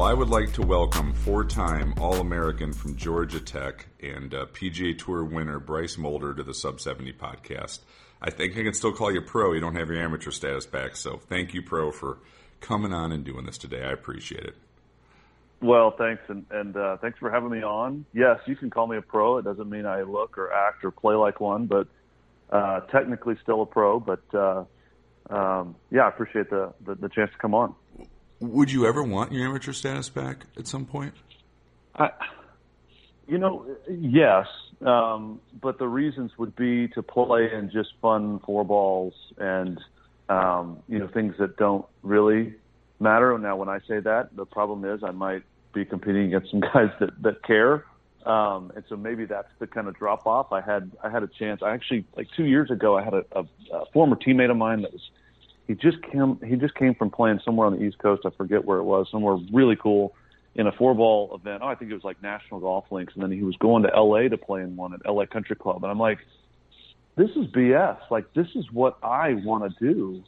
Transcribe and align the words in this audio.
Well, 0.00 0.08
I 0.08 0.14
would 0.14 0.30
like 0.30 0.54
to 0.54 0.62
welcome 0.62 1.12
four 1.12 1.44
time 1.44 1.92
All 2.00 2.14
American 2.14 2.72
from 2.72 2.96
Georgia 2.96 3.38
Tech 3.38 3.84
and 4.02 4.32
uh, 4.32 4.46
PGA 4.46 4.96
Tour 4.96 5.24
winner 5.24 5.58
Bryce 5.58 5.98
Molder 5.98 6.32
to 6.32 6.42
the 6.42 6.54
Sub 6.54 6.80
70 6.80 7.12
podcast. 7.12 7.80
I 8.18 8.30
think 8.30 8.56
I 8.56 8.62
can 8.62 8.72
still 8.72 8.94
call 8.94 9.12
you 9.12 9.20
pro. 9.20 9.52
You 9.52 9.60
don't 9.60 9.76
have 9.76 9.90
your 9.90 10.02
amateur 10.02 10.30
status 10.30 10.64
back. 10.64 10.96
So 10.96 11.18
thank 11.28 11.52
you, 11.52 11.60
pro, 11.60 11.92
for 11.92 12.16
coming 12.62 12.94
on 12.94 13.12
and 13.12 13.26
doing 13.26 13.44
this 13.44 13.58
today. 13.58 13.82
I 13.82 13.92
appreciate 13.92 14.44
it. 14.44 14.54
Well, 15.60 15.90
thanks, 15.98 16.22
and, 16.28 16.46
and 16.50 16.74
uh, 16.78 16.96
thanks 16.96 17.18
for 17.18 17.30
having 17.30 17.50
me 17.50 17.62
on. 17.62 18.06
Yes, 18.14 18.38
you 18.46 18.56
can 18.56 18.70
call 18.70 18.86
me 18.86 18.96
a 18.96 19.02
pro. 19.02 19.36
It 19.36 19.44
doesn't 19.44 19.68
mean 19.68 19.84
I 19.84 20.00
look 20.00 20.38
or 20.38 20.50
act 20.50 20.82
or 20.82 20.92
play 20.92 21.14
like 21.14 21.40
one, 21.40 21.66
but 21.66 21.88
uh, 22.48 22.80
technically 22.90 23.34
still 23.42 23.60
a 23.60 23.66
pro. 23.66 24.00
But 24.00 24.22
uh, 24.32 24.64
um, 25.28 25.76
yeah, 25.90 26.06
I 26.06 26.08
appreciate 26.08 26.48
the, 26.48 26.72
the, 26.86 26.94
the 26.94 27.10
chance 27.10 27.30
to 27.32 27.38
come 27.38 27.54
on. 27.54 27.74
Would 28.40 28.72
you 28.72 28.86
ever 28.86 29.02
want 29.02 29.32
your 29.32 29.46
amateur 29.46 29.72
status 29.72 30.08
back 30.08 30.46
at 30.58 30.66
some 30.66 30.86
point? 30.86 31.12
I, 31.94 32.10
you 33.28 33.36
know, 33.36 33.66
yes, 33.88 34.46
um, 34.84 35.40
but 35.60 35.78
the 35.78 35.86
reasons 35.86 36.32
would 36.38 36.56
be 36.56 36.88
to 36.88 37.02
play 37.02 37.52
in 37.52 37.70
just 37.70 37.90
fun 38.00 38.40
four 38.40 38.64
balls 38.64 39.12
and 39.36 39.78
um, 40.30 40.78
you 40.88 40.98
know 40.98 41.08
things 41.08 41.34
that 41.38 41.56
don't 41.58 41.84
really 42.02 42.54
matter. 42.98 43.36
Now, 43.38 43.56
when 43.56 43.68
I 43.68 43.80
say 43.86 44.00
that, 44.00 44.34
the 44.34 44.46
problem 44.46 44.84
is 44.86 45.02
I 45.04 45.10
might 45.10 45.42
be 45.74 45.84
competing 45.84 46.32
against 46.32 46.50
some 46.50 46.60
guys 46.74 46.90
that 46.98 47.22
that 47.22 47.42
care, 47.42 47.84
um, 48.24 48.72
and 48.74 48.84
so 48.88 48.96
maybe 48.96 49.26
that's 49.26 49.52
the 49.58 49.66
kind 49.66 49.86
of 49.86 49.98
drop 49.98 50.26
off. 50.26 50.50
I 50.50 50.62
had 50.62 50.90
I 51.04 51.10
had 51.10 51.22
a 51.22 51.28
chance. 51.28 51.60
I 51.62 51.72
actually 51.74 52.06
like 52.16 52.28
two 52.34 52.46
years 52.46 52.70
ago 52.70 52.96
I 52.96 53.04
had 53.04 53.12
a, 53.12 53.24
a, 53.32 53.44
a 53.72 53.86
former 53.92 54.16
teammate 54.16 54.50
of 54.50 54.56
mine 54.56 54.80
that 54.82 54.92
was 54.94 55.10
he 55.66 55.74
just 55.74 55.98
came 56.02 56.38
he 56.44 56.56
just 56.56 56.74
came 56.74 56.94
from 56.94 57.10
playing 57.10 57.40
somewhere 57.44 57.66
on 57.66 57.76
the 57.78 57.82
East 57.82 57.98
Coast. 57.98 58.22
I 58.24 58.30
forget 58.30 58.64
where 58.64 58.78
it 58.78 58.84
was, 58.84 59.08
somewhere 59.10 59.36
really 59.52 59.76
cool 59.76 60.14
in 60.54 60.66
a 60.66 60.72
four 60.72 60.94
ball 60.94 61.34
event. 61.34 61.62
Oh, 61.64 61.68
I 61.68 61.74
think 61.74 61.90
it 61.90 61.94
was 61.94 62.04
like 62.04 62.22
National 62.22 62.60
Golf 62.60 62.86
Links, 62.90 63.14
and 63.14 63.22
then 63.22 63.30
he 63.30 63.42
was 63.42 63.56
going 63.56 63.84
to 63.84 63.94
L.A. 63.94 64.28
to 64.28 64.36
play 64.36 64.62
in 64.62 64.76
one 64.76 64.92
at 64.92 65.00
L.A. 65.06 65.26
Country 65.26 65.56
Club, 65.56 65.82
and 65.84 65.90
I'm 65.90 65.98
like, 65.98 66.18
this 67.16 67.30
is 67.30 67.46
BS. 67.48 67.98
Like 68.10 68.32
this 68.34 68.48
is 68.54 68.64
what 68.72 68.98
I 69.02 69.34
want 69.34 69.72
to 69.72 69.92
do, 69.92 70.22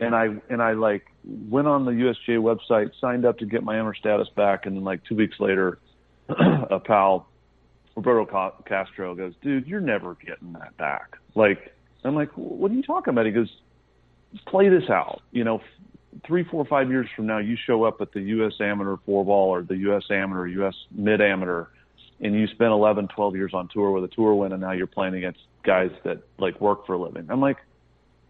and 0.00 0.14
I 0.14 0.28
and 0.48 0.62
I 0.62 0.72
like 0.72 1.06
went 1.24 1.66
on 1.66 1.84
the 1.84 1.92
USGA 1.92 2.38
website, 2.38 2.90
signed 3.00 3.24
up 3.24 3.38
to 3.38 3.46
get 3.46 3.62
my 3.64 3.78
amateur 3.78 3.98
status 3.98 4.28
back, 4.36 4.66
and 4.66 4.76
then 4.76 4.84
like 4.84 5.04
two 5.04 5.16
weeks 5.16 5.36
later, 5.40 5.78
a 6.28 6.78
pal, 6.78 7.28
Roberto 7.96 8.54
Castro 8.66 9.14
goes, 9.14 9.34
dude, 9.42 9.66
you're 9.66 9.80
never 9.80 10.14
getting 10.14 10.52
that 10.52 10.76
back. 10.76 11.16
Like 11.34 11.74
I'm 12.04 12.14
like, 12.14 12.30
what 12.36 12.70
are 12.70 12.74
you 12.74 12.82
talking 12.82 13.12
about? 13.12 13.26
He 13.26 13.32
goes, 13.32 13.50
play 14.46 14.68
this 14.68 14.88
out. 14.90 15.22
You 15.32 15.44
know, 15.44 15.60
three, 16.26 16.44
four, 16.44 16.64
five 16.64 16.90
years 16.90 17.08
from 17.14 17.26
now, 17.26 17.38
you 17.38 17.56
show 17.56 17.84
up 17.84 18.00
at 18.00 18.12
the 18.12 18.20
U.S. 18.20 18.54
Amateur 18.60 18.96
four 19.04 19.24
ball 19.24 19.50
or 19.50 19.62
the 19.62 19.76
U.S. 19.76 20.04
Amateur, 20.10 20.46
U.S. 20.46 20.74
Mid 20.90 21.20
Amateur, 21.20 21.66
and 22.20 22.34
you 22.34 22.46
spent 22.48 22.70
11, 22.70 23.08
12 23.08 23.36
years 23.36 23.54
on 23.54 23.68
tour 23.68 23.90
with 23.92 24.04
a 24.04 24.08
tour 24.08 24.34
win, 24.34 24.52
and 24.52 24.60
now 24.60 24.72
you're 24.72 24.86
playing 24.86 25.14
against 25.14 25.40
guys 25.62 25.90
that 26.04 26.22
like 26.38 26.60
work 26.60 26.86
for 26.86 26.94
a 26.94 26.98
living. 26.98 27.26
I'm 27.28 27.40
like, 27.40 27.58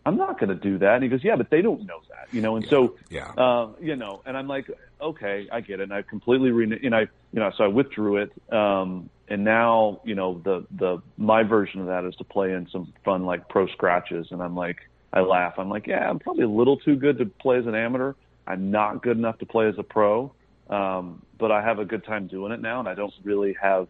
I'm 0.04 0.16
not 0.16 0.40
going 0.40 0.48
to 0.48 0.54
do 0.54 0.78
that. 0.78 0.94
And 0.94 1.02
he 1.02 1.08
goes, 1.08 1.22
yeah, 1.22 1.36
but 1.36 1.50
they 1.50 1.60
don't 1.60 1.84
know 1.84 2.00
that, 2.10 2.32
you 2.32 2.40
know. 2.40 2.56
And 2.56 2.64
yeah, 2.64 2.70
so, 2.70 2.96
yeah, 3.10 3.32
uh, 3.36 3.68
you 3.80 3.96
know, 3.96 4.22
and 4.24 4.36
I'm 4.36 4.48
like, 4.48 4.70
okay, 5.00 5.48
I 5.52 5.60
get 5.60 5.80
it. 5.80 5.84
And 5.84 5.92
I 5.92 6.02
completely 6.02 6.50
re, 6.50 6.78
and 6.82 6.94
I, 6.94 7.00
you 7.32 7.40
know, 7.40 7.50
so 7.56 7.64
I 7.64 7.68
withdrew 7.68 8.18
it. 8.18 8.52
Um, 8.52 9.10
and 9.28 9.44
now, 9.44 10.00
you 10.04 10.14
know, 10.14 10.40
the 10.42 10.66
the 10.70 11.02
my 11.18 11.42
version 11.42 11.80
of 11.80 11.88
that 11.88 12.04
is 12.04 12.16
to 12.16 12.24
play 12.24 12.52
in 12.52 12.68
some 12.70 12.92
fun 13.04 13.26
like 13.26 13.48
pro 13.48 13.66
scratches, 13.66 14.28
and 14.30 14.42
I'm 14.42 14.56
like 14.56 14.78
I 15.12 15.20
laugh. 15.20 15.54
I'm 15.58 15.70
like, 15.70 15.86
yeah, 15.86 16.08
I'm 16.08 16.18
probably 16.18 16.44
a 16.44 16.48
little 16.48 16.76
too 16.78 16.96
good 16.96 17.18
to 17.18 17.26
play 17.26 17.58
as 17.58 17.66
an 17.66 17.74
amateur. 17.74 18.14
I'm 18.46 18.70
not 18.70 19.02
good 19.02 19.16
enough 19.16 19.38
to 19.38 19.46
play 19.46 19.68
as 19.68 19.74
a 19.78 19.82
pro, 19.82 20.32
um, 20.70 21.22
but 21.38 21.50
I 21.50 21.62
have 21.62 21.78
a 21.78 21.84
good 21.84 22.04
time 22.04 22.26
doing 22.26 22.52
it 22.52 22.60
now, 22.60 22.80
and 22.80 22.88
I 22.88 22.94
don't 22.94 23.12
really 23.24 23.56
have. 23.60 23.88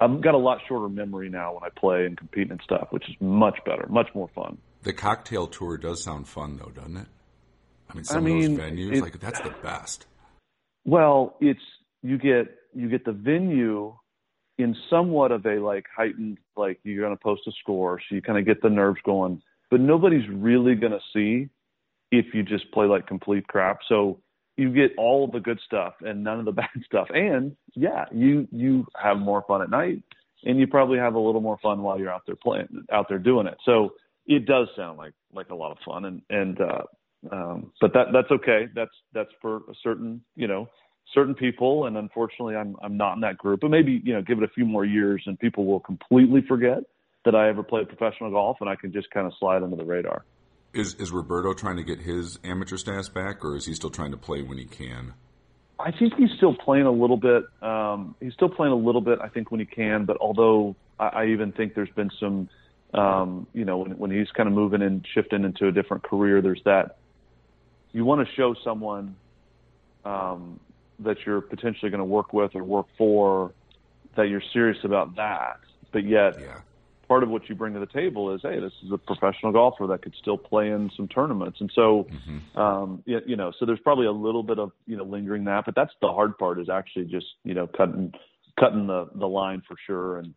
I've 0.00 0.20
got 0.20 0.34
a 0.34 0.38
lot 0.38 0.58
shorter 0.66 0.88
memory 0.88 1.28
now 1.28 1.54
when 1.54 1.62
I 1.62 1.68
play 1.68 2.06
and 2.06 2.16
compete 2.16 2.50
and 2.50 2.60
stuff, 2.64 2.88
which 2.90 3.08
is 3.08 3.14
much 3.20 3.58
better, 3.64 3.86
much 3.88 4.08
more 4.14 4.28
fun. 4.34 4.58
The 4.82 4.92
cocktail 4.92 5.46
tour 5.46 5.76
does 5.78 6.02
sound 6.02 6.26
fun, 6.26 6.56
though, 6.56 6.70
doesn't 6.70 6.96
it? 6.96 7.06
I 7.88 7.94
mean, 7.94 8.04
some 8.04 8.16
I 8.16 8.20
mean, 8.20 8.52
of 8.52 8.56
those 8.58 8.70
venues, 8.70 8.96
it, 8.96 9.02
like 9.02 9.20
that's 9.20 9.40
the 9.40 9.54
best. 9.62 10.06
Well, 10.84 11.36
it's 11.40 11.60
you 12.02 12.18
get 12.18 12.56
you 12.74 12.88
get 12.88 13.04
the 13.04 13.12
venue 13.12 13.94
in 14.58 14.76
somewhat 14.90 15.30
of 15.30 15.44
a 15.46 15.60
like 15.60 15.86
heightened, 15.94 16.38
like 16.56 16.80
you're 16.82 17.04
going 17.04 17.16
to 17.16 17.22
post 17.22 17.42
a 17.46 17.52
score, 17.60 18.00
so 18.00 18.14
you 18.14 18.22
kind 18.22 18.38
of 18.38 18.46
get 18.46 18.62
the 18.62 18.70
nerves 18.70 19.00
going 19.04 19.42
but 19.72 19.80
nobody's 19.80 20.28
really 20.28 20.74
going 20.74 20.92
to 20.92 21.00
see 21.14 21.48
if 22.10 22.26
you 22.34 22.42
just 22.42 22.70
play 22.72 22.84
like 22.84 23.06
complete 23.06 23.48
crap. 23.48 23.78
So 23.88 24.20
you 24.58 24.70
get 24.70 24.90
all 24.98 25.26
the 25.26 25.40
good 25.40 25.58
stuff 25.64 25.94
and 26.02 26.22
none 26.22 26.38
of 26.38 26.44
the 26.44 26.52
bad 26.62 26.68
stuff. 26.84 27.08
And 27.10 27.56
yeah, 27.74 28.04
you 28.12 28.46
you 28.52 28.84
have 29.02 29.16
more 29.16 29.42
fun 29.48 29.62
at 29.62 29.70
night 29.70 30.02
and 30.44 30.60
you 30.60 30.66
probably 30.66 30.98
have 30.98 31.14
a 31.14 31.18
little 31.18 31.40
more 31.40 31.56
fun 31.62 31.82
while 31.82 31.98
you're 31.98 32.12
out 32.12 32.20
there 32.26 32.36
playing 32.36 32.68
out 32.92 33.06
there 33.08 33.18
doing 33.18 33.46
it. 33.46 33.56
So 33.64 33.94
it 34.26 34.44
does 34.44 34.68
sound 34.76 34.98
like 34.98 35.14
like 35.34 35.48
a 35.48 35.54
lot 35.54 35.72
of 35.72 35.78
fun 35.86 36.04
and 36.04 36.22
and 36.28 36.58
uh 36.60 37.34
um 37.34 37.72
but 37.80 37.94
that 37.94 38.08
that's 38.12 38.30
okay. 38.30 38.66
That's 38.74 38.94
that's 39.14 39.30
for 39.40 39.56
a 39.70 39.74
certain, 39.82 40.20
you 40.36 40.48
know, 40.48 40.68
certain 41.14 41.34
people 41.34 41.86
and 41.86 41.96
unfortunately 41.96 42.56
I'm 42.56 42.76
I'm 42.82 42.98
not 42.98 43.14
in 43.14 43.20
that 43.22 43.38
group. 43.38 43.60
But 43.62 43.70
maybe, 43.70 44.02
you 44.04 44.12
know, 44.12 44.20
give 44.20 44.36
it 44.36 44.44
a 44.44 44.52
few 44.52 44.66
more 44.66 44.84
years 44.84 45.22
and 45.24 45.38
people 45.38 45.64
will 45.64 45.80
completely 45.80 46.42
forget 46.46 46.82
that 47.24 47.34
I 47.34 47.48
ever 47.48 47.62
played 47.62 47.88
professional 47.88 48.30
golf, 48.30 48.58
and 48.60 48.68
I 48.68 48.76
can 48.76 48.92
just 48.92 49.10
kind 49.10 49.26
of 49.26 49.32
slide 49.38 49.62
under 49.62 49.76
the 49.76 49.84
radar. 49.84 50.24
Is 50.72 50.94
is 50.94 51.12
Roberto 51.12 51.52
trying 51.52 51.76
to 51.76 51.82
get 51.82 52.00
his 52.00 52.38
amateur 52.44 52.76
status 52.76 53.08
back, 53.08 53.44
or 53.44 53.56
is 53.56 53.66
he 53.66 53.74
still 53.74 53.90
trying 53.90 54.10
to 54.12 54.16
play 54.16 54.42
when 54.42 54.58
he 54.58 54.64
can? 54.64 55.14
I 55.78 55.90
think 55.90 56.14
he's 56.14 56.30
still 56.36 56.54
playing 56.54 56.86
a 56.86 56.90
little 56.92 57.16
bit. 57.16 57.44
Um, 57.60 58.14
he's 58.20 58.32
still 58.34 58.48
playing 58.48 58.72
a 58.72 58.76
little 58.76 59.00
bit, 59.00 59.18
I 59.20 59.28
think, 59.28 59.50
when 59.50 59.60
he 59.60 59.66
can. 59.66 60.04
But 60.04 60.16
although 60.20 60.76
I, 60.98 61.06
I 61.06 61.26
even 61.26 61.52
think 61.52 61.74
there's 61.74 61.90
been 61.90 62.10
some, 62.18 62.48
um, 62.94 63.46
you 63.52 63.64
know, 63.64 63.78
when, 63.78 63.98
when 63.98 64.10
he's 64.10 64.30
kind 64.30 64.48
of 64.48 64.54
moving 64.54 64.80
and 64.80 65.06
shifting 65.12 65.44
into 65.44 65.66
a 65.66 65.72
different 65.72 66.04
career, 66.04 66.40
there's 66.40 66.62
that. 66.64 66.96
You 67.92 68.04
want 68.04 68.26
to 68.26 68.34
show 68.34 68.54
someone 68.64 69.16
um, 70.04 70.58
that 71.00 71.18
you're 71.26 71.42
potentially 71.42 71.90
going 71.90 71.98
to 71.98 72.04
work 72.04 72.32
with 72.32 72.54
or 72.54 72.64
work 72.64 72.86
for 72.96 73.52
that 74.16 74.28
you're 74.28 74.42
serious 74.52 74.78
about 74.84 75.16
that, 75.16 75.58
but 75.90 76.04
yet 76.04 76.38
yeah 76.40 76.60
part 77.12 77.22
of 77.22 77.28
what 77.28 77.46
you 77.46 77.54
bring 77.54 77.74
to 77.74 77.78
the 77.78 77.84
table 77.84 78.34
is, 78.34 78.40
hey, 78.42 78.58
this 78.58 78.72
is 78.82 78.90
a 78.90 78.96
professional 78.96 79.52
golfer 79.52 79.86
that 79.86 80.00
could 80.00 80.14
still 80.18 80.38
play 80.38 80.70
in 80.70 80.90
some 80.96 81.06
tournaments, 81.08 81.58
and 81.60 81.70
so, 81.74 82.08
mm-hmm. 82.10 82.58
um, 82.58 83.02
you, 83.04 83.18
you 83.26 83.36
know, 83.36 83.52
so 83.58 83.66
there's 83.66 83.78
probably 83.80 84.06
a 84.06 84.12
little 84.12 84.42
bit 84.42 84.58
of 84.58 84.72
you 84.86 84.96
know 84.96 85.04
lingering 85.04 85.44
that, 85.44 85.66
but 85.66 85.74
that's 85.74 85.92
the 86.00 86.08
hard 86.08 86.38
part 86.38 86.58
is 86.58 86.70
actually 86.70 87.04
just 87.04 87.26
you 87.44 87.52
know 87.52 87.66
cutting 87.66 88.10
cutting 88.58 88.86
the 88.86 89.10
the 89.16 89.28
line 89.28 89.60
for 89.68 89.76
sure 89.86 90.20
and 90.20 90.32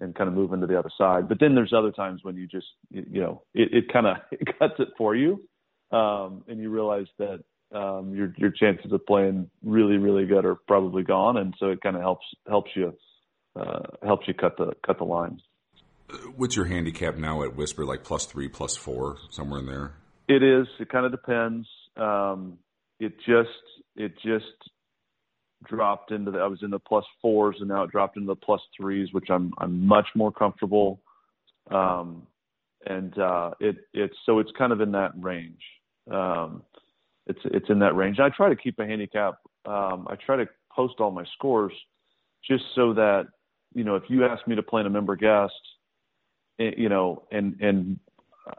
and 0.00 0.14
kind 0.14 0.28
of 0.28 0.34
moving 0.34 0.60
to 0.60 0.68
the 0.68 0.78
other 0.78 0.92
side. 0.96 1.28
But 1.28 1.40
then 1.40 1.56
there's 1.56 1.72
other 1.72 1.90
times 1.90 2.20
when 2.22 2.36
you 2.36 2.46
just 2.46 2.68
you, 2.90 3.04
you 3.10 3.20
know 3.20 3.42
it, 3.52 3.74
it 3.74 3.92
kind 3.92 4.06
of 4.06 4.18
it 4.30 4.56
cuts 4.56 4.74
it 4.78 4.90
for 4.96 5.16
you, 5.16 5.42
um, 5.90 6.44
and 6.46 6.60
you 6.60 6.70
realize 6.70 7.08
that 7.18 7.40
um, 7.74 8.14
your 8.14 8.32
your 8.36 8.52
chances 8.52 8.92
of 8.92 9.04
playing 9.04 9.50
really 9.64 9.96
really 9.96 10.26
good 10.26 10.44
are 10.44 10.54
probably 10.68 11.02
gone, 11.02 11.38
and 11.38 11.56
so 11.58 11.70
it 11.70 11.80
kind 11.80 11.96
of 11.96 12.02
helps 12.02 12.26
helps 12.46 12.70
you 12.76 12.94
uh, 13.56 13.80
helps 14.04 14.28
you 14.28 14.34
cut 14.34 14.56
the 14.56 14.74
cut 14.86 14.98
the 14.98 15.04
lines. 15.04 15.40
What's 16.36 16.56
your 16.56 16.66
handicap 16.66 17.16
now 17.16 17.42
at 17.42 17.56
Whisper? 17.56 17.84
Like 17.84 18.04
plus 18.04 18.26
three, 18.26 18.48
plus 18.48 18.76
four, 18.76 19.18
somewhere 19.30 19.60
in 19.60 19.66
there. 19.66 19.94
It 20.28 20.42
is. 20.42 20.66
It 20.78 20.88
kind 20.88 21.04
of 21.04 21.12
depends. 21.12 21.66
Um, 21.96 22.58
it 22.98 23.16
just 23.18 23.48
it 23.96 24.12
just 24.24 24.44
dropped 25.68 26.12
into 26.12 26.30
the. 26.30 26.38
I 26.38 26.46
was 26.46 26.60
in 26.62 26.70
the 26.70 26.78
plus 26.78 27.04
fours, 27.20 27.56
and 27.60 27.68
now 27.68 27.82
it 27.82 27.90
dropped 27.90 28.16
into 28.16 28.28
the 28.28 28.36
plus 28.36 28.60
threes, 28.76 29.08
which 29.12 29.28
I'm 29.30 29.52
I'm 29.58 29.86
much 29.86 30.06
more 30.14 30.32
comfortable. 30.32 31.00
Um, 31.70 32.26
and 32.86 33.16
uh, 33.18 33.50
it 33.60 33.76
it's 33.92 34.16
so 34.26 34.38
it's 34.38 34.50
kind 34.56 34.72
of 34.72 34.80
in 34.80 34.92
that 34.92 35.12
range. 35.16 35.62
Um, 36.10 36.62
it's 37.26 37.40
it's 37.44 37.68
in 37.68 37.80
that 37.80 37.94
range. 37.94 38.18
And 38.18 38.26
I 38.26 38.36
try 38.36 38.48
to 38.48 38.56
keep 38.56 38.78
a 38.78 38.86
handicap. 38.86 39.34
Um, 39.66 40.06
I 40.08 40.16
try 40.24 40.36
to 40.36 40.46
post 40.74 40.94
all 41.00 41.10
my 41.10 41.24
scores 41.34 41.72
just 42.48 42.64
so 42.74 42.94
that 42.94 43.24
you 43.74 43.84
know 43.84 43.96
if 43.96 44.04
you 44.08 44.24
ask 44.24 44.46
me 44.46 44.56
to 44.56 44.62
play 44.62 44.80
in 44.80 44.86
a 44.86 44.90
member 44.90 45.16
guest 45.16 45.52
you 46.60 46.88
know, 46.88 47.22
and 47.32 47.60
and 47.60 47.98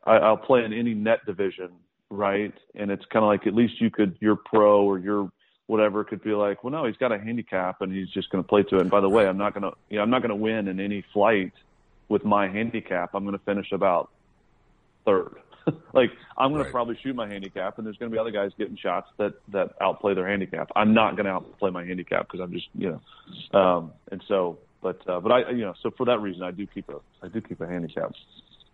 I, 0.06 0.13
I'll 0.18 0.38
play 0.38 0.63
in 0.65 0.74
any 0.74 0.94
net 0.94 1.19
division, 1.25 1.69
right? 2.09 2.53
And 2.75 2.92
it's 2.92 3.06
kind 3.12 3.24
of 3.24 3.30
like 3.30 3.48
at 3.48 3.53
least 3.53 3.80
you 3.80 3.89
could 3.89 4.18
your 4.19 4.36
pro 4.36 4.83
or 4.83 5.00
your 5.00 5.30
whatever 5.68 6.03
could 6.03 6.21
be 6.24 6.31
like, 6.31 6.63
well, 6.63 6.71
no, 6.71 6.86
he's 6.86 6.98
got 6.98 7.13
a 7.13 7.19
handicap 7.19 7.77
and 7.81 7.94
he's 7.94 8.09
just 8.09 8.30
going 8.30 8.44
to 8.44 8.48
play 8.48 8.63
to 8.63 8.77
it. 8.77 8.81
And 8.81 8.92
by 8.92 9.00
the 9.00 9.07
way, 9.09 9.25
I'm 9.25 9.38
not 9.38 9.53
going 9.53 9.63
to, 9.63 9.71
you 9.89 9.98
know, 9.98 10.03
I'm 10.03 10.09
not 10.09 10.21
going 10.21 10.30
to 10.30 10.36
win 10.36 10.68
in 10.68 10.81
any 10.81 11.01
flight 11.13 11.53
with 12.09 12.25
my 12.25 12.48
handicap, 12.50 13.12
I'm 13.13 13.24
going 13.24 13.38
to 13.38 13.44
finish 13.45 13.71
about 13.71 14.09
third. 15.06 15.36
like 15.94 16.09
I'm 16.38 16.51
going 16.51 16.59
Right. 16.59 16.65
to 16.65 16.71
probably 16.71 16.98
shoot 17.01 17.15
my 17.15 17.27
handicap, 17.27 17.77
and 17.77 17.88
there's 17.88 17.95
going 17.98 18.12
to 18.12 18.15
be 18.15 18.19
other 18.19 18.31
guys 18.31 18.51
getting 18.57 18.75
shots 18.75 19.07
that 19.18 19.33
that 19.53 19.69
outplay 19.80 20.13
their 20.13 20.27
handicap. 20.27 20.69
I'm 20.75 20.94
not 20.94 21.15
going 21.15 21.25
to 21.25 21.31
outplay 21.31 21.69
my 21.69 21.86
handicap 21.86 22.27
because 22.27 22.42
I'm 22.44 22.51
just 22.51 22.68
you 22.74 23.00
know, 23.53 23.59
um, 23.59 23.94
and 24.12 24.21
so 24.27 24.59
but 24.81 25.01
uh, 25.07 25.19
but 25.19 25.31
I 25.31 25.51
you 25.51 25.62
know 25.62 25.74
so 25.81 25.92
for 25.92 26.06
that 26.06 26.19
reason 26.19 26.44
I 26.44 26.51
do 26.51 26.68
keep 26.68 26.89
a 26.89 26.98
I 27.24 27.28
do 27.28 27.42
keep 27.42 27.62
a 27.62 27.68
handicap. 27.68 28.13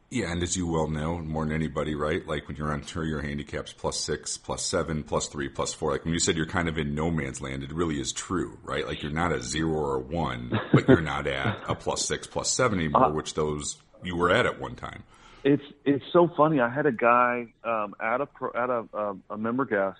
Yeah, 0.09 0.31
and 0.31 0.41
as 0.41 0.55
you 0.55 0.65
well 0.67 0.87
know, 0.87 1.17
more 1.17 1.43
than 1.43 1.53
anybody, 1.53 1.93
right? 1.93 2.25
Like 2.25 2.47
when 2.47 2.55
you're 2.55 2.71
on 2.71 2.79
tour, 2.79 3.03
your 3.03 3.21
handicaps 3.21 3.73
plus 3.73 3.99
six, 3.99 4.37
plus 4.37 4.65
seven, 4.65 5.03
plus 5.03 5.27
three, 5.27 5.49
plus 5.49 5.73
four. 5.73 5.91
Like 5.91 6.05
when 6.05 6.13
you 6.13 6.19
said 6.19 6.37
you're 6.37 6.45
kind 6.45 6.69
of 6.69 6.77
in 6.77 6.95
no 6.95 7.11
man's 7.11 7.41
land, 7.41 7.61
it 7.61 7.73
really 7.73 7.99
is 7.99 8.13
true, 8.13 8.57
right? 8.63 8.87
Like 8.87 9.03
you're 9.03 9.11
not 9.11 9.33
a 9.33 9.41
zero 9.41 9.73
or 9.73 9.95
a 9.97 9.99
one, 9.99 10.57
but 10.73 10.87
you're 10.87 11.01
not 11.01 11.27
at 11.27 11.61
a 11.67 11.75
plus 11.75 12.05
six, 12.05 12.25
plus 12.25 12.49
seven 12.49 12.79
anymore, 12.79 13.11
which 13.11 13.33
those 13.33 13.81
you 14.01 14.15
were 14.15 14.31
at 14.31 14.45
at 14.45 14.61
one 14.61 14.75
time. 14.75 15.03
It's 15.43 15.63
it's 15.83 16.05
so 16.13 16.29
funny. 16.37 16.61
I 16.61 16.69
had 16.69 16.85
a 16.85 16.91
guy 16.91 17.47
um, 17.65 17.93
at 17.99 18.21
a 18.21 18.27
pro, 18.27 18.51
at 18.53 18.69
a, 18.69 18.85
a 18.93 19.15
a 19.31 19.37
member 19.37 19.65
guest, 19.65 19.99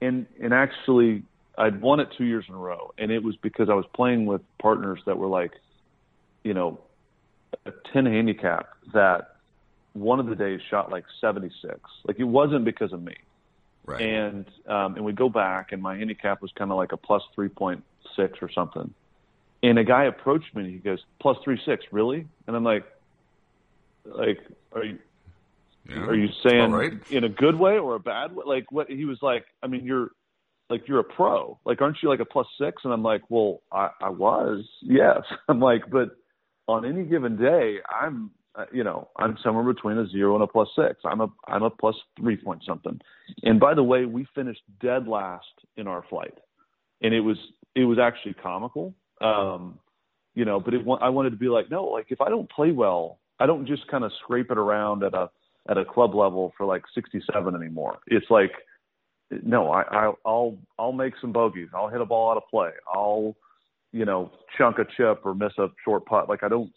and 0.00 0.26
and 0.40 0.54
actually 0.54 1.22
I'd 1.56 1.80
won 1.80 2.00
it 2.00 2.08
two 2.16 2.24
years 2.24 2.44
in 2.48 2.54
a 2.54 2.58
row, 2.58 2.92
and 2.98 3.10
it 3.10 3.22
was 3.22 3.36
because 3.36 3.68
I 3.68 3.74
was 3.74 3.86
playing 3.94 4.26
with 4.26 4.42
partners 4.58 5.00
that 5.06 5.16
were 5.18 5.28
like, 5.28 5.52
you 6.42 6.54
know, 6.54 6.80
a 7.66 7.72
ten 7.92 8.06
handicap 8.06 8.68
that 8.92 9.36
one 9.92 10.18
of 10.18 10.26
the 10.26 10.34
days 10.34 10.60
shot 10.68 10.90
like 10.90 11.04
seventy 11.20 11.50
six. 11.62 11.78
Like 12.06 12.18
it 12.18 12.24
wasn't 12.24 12.64
because 12.64 12.92
of 12.92 13.02
me, 13.02 13.14
Right. 13.86 14.02
and 14.02 14.46
um, 14.66 14.96
and 14.96 15.04
we 15.04 15.12
go 15.12 15.28
back, 15.28 15.72
and 15.72 15.80
my 15.82 15.96
handicap 15.96 16.42
was 16.42 16.50
kind 16.52 16.70
of 16.70 16.76
like 16.76 16.92
a 16.92 16.96
plus 16.96 17.22
three 17.34 17.48
point 17.48 17.84
six 18.16 18.38
or 18.42 18.50
something. 18.50 18.92
And 19.62 19.78
a 19.78 19.84
guy 19.84 20.04
approached 20.04 20.54
me, 20.54 20.64
and 20.64 20.72
he 20.72 20.78
goes, 20.78 21.04
"Plus 21.20 21.38
three 21.44 21.60
six, 21.64 21.84
really?" 21.92 22.26
And 22.46 22.56
I'm 22.56 22.64
like, 22.64 22.84
like, 24.04 24.40
are 24.72 24.84
you 24.84 24.98
yeah. 25.88 26.00
are 26.00 26.14
you 26.14 26.28
saying 26.42 26.72
right? 26.72 26.92
in 27.10 27.24
a 27.24 27.28
good 27.28 27.58
way 27.58 27.78
or 27.78 27.94
a 27.94 28.00
bad 28.00 28.34
way? 28.34 28.44
Like 28.46 28.72
what 28.72 28.90
he 28.90 29.04
was 29.04 29.22
like, 29.22 29.44
I 29.62 29.66
mean, 29.68 29.84
you're 29.84 30.10
like 30.70 30.88
you're 30.88 31.00
a 31.00 31.04
pro. 31.04 31.58
Like 31.64 31.80
aren't 31.80 31.98
you 32.02 32.08
like 32.08 32.20
a 32.20 32.24
plus 32.24 32.46
6? 32.60 32.82
And 32.84 32.92
I'm 32.92 33.02
like, 33.02 33.22
"Well, 33.28 33.62
I 33.72 33.90
I 34.00 34.10
was." 34.10 34.64
Yes. 34.82 35.20
I'm 35.48 35.60
like, 35.60 35.82
"But 35.90 36.10
on 36.66 36.84
any 36.84 37.04
given 37.04 37.36
day, 37.36 37.78
I'm 37.88 38.30
uh, 38.56 38.66
you 38.72 38.84
know, 38.84 39.08
I'm 39.16 39.36
somewhere 39.42 39.64
between 39.64 39.98
a 39.98 40.06
0 40.06 40.34
and 40.34 40.44
a 40.44 40.46
plus 40.46 40.68
6. 40.76 41.00
I'm 41.04 41.20
a 41.20 41.28
I'm 41.48 41.62
a 41.62 41.70
plus 41.70 41.96
3 42.18 42.36
point 42.38 42.62
something." 42.66 43.00
And 43.42 43.60
by 43.60 43.74
the 43.74 43.82
way, 43.82 44.04
we 44.04 44.26
finished 44.34 44.62
dead 44.80 45.06
last 45.06 45.46
in 45.76 45.86
our 45.86 46.04
flight. 46.08 46.34
And 47.02 47.12
it 47.14 47.20
was 47.20 47.36
it 47.74 47.84
was 47.84 47.98
actually 47.98 48.34
comical. 48.34 48.94
Um 49.20 49.78
you 50.34 50.44
know, 50.44 50.58
but 50.58 50.74
it, 50.74 50.84
I 51.00 51.08
wanted 51.10 51.30
to 51.30 51.36
be 51.36 51.46
like, 51.48 51.70
no, 51.70 51.84
like 51.84 52.06
if 52.10 52.20
I 52.20 52.28
don't 52.28 52.50
play 52.50 52.72
well, 52.72 53.20
I 53.38 53.46
don't 53.46 53.66
just 53.66 53.86
kind 53.88 54.02
of 54.02 54.10
scrape 54.22 54.50
it 54.50 54.58
around 54.58 55.04
at 55.04 55.14
a 55.14 55.30
at 55.68 55.78
a 55.78 55.84
club 55.84 56.14
level 56.14 56.52
for 56.56 56.66
like 56.66 56.82
67 56.94 57.54
anymore. 57.54 57.98
It's 58.08 58.26
like, 58.30 58.52
no, 59.30 59.70
I, 59.70 59.82
I 59.82 60.12
I'll 60.24 60.58
I'll 60.78 60.92
make 60.92 61.14
some 61.20 61.32
bogeys. 61.32 61.68
I'll 61.74 61.88
hit 61.88 62.00
a 62.00 62.04
ball 62.04 62.30
out 62.30 62.36
of 62.36 62.44
play. 62.50 62.70
I'll, 62.92 63.36
you 63.92 64.04
know, 64.04 64.32
chunk 64.58 64.78
a 64.78 64.84
chip 64.96 65.22
or 65.24 65.34
miss 65.34 65.52
a 65.58 65.68
short 65.84 66.06
putt. 66.06 66.28
Like 66.28 66.42
I 66.42 66.48
don't. 66.48 66.72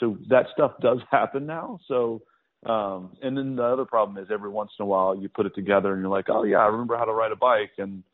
So 0.00 0.18
that 0.28 0.46
stuff 0.52 0.72
does 0.80 0.98
happen 1.10 1.46
now. 1.46 1.78
So. 1.88 2.22
Um, 2.64 3.16
and 3.20 3.36
then 3.36 3.56
the 3.56 3.64
other 3.64 3.84
problem 3.84 4.22
is 4.22 4.30
every 4.32 4.48
once 4.48 4.70
in 4.78 4.84
a 4.84 4.86
while 4.86 5.16
you 5.16 5.28
put 5.28 5.46
it 5.46 5.54
together 5.56 5.92
and 5.92 6.00
you're 6.00 6.08
like, 6.08 6.26
oh 6.28 6.44
yeah, 6.44 6.58
I 6.58 6.66
remember 6.66 6.96
how 6.96 7.04
to 7.04 7.12
ride 7.12 7.32
a 7.32 7.36
bike, 7.36 7.72
and 7.76 8.04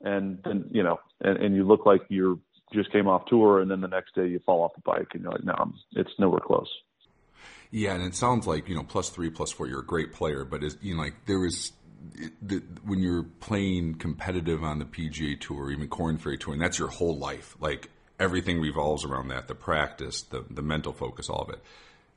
and 0.00 0.40
then 0.44 0.64
you 0.72 0.82
know, 0.82 0.98
and, 1.20 1.38
and 1.38 1.54
you 1.54 1.62
look 1.64 1.86
like 1.86 2.00
you're 2.08 2.36
just 2.72 2.90
came 2.92 3.06
off 3.06 3.26
tour, 3.26 3.60
and 3.60 3.70
then 3.70 3.80
the 3.80 3.88
next 3.88 4.14
day 4.14 4.26
you 4.26 4.40
fall 4.44 4.62
off 4.62 4.72
the 4.74 4.82
bike, 4.84 5.08
and 5.12 5.22
you're 5.22 5.32
like, 5.32 5.44
no, 5.44 5.54
I'm, 5.56 5.74
it's 5.92 6.10
nowhere 6.18 6.40
close. 6.40 6.68
Yeah, 7.70 7.94
and 7.94 8.02
it 8.02 8.14
sounds 8.14 8.46
like 8.46 8.68
you 8.68 8.74
know 8.74 8.82
plus 8.82 9.08
three, 9.08 9.30
plus 9.30 9.50
four. 9.50 9.66
You're 9.66 9.80
a 9.80 9.86
great 9.86 10.12
player, 10.12 10.44
but 10.44 10.62
is 10.62 10.76
you 10.82 10.94
know 10.94 11.02
like 11.02 11.26
there 11.26 11.44
is 11.46 11.72
the, 12.40 12.62
when 12.84 13.00
you're 13.00 13.22
playing 13.22 13.94
competitive 13.94 14.62
on 14.62 14.78
the 14.78 14.84
PGA 14.84 15.38
Tour, 15.40 15.70
even 15.70 15.88
Korn 15.88 16.18
Ferry 16.18 16.38
Tour, 16.38 16.54
and 16.54 16.62
that's 16.62 16.78
your 16.78 16.88
whole 16.88 17.16
life. 17.16 17.56
Like 17.60 17.90
everything 18.18 18.60
revolves 18.60 19.04
around 19.04 19.28
that: 19.28 19.48
the 19.48 19.54
practice, 19.54 20.22
the 20.22 20.44
the 20.50 20.62
mental 20.62 20.92
focus, 20.92 21.28
all 21.28 21.42
of 21.42 21.50
it. 21.50 21.62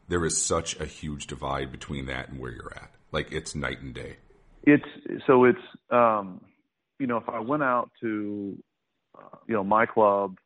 There 0.07 0.23
is 0.25 0.41
such 0.41 0.79
a 0.79 0.85
huge 0.85 1.27
divide 1.27 1.71
between 1.71 2.05
that 2.07 2.29
and 2.29 2.39
where 2.39 2.51
you're 2.51 2.73
at. 2.75 2.91
Like 3.11 3.31
it's 3.31 3.55
night 3.55 3.81
and 3.81 3.93
day. 3.93 4.17
It's 4.63 4.85
so 5.27 5.45
it's 5.45 5.59
um, 5.89 6.41
you 6.99 7.07
know 7.07 7.17
if 7.17 7.29
I 7.29 7.39
went 7.39 7.63
out 7.63 7.91
to 8.01 8.57
uh, 9.17 9.37
you 9.47 9.55
know 9.55 9.63
my 9.63 9.85
club 9.85 10.37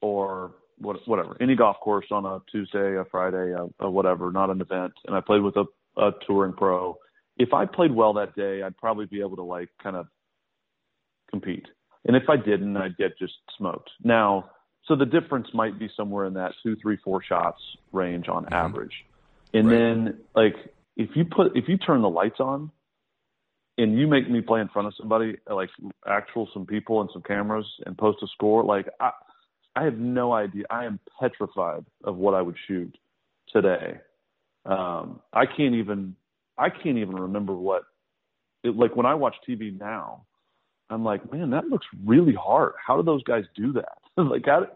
or 0.00 0.52
what, 0.78 0.96
whatever 1.06 1.36
any 1.40 1.56
golf 1.56 1.76
course 1.80 2.06
on 2.10 2.24
a 2.24 2.40
Tuesday, 2.50 2.96
a 2.96 3.04
Friday, 3.04 3.52
a, 3.52 3.84
a 3.84 3.90
whatever, 3.90 4.32
not 4.32 4.50
an 4.50 4.60
event, 4.60 4.92
and 5.06 5.14
I 5.14 5.20
played 5.20 5.42
with 5.42 5.56
a, 5.56 5.64
a 5.96 6.12
touring 6.26 6.54
pro. 6.54 6.96
If 7.40 7.54
I 7.54 7.64
played 7.64 7.92
well 7.92 8.12
that 8.14 8.36
day, 8.36 8.62
I'd 8.62 8.76
probably 8.76 9.06
be 9.06 9.20
able 9.20 9.36
to 9.36 9.42
like 9.42 9.70
kind 9.82 9.96
of 9.96 10.06
compete. 11.30 11.66
And 12.06 12.14
if 12.14 12.24
I 12.28 12.36
didn't, 12.36 12.76
I'd 12.76 12.98
get 12.98 13.18
just 13.18 13.32
smoked. 13.56 13.88
Now, 14.04 14.50
so 14.84 14.94
the 14.94 15.06
difference 15.06 15.48
might 15.54 15.78
be 15.78 15.88
somewhere 15.96 16.26
in 16.26 16.34
that 16.34 16.52
two, 16.62 16.76
three, 16.82 16.98
four 17.02 17.22
shots 17.22 17.60
range 17.92 18.28
on 18.28 18.46
average. 18.52 18.92
And 19.54 19.68
Right. 19.68 19.78
then 19.78 20.20
like 20.34 20.54
if 20.96 21.16
you 21.16 21.24
put 21.24 21.56
if 21.56 21.66
you 21.66 21.78
turn 21.78 22.02
the 22.02 22.10
lights 22.10 22.40
on 22.40 22.70
and 23.78 23.98
you 23.98 24.06
make 24.06 24.28
me 24.30 24.42
play 24.42 24.60
in 24.60 24.68
front 24.68 24.88
of 24.88 24.94
somebody, 24.96 25.38
like 25.48 25.70
actual 26.06 26.46
some 26.52 26.66
people 26.66 27.00
and 27.00 27.08
some 27.10 27.22
cameras 27.22 27.66
and 27.86 27.96
post 27.96 28.18
a 28.22 28.26
score, 28.28 28.62
like 28.64 28.86
I 29.00 29.12
I 29.76 29.84
have 29.84 29.98
no 29.98 30.34
idea. 30.34 30.64
I 30.68 30.84
am 30.84 31.00
petrified 31.18 31.86
of 32.04 32.16
what 32.16 32.34
I 32.34 32.42
would 32.42 32.56
shoot 32.68 32.94
today. 33.48 33.98
Um 34.66 35.20
I 35.32 35.46
can't 35.46 35.74
even 35.74 36.16
I 36.60 36.68
can't 36.70 36.98
even 36.98 37.16
remember 37.16 37.54
what 37.54 37.82
it, 38.62 38.76
like 38.76 38.96
when 38.96 39.06
I 39.06 39.14
watch 39.14 39.34
TV 39.48 39.78
now, 39.78 40.26
I'm 40.90 41.04
like, 41.04 41.32
man, 41.32 41.50
that 41.50 41.66
looks 41.68 41.86
really 42.04 42.34
hard. 42.34 42.72
How 42.84 42.96
do 42.96 43.02
those 43.02 43.22
guys 43.22 43.44
do 43.56 43.72
that? 43.74 43.98
like, 44.16 44.44
how, 44.44 44.66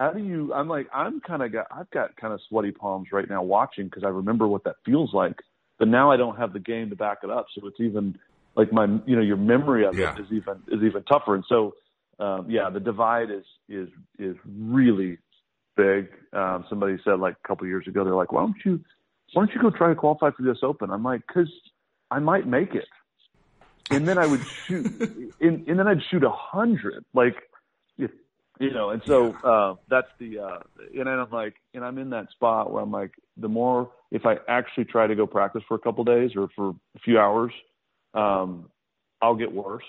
how 0.00 0.12
do 0.12 0.22
you? 0.22 0.52
I'm 0.54 0.68
like, 0.68 0.88
I'm 0.94 1.20
kind 1.20 1.42
of 1.42 1.52
got, 1.52 1.66
I've 1.70 1.90
got 1.90 2.16
kind 2.16 2.32
of 2.32 2.40
sweaty 2.48 2.72
palms 2.72 3.08
right 3.12 3.28
now 3.28 3.42
watching 3.42 3.86
because 3.86 4.04
I 4.04 4.08
remember 4.08 4.46
what 4.46 4.64
that 4.64 4.76
feels 4.84 5.12
like. 5.12 5.36
But 5.78 5.88
now 5.88 6.10
I 6.10 6.16
don't 6.16 6.36
have 6.36 6.52
the 6.52 6.60
game 6.60 6.90
to 6.90 6.96
back 6.96 7.18
it 7.24 7.30
up, 7.30 7.46
so 7.54 7.66
it's 7.66 7.80
even 7.80 8.16
like 8.56 8.72
my, 8.72 8.86
you 9.06 9.16
know, 9.16 9.22
your 9.22 9.36
memory 9.36 9.84
of 9.84 9.98
Yeah. 9.98 10.14
it 10.16 10.20
is 10.20 10.26
even 10.30 10.62
is 10.68 10.82
even 10.84 11.02
tougher. 11.04 11.34
And 11.34 11.44
so, 11.48 11.74
um, 12.20 12.48
yeah, 12.48 12.70
the 12.70 12.80
divide 12.80 13.30
is 13.30 13.44
is 13.68 13.88
is 14.18 14.36
really 14.46 15.18
big. 15.76 16.08
Um, 16.32 16.64
somebody 16.68 16.96
said 17.04 17.18
like 17.18 17.34
a 17.44 17.48
couple 17.48 17.64
of 17.64 17.68
years 17.68 17.86
ago, 17.88 18.04
they're 18.04 18.14
like, 18.14 18.30
why 18.32 18.42
don't 18.42 18.56
you, 18.64 18.80
why 19.32 19.44
don't 19.44 19.54
you 19.54 19.60
go 19.60 19.70
try 19.70 19.88
to 19.88 19.94
qualify 19.94 20.30
for 20.30 20.42
this 20.42 20.58
Open? 20.62 20.90
I'm 20.90 21.02
like, 21.02 21.22
because 21.26 21.50
I 22.10 22.18
might 22.18 22.46
make 22.46 22.74
it 22.74 22.86
and 23.90 24.08
then 24.08 24.18
I 24.18 24.26
would 24.26 24.44
shoot, 24.66 24.86
and, 25.40 25.68
and 25.68 25.78
then 25.78 25.86
I'd 25.86 26.02
shoot 26.10 26.24
a 26.24 26.30
hundred, 26.30 27.04
like, 27.12 27.36
if, 27.98 28.10
you 28.58 28.72
know, 28.72 28.90
and 28.90 29.02
so 29.06 29.34
uh, 29.44 29.74
that's 29.88 30.08
the, 30.18 30.38
uh, 30.38 30.58
and 30.98 31.08
I'm 31.08 31.30
like, 31.30 31.54
and 31.74 31.84
I'm 31.84 31.98
in 31.98 32.10
that 32.10 32.30
spot 32.30 32.72
where 32.72 32.82
I'm 32.82 32.90
like, 32.90 33.12
the 33.36 33.48
more 33.48 33.90
if 34.10 34.26
I 34.26 34.36
actually 34.48 34.84
try 34.84 35.06
to 35.06 35.14
go 35.14 35.26
practice 35.26 35.62
for 35.66 35.74
a 35.74 35.78
couple 35.78 36.04
days 36.04 36.30
or 36.36 36.48
for 36.54 36.70
a 36.70 36.98
few 37.00 37.18
hours, 37.18 37.52
um, 38.14 38.70
I'll 39.20 39.34
get 39.34 39.52
worse. 39.52 39.84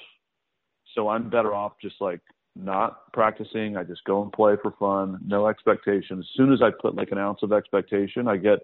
So 0.95 1.09
I'm 1.09 1.29
better 1.29 1.53
off 1.53 1.73
just 1.81 1.95
like 1.99 2.21
not 2.55 3.11
practicing. 3.11 3.77
I 3.77 3.83
just 3.83 4.03
go 4.05 4.23
and 4.23 4.31
play 4.31 4.55
for 4.61 4.71
fun, 4.79 5.19
no 5.25 5.47
expectation. 5.47 6.19
As 6.19 6.25
soon 6.35 6.53
as 6.53 6.61
I 6.61 6.69
put 6.71 6.95
like 6.95 7.11
an 7.11 7.17
ounce 7.17 7.39
of 7.43 7.53
expectation, 7.53 8.27
I 8.27 8.37
get, 8.37 8.59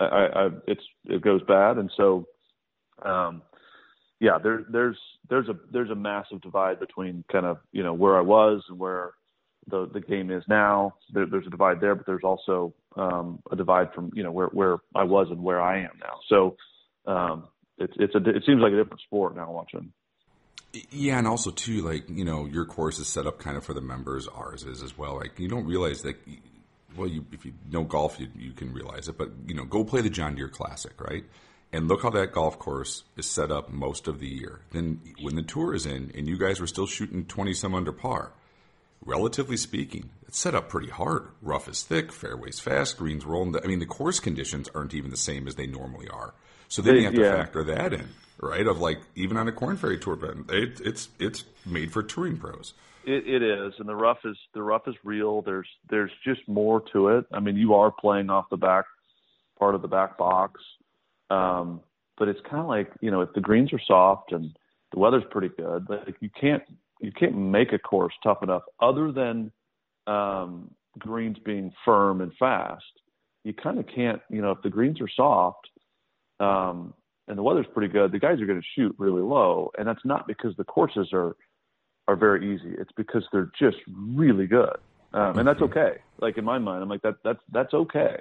I, 0.00 0.04
I, 0.04 0.48
it's 0.66 0.82
it 1.06 1.22
goes 1.22 1.42
bad, 1.42 1.78
and 1.78 1.90
so. 1.96 2.26
Um, 3.02 3.42
yeah, 4.20 4.38
there, 4.42 4.64
there's 4.68 4.98
there's 5.30 5.48
a 5.48 5.54
there's 5.72 5.90
a 5.90 5.94
massive 5.94 6.40
divide 6.40 6.80
between 6.80 7.22
kind 7.30 7.46
of 7.46 7.58
you 7.70 7.84
know 7.84 7.94
where 7.94 8.18
I 8.18 8.20
was 8.20 8.64
and 8.68 8.76
where 8.76 9.12
the 9.68 9.88
the 9.92 10.00
game 10.00 10.30
is 10.30 10.42
now. 10.48 10.94
There, 11.12 11.26
there's 11.26 11.46
a 11.46 11.50
divide 11.50 11.80
there, 11.80 11.94
but 11.94 12.06
there's 12.06 12.24
also 12.24 12.74
um, 12.96 13.40
a 13.50 13.56
divide 13.56 13.92
from 13.94 14.10
you 14.14 14.22
know 14.22 14.32
where 14.32 14.48
where 14.48 14.78
I 14.94 15.04
was 15.04 15.28
and 15.30 15.42
where 15.42 15.60
I 15.60 15.80
am 15.80 15.98
now. 16.00 16.18
So 16.28 16.56
um, 17.06 17.48
it's 17.78 17.94
it's 17.98 18.14
a 18.14 18.18
it 18.18 18.42
seems 18.44 18.60
like 18.60 18.72
a 18.72 18.76
different 18.76 19.02
sport 19.02 19.36
now 19.36 19.50
watching. 19.52 19.92
Yeah, 20.90 21.18
and 21.18 21.26
also 21.26 21.50
too, 21.50 21.82
like 21.82 22.08
you 22.08 22.24
know, 22.24 22.46
your 22.46 22.64
course 22.64 22.98
is 22.98 23.08
set 23.08 23.26
up 23.26 23.38
kind 23.38 23.56
of 23.56 23.64
for 23.64 23.74
the 23.74 23.80
members. 23.80 24.28
Ours 24.28 24.64
is 24.64 24.82
as 24.82 24.98
well. 24.98 25.16
Like 25.16 25.38
you 25.38 25.48
don't 25.48 25.66
realize 25.66 26.02
that. 26.02 26.16
Well, 26.98 27.08
you 27.08 27.24
if 27.32 27.44
you 27.46 27.52
know 27.70 27.84
golf, 27.84 28.18
you 28.20 28.28
you 28.36 28.52
can 28.52 28.72
realize 28.72 29.08
it. 29.08 29.16
But 29.16 29.30
you 29.46 29.54
know, 29.54 29.64
go 29.64 29.84
play 29.84 30.00
the 30.00 30.10
John 30.10 30.34
Deere 30.34 30.48
Classic, 30.48 31.00
right? 31.00 31.24
And 31.72 31.86
look 31.86 32.02
how 32.02 32.10
that 32.10 32.32
golf 32.32 32.58
course 32.58 33.04
is 33.16 33.26
set 33.26 33.50
up 33.50 33.70
most 33.70 34.08
of 34.08 34.20
the 34.20 34.26
year. 34.28 34.60
Then 34.72 35.00
when 35.20 35.34
the 35.36 35.42
tour 35.42 35.74
is 35.74 35.84
in, 35.86 36.10
and 36.14 36.26
you 36.26 36.38
guys 36.38 36.60
were 36.60 36.66
still 36.66 36.86
shooting 36.86 37.24
twenty 37.26 37.54
some 37.54 37.74
under 37.74 37.92
par, 37.92 38.32
relatively 39.04 39.56
speaking, 39.56 40.10
it's 40.26 40.38
set 40.38 40.54
up 40.54 40.68
pretty 40.68 40.88
hard. 40.90 41.28
Rough 41.42 41.68
is 41.68 41.82
thick, 41.82 42.10
fairways 42.12 42.58
fast, 42.60 42.96
greens 42.98 43.24
rolling. 43.24 43.54
I 43.62 43.66
mean, 43.66 43.78
the 43.78 43.86
course 43.86 44.18
conditions 44.20 44.68
aren't 44.74 44.94
even 44.94 45.10
the 45.10 45.16
same 45.16 45.46
as 45.46 45.54
they 45.56 45.66
normally 45.66 46.08
are. 46.08 46.34
So 46.68 46.82
then 46.82 46.94
They- 46.94 47.00
you 47.00 47.06
have 47.06 47.14
to 47.14 47.20
yeah. 47.20 47.36
factor 47.36 47.64
that 47.64 47.92
in, 47.94 48.08
right? 48.40 48.66
Of 48.66 48.80
like 48.80 49.00
even 49.14 49.36
on 49.36 49.48
a 49.48 49.52
Korn 49.52 49.76
Ferry 49.76 49.98
Tour 49.98 50.18
it, 50.50 50.80
it's 50.80 51.08
it's 51.18 51.44
made 51.64 51.92
for 51.92 52.02
touring 52.02 52.36
pros. 52.38 52.74
It, 53.08 53.26
it 53.26 53.42
is, 53.42 53.72
and 53.78 53.88
the 53.88 53.96
rough 53.96 54.18
is 54.26 54.36
the 54.52 54.62
rough 54.62 54.86
is 54.86 54.94
real. 55.02 55.40
There's 55.40 55.68
there's 55.88 56.10
just 56.26 56.46
more 56.46 56.82
to 56.92 57.08
it. 57.08 57.24
I 57.32 57.40
mean, 57.40 57.56
you 57.56 57.72
are 57.72 57.90
playing 57.90 58.28
off 58.28 58.50
the 58.50 58.58
back 58.58 58.84
part 59.58 59.74
of 59.74 59.80
the 59.80 59.88
back 59.88 60.18
box. 60.18 60.60
Um, 61.30 61.80
but 62.18 62.28
it's 62.28 62.40
kind 62.42 62.60
of 62.60 62.66
like 62.66 62.92
you 63.00 63.10
know 63.10 63.22
if 63.22 63.32
the 63.34 63.40
greens 63.40 63.72
are 63.72 63.80
soft 63.86 64.32
and 64.32 64.54
the 64.92 64.98
weather's 64.98 65.24
pretty 65.30 65.48
good, 65.56 65.86
like 65.88 66.16
you 66.20 66.28
can't 66.38 66.62
you 67.00 67.10
can't 67.10 67.34
make 67.34 67.72
a 67.72 67.78
course 67.78 68.12
tough 68.22 68.42
enough 68.42 68.62
other 68.78 69.10
than 69.10 69.52
um, 70.06 70.70
greens 70.98 71.38
being 71.46 71.72
firm 71.86 72.20
and 72.20 72.32
fast. 72.38 72.84
You 73.42 73.54
kind 73.54 73.78
of 73.78 73.86
can't 73.86 74.20
you 74.28 74.42
know 74.42 74.50
if 74.50 74.60
the 74.62 74.68
greens 74.68 75.00
are 75.00 75.08
soft 75.16 75.66
um, 76.40 76.92
and 77.26 77.38
the 77.38 77.42
weather's 77.42 77.66
pretty 77.72 77.90
good, 77.90 78.12
the 78.12 78.18
guys 78.18 78.38
are 78.38 78.46
going 78.46 78.60
to 78.60 78.66
shoot 78.76 78.94
really 78.98 79.22
low, 79.22 79.70
and 79.78 79.88
that's 79.88 80.04
not 80.04 80.26
because 80.26 80.54
the 80.58 80.64
courses 80.64 81.08
are 81.14 81.36
are 82.08 82.16
very 82.16 82.54
easy. 82.54 82.74
It's 82.78 82.90
because 82.96 83.24
they're 83.32 83.52
just 83.60 83.76
really 83.86 84.48
good, 84.48 84.76
um, 85.12 85.38
and 85.38 85.46
that's 85.46 85.60
Mm-hmm. 85.60 85.78
okay. 85.78 85.98
Like 86.20 86.38
in 86.38 86.44
my 86.44 86.58
mind, 86.58 86.82
I'm 86.82 86.88
like 86.88 87.02
that 87.02 87.16
that's 87.22 87.40
that's 87.52 87.74
okay 87.74 88.16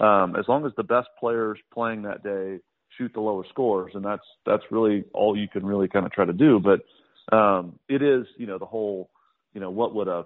um, 0.00 0.36
as 0.36 0.46
long 0.48 0.64
as 0.66 0.72
the 0.76 0.82
best 0.82 1.08
players 1.18 1.58
playing 1.72 2.02
that 2.02 2.22
day 2.22 2.58
shoot 2.96 3.12
the 3.12 3.20
lower 3.20 3.44
scores, 3.50 3.92
and 3.94 4.04
that's 4.04 4.22
that's 4.46 4.62
really 4.70 5.04
all 5.12 5.36
you 5.36 5.48
can 5.48 5.64
really 5.66 5.88
kind 5.88 6.06
of 6.06 6.12
try 6.12 6.24
to 6.24 6.32
do. 6.32 6.60
But 6.60 7.36
um, 7.36 7.78
it 7.88 8.02
is, 8.02 8.26
you 8.36 8.46
know, 8.46 8.58
the 8.58 8.66
whole, 8.66 9.10
you 9.52 9.60
know, 9.60 9.70
what 9.70 9.94
would 9.94 10.08
a 10.08 10.24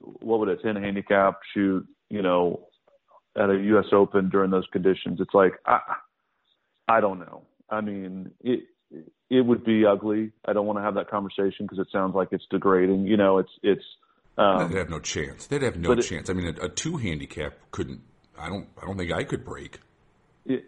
what 0.00 0.40
would 0.40 0.48
a 0.48 0.56
ten 0.56 0.76
handicap 0.76 1.40
shoot, 1.54 1.86
you 2.10 2.22
know, 2.22 2.68
at 3.36 3.50
a 3.50 3.56
U.S. 3.56 3.86
Open 3.92 4.28
during 4.28 4.50
those 4.50 4.66
conditions? 4.72 5.20
It's 5.20 5.34
like 5.34 5.54
I 5.66 5.80
I 6.88 7.00
don't 7.00 7.20
know. 7.20 7.42
I 7.70 7.80
mean, 7.80 8.30
it 8.40 8.64
it 9.30 9.42
would 9.42 9.64
be 9.64 9.84
ugly. 9.84 10.32
I 10.44 10.52
don't 10.52 10.66
want 10.66 10.78
to 10.78 10.82
have 10.82 10.94
that 10.94 11.10
conversation 11.10 11.66
because 11.66 11.78
it 11.78 11.88
sounds 11.92 12.14
like 12.14 12.28
it's 12.32 12.44
degrading. 12.50 13.06
You 13.06 13.16
know, 13.16 13.38
it's 13.38 13.50
it's. 13.62 13.84
Um, 14.36 14.70
They'd 14.70 14.78
have 14.78 14.90
no 14.90 15.00
chance. 15.00 15.46
They'd 15.46 15.62
have 15.62 15.76
no 15.76 15.88
but 15.90 15.98
it- 15.98 16.02
chance. 16.02 16.30
I 16.30 16.32
mean, 16.32 16.56
a, 16.60 16.66
a 16.66 16.68
two 16.68 16.96
handicap 16.96 17.54
couldn't. 17.70 18.00
I 18.38 18.48
don't. 18.48 18.68
I 18.80 18.86
don't 18.86 18.96
think 18.96 19.12
I 19.12 19.24
could 19.24 19.44
break 19.44 19.80
it, 20.46 20.64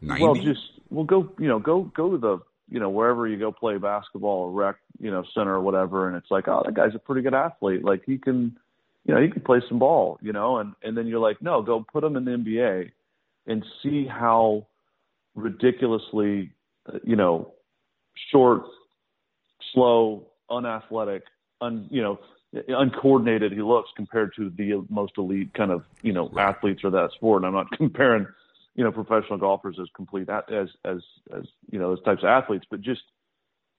ninety. 0.00 0.22
Well, 0.24 0.34
just 0.34 0.60
well, 0.90 1.04
go 1.04 1.32
you 1.38 1.48
know 1.48 1.58
go 1.58 1.82
go 1.82 2.10
to 2.12 2.18
the 2.18 2.38
you 2.68 2.78
know 2.78 2.90
wherever 2.90 3.26
you 3.26 3.38
go 3.38 3.50
play 3.50 3.78
basketball 3.78 4.44
or 4.44 4.50
rec 4.50 4.76
you 5.00 5.10
know 5.10 5.24
center 5.34 5.54
or 5.54 5.60
whatever, 5.60 6.06
and 6.06 6.16
it's 6.16 6.30
like 6.30 6.48
oh 6.48 6.62
that 6.64 6.74
guy's 6.74 6.94
a 6.94 6.98
pretty 6.98 7.22
good 7.22 7.34
athlete, 7.34 7.82
like 7.82 8.02
he 8.04 8.18
can 8.18 8.56
you 9.06 9.14
know 9.14 9.20
he 9.20 9.30
can 9.30 9.40
play 9.42 9.60
some 9.68 9.78
ball, 9.78 10.18
you 10.20 10.32
know, 10.32 10.58
and 10.58 10.74
and 10.82 10.96
then 10.96 11.06
you're 11.06 11.18
like 11.18 11.40
no, 11.40 11.62
go 11.62 11.84
put 11.90 12.04
him 12.04 12.16
in 12.16 12.24
the 12.26 12.32
NBA 12.32 12.90
and 13.46 13.64
see 13.82 14.06
how 14.06 14.66
ridiculously 15.34 16.52
uh, 16.92 16.98
you 17.02 17.16
know 17.16 17.53
short, 18.30 18.62
slow, 19.72 20.26
unathletic, 20.50 21.22
un 21.60 21.86
you 21.90 22.02
know 22.02 22.18
uncoordinated 22.68 23.52
he 23.52 23.62
looks 23.62 23.90
compared 23.96 24.32
to 24.36 24.50
the 24.50 24.84
most 24.88 25.12
elite 25.18 25.52
kind 25.54 25.70
of 25.70 25.82
you 26.02 26.12
know 26.12 26.30
athletes 26.38 26.84
of 26.84 26.92
that 26.92 27.10
sport. 27.14 27.42
And 27.42 27.46
I'm 27.46 27.54
not 27.54 27.70
comparing 27.76 28.26
you 28.74 28.84
know 28.84 28.92
professional 28.92 29.38
golfers 29.38 29.78
as 29.80 29.88
complete 29.94 30.28
as 30.28 30.68
as 30.84 30.98
as 31.34 31.44
you 31.70 31.78
know 31.78 31.94
those 31.94 32.04
types 32.04 32.22
of 32.22 32.28
athletes, 32.28 32.66
but 32.70 32.80
just 32.80 33.02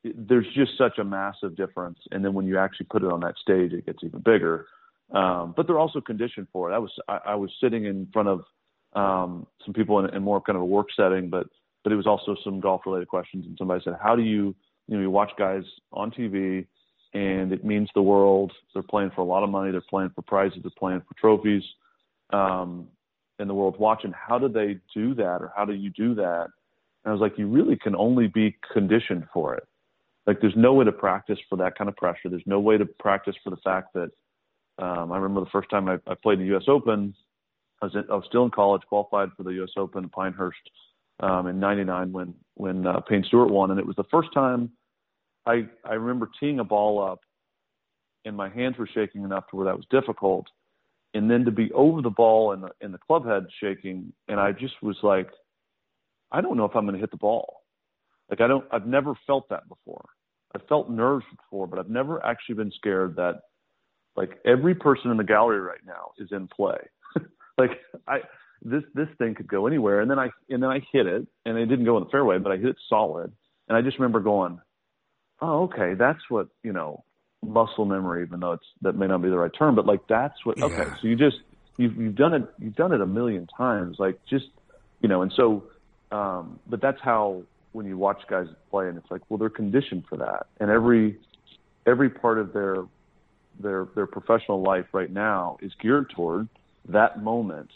there's 0.03 0.45
just 0.53 0.77
such 0.77 0.99
a 0.99 1.03
massive 1.03 1.55
difference. 1.55 1.99
And 2.11 2.23
then 2.23 2.33
when 2.33 2.45
you 2.45 2.57
actually 2.59 2.85
put 2.87 3.03
it 3.03 3.11
on 3.11 3.21
that 3.21 3.37
stage, 3.37 3.73
it 3.73 3.85
gets 3.85 4.03
even 4.03 4.19
bigger. 4.19 4.67
Um, 5.11 5.53
but 5.55 5.67
they're 5.67 5.79
also 5.79 6.01
conditioned 6.01 6.47
for 6.51 6.71
it. 6.71 6.75
I 6.75 6.79
was 6.79 6.91
I, 7.07 7.19
I 7.27 7.35
was 7.35 7.51
sitting 7.61 7.85
in 7.85 8.07
front 8.11 8.29
of 8.29 8.43
um, 8.93 9.45
some 9.63 9.73
people 9.73 9.99
in, 9.99 10.13
in 10.13 10.23
more 10.23 10.41
kind 10.41 10.55
of 10.55 10.61
a 10.61 10.65
work 10.65 10.87
setting, 10.95 11.29
but 11.29 11.47
but 11.85 11.93
it 11.93 11.95
was 11.95 12.07
also 12.07 12.35
some 12.43 12.59
golf 12.59 12.81
related 12.87 13.07
questions. 13.07 13.45
And 13.45 13.55
somebody 13.57 13.81
said, 13.83 13.93
"How 14.01 14.15
do 14.15 14.23
you 14.23 14.55
you 14.87 14.97
know 14.97 15.01
you 15.01 15.11
watch 15.11 15.31
guys 15.37 15.63
on 15.93 16.09
TV, 16.09 16.65
and 17.13 17.53
it 17.53 17.63
means 17.63 17.89
the 17.93 18.01
world. 18.01 18.51
They're 18.73 18.81
playing 18.83 19.11
for 19.15 19.21
a 19.21 19.25
lot 19.25 19.43
of 19.43 19.51
money. 19.51 19.71
They're 19.71 19.81
playing 19.87 20.09
for 20.15 20.23
prizes. 20.23 20.59
They're 20.63 20.71
playing 20.77 21.01
for 21.01 21.13
trophies, 21.13 21.63
um, 22.33 22.87
and 23.37 23.47
the 23.47 23.53
world's 23.53 23.77
watching. 23.77 24.11
How 24.13 24.39
do 24.39 24.49
they 24.49 24.79
do 24.95 25.13
that, 25.13 25.43
or 25.43 25.53
how 25.55 25.63
do 25.63 25.73
you 25.73 25.91
do 25.91 26.15
that?" 26.15 26.47
And 27.03 27.11
I 27.11 27.11
was 27.11 27.21
like, 27.21 27.37
"You 27.37 27.47
really 27.47 27.77
can 27.77 27.95
only 27.95 28.27
be 28.27 28.57
conditioned 28.73 29.27
for 29.31 29.53
it. 29.53 29.67
Like 30.25 30.41
there's 30.41 30.57
no 30.57 30.73
way 30.73 30.85
to 30.85 30.91
practice 30.91 31.37
for 31.47 31.55
that 31.57 31.77
kind 31.77 31.87
of 31.87 31.95
pressure. 31.95 32.29
There's 32.29 32.47
no 32.47 32.59
way 32.59 32.79
to 32.79 32.85
practice 32.85 33.35
for 33.43 33.51
the 33.51 33.61
fact 33.63 33.93
that." 33.93 34.09
Um, 34.77 35.13
I 35.13 35.17
remember 35.17 35.39
the 35.39 35.51
first 35.51 35.69
time 35.69 35.87
I, 35.87 35.99
I 36.05 36.15
played 36.15 36.39
the 36.39 36.45
U.S. 36.47 36.65
Open. 36.67 37.15
I 37.81 37.85
was, 37.85 37.95
in, 37.95 38.03
I 38.11 38.15
was 38.15 38.25
still 38.27 38.43
in 38.43 38.51
college, 38.51 38.81
qualified 38.89 39.29
for 39.37 39.43
the 39.43 39.51
U.S. 39.51 39.69
Open 39.77 40.03
in 40.03 40.09
Pinehurst 40.09 40.59
um, 41.19 41.48
in 41.48 41.60
'99 41.60 42.12
when 42.12 42.34
when 42.55 42.86
uh, 42.88 43.00
Payne 43.01 43.24
Stewart 43.27 43.50
won, 43.50 43.72
and 43.72 43.79
it 43.79 43.86
was 43.86 43.95
the 43.95 44.03
first 44.05 44.29
time 44.34 44.72
I 45.45 45.67
I 45.84 45.93
remember 45.93 46.29
teeing 46.39 46.60
a 46.60 46.63
ball 46.63 47.03
up, 47.03 47.19
and 48.25 48.36
my 48.36 48.50
hands 48.50 48.77
were 48.77 48.89
shaking 48.93 49.24
enough 49.24 49.48
to 49.50 49.55
where 49.55 49.65
that 49.65 49.75
was 49.75 49.86
difficult, 49.89 50.48
and 51.13 51.29
then 51.29 51.45
to 51.45 51.51
be 51.51 51.72
over 51.74 52.01
the 52.01 52.10
ball 52.10 52.53
and 52.53 52.63
the 52.63 52.69
and 52.81 52.93
the 52.93 53.00
club 53.00 53.25
head 53.25 53.45
shaking, 53.62 54.13
and 54.27 54.39
I 54.39 54.51
just 54.51 54.81
was 54.81 54.98
like, 55.03 55.29
I 56.31 56.41
don't 56.41 56.57
know 56.57 56.65
if 56.65 56.75
I'm 56.75 56.86
going 56.86 56.95
to 56.95 57.00
hit 57.00 57.12
the 57.12 57.17
ball. 57.17 57.62
Like 58.29 58.41
I 58.41 58.48
don't, 58.48 58.65
I've 58.72 58.88
never 58.88 59.13
felt 59.27 59.50
that 59.50 59.67
before. 59.69 60.05
I've 60.53 60.67
felt 60.67 60.89
nerves 60.89 61.25
before, 61.36 61.67
but 61.67 61.79
I've 61.79 61.89
never 61.89 62.25
actually 62.25 62.55
been 62.55 62.72
scared 62.72 63.15
that 63.17 63.41
like 64.15 64.39
every 64.45 64.74
person 64.74 65.12
in 65.12 65.17
the 65.17 65.24
gallery 65.24 65.60
right 65.60 65.81
now 65.86 66.12
is 66.17 66.29
in 66.31 66.48
play. 66.48 66.77
like 67.57 67.72
I 68.07 68.19
this 68.62 68.83
this 68.93 69.07
thing 69.17 69.35
could 69.35 69.47
go 69.47 69.67
anywhere 69.67 70.01
and 70.01 70.09
then 70.09 70.19
I 70.19 70.29
and 70.50 70.62
then 70.62 70.69
I 70.69 70.81
hit 70.91 71.05
it 71.05 71.27
and 71.45 71.57
it 71.57 71.65
didn't 71.67 71.85
go 71.85 71.97
in 71.97 72.03
the 72.03 72.09
fairway, 72.09 72.38
but 72.38 72.51
I 72.51 72.57
hit 72.57 72.67
it 72.67 72.77
solid. 72.89 73.31
And 73.67 73.77
I 73.77 73.81
just 73.81 73.97
remember 73.97 74.19
going, 74.19 74.59
Oh, 75.41 75.63
okay, 75.63 75.95
that's 75.95 76.21
what, 76.29 76.47
you 76.63 76.71
know, 76.71 77.03
muscle 77.43 77.85
memory, 77.85 78.24
even 78.24 78.39
though 78.39 78.53
it's 78.53 78.65
that 78.81 78.95
may 78.95 79.07
not 79.07 79.21
be 79.21 79.29
the 79.29 79.38
right 79.38 79.51
term, 79.57 79.75
but 79.75 79.85
like 79.85 80.01
that's 80.07 80.33
what 80.43 80.62
okay. 80.62 80.77
Yeah. 80.77 80.95
So 81.01 81.07
you 81.07 81.15
just 81.15 81.38
you've 81.77 81.95
you've 81.97 82.15
done 82.15 82.33
it 82.33 82.43
you've 82.59 82.75
done 82.75 82.91
it 82.91 83.01
a 83.01 83.05
million 83.05 83.47
times. 83.57 83.97
Like 84.00 84.19
just 84.29 84.45
you 85.01 85.09
know, 85.09 85.21
and 85.21 85.31
so 85.35 85.63
um 86.12 86.59
but 86.67 86.81
that's 86.81 87.01
how 87.01 87.43
when 87.74 87.85
you 87.85 87.97
watch 87.97 88.21
guys 88.29 88.47
play 88.71 88.88
and 88.88 88.97
it's 88.97 89.12
like, 89.12 89.21
well 89.29 89.38
they're 89.38 89.50
conditioned 89.50 90.05
for 90.09 90.17
that. 90.17 90.47
And 90.59 90.69
every 90.69 91.17
every 91.85 92.09
part 92.09 92.39
of 92.39 92.53
their 92.53 92.77
their 93.59 93.88
their 93.95 94.07
professional 94.07 94.62
life 94.62 94.85
right 94.93 95.12
now 95.12 95.57
is 95.62 95.71
geared 95.81 96.09
toward 96.09 96.47
that 96.89 97.21
moment, 97.21 97.69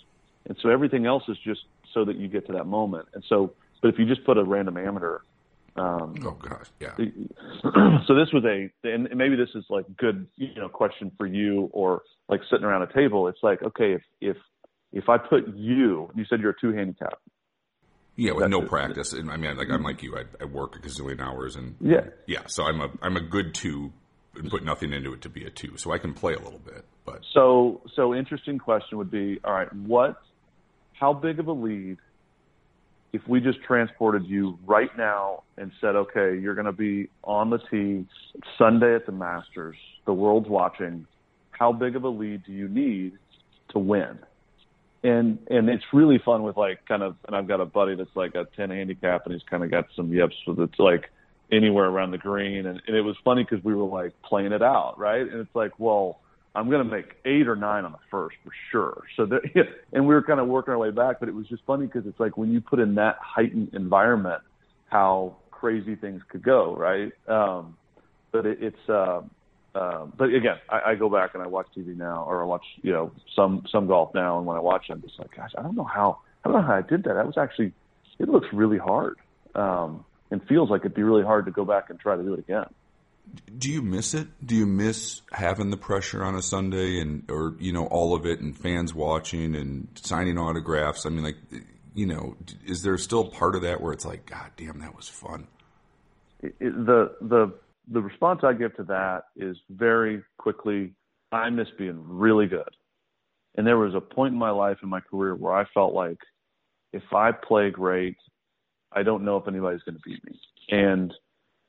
and 0.47 0.57
so 0.61 0.69
everything 0.69 1.05
else 1.05 1.23
is 1.27 1.37
just 1.43 1.61
so 1.93 2.05
that 2.05 2.17
you 2.17 2.27
get 2.27 2.45
to 2.47 2.53
that 2.53 2.65
moment. 2.65 3.07
And 3.13 3.23
so, 3.27 3.53
but 3.81 3.89
if 3.89 3.99
you 3.99 4.05
just 4.05 4.23
put 4.25 4.37
a 4.37 4.43
random 4.43 4.77
amateur, 4.77 5.19
um, 5.75 6.15
oh 6.25 6.31
gosh, 6.31 6.67
yeah. 6.79 6.95
so 6.97 8.15
this 8.15 8.29
was 8.33 8.43
a, 8.45 8.69
and 8.87 9.07
maybe 9.15 9.35
this 9.35 9.49
is 9.55 9.63
like 9.69 9.85
good, 9.97 10.27
you 10.35 10.55
know, 10.55 10.67
question 10.69 11.11
for 11.17 11.25
you 11.25 11.69
or 11.71 12.01
like 12.27 12.41
sitting 12.49 12.65
around 12.65 12.83
a 12.83 12.93
table. 12.93 13.27
It's 13.27 13.39
like, 13.43 13.61
okay, 13.63 13.93
if 13.93 14.01
if 14.21 14.37
if 14.91 15.07
I 15.09 15.17
put 15.17 15.55
you, 15.55 16.09
you 16.15 16.25
said 16.29 16.41
you're 16.41 16.51
a 16.51 16.59
two 16.59 16.73
handicap. 16.73 17.19
Yeah, 18.15 18.33
with 18.33 18.49
no 18.49 18.63
it. 18.63 18.67
practice. 18.69 19.13
And 19.13 19.31
I 19.31 19.37
mean, 19.37 19.55
like 19.55 19.69
I'm 19.71 19.83
like 19.83 20.03
you. 20.03 20.17
I, 20.17 20.23
I 20.41 20.45
work 20.45 20.75
a 20.75 20.79
gazillion 20.79 21.21
hours, 21.21 21.55
and 21.55 21.75
Yeah. 21.79 22.07
yeah. 22.27 22.41
So 22.47 22.63
I'm 22.65 22.81
a 22.81 22.89
I'm 23.01 23.15
a 23.15 23.21
good 23.21 23.53
two, 23.53 23.93
and 24.35 24.49
put 24.49 24.63
nothing 24.65 24.91
into 24.91 25.13
it 25.13 25.21
to 25.21 25.29
be 25.29 25.45
a 25.45 25.49
two. 25.49 25.77
So 25.77 25.91
I 25.93 25.99
can 25.99 26.13
play 26.13 26.33
a 26.33 26.39
little 26.39 26.59
bit, 26.59 26.83
but 27.05 27.21
So, 27.33 27.81
so 27.95 28.13
interesting 28.13 28.57
question 28.59 28.97
would 28.97 29.11
be, 29.11 29.39
all 29.43 29.53
right, 29.53 29.71
what, 29.73 30.19
how 30.99 31.13
big 31.13 31.39
of 31.39 31.47
a 31.47 31.51
lead 31.51 31.97
if 33.11 33.21
we 33.27 33.39
just 33.39 33.61
transported 33.63 34.25
you 34.25 34.59
right 34.65 34.95
now 34.97 35.43
and 35.57 35.71
said, 35.81 35.95
okay, 35.95 36.37
you're 36.39 36.53
going 36.53 36.65
to 36.65 36.71
be 36.71 37.09
on 37.23 37.49
the 37.49 37.57
tee 37.71 38.05
Sunday 38.57 38.93
at 38.95 39.05
the 39.05 39.11
Masters, 39.11 39.77
the 40.05 40.13
world's 40.13 40.47
watching. 40.47 41.07
How 41.51 41.71
big 41.71 41.95
of 41.95 42.03
a 42.03 42.09
lead 42.09 42.43
do 42.45 42.51
you 42.51 42.67
need 42.67 43.13
to 43.69 43.79
win? 43.79 44.19
And 45.01 45.39
and 45.49 45.69
it's 45.69 45.83
really 45.93 46.19
fun 46.23 46.43
with 46.43 46.57
like 46.57 46.85
kind 46.85 47.03
of, 47.03 47.15
and 47.25 47.35
I've 47.35 47.47
got 47.47 47.61
a 47.61 47.65
buddy 47.65 47.95
that's 47.95 48.15
like 48.15 48.35
a 48.35 48.45
10 48.57 48.69
handicap, 48.69 49.25
and 49.25 49.33
he's 49.33 49.43
kind 49.49 49.63
of 49.63 49.71
got 49.71 49.85
some 49.95 50.11
yips 50.13 50.35
with 50.45 50.59
it's 50.59 50.77
like 50.77 51.09
anywhere 51.51 51.85
around 51.85 52.11
the 52.11 52.17
green, 52.17 52.65
and, 52.65 52.81
and 52.85 52.97
it 52.97 53.01
was 53.01 53.15
funny 53.23 53.43
because 53.49 53.63
we 53.63 53.73
were 53.73 53.85
like 53.85 54.13
playing 54.23 54.51
it 54.51 54.61
out, 54.61 54.99
right? 54.99 55.21
And 55.21 55.39
it's 55.39 55.55
like, 55.55 55.71
well, 55.79 56.19
I'm 56.55 56.69
going 56.69 56.83
to 56.87 56.95
make 56.95 57.15
eight 57.25 57.47
or 57.47 57.55
nine 57.55 57.85
on 57.85 57.91
the 57.91 57.99
first 58.09 58.35
for 58.43 58.51
sure. 58.71 59.03
So 59.15 59.25
there, 59.25 59.41
and 59.93 60.07
we 60.07 60.13
were 60.13 60.23
kind 60.23 60.39
of 60.39 60.47
working 60.47 60.71
our 60.71 60.77
way 60.77 60.91
back, 60.91 61.19
but 61.19 61.29
it 61.29 61.35
was 61.35 61.47
just 61.47 61.63
funny 61.65 61.85
because 61.85 62.05
it's 62.05 62.19
like 62.19 62.37
when 62.37 62.51
you 62.51 62.61
put 62.61 62.79
in 62.79 62.95
that 62.95 63.17
heightened 63.21 63.73
environment, 63.73 64.41
how 64.87 65.35
crazy 65.51 65.95
things 65.95 66.21
could 66.29 66.43
go, 66.43 66.75
right? 66.75 67.11
Um, 67.27 67.77
but 68.31 68.45
it, 68.45 68.57
it's, 68.61 68.89
uh, 68.89 69.21
uh, 69.75 70.05
but 70.17 70.33
again, 70.33 70.55
I, 70.69 70.91
I 70.91 70.95
go 70.95 71.09
back 71.09 71.31
and 71.35 71.43
I 71.43 71.47
watch 71.47 71.67
TV 71.77 71.95
now, 71.95 72.25
or 72.27 72.41
I 72.41 72.45
watch, 72.45 72.65
you 72.81 72.91
know, 72.91 73.11
some 73.35 73.63
some 73.71 73.87
golf 73.87 74.13
now, 74.15 74.37
and 74.37 74.47
when 74.47 74.57
I 74.57 74.61
watch 74.61 74.85
I'm 74.89 75.01
just 75.01 75.19
like, 75.19 75.35
gosh, 75.35 75.51
I 75.57 75.61
don't 75.61 75.75
know 75.75 75.83
how, 75.83 76.19
I 76.43 76.49
don't 76.49 76.61
know 76.61 76.67
how 76.67 76.75
I 76.75 76.81
did 76.81 77.03
that. 77.03 77.13
That 77.13 77.25
was 77.25 77.37
actually, 77.37 77.73
it 78.17 78.29
looks 78.29 78.47
really 78.51 78.79
hard, 78.79 79.17
um, 79.53 80.05
and 80.31 80.41
feels 80.47 80.69
like 80.71 80.81
it'd 80.81 80.95
be 80.95 81.03
really 81.03 81.23
hard 81.23 81.45
to 81.45 81.51
go 81.51 81.65
back 81.65 81.91
and 81.91 81.99
try 81.99 82.15
to 82.15 82.23
do 82.23 82.33
it 82.33 82.39
again. 82.39 82.65
Do 83.57 83.71
you 83.71 83.81
miss 83.81 84.13
it? 84.13 84.27
Do 84.45 84.55
you 84.55 84.65
miss 84.65 85.21
having 85.31 85.69
the 85.69 85.77
pressure 85.77 86.23
on 86.23 86.35
a 86.35 86.41
Sunday 86.41 86.99
and 86.99 87.29
or 87.29 87.55
you 87.59 87.73
know 87.73 87.85
all 87.87 88.15
of 88.15 88.25
it 88.25 88.39
and 88.39 88.57
fans 88.57 88.93
watching 88.93 89.55
and 89.55 89.87
signing 89.95 90.37
autographs? 90.37 91.05
I 91.05 91.09
mean, 91.09 91.23
like 91.23 91.37
you 91.93 92.05
know, 92.05 92.37
is 92.65 92.81
there 92.83 92.97
still 92.97 93.29
part 93.29 93.55
of 93.55 93.63
that 93.63 93.81
where 93.81 93.93
it's 93.93 94.05
like, 94.05 94.25
God 94.25 94.51
damn, 94.55 94.79
that 94.79 94.95
was 94.95 95.09
fun? 95.09 95.47
it, 96.41 96.55
the 96.59 97.15
the 97.21 97.53
the 97.91 98.01
response 98.01 98.41
I 98.43 98.53
give 98.53 98.75
to 98.77 98.83
that 98.83 99.25
is 99.35 99.57
very 99.69 100.23
quickly. 100.37 100.93
I 101.31 101.49
miss 101.49 101.67
being 101.77 102.01
really 102.07 102.47
good, 102.47 102.69
and 103.55 103.65
there 103.65 103.77
was 103.77 103.93
a 103.93 104.01
point 104.01 104.33
in 104.33 104.39
my 104.39 104.49
life 104.51 104.77
in 104.81 104.89
my 104.89 104.99
career 104.99 105.35
where 105.35 105.53
I 105.53 105.65
felt 105.73 105.93
like 105.93 106.17
if 106.91 107.03
I 107.13 107.31
play 107.31 107.69
great, 107.69 108.17
I 108.91 109.03
don't 109.03 109.25
know 109.25 109.37
if 109.37 109.47
anybody's 109.47 109.83
going 109.83 109.95
to 109.95 110.01
beat 110.03 110.23
me. 110.25 110.39
And 110.69 111.13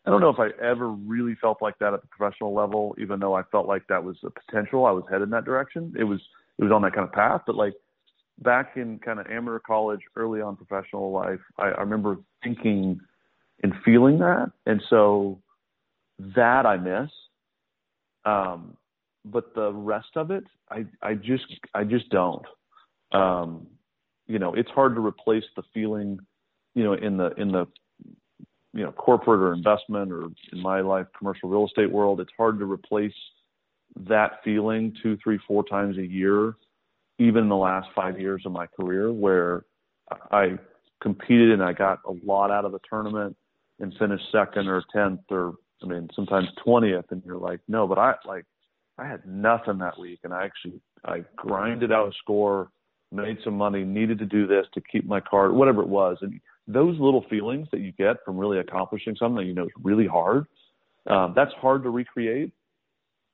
I 0.06 0.10
don't 0.10 0.20
know 0.20 0.30
if 0.30 0.38
I 0.38 0.48
ever 0.62 0.88
really 0.88 1.36
felt 1.40 1.60
like 1.60 1.78
that 1.78 1.92
at 1.92 2.00
the 2.00 2.08
professional 2.08 2.54
level, 2.54 2.94
even 2.98 3.20
though 3.20 3.34
I 3.34 3.42
felt 3.52 3.66
like 3.66 3.86
that 3.88 4.02
was 4.02 4.16
a 4.24 4.30
potential. 4.30 4.86
I 4.86 4.92
was 4.92 5.04
headed 5.10 5.24
in 5.24 5.30
that 5.30 5.44
direction. 5.44 5.94
It 5.98 6.04
was 6.04 6.20
it 6.58 6.64
was 6.64 6.72
on 6.72 6.82
that 6.82 6.94
kind 6.94 7.06
of 7.06 7.12
path. 7.12 7.42
But 7.46 7.56
like 7.56 7.74
back 8.42 8.76
in 8.76 8.98
kind 8.98 9.20
of 9.20 9.26
amateur 9.26 9.58
college, 9.58 10.00
early 10.16 10.40
on 10.40 10.56
professional 10.56 11.12
life, 11.12 11.40
I, 11.58 11.68
I 11.68 11.80
remember 11.80 12.18
thinking 12.42 13.00
and 13.62 13.74
feeling 13.84 14.18
that, 14.18 14.50
and 14.64 14.82
so 14.88 15.38
that 16.34 16.64
I 16.64 16.76
miss. 16.78 17.10
Um, 18.24 18.76
but 19.24 19.54
the 19.54 19.72
rest 19.72 20.16
of 20.16 20.30
it, 20.30 20.44
I 20.70 20.86
I 21.02 21.14
just 21.14 21.44
I 21.74 21.84
just 21.84 22.08
don't. 22.08 22.44
Um, 23.12 23.66
you 24.26 24.38
know, 24.38 24.54
it's 24.54 24.70
hard 24.70 24.94
to 24.94 25.04
replace 25.04 25.44
the 25.56 25.62
feeling, 25.74 26.18
you 26.74 26.84
know, 26.84 26.94
in 26.94 27.18
the 27.18 27.32
in 27.34 27.52
the 27.52 27.66
you 28.72 28.82
know 28.82 28.92
corporate 28.92 29.40
or 29.40 29.52
investment 29.52 30.12
or 30.12 30.26
in 30.52 30.60
my 30.60 30.80
life 30.80 31.06
commercial 31.16 31.48
real 31.48 31.66
estate 31.66 31.90
world. 31.90 32.20
It's 32.20 32.30
hard 32.36 32.58
to 32.58 32.70
replace 32.70 33.14
that 34.08 34.40
feeling 34.44 34.94
two, 35.02 35.18
three, 35.22 35.38
four 35.46 35.64
times 35.64 35.98
a 35.98 36.06
year, 36.06 36.54
even 37.18 37.44
in 37.44 37.48
the 37.48 37.56
last 37.56 37.88
five 37.94 38.20
years 38.20 38.42
of 38.46 38.52
my 38.52 38.66
career, 38.66 39.12
where 39.12 39.64
I 40.30 40.58
competed 41.02 41.50
and 41.50 41.62
I 41.62 41.72
got 41.72 41.98
a 42.06 42.12
lot 42.24 42.50
out 42.50 42.64
of 42.64 42.72
the 42.72 42.80
tournament 42.88 43.36
and 43.80 43.92
finished 43.98 44.24
second 44.30 44.68
or 44.68 44.84
tenth 44.92 45.20
or 45.30 45.54
I 45.82 45.86
mean 45.86 46.08
sometimes 46.14 46.48
twentieth, 46.62 47.06
and 47.10 47.22
you're 47.24 47.38
like, 47.38 47.60
no, 47.68 47.86
but 47.86 47.98
I 47.98 48.14
like 48.26 48.44
I 48.98 49.06
had 49.06 49.26
nothing 49.26 49.78
that 49.78 49.98
week, 49.98 50.20
and 50.24 50.32
I 50.32 50.44
actually 50.44 50.80
I 51.04 51.24
grinded 51.36 51.90
out 51.90 52.08
a 52.08 52.12
score, 52.18 52.70
made 53.10 53.38
some 53.42 53.56
money, 53.56 53.82
needed 53.82 54.18
to 54.18 54.26
do 54.26 54.46
this 54.46 54.66
to 54.74 54.80
keep 54.80 55.06
my 55.06 55.20
card, 55.20 55.52
whatever 55.52 55.82
it 55.82 55.88
was, 55.88 56.18
and 56.20 56.40
those 56.72 56.98
little 56.98 57.24
feelings 57.28 57.68
that 57.72 57.80
you 57.80 57.92
get 57.92 58.16
from 58.24 58.38
really 58.38 58.58
accomplishing 58.58 59.16
something 59.16 59.36
that 59.36 59.44
you 59.44 59.54
know 59.54 59.64
is 59.64 59.70
really 59.82 60.06
hard, 60.06 60.46
um, 61.08 61.32
that's 61.34 61.52
hard 61.54 61.82
to 61.82 61.90
recreate 61.90 62.52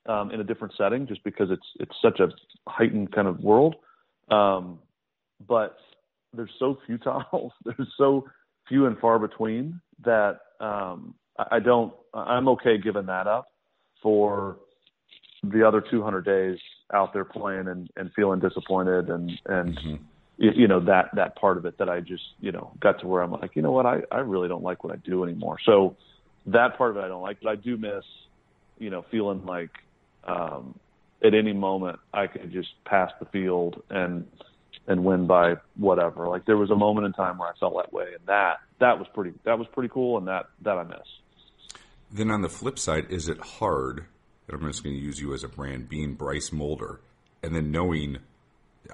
um, 0.06 0.30
in 0.30 0.40
a 0.40 0.44
different 0.44 0.74
setting, 0.76 1.06
just 1.06 1.22
because 1.24 1.48
it's 1.50 1.66
it's 1.80 1.94
such 2.00 2.20
a 2.20 2.28
heightened 2.68 3.12
kind 3.12 3.28
of 3.28 3.40
world. 3.40 3.76
Um, 4.30 4.78
but 5.46 5.76
they're 6.32 6.50
so 6.58 6.78
futile, 6.86 7.52
they're 7.64 7.86
so 7.96 8.26
few 8.68 8.86
and 8.86 8.98
far 8.98 9.18
between 9.18 9.80
that 10.04 10.40
um, 10.60 11.14
I 11.38 11.60
don't. 11.60 11.92
I'm 12.14 12.48
okay 12.48 12.78
giving 12.78 13.06
that 13.06 13.26
up 13.26 13.48
for 14.02 14.58
the 15.42 15.66
other 15.66 15.82
200 15.90 16.24
days 16.24 16.58
out 16.94 17.12
there 17.12 17.24
playing 17.24 17.68
and, 17.68 17.90
and 17.96 18.10
feeling 18.14 18.40
disappointed 18.40 19.10
and 19.10 19.30
and 19.46 19.76
mm-hmm. 19.76 19.94
You, 20.38 20.68
know 20.68 20.80
that 20.80 21.10
that 21.14 21.36
part 21.36 21.56
of 21.56 21.66
it 21.66 21.78
that 21.78 21.88
I 21.88 22.00
just 22.00 22.24
you 22.40 22.52
know 22.52 22.72
got 22.80 23.00
to 23.00 23.06
where 23.06 23.22
I'm 23.22 23.32
like 23.32 23.56
you 23.56 23.62
know 23.62 23.72
what 23.72 23.86
I 23.86 24.02
I 24.10 24.18
really 24.18 24.48
don't 24.48 24.62
like 24.62 24.84
what 24.84 24.92
I 24.92 24.96
do 24.96 25.24
anymore. 25.24 25.58
So 25.64 25.96
that 26.46 26.76
part 26.78 26.90
of 26.90 26.96
it 26.98 27.00
I 27.00 27.08
don't 27.08 27.22
like, 27.22 27.38
but 27.42 27.50
I 27.50 27.56
do 27.56 27.76
miss 27.76 28.04
you 28.78 28.90
know 28.90 29.04
feeling 29.10 29.44
like 29.46 29.70
um, 30.24 30.78
at 31.24 31.34
any 31.34 31.52
moment 31.52 31.98
I 32.12 32.26
could 32.26 32.52
just 32.52 32.68
pass 32.84 33.10
the 33.18 33.26
field 33.26 33.82
and 33.90 34.26
and 34.86 35.04
win 35.04 35.26
by 35.26 35.54
whatever. 35.76 36.28
Like 36.28 36.44
there 36.44 36.56
was 36.56 36.70
a 36.70 36.76
moment 36.76 37.06
in 37.06 37.12
time 37.12 37.38
where 37.38 37.48
I 37.48 37.52
felt 37.58 37.74
that 37.76 37.92
way, 37.92 38.06
and 38.06 38.26
that 38.26 38.58
that 38.80 38.98
was 38.98 39.08
pretty 39.14 39.32
that 39.44 39.58
was 39.58 39.66
pretty 39.72 39.88
cool, 39.92 40.18
and 40.18 40.28
that 40.28 40.46
that 40.62 40.76
I 40.76 40.84
miss. 40.84 40.98
Then 42.12 42.30
on 42.30 42.42
the 42.42 42.48
flip 42.48 42.78
side, 42.78 43.06
is 43.10 43.28
it 43.28 43.40
hard 43.40 44.06
and 44.48 44.60
I'm 44.60 44.68
just 44.68 44.84
going 44.84 44.96
to 44.96 45.02
use 45.02 45.20
you 45.20 45.34
as 45.34 45.42
a 45.42 45.48
brand, 45.48 45.88
being 45.88 46.14
Bryce 46.14 46.52
Molder, 46.52 47.00
and 47.42 47.54
then 47.54 47.70
knowing 47.70 48.18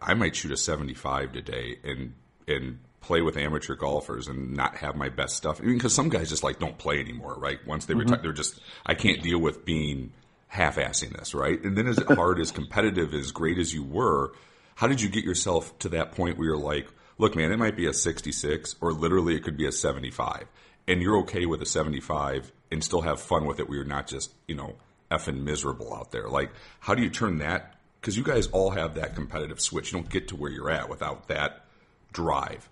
I 0.01 0.15
might 0.15 0.37
shoot 0.37 0.53
a 0.53 0.57
75 0.57 1.33
today 1.33 1.79
and 1.85 2.15
and 2.49 2.79
play 3.01 3.21
with 3.21 3.37
amateur 3.37 3.75
golfers 3.75 4.29
and 4.29 4.55
not 4.57 4.77
have 4.77 4.97
my 4.97 5.09
best 5.09 5.37
stuff. 5.37 5.61
I 5.61 5.65
mean, 5.65 5.75
because 5.77 5.95
some 5.95 6.09
guys 6.09 6.29
just 6.31 6.45
like 6.45 6.59
don't 6.59 6.79
play 6.79 7.01
anymore, 7.01 7.35
right? 7.37 7.59
Once 7.67 7.87
they 7.87 7.95
mm-hmm. 7.95 8.01
retire, 8.01 8.23
they're 8.23 8.33
just 8.33 8.61
I 8.87 8.95
can't 8.95 9.23
deal 9.23 9.39
with 9.39 9.65
being 9.65 10.13
half-assing 10.49 11.17
this, 11.19 11.35
right? 11.35 11.63
And 11.63 11.77
then 11.77 11.89
as 11.89 11.99
hard, 11.99 12.39
as 12.39 12.51
competitive, 12.51 13.15
as 13.15 13.33
great 13.33 13.59
as 13.59 13.73
you 13.73 13.83
were, 13.83 14.33
how 14.75 14.87
did 14.87 15.01
you 15.01 15.09
get 15.09 15.25
yourself 15.25 15.77
to 15.81 15.89
that 15.91 16.13
point 16.13 16.37
where 16.39 16.49
you're 16.49 16.57
like, 16.59 16.89
look, 17.19 17.35
man, 17.35 17.53
it 17.53 17.59
might 17.59 17.77
be 17.77 17.87
a 17.87 17.93
66 17.93 18.77
or 18.81 18.93
literally 18.93 19.35
it 19.35 19.43
could 19.43 19.57
be 19.57 19.67
a 19.67 19.73
75, 19.73 20.47
and 20.87 21.03
you're 21.03 21.19
okay 21.19 21.47
with 21.47 21.63
a 21.63 21.67
75 21.67 22.53
and 22.71 22.85
still 22.85 23.03
have 23.03 23.21
fun 23.21 23.47
with 23.47 23.61
it, 23.61 23.69
where 23.69 23.79
you're 23.79 23.87
not 23.87 24.07
just 24.07 24.33
you 24.47 24.55
know 24.55 24.77
effing 25.11 25.43
miserable 25.43 25.95
out 25.95 26.11
there. 26.11 26.29
Like, 26.29 26.51
how 26.81 26.95
do 26.95 27.03
you 27.03 27.11
turn 27.11 27.39
that? 27.39 27.75
Because 28.03 28.19
you 28.19 28.25
guys 28.25 28.49
all 28.49 28.71
have 28.71 28.97
that 28.97 29.15
competitive 29.15 29.61
switch. 29.61 29.93
You 29.93 30.01
don't 30.01 30.11
get 30.11 30.29
to 30.29 30.37
where 30.37 30.51
you're 30.51 30.71
at 30.71 30.91
without 30.91 31.29
that 31.29 31.65
drive, 32.13 32.69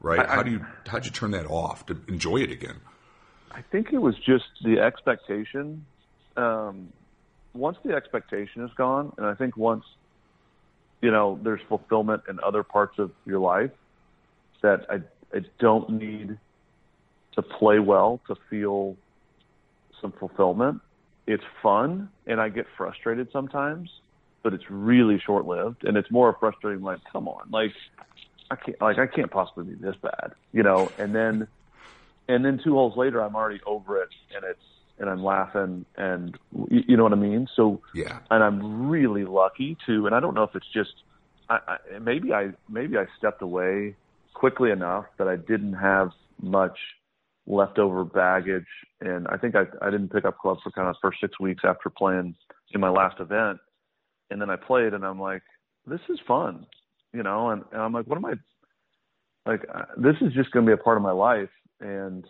right? 0.00 0.20
I, 0.20 0.36
how 0.36 0.42
do 0.44 0.52
you 0.52 0.64
how'd 0.86 1.04
you 1.04 1.10
turn 1.10 1.32
that 1.32 1.46
off 1.46 1.84
to 1.86 2.00
enjoy 2.08 2.38
it 2.38 2.50
again? 2.50 2.76
I 3.50 3.60
think 3.60 3.92
it 3.92 3.98
was 3.98 4.14
just 4.16 4.44
the 4.64 4.78
expectation. 4.78 5.84
Um, 6.36 6.92
once 7.54 7.76
the 7.84 7.92
expectation 7.94 8.64
is 8.64 8.70
gone, 8.76 9.12
and 9.18 9.26
I 9.26 9.34
think 9.34 9.56
once 9.56 9.84
you 11.02 11.10
know 11.10 11.38
there's 11.42 11.60
fulfillment 11.68 12.22
in 12.28 12.38
other 12.40 12.62
parts 12.62 12.98
of 12.98 13.10
your 13.26 13.40
life, 13.40 13.72
that 14.62 14.86
I 14.88 15.02
I 15.36 15.40
don't 15.58 15.90
need 15.90 16.38
to 17.34 17.42
play 17.42 17.80
well 17.80 18.20
to 18.28 18.36
feel 18.48 18.96
some 20.00 20.12
fulfillment 20.12 20.80
it's 21.28 21.44
fun 21.62 22.08
and 22.26 22.40
I 22.40 22.48
get 22.48 22.66
frustrated 22.76 23.28
sometimes, 23.32 23.90
but 24.42 24.54
it's 24.54 24.64
really 24.70 25.20
short 25.24 25.46
lived 25.46 25.84
and 25.84 25.96
it's 25.96 26.10
more 26.10 26.36
frustrating 26.38 26.82
like, 26.82 27.00
come 27.12 27.28
on, 27.28 27.48
like 27.50 27.72
I 28.50 28.56
can't 28.56 28.80
like 28.80 28.98
I 28.98 29.06
can't 29.06 29.30
possibly 29.30 29.64
be 29.64 29.74
this 29.74 29.96
bad, 30.02 30.32
you 30.52 30.62
know, 30.62 30.90
and 30.98 31.14
then 31.14 31.48
and 32.28 32.44
then 32.44 32.60
two 32.62 32.74
holes 32.74 32.96
later 32.96 33.22
I'm 33.22 33.36
already 33.36 33.60
over 33.66 34.02
it 34.02 34.08
and 34.34 34.44
it's 34.44 34.60
and 34.98 35.08
I'm 35.08 35.22
laughing 35.22 35.84
and 35.96 36.36
you, 36.70 36.82
you 36.88 36.96
know 36.96 37.04
what 37.04 37.12
I 37.12 37.16
mean? 37.16 37.48
So 37.54 37.80
yeah. 37.94 38.20
And 38.30 38.42
I'm 38.42 38.88
really 38.88 39.24
lucky 39.24 39.76
to 39.86 40.06
and 40.06 40.14
I 40.14 40.20
don't 40.20 40.34
know 40.34 40.44
if 40.44 40.54
it's 40.54 40.70
just 40.72 40.94
I, 41.48 41.58
I 41.66 41.98
maybe 41.98 42.32
I 42.32 42.50
maybe 42.68 42.96
I 42.96 43.06
stepped 43.18 43.42
away 43.42 43.96
quickly 44.34 44.70
enough 44.70 45.06
that 45.18 45.28
I 45.28 45.36
didn't 45.36 45.74
have 45.74 46.10
much 46.40 46.78
leftover 47.48 48.04
baggage. 48.04 48.66
And 49.00 49.26
I 49.28 49.36
think 49.36 49.56
I, 49.56 49.64
I 49.82 49.90
didn't 49.90 50.12
pick 50.12 50.24
up 50.24 50.38
clubs 50.38 50.60
for 50.62 50.70
kind 50.70 50.88
of 50.88 50.96
first 51.02 51.20
six 51.20 51.40
weeks 51.40 51.64
after 51.64 51.90
playing 51.90 52.34
in 52.72 52.80
my 52.80 52.90
last 52.90 53.18
event. 53.20 53.58
And 54.30 54.40
then 54.40 54.50
I 54.50 54.56
played 54.56 54.94
and 54.94 55.04
I'm 55.04 55.20
like, 55.20 55.42
this 55.86 56.00
is 56.08 56.18
fun, 56.26 56.66
you 57.12 57.22
know, 57.22 57.50
and, 57.50 57.62
and 57.72 57.80
I'm 57.80 57.92
like, 57.92 58.06
what 58.06 58.16
am 58.18 58.26
I 58.26 58.34
like? 59.46 59.64
Uh, 59.74 59.82
this 59.96 60.16
is 60.20 60.32
just 60.34 60.50
going 60.50 60.66
to 60.66 60.70
be 60.70 60.78
a 60.78 60.82
part 60.82 60.96
of 60.96 61.02
my 61.02 61.12
life. 61.12 61.48
And, 61.80 62.26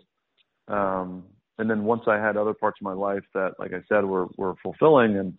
um, 0.67 1.25
and 1.57 1.69
then 1.69 1.83
once 1.83 2.03
I 2.07 2.15
had 2.15 2.37
other 2.37 2.53
parts 2.53 2.79
of 2.79 2.85
my 2.85 2.93
life 2.93 3.23
that, 3.33 3.55
like 3.59 3.73
I 3.73 3.81
said, 3.89 4.05
were, 4.05 4.27
were 4.37 4.55
fulfilling 4.63 5.17
and 5.17 5.33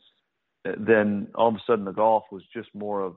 then 0.86 1.28
all 1.34 1.48
of 1.48 1.54
a 1.54 1.60
sudden 1.66 1.86
the 1.86 1.92
golf 1.92 2.24
was 2.30 2.42
just 2.54 2.68
more 2.74 3.00
of, 3.00 3.16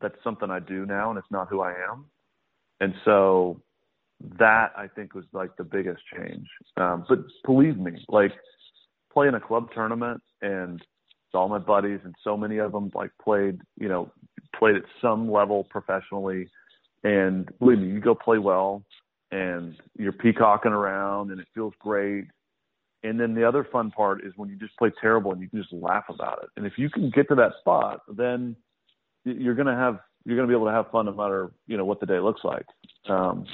that's 0.00 0.16
something 0.24 0.50
I 0.50 0.60
do 0.60 0.86
now 0.86 1.10
and 1.10 1.18
it's 1.18 1.30
not 1.30 1.48
who 1.48 1.60
I 1.60 1.72
am. 1.90 2.06
And 2.80 2.94
so 3.04 3.60
that 4.38 4.72
I 4.76 4.86
think 4.88 5.14
was 5.14 5.24
like 5.32 5.56
the 5.56 5.64
biggest 5.64 6.02
change. 6.16 6.46
Um, 6.76 7.04
but 7.08 7.18
believe 7.44 7.76
me, 7.76 8.04
like 8.08 8.32
playing 9.12 9.34
a 9.34 9.40
club 9.40 9.68
tournament 9.74 10.20
and 10.40 10.82
all 11.34 11.48
my 11.48 11.58
buddies 11.58 12.00
and 12.04 12.14
so 12.22 12.36
many 12.36 12.58
of 12.58 12.72
them 12.72 12.90
like 12.94 13.10
played, 13.22 13.60
you 13.78 13.88
know, 13.88 14.10
played 14.56 14.76
at 14.76 14.82
some 15.00 15.30
level 15.30 15.64
professionally. 15.70 16.48
And 17.04 17.50
believe 17.58 17.78
me, 17.78 17.88
you 17.88 18.00
go 18.00 18.14
play 18.14 18.38
well 18.38 18.84
and 19.30 19.76
you're 19.98 20.12
peacocking 20.12 20.72
around 20.72 21.30
and 21.30 21.40
it 21.40 21.46
feels 21.54 21.74
great. 21.78 22.26
And 23.02 23.18
then 23.18 23.34
the 23.34 23.46
other 23.46 23.66
fun 23.70 23.90
part 23.90 24.24
is 24.24 24.32
when 24.36 24.48
you 24.48 24.56
just 24.56 24.76
play 24.76 24.92
terrible 25.00 25.32
and 25.32 25.40
you 25.40 25.48
can 25.48 25.60
just 25.60 25.72
laugh 25.72 26.04
about 26.08 26.44
it. 26.44 26.50
And 26.56 26.66
if 26.66 26.74
you 26.76 26.88
can 26.88 27.10
get 27.10 27.28
to 27.28 27.34
that 27.36 27.52
spot, 27.60 28.00
then 28.08 28.54
you're 29.24 29.56
to 29.66 29.74
have, 29.74 29.98
you're 30.24 30.36
to 30.48 30.52
be 30.52 30.56
able 30.56 30.66
to 30.66 30.72
have 30.72 30.90
fun 30.92 31.06
no 31.06 31.12
matter, 31.12 31.50
you 31.66 31.76
know, 31.76 31.84
what 31.84 31.98
the 31.98 32.06
day 32.06 32.20
looks 32.20 32.42
like. 32.44 32.66
Um, 33.08 33.44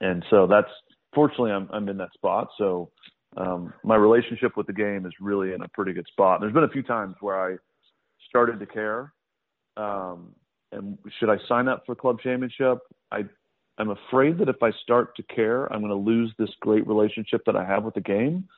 and 0.00 0.24
so 0.30 0.46
that's 0.46 0.70
fortunately 1.14 1.50
I'm 1.50 1.68
I'm 1.72 1.88
in 1.88 1.96
that 1.98 2.12
spot. 2.14 2.48
So 2.56 2.90
um, 3.36 3.72
my 3.84 3.96
relationship 3.96 4.56
with 4.56 4.66
the 4.66 4.72
game 4.72 5.06
is 5.06 5.12
really 5.20 5.52
in 5.52 5.62
a 5.62 5.68
pretty 5.68 5.92
good 5.92 6.06
spot. 6.06 6.36
And 6.36 6.42
There's 6.42 6.54
been 6.54 6.64
a 6.64 6.72
few 6.72 6.82
times 6.82 7.14
where 7.20 7.40
I 7.40 7.56
started 8.28 8.58
to 8.60 8.66
care. 8.66 9.12
Um, 9.76 10.34
and 10.72 10.98
should 11.18 11.30
I 11.30 11.36
sign 11.48 11.68
up 11.68 11.84
for 11.86 11.94
club 11.94 12.18
championship? 12.20 12.78
I 13.12 13.24
I'm 13.78 13.90
afraid 13.90 14.38
that 14.38 14.48
if 14.48 14.60
I 14.60 14.70
start 14.82 15.14
to 15.16 15.22
care, 15.22 15.72
I'm 15.72 15.80
going 15.80 15.90
to 15.90 16.10
lose 16.10 16.32
this 16.36 16.50
great 16.60 16.86
relationship 16.86 17.42
that 17.46 17.54
I 17.54 17.64
have 17.64 17.84
with 17.84 17.94
the 17.94 18.00
game. 18.00 18.48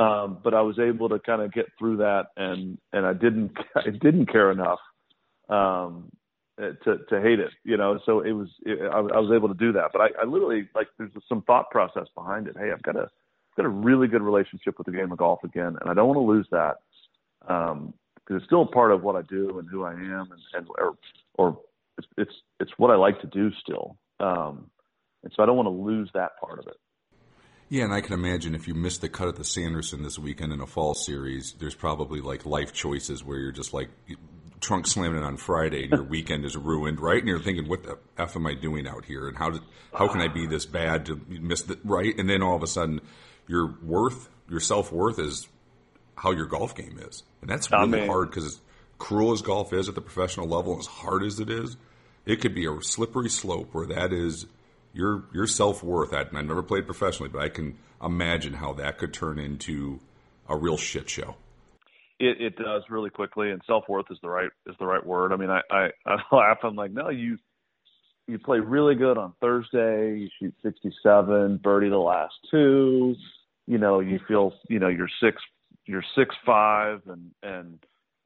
Um, 0.00 0.38
but 0.42 0.54
I 0.54 0.60
was 0.60 0.80
able 0.80 1.08
to 1.10 1.20
kind 1.20 1.40
of 1.40 1.52
get 1.52 1.66
through 1.78 1.98
that, 1.98 2.26
and 2.36 2.78
and 2.92 3.06
I 3.06 3.12
didn't 3.12 3.52
I 3.76 3.90
didn't 3.90 4.26
care 4.26 4.50
enough 4.50 4.80
um, 5.48 6.10
uh, 6.60 6.70
to 6.84 6.98
to 7.08 7.20
hate 7.20 7.38
it, 7.38 7.50
you 7.62 7.76
know. 7.76 8.00
So 8.04 8.20
it 8.20 8.32
was 8.32 8.48
it, 8.66 8.80
I, 8.82 8.98
I 8.98 9.20
was 9.20 9.30
able 9.32 9.48
to 9.48 9.54
do 9.54 9.72
that, 9.72 9.90
but 9.92 10.00
I, 10.00 10.08
I 10.20 10.24
literally 10.24 10.68
like 10.74 10.88
there's 10.98 11.12
some 11.28 11.42
thought 11.42 11.70
process 11.70 12.08
behind 12.16 12.48
it. 12.48 12.56
Hey, 12.58 12.72
I've 12.72 12.82
got 12.82 12.96
a 12.96 13.08
got 13.56 13.66
a 13.66 13.70
really 13.70 14.06
good 14.06 14.22
relationship 14.22 14.78
with 14.78 14.86
the 14.86 14.92
game 14.92 15.12
of 15.12 15.18
golf 15.18 15.44
again, 15.44 15.76
and 15.80 15.90
I 15.90 15.94
don't 15.94 16.08
want 16.08 16.18
to 16.18 16.32
lose 16.32 16.46
that 16.50 16.76
um, 17.48 17.94
because 18.16 18.36
it's 18.36 18.46
still 18.46 18.62
a 18.62 18.66
part 18.66 18.92
of 18.92 19.02
what 19.02 19.16
I 19.16 19.22
do 19.22 19.58
and 19.58 19.68
who 19.68 19.84
I 19.84 19.92
am, 19.92 20.30
and, 20.32 20.40
and 20.54 20.66
or 20.78 20.96
or 21.34 21.58
it's, 21.98 22.06
it's 22.16 22.34
it's 22.60 22.72
what 22.76 22.90
I 22.90 22.96
like 22.96 23.20
to 23.20 23.26
do 23.26 23.50
still. 23.60 23.96
Um, 24.20 24.70
and 25.22 25.32
so 25.34 25.42
I 25.42 25.46
don't 25.46 25.56
want 25.56 25.66
to 25.66 25.70
lose 25.70 26.10
that 26.14 26.38
part 26.40 26.58
of 26.58 26.66
it. 26.66 26.76
Yeah, 27.68 27.84
and 27.84 27.94
I 27.94 28.02
can 28.02 28.12
imagine 28.12 28.54
if 28.54 28.68
you 28.68 28.74
missed 28.74 29.00
the 29.00 29.08
cut 29.08 29.28
at 29.28 29.36
the 29.36 29.44
Sanderson 29.44 30.02
this 30.02 30.18
weekend 30.18 30.52
in 30.52 30.60
a 30.60 30.66
fall 30.66 30.94
series, 30.94 31.54
there's 31.58 31.74
probably 31.74 32.20
like 32.20 32.44
life 32.44 32.72
choices 32.72 33.24
where 33.24 33.38
you're 33.38 33.52
just 33.52 33.72
like 33.72 33.88
trunk 34.60 34.86
slamming 34.86 35.18
it 35.18 35.24
on 35.24 35.36
Friday 35.36 35.84
and 35.84 35.92
your 35.92 36.02
weekend 36.08 36.44
is 36.44 36.56
ruined, 36.56 37.00
right? 37.00 37.18
And 37.18 37.28
you're 37.28 37.40
thinking, 37.40 37.68
what 37.68 37.82
the 37.82 37.98
f 38.18 38.36
am 38.36 38.46
I 38.46 38.54
doing 38.54 38.86
out 38.86 39.04
here? 39.06 39.28
And 39.28 39.36
how 39.36 39.50
did 39.50 39.62
how 39.92 40.08
can 40.08 40.20
I 40.20 40.28
be 40.28 40.46
this 40.46 40.66
bad 40.66 41.06
to 41.06 41.20
miss 41.28 41.62
the 41.62 41.78
right? 41.84 42.14
And 42.18 42.28
then 42.28 42.42
all 42.42 42.56
of 42.56 42.62
a 42.62 42.66
sudden, 42.66 43.00
your 43.46 43.74
worth, 43.82 44.28
your 44.48 44.60
self 44.60 44.92
worth 44.92 45.18
is 45.18 45.48
how 46.16 46.30
your 46.30 46.46
golf 46.46 46.74
game 46.74 46.98
is, 46.98 47.22
and 47.40 47.50
that's 47.50 47.70
really 47.70 47.82
I 47.82 47.86
mean, 47.86 48.06
hard 48.06 48.30
because 48.30 48.44
as 48.46 48.60
cruel 48.98 49.32
as 49.32 49.42
golf 49.42 49.72
is 49.72 49.88
at 49.88 49.94
the 49.94 50.00
professional 50.00 50.46
level, 50.46 50.78
as 50.78 50.86
hard 50.86 51.24
as 51.24 51.40
it 51.40 51.50
is, 51.50 51.76
it 52.26 52.40
could 52.40 52.54
be 52.54 52.66
a 52.66 52.82
slippery 52.82 53.28
slope 53.28 53.74
where 53.74 53.86
that 53.86 54.12
is 54.12 54.46
your 54.92 55.24
your 55.32 55.46
self 55.46 55.82
worth. 55.82 56.14
I've 56.14 56.32
never 56.32 56.62
played 56.62 56.86
professionally, 56.86 57.30
but 57.30 57.42
I 57.42 57.48
can 57.48 57.76
imagine 58.02 58.54
how 58.54 58.72
that 58.74 58.98
could 58.98 59.12
turn 59.12 59.38
into 59.38 60.00
a 60.48 60.56
real 60.56 60.76
shit 60.76 61.08
show. 61.08 61.36
It, 62.20 62.40
it 62.40 62.56
does 62.56 62.84
really 62.88 63.10
quickly, 63.10 63.50
and 63.50 63.60
self 63.66 63.84
worth 63.88 64.06
is 64.10 64.18
the 64.22 64.28
right 64.28 64.50
is 64.66 64.76
the 64.78 64.86
right 64.86 65.04
word. 65.04 65.32
I 65.32 65.36
mean, 65.36 65.50
I, 65.50 65.60
I 65.70 65.88
I 66.06 66.16
laugh. 66.34 66.58
I'm 66.62 66.76
like, 66.76 66.92
no, 66.92 67.10
you 67.10 67.38
you 68.26 68.38
play 68.38 68.58
really 68.58 68.94
good 68.94 69.18
on 69.18 69.34
Thursday. 69.40 70.18
You 70.18 70.28
shoot 70.40 70.54
67, 70.62 71.58
birdie 71.58 71.90
the 71.90 71.98
last 71.98 72.34
two. 72.50 73.14
You 73.66 73.78
know, 73.78 74.00
you 74.00 74.20
feel 74.26 74.54
you 74.68 74.78
know 74.78 74.88
you're 74.88 75.08
six 75.22 75.42
you're 75.86 76.04
six 76.16 76.34
five 76.44 77.02
and 77.06 77.30
and 77.42 77.78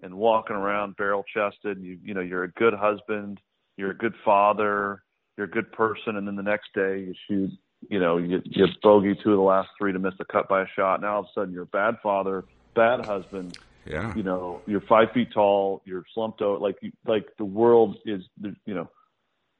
and 0.03 0.15
walking 0.15 0.57
around 0.57 0.97
barrel 0.97 1.25
chested. 1.33 1.81
You 1.81 1.99
you 2.03 2.15
know 2.15 2.21
you're 2.21 2.45
a 2.45 2.51
good 2.53 2.75
husband. 2.75 3.41
You're 3.77 3.93
a 3.93 3.97
good 3.97 4.15
father 4.25 5.03
you're 5.39 5.47
a 5.47 5.51
good 5.51 5.73
person, 5.73 6.17
and 6.17 6.27
then 6.27 6.35
the 6.35 6.43
next 6.43 6.75
day 6.75 6.99
you 6.99 7.15
shoot, 7.29 7.51
you 7.89 8.01
know, 8.01 8.19
you, 8.19 8.43
you 8.45 8.67
bogey 8.83 9.15
two 9.23 9.31
of 9.31 9.37
the 9.37 9.43
last 9.43 9.69
three 9.79 9.93
to 9.93 9.99
miss 10.01 10.15
the 10.19 10.25
cut 10.25 10.49
by 10.49 10.63
a 10.63 10.67
shot. 10.75 11.01
Now 11.01 11.15
all 11.15 11.21
of 11.21 11.27
a 11.27 11.29
sudden 11.33 11.55
you're 11.55 11.63
a 11.63 11.67
bad 11.67 11.95
father, 12.03 12.45
bad 12.75 13.07
husband. 13.07 13.57
Yeah. 13.87 14.13
You 14.17 14.25
know, 14.25 14.61
you're 14.67 14.83
five 14.83 15.13
feet 15.15 15.29
tall. 15.33 15.81
You're 15.85 16.05
slumped 16.13 16.43
out. 16.43 16.61
Like 16.61 16.77
you, 16.83 16.91
like 17.07 17.27
the 17.39 17.45
world 17.45 17.97
is, 18.05 18.23
you 18.67 18.75
know, 18.75 18.91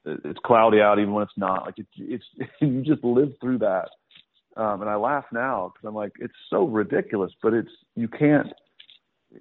it's 0.05 0.39
cloudy 0.45 0.81
out 0.81 0.99
even 0.99 1.13
when 1.13 1.23
it's 1.23 1.37
not. 1.37 1.65
Like 1.65 1.75
it's, 1.77 1.89
it's 1.97 2.25
you 2.61 2.81
just 2.83 3.03
live 3.03 3.33
through 3.41 3.59
that. 3.59 3.89
Um, 4.57 4.81
and 4.81 4.89
I 4.89 4.95
laugh 4.95 5.25
now 5.31 5.71
because 5.73 5.87
I'm 5.87 5.95
like, 5.95 6.13
it's 6.19 6.33
so 6.49 6.65
ridiculous, 6.65 7.31
but 7.41 7.53
it's 7.53 7.71
you 7.95 8.07
can't. 8.07 8.47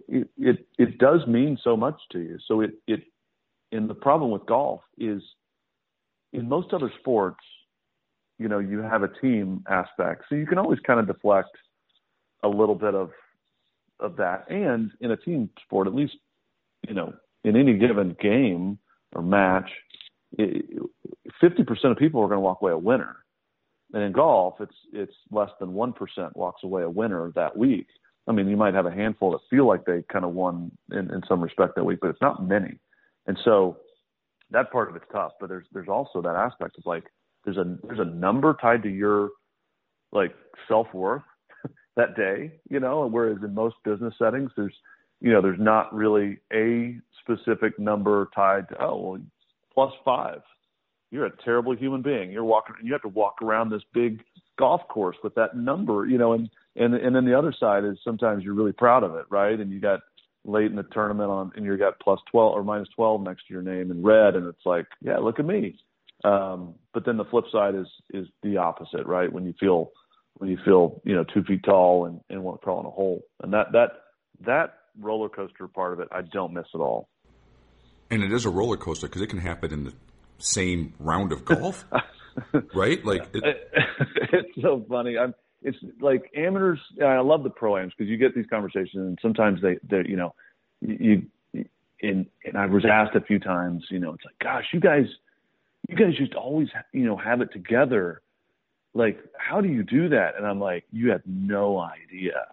It, 0.07 0.29
it 0.37 0.67
it 0.79 0.99
does 0.99 1.27
mean 1.27 1.59
so 1.63 1.77
much 1.77 1.99
to 2.13 2.19
you. 2.19 2.39
So 2.47 2.61
it 2.61 2.73
it 2.87 3.03
and 3.73 3.89
the 3.89 3.95
problem 3.95 4.31
with 4.31 4.47
golf 4.47 4.81
is 4.97 5.23
in 6.33 6.49
most 6.49 6.73
other 6.73 6.93
sports, 7.01 7.41
you 8.39 8.49
know, 8.49 8.59
you 8.59 8.81
have 8.81 9.03
a 9.03 9.09
team 9.09 9.65
aspect, 9.69 10.25
so 10.29 10.35
you 10.35 10.47
can 10.47 10.59
always 10.59 10.79
kind 10.87 11.01
of 11.01 11.07
deflect 11.07 11.57
a 12.43 12.49
little 12.49 12.75
bit 12.75 12.95
of 12.95 13.11
of 14.01 14.17
that. 14.17 14.49
And 14.51 14.93
in 15.01 15.11
a 15.11 15.17
team 15.17 15.51
sport, 15.65 15.87
at 15.87 15.95
least, 15.95 16.15
you 16.87 16.95
know, 16.95 17.15
in 17.45 17.57
any 17.57 17.77
given 17.77 18.17
game 18.21 18.79
or 19.13 19.23
match, 19.23 19.71
fifty 20.37 21.65
percent 21.65 21.93
of 21.93 21.99
people 21.99 22.21
are 22.23 22.29
going 22.29 22.37
to 22.37 22.41
walk 22.41 22.63
away 22.63 22.73
a 22.73 22.79
winner. 22.79 23.17
And 23.93 24.03
in 24.03 24.13
golf, 24.13 24.55
it's 24.61 24.75
it's 24.93 25.15
less 25.31 25.51
than 25.61 25.73
one 25.73 25.93
percent 25.93 26.37
walks 26.37 26.63
away 26.63 26.83
a 26.83 26.91
winner 26.91 27.33
that 27.35 27.57
week. 27.57 27.87
I 28.27 28.33
mean, 28.33 28.49
you 28.49 28.57
might 28.57 28.75
have 28.75 28.87
a 28.87 28.93
handful 28.93 29.31
that 29.33 29.41
feel 29.49 29.67
like 29.67 29.87
they 29.87 30.05
kind 30.13 30.25
of 30.25 30.35
won 30.35 30.71
in, 30.93 31.11
in 31.11 31.23
some 31.27 31.41
respect 31.41 31.75
that 31.77 31.85
week, 31.85 32.01
but 32.03 32.11
it's 32.11 32.21
not 32.21 32.47
many. 32.47 32.79
And 33.27 33.39
so 33.45 33.79
that 34.51 34.71
part 34.71 34.91
of 34.91 34.97
it's 34.97 35.05
tough, 35.11 35.33
but 35.41 35.49
there's 35.49 35.67
there's 35.73 35.89
also 35.89 36.21
that 36.23 36.37
aspect 36.37 36.77
of 36.77 36.85
like 36.85 37.05
there's 37.45 37.57
a 37.57 37.77
there's 37.85 38.01
a 38.01 38.05
number 38.05 38.57
tied 38.61 38.83
to 38.83 38.91
your 38.91 39.31
like 40.13 40.35
self 40.67 40.93
worth 40.93 41.23
that 41.97 42.17
day, 42.17 42.53
you 42.69 42.81
know, 42.81 43.07
whereas 43.07 43.39
in 43.43 43.55
most 43.55 43.77
business 43.85 44.15
settings 44.19 44.51
there's 44.57 44.75
you 45.21 45.33
know, 45.33 45.43
there's 45.43 45.59
not 45.59 45.93
really 45.93 46.39
a 46.53 46.97
specific 47.21 47.79
number 47.79 48.29
tied 48.35 48.69
to 48.69 48.83
oh 48.83 48.97
well 48.97 49.21
plus 49.79 49.93
five. 50.05 50.41
You're 51.13 51.27
a 51.27 51.37
terrible 51.45 51.75
human 51.77 52.03
being. 52.03 52.33
You're 52.33 52.43
walking 52.43 52.75
you 52.83 52.93
have 52.93 53.03
to 53.03 53.09
walk 53.09 53.37
around 53.41 53.71
this 53.71 53.83
big 53.95 54.25
golf 54.59 54.81
course 54.89 55.17
with 55.23 55.37
that 55.37 55.57
number, 55.57 56.05
you 56.05 56.19
know, 56.19 56.33
and 56.33 56.51
and 56.75 56.95
and 56.95 57.15
then 57.15 57.25
the 57.25 57.39
other 57.39 57.55
side 57.59 57.85
is 57.85 57.97
sometimes 58.03 58.43
you're 58.43 58.55
really 58.55 58.73
proud 58.73 59.05
of 59.05 59.15
it, 59.15 59.27
right? 59.31 59.59
And 59.59 59.71
you 59.71 59.79
got 59.79 60.01
late 60.45 60.67
in 60.67 60.75
the 60.75 60.83
tournament 60.83 61.31
on 61.31 61.53
and 61.55 61.65
you 61.65 61.77
got 61.77 62.01
plus 62.01 62.19
12 62.33 62.55
or 62.55 62.65
minus 62.65 62.89
12 62.97 63.23
next 63.23 63.47
to 63.47 63.53
your 63.55 63.63
name 63.63 63.91
in 63.91 64.03
red 64.03 64.35
and 64.35 64.47
it's 64.47 64.65
like 64.65 64.87
yeah 65.03 65.19
look 65.19 65.39
at 65.39 65.45
me 65.45 65.77
um 66.25 66.75
but 66.95 67.05
then 67.05 67.19
the 67.19 67.25
flip 67.25 67.45
side 67.53 67.75
is 67.75 67.89
is 68.15 68.27
the 68.45 68.57
opposite 68.57 69.05
right 69.05 69.31
when 69.31 69.45
you 69.45 69.53
feel 69.61 69.91
when 70.35 70.49
you 70.49 70.57
feel 70.65 71.03
you 71.05 71.15
know 71.15 71.25
two 71.35 71.43
feet 71.43 71.63
tall 71.65 72.07
and 72.07 72.21
and 72.31 72.43
want 72.43 72.59
to 72.59 72.65
crawl 72.65 72.81
in 72.81 72.87
a 72.87 72.91
hole 72.91 73.21
and 73.43 73.53
that 73.53 73.67
that 73.73 73.91
that 74.47 74.75
roller 74.99 75.29
coaster 75.29 75.69
part 75.69 75.93
of 75.93 76.01
it 76.01 76.09
i 76.13 76.23
don't 76.23 76.55
miss 76.55 76.67
at 76.73 76.81
all 76.81 77.09
and 78.11 78.23
it 78.23 78.33
is 78.33 78.45
a 78.45 78.51
roller 78.51 78.77
coaster 78.77 79.07
because 79.07 79.23
it 79.23 79.29
can 79.29 79.39
happen 79.39 79.73
in 79.73 79.85
the 79.85 79.93
same 80.39 80.95
round 80.99 81.33
of 81.33 81.45
golf 81.45 81.85
right 82.75 83.05
like 83.05 83.29
it, 83.35 83.73
it's 84.33 84.63
so 84.63 84.85
funny 84.89 85.19
i'm 85.19 85.35
it's 85.63 85.79
like 86.01 86.31
amateurs. 86.37 86.79
I 87.05 87.19
love 87.21 87.43
the 87.43 87.51
pro 87.51 87.77
ams 87.77 87.93
because 87.97 88.09
you 88.09 88.17
get 88.17 88.35
these 88.35 88.47
conversations, 88.49 88.95
and 88.95 89.19
sometimes 89.21 89.61
they, 89.61 89.79
they, 89.89 90.09
you 90.09 90.17
know, 90.17 90.35
you, 90.81 91.27
and 91.53 92.27
and 92.45 92.57
I 92.57 92.67
was 92.67 92.85
asked 92.85 93.17
a 93.17 93.21
few 93.21 93.39
times, 93.39 93.85
you 93.91 93.99
know, 93.99 94.13
it's 94.13 94.25
like, 94.25 94.39
gosh, 94.41 94.67
you 94.73 94.81
guys, 94.81 95.07
you 95.89 95.97
guys 95.97 96.17
just 96.17 96.35
always, 96.35 96.69
you 96.93 97.05
know, 97.05 97.17
have 97.17 97.41
it 97.41 97.53
together. 97.53 98.23
Like, 98.95 99.19
how 99.37 99.61
do 99.61 99.69
you 99.69 99.83
do 99.83 100.09
that? 100.11 100.37
And 100.37 100.47
I'm 100.47 100.61
like, 100.61 100.85
you 100.93 101.11
have 101.11 101.23
no 101.27 101.79
idea 101.79 102.47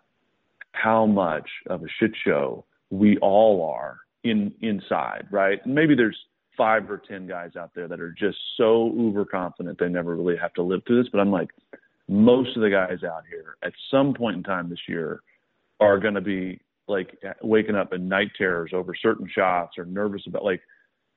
how 0.72 1.06
much 1.06 1.48
of 1.68 1.84
a 1.84 1.88
shit 2.00 2.12
show 2.24 2.66
we 2.90 3.18
all 3.20 3.72
are 3.72 4.00
in 4.26 4.54
inside, 4.62 5.28
right? 5.32 5.66
Maybe 5.66 5.96
there's 5.96 6.18
five 6.58 6.90
or 6.90 6.98
ten 6.98 7.28
guys 7.28 7.52
out 7.56 7.72
there 7.76 7.88
that 7.88 8.00
are 8.00 8.12
just 8.12 8.38
so 8.58 8.92
uber 8.96 9.26
confident 9.26 9.80
they 9.80 9.88
never 9.88 10.16
really 10.16 10.38
have 10.38 10.54
to 10.56 10.64
live 10.64 10.82
through 10.86 11.04
this. 11.04 11.10
But 11.12 11.20
I'm 11.20 11.32
like, 11.32 11.50
most 12.08 12.56
of 12.56 12.62
the 12.62 12.70
guys 12.70 13.04
out 13.04 13.24
here 13.30 13.56
at 13.64 13.74
some 13.90 14.14
point 14.14 14.38
in 14.38 14.44
time 14.44 14.70
this 14.70 14.80
year 14.88 15.22
are 15.80 16.00
going 16.00 16.14
to 16.14 16.22
be 16.22 16.60
like 16.88 17.18
waking 17.42 17.76
up 17.76 17.94
in 17.94 18.08
night 18.08 18.32
terrors 18.38 18.72
over 18.74 18.94
certain 18.96 19.28
shots 19.34 19.78
or 19.78 19.86
nervous 19.86 20.22
about 20.28 20.44
like 20.44 20.62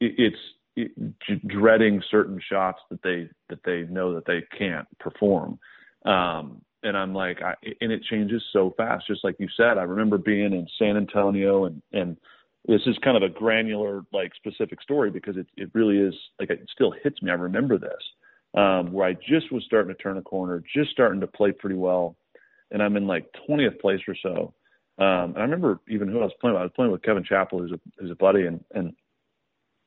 it's 0.00 0.36
it, 0.76 0.92
dreading 1.46 2.02
certain 2.10 2.40
shots 2.48 2.80
that 2.90 3.02
they 3.02 3.28
that 3.50 3.58
they 3.64 3.82
know 3.92 4.14
that 4.14 4.24
they 4.26 4.42
can't 4.56 4.86
perform 4.98 5.58
um 6.06 6.62
and 6.82 6.96
i'm 6.96 7.12
like 7.12 7.42
I, 7.42 7.54
and 7.80 7.92
it 7.92 8.02
changes 8.04 8.42
so 8.52 8.72
fast 8.78 9.06
just 9.06 9.24
like 9.24 9.36
you 9.38 9.48
said 9.56 9.76
i 9.76 9.82
remember 9.82 10.16
being 10.16 10.54
in 10.54 10.66
san 10.78 10.96
antonio 10.96 11.66
and 11.66 11.82
and 11.92 12.16
this 12.66 12.80
is 12.86 12.96
kind 13.02 13.16
of 13.16 13.22
a 13.22 13.28
granular 13.28 14.02
like 14.12 14.32
specific 14.34 14.82
story 14.82 15.10
because 15.10 15.36
it 15.36 15.46
it 15.56 15.70
really 15.74 15.98
is 15.98 16.14
like 16.40 16.50
it 16.50 16.68
still 16.72 16.92
hits 17.02 17.22
me 17.22 17.30
i 17.30 17.34
remember 17.34 17.78
this 17.78 18.02
um, 18.54 18.92
where 18.92 19.06
I 19.06 19.12
just 19.14 19.52
was 19.52 19.62
starting 19.64 19.94
to 19.94 20.02
turn 20.02 20.16
a 20.16 20.22
corner, 20.22 20.62
just 20.74 20.90
starting 20.90 21.20
to 21.20 21.26
play 21.26 21.52
pretty 21.52 21.76
well, 21.76 22.16
and 22.70 22.82
I'm 22.82 22.96
in 22.96 23.06
like 23.06 23.26
20th 23.48 23.80
place 23.80 24.00
or 24.08 24.16
so. 24.22 24.54
Um, 24.98 25.30
and 25.30 25.38
I 25.38 25.42
remember 25.42 25.80
even 25.88 26.08
who 26.08 26.20
I 26.20 26.24
was 26.24 26.32
playing 26.40 26.54
with. 26.54 26.60
I 26.60 26.64
was 26.64 26.72
playing 26.74 26.90
with 26.90 27.02
Kevin 27.02 27.24
Chappell, 27.24 27.60
who's 27.60 27.72
a 27.72 27.80
who's 27.98 28.10
a 28.10 28.16
buddy, 28.16 28.46
and 28.46 28.64
and 28.74 28.94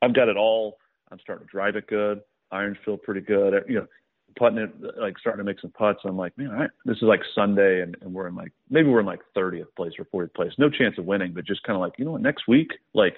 I've 0.02 0.16
got 0.16 0.30
it 0.30 0.38
all. 0.38 0.78
I'm 1.12 1.20
starting 1.20 1.46
to 1.46 1.52
drive 1.52 1.76
it 1.76 1.88
good. 1.88 2.22
Irons 2.52 2.78
feel 2.86 2.98
pretty 2.98 3.22
good. 3.22 3.54
You 3.68 3.80
know, 3.80 3.88
putting 4.36 4.60
it 4.60 4.72
like 5.00 5.18
starting 5.20 5.40
to 5.40 5.44
make 5.44 5.60
some 5.60 5.72
putts. 5.72 6.00
I'm 6.04 6.18
like, 6.18 6.38
man, 6.38 6.70
this 6.86 6.98
is 6.98 7.04
like 7.04 7.22
Sunday, 7.36 7.82
and, 7.82 7.96
and 8.02 8.14
we're 8.14 8.28
in 8.28 8.36
like 8.36 8.52
maybe 8.70 8.90
we're 8.90 9.00
in 9.00 9.06
like 9.06 9.22
30th 9.36 9.68
place 9.76 9.94
or 10.00 10.06
40th 10.06 10.34
place. 10.34 10.52
No 10.58 10.70
chance 10.70 10.98
of 10.98 11.06
winning, 11.06 11.34
but 11.34 11.46
just 11.46 11.64
kind 11.64 11.76
of 11.76 11.82
like 11.82 11.94
you 11.98 12.06
know 12.06 12.12
what, 12.12 12.22
next 12.22 12.48
week, 12.48 12.70
like 12.94 13.16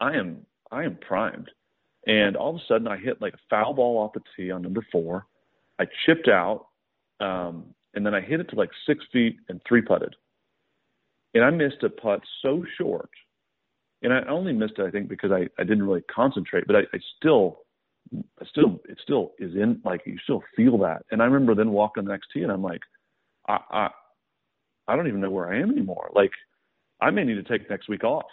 I 0.00 0.14
am 0.16 0.46
I 0.70 0.84
am 0.84 0.96
primed. 0.96 1.50
And 2.06 2.36
all 2.36 2.50
of 2.50 2.56
a 2.56 2.64
sudden, 2.66 2.88
I 2.88 2.96
hit 2.96 3.20
like 3.20 3.34
a 3.34 3.38
foul 3.50 3.74
ball 3.74 3.98
off 3.98 4.12
the 4.14 4.20
tee 4.36 4.50
on 4.50 4.62
number 4.62 4.84
four. 4.90 5.26
I 5.78 5.84
chipped 6.06 6.28
out, 6.28 6.66
um, 7.20 7.66
and 7.94 8.04
then 8.04 8.14
I 8.14 8.20
hit 8.20 8.40
it 8.40 8.48
to 8.50 8.56
like 8.56 8.70
six 8.86 9.04
feet 9.12 9.36
and 9.48 9.60
three 9.68 9.82
putted. 9.82 10.14
And 11.34 11.44
I 11.44 11.50
missed 11.50 11.82
a 11.82 11.90
putt 11.90 12.20
so 12.42 12.64
short. 12.78 13.10
And 14.02 14.12
I 14.12 14.22
only 14.28 14.52
missed 14.52 14.78
it, 14.78 14.86
I 14.86 14.90
think, 14.90 15.08
because 15.08 15.30
I, 15.30 15.48
I 15.58 15.64
didn't 15.64 15.82
really 15.82 16.02
concentrate, 16.02 16.66
but 16.66 16.76
I, 16.76 16.80
I 16.94 16.98
still, 17.18 17.60
still, 18.48 18.80
it 18.88 18.98
still 19.02 19.32
is 19.38 19.54
in, 19.54 19.80
like, 19.84 20.02
you 20.04 20.16
still 20.24 20.42
feel 20.56 20.78
that. 20.78 21.02
And 21.10 21.22
I 21.22 21.26
remember 21.26 21.54
then 21.54 21.70
walking 21.70 22.04
the 22.04 22.10
next 22.10 22.28
tee 22.32 22.42
and 22.42 22.52
I'm 22.52 22.62
like, 22.62 22.82
I, 23.48 23.58
I, 23.70 23.88
I 24.88 24.96
don't 24.96 25.08
even 25.08 25.20
know 25.20 25.30
where 25.30 25.52
I 25.52 25.60
am 25.60 25.70
anymore. 25.70 26.10
Like, 26.14 26.32
I 27.00 27.10
may 27.10 27.24
need 27.24 27.34
to 27.34 27.42
take 27.42 27.70
next 27.70 27.88
week 27.88 28.04
off 28.04 28.26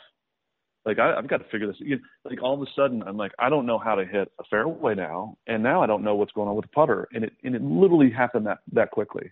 like 0.87 0.99
I, 0.99 1.15
I've 1.15 1.27
got 1.27 1.39
to 1.39 1.49
figure 1.51 1.67
this. 1.67 1.75
You 1.79 1.99
like 2.23 2.41
all 2.41 2.53
of 2.53 2.61
a 2.61 2.71
sudden, 2.73 3.03
I'm 3.03 3.17
like, 3.17 3.33
I 3.37 3.49
don't 3.49 3.65
know 3.65 3.77
how 3.77 3.93
to 3.93 4.05
hit 4.05 4.31
a 4.39 4.43
fairway 4.49 4.95
now, 4.95 5.37
and 5.45 5.61
now 5.61 5.83
I 5.83 5.85
don't 5.85 6.01
know 6.01 6.15
what's 6.15 6.31
going 6.31 6.47
on 6.47 6.55
with 6.55 6.63
the 6.63 6.69
putter, 6.69 7.09
and 7.11 7.25
it 7.25 7.33
and 7.43 7.53
it 7.53 7.61
literally 7.61 8.09
happened 8.09 8.47
that 8.47 8.59
that 8.71 8.91
quickly, 8.91 9.29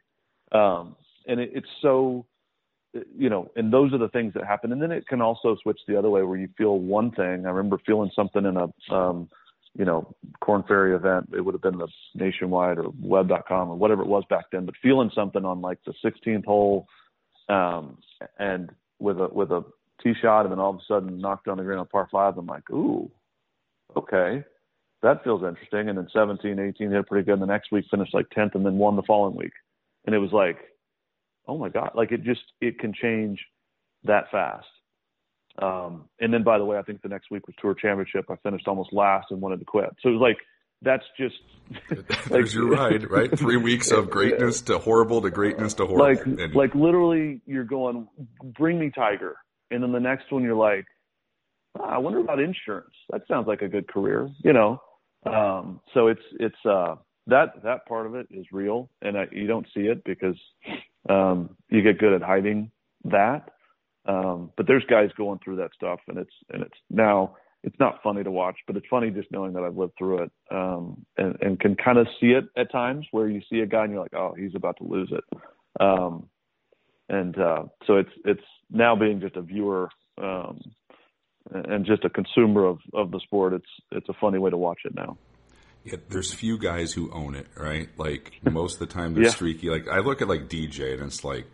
um, 0.51 0.97
and 1.27 1.39
it, 1.39 1.51
it's 1.53 1.67
so, 1.81 2.25
you 3.17 3.29
know, 3.29 3.49
and 3.55 3.71
those 3.71 3.93
are 3.93 3.97
the 3.97 4.10
things 4.10 4.34
that 4.34 4.45
happen, 4.45 4.73
and 4.73 4.81
then 4.81 4.91
it 4.91 5.08
can 5.08 5.21
also 5.21 5.55
switch 5.63 5.79
the 5.88 5.97
other 5.97 6.10
way 6.10 6.23
where 6.23 6.38
you 6.38 6.49
feel 6.58 6.77
one 6.77 7.10
thing. 7.12 7.45
I 7.45 7.51
remember 7.51 7.77
feeling 7.86 8.12
something 8.13 8.45
in 8.45 8.58
a 8.58 8.93
um, 8.93 9.29
you 9.77 9.85
know, 9.85 10.15
Korn 10.41 10.63
Ferry 10.67 10.95
event. 10.95 11.29
It 11.35 11.41
would 11.41 11.53
have 11.53 11.61
been 11.61 11.77
the 11.77 11.88
Nationwide 12.13 12.77
or 12.77 12.91
Web.com 13.01 13.69
or 13.69 13.75
whatever 13.75 14.01
it 14.01 14.07
was 14.07 14.23
back 14.29 14.45
then. 14.51 14.65
But 14.65 14.75
feeling 14.81 15.11
something 15.13 15.43
on 15.43 15.61
like 15.61 15.79
the 15.85 15.93
16th 16.03 16.45
hole, 16.45 16.88
um, 17.49 17.97
and 18.39 18.69
with 18.99 19.19
a 19.19 19.27
with 19.31 19.51
a 19.51 19.63
tee 20.01 20.13
shot, 20.21 20.41
and 20.41 20.51
then 20.51 20.59
all 20.59 20.71
of 20.71 20.77
a 20.77 20.85
sudden 20.88 21.19
knocked 21.19 21.47
on 21.47 21.57
the 21.57 21.63
green 21.63 21.79
on 21.79 21.88
par 21.88 22.07
five. 22.11 22.38
I'm 22.38 22.47
like, 22.47 22.69
ooh, 22.71 23.11
okay, 23.95 24.43
that 25.01 25.23
feels 25.23 25.43
interesting. 25.43 25.89
And 25.89 25.97
then 25.97 26.07
17, 26.13 26.57
18 26.57 26.91
hit 26.91 27.07
pretty 27.07 27.25
good. 27.25 27.33
And 27.33 27.41
the 27.41 27.47
next 27.47 27.71
week 27.71 27.85
finished 27.91 28.13
like 28.13 28.27
10th, 28.35 28.55
and 28.55 28.65
then 28.65 28.77
won 28.77 28.95
the 28.95 29.03
following 29.03 29.35
week. 29.35 29.53
And 30.05 30.15
it 30.15 30.19
was 30.19 30.31
like, 30.31 30.57
oh 31.47 31.57
my 31.57 31.69
god, 31.69 31.91
like 31.95 32.11
it 32.11 32.23
just 32.23 32.43
it 32.61 32.79
can 32.79 32.93
change 32.93 33.39
that 34.05 34.31
fast. 34.31 34.67
Um, 35.62 36.10
and 36.20 36.34
then, 36.34 36.44
by 36.44 36.58
the 36.58 36.65
way, 36.65 36.78
I 36.78 36.82
think 36.82 37.02
the 37.02 37.08
next 37.08 37.32
week 37.32 37.48
was 37.48 37.56
Tour 37.62 37.74
Championship. 37.74 38.26
I 38.30 38.36
finished 38.38 38.68
almost 38.68 38.91
last 38.91 39.28
and 39.32 39.41
wanted 39.41 39.60
to 39.60 39.65
quit. 39.65 39.89
So 40.02 40.10
it 40.10 40.13
was 40.13 40.22
like 40.22 40.38
that's 40.82 41.04
just 41.18 41.36
there's 42.30 42.54
your 42.54 42.68
ride, 42.68 43.10
right? 43.10 43.38
Three 43.38 43.58
weeks 43.58 43.91
of 43.91 44.10
greatness 44.12 44.62
to 44.63 44.78
horrible 44.78 45.22
to 45.22 45.32
greatness 45.32 45.74
to 45.76 45.86
horrible. 45.86 46.08
Like, 46.08 46.26
and, 46.26 46.56
like 46.56 46.76
literally, 46.76 47.41
you're 47.46 47.63
going, 47.63 48.08
bring 48.58 48.80
me 48.80 48.91
Tiger, 48.94 49.36
and 49.72 49.82
then 49.82 49.91
the 49.91 50.00
next 50.00 50.32
one, 50.32 50.44
you're 50.44 50.56
like, 50.56 50.86
oh, 51.80 51.84
I 51.84 51.98
wonder 51.98 52.20
about 52.20 52.39
insurance. 52.39 52.94
That 53.10 53.22
sounds 53.28 53.48
like 53.48 53.62
a 53.62 53.68
good 53.68 53.88
career, 53.88 54.30
you 54.44 54.54
know. 54.54 54.82
Um, 55.26 55.82
so 55.94 56.08
it's 56.08 56.22
it's 56.39 56.65
uh, 56.65 56.96
that 57.28 57.63
that 57.63 57.86
part 57.88 58.06
of 58.06 58.15
it 58.15 58.28
is 58.30 58.46
real, 58.52 58.89
and 59.02 59.18
I, 59.18 59.26
you 59.32 59.48
don't 59.48 59.68
see 59.74 59.82
it 59.82 60.04
because 60.04 60.38
um, 61.10 61.56
you 61.70 61.82
get 61.82 61.98
good 61.98 62.13
at 62.13 62.22
hiding 62.22 62.72
that. 63.06 63.50
Um, 64.08 64.52
but 64.56 64.68
there's 64.68 64.84
guys 64.89 65.10
going 65.18 65.39
through 65.44 65.58
that 65.58 65.72
stuff, 65.76 66.00
and 66.08 66.18
it's 66.18 66.34
and 66.50 66.62
it's 66.62 66.78
now 66.89 67.36
it's 67.65 67.80
not 67.80 68.02
funny 68.04 68.24
to 68.24 68.30
watch, 68.30 68.58
but 68.68 68.76
it's 68.76 68.86
funny 68.89 69.10
just 69.10 69.32
knowing 69.32 69.54
that 69.54 69.63
I've 69.63 69.76
lived 69.76 69.94
through 69.98 70.24
it 70.24 70.32
um, 70.52 71.04
and, 71.18 71.36
and 71.41 71.60
can 71.60 71.76
kind 71.76 71.98
of 71.98 72.08
see 72.22 72.28
it 72.28 72.44
at 72.56 72.72
times 72.72 73.08
where 73.10 73.28
you 73.28 73.41
see 73.50 73.60
a 73.62 73.65
guy 73.65 73.84
and 73.84 73.91
you're 73.91 74.04
like, 74.04 74.13
oh, 74.13 74.36
he's 74.38 74.54
about 74.54 74.78
to 74.78 74.84
lose 74.84 75.12
it. 75.12 75.24
Um, 75.80 76.30
and 77.10 77.38
uh, 77.39 77.63
so 77.88 77.98
it's 77.98 78.12
it's 78.24 78.44
now 78.72 78.96
being 78.96 79.20
just 79.20 79.36
a 79.36 79.41
viewer 79.41 79.89
um, 80.22 80.60
and 81.52 81.86
just 81.86 82.06
a 82.06 82.10
consumer 82.10 82.65
of, 82.65 82.80
of 82.94 83.12
the 83.12 83.20
sport. 83.20 83.54
It's 83.54 83.65
it's 83.91 84.10
a 84.10 84.13
funny 84.22 84.38
way 84.38 84.52
to 84.52 84.58
watch 84.58 84.80
it 84.86 84.94
now. 84.96 85.18
Yeah, 85.84 85.98
there's 86.10 86.34
few 86.34 86.58
guys 86.58 86.94
who 86.94 87.12
own 87.12 87.36
it, 87.36 87.48
right? 87.58 87.89
Like 87.98 88.34
most 88.44 88.82
of 88.82 88.88
the 88.88 88.94
time 88.94 89.13
they're 89.13 89.26
yeah. 89.26 89.30
streaky. 89.32 89.70
Like 89.70 89.88
I 89.88 90.00
look 90.00 90.22
at 90.22 90.28
like 90.28 90.50
DJ 90.50 90.94
and 90.94 91.04
it's 91.04 91.24
like 91.24 91.46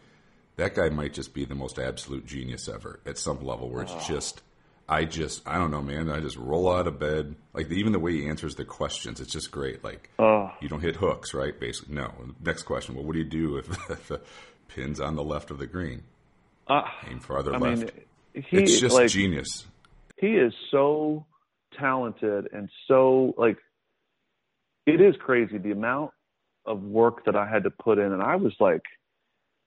that 0.57 0.75
guy 0.75 0.89
might 0.89 1.13
just 1.13 1.33
be 1.33 1.45
the 1.45 1.55
most 1.55 1.79
absolute 1.79 2.25
genius 2.25 2.67
ever 2.67 2.99
at 3.05 3.17
some 3.17 3.43
level 3.43 3.69
where 3.69 3.83
it's 3.83 3.93
oh. 3.93 4.03
just 4.07 4.41
I 4.87 5.05
just 5.05 5.47
I 5.47 5.57
don't 5.57 5.71
know, 5.71 5.81
man. 5.81 6.09
I 6.09 6.19
just 6.19 6.37
roll 6.37 6.71
out 6.71 6.87
of 6.87 6.99
bed. 6.99 7.35
Like 7.53 7.71
even 7.71 7.93
the 7.93 7.99
way 7.99 8.13
he 8.13 8.27
answers 8.27 8.55
the 8.55 8.65
questions, 8.65 9.21
it's 9.21 9.31
just 9.31 9.51
great. 9.51 9.83
Like 9.83 10.09
oh. 10.19 10.51
you 10.61 10.67
don't 10.67 10.81
hit 10.81 10.97
hooks, 10.97 11.33
right? 11.33 11.57
Basically, 11.57 11.95
no. 11.95 12.13
Next 12.43 12.63
question. 12.63 12.95
Well, 12.95 13.05
what 13.05 13.13
do 13.13 13.19
you 13.19 13.25
do 13.25 13.57
if, 13.57 13.69
if 13.89 14.07
the 14.07 14.21
pin's 14.67 14.99
on 14.99 15.15
the 15.15 15.23
left 15.23 15.51
of 15.51 15.59
the 15.59 15.67
green? 15.67 16.03
Uh, 16.67 16.83
Aim 17.09 17.19
farther 17.19 17.55
I 17.55 17.57
left. 17.57 17.81
Mean, 17.81 18.43
he, 18.49 18.57
it's 18.57 18.79
just 18.79 18.95
like, 18.95 19.09
genius. 19.09 19.65
He 20.17 20.35
is 20.35 20.53
so 20.69 21.25
talented 21.79 22.49
and 22.51 22.69
so 22.87 23.33
like 23.37 23.57
it 24.85 24.99
is 24.99 25.15
crazy 25.19 25.57
the 25.57 25.71
amount 25.71 26.11
of 26.65 26.81
work 26.83 27.25
that 27.25 27.35
I 27.35 27.47
had 27.47 27.63
to 27.63 27.71
put 27.71 27.97
in, 27.97 28.11
and 28.11 28.21
I 28.21 28.35
was 28.35 28.53
like 28.59 28.83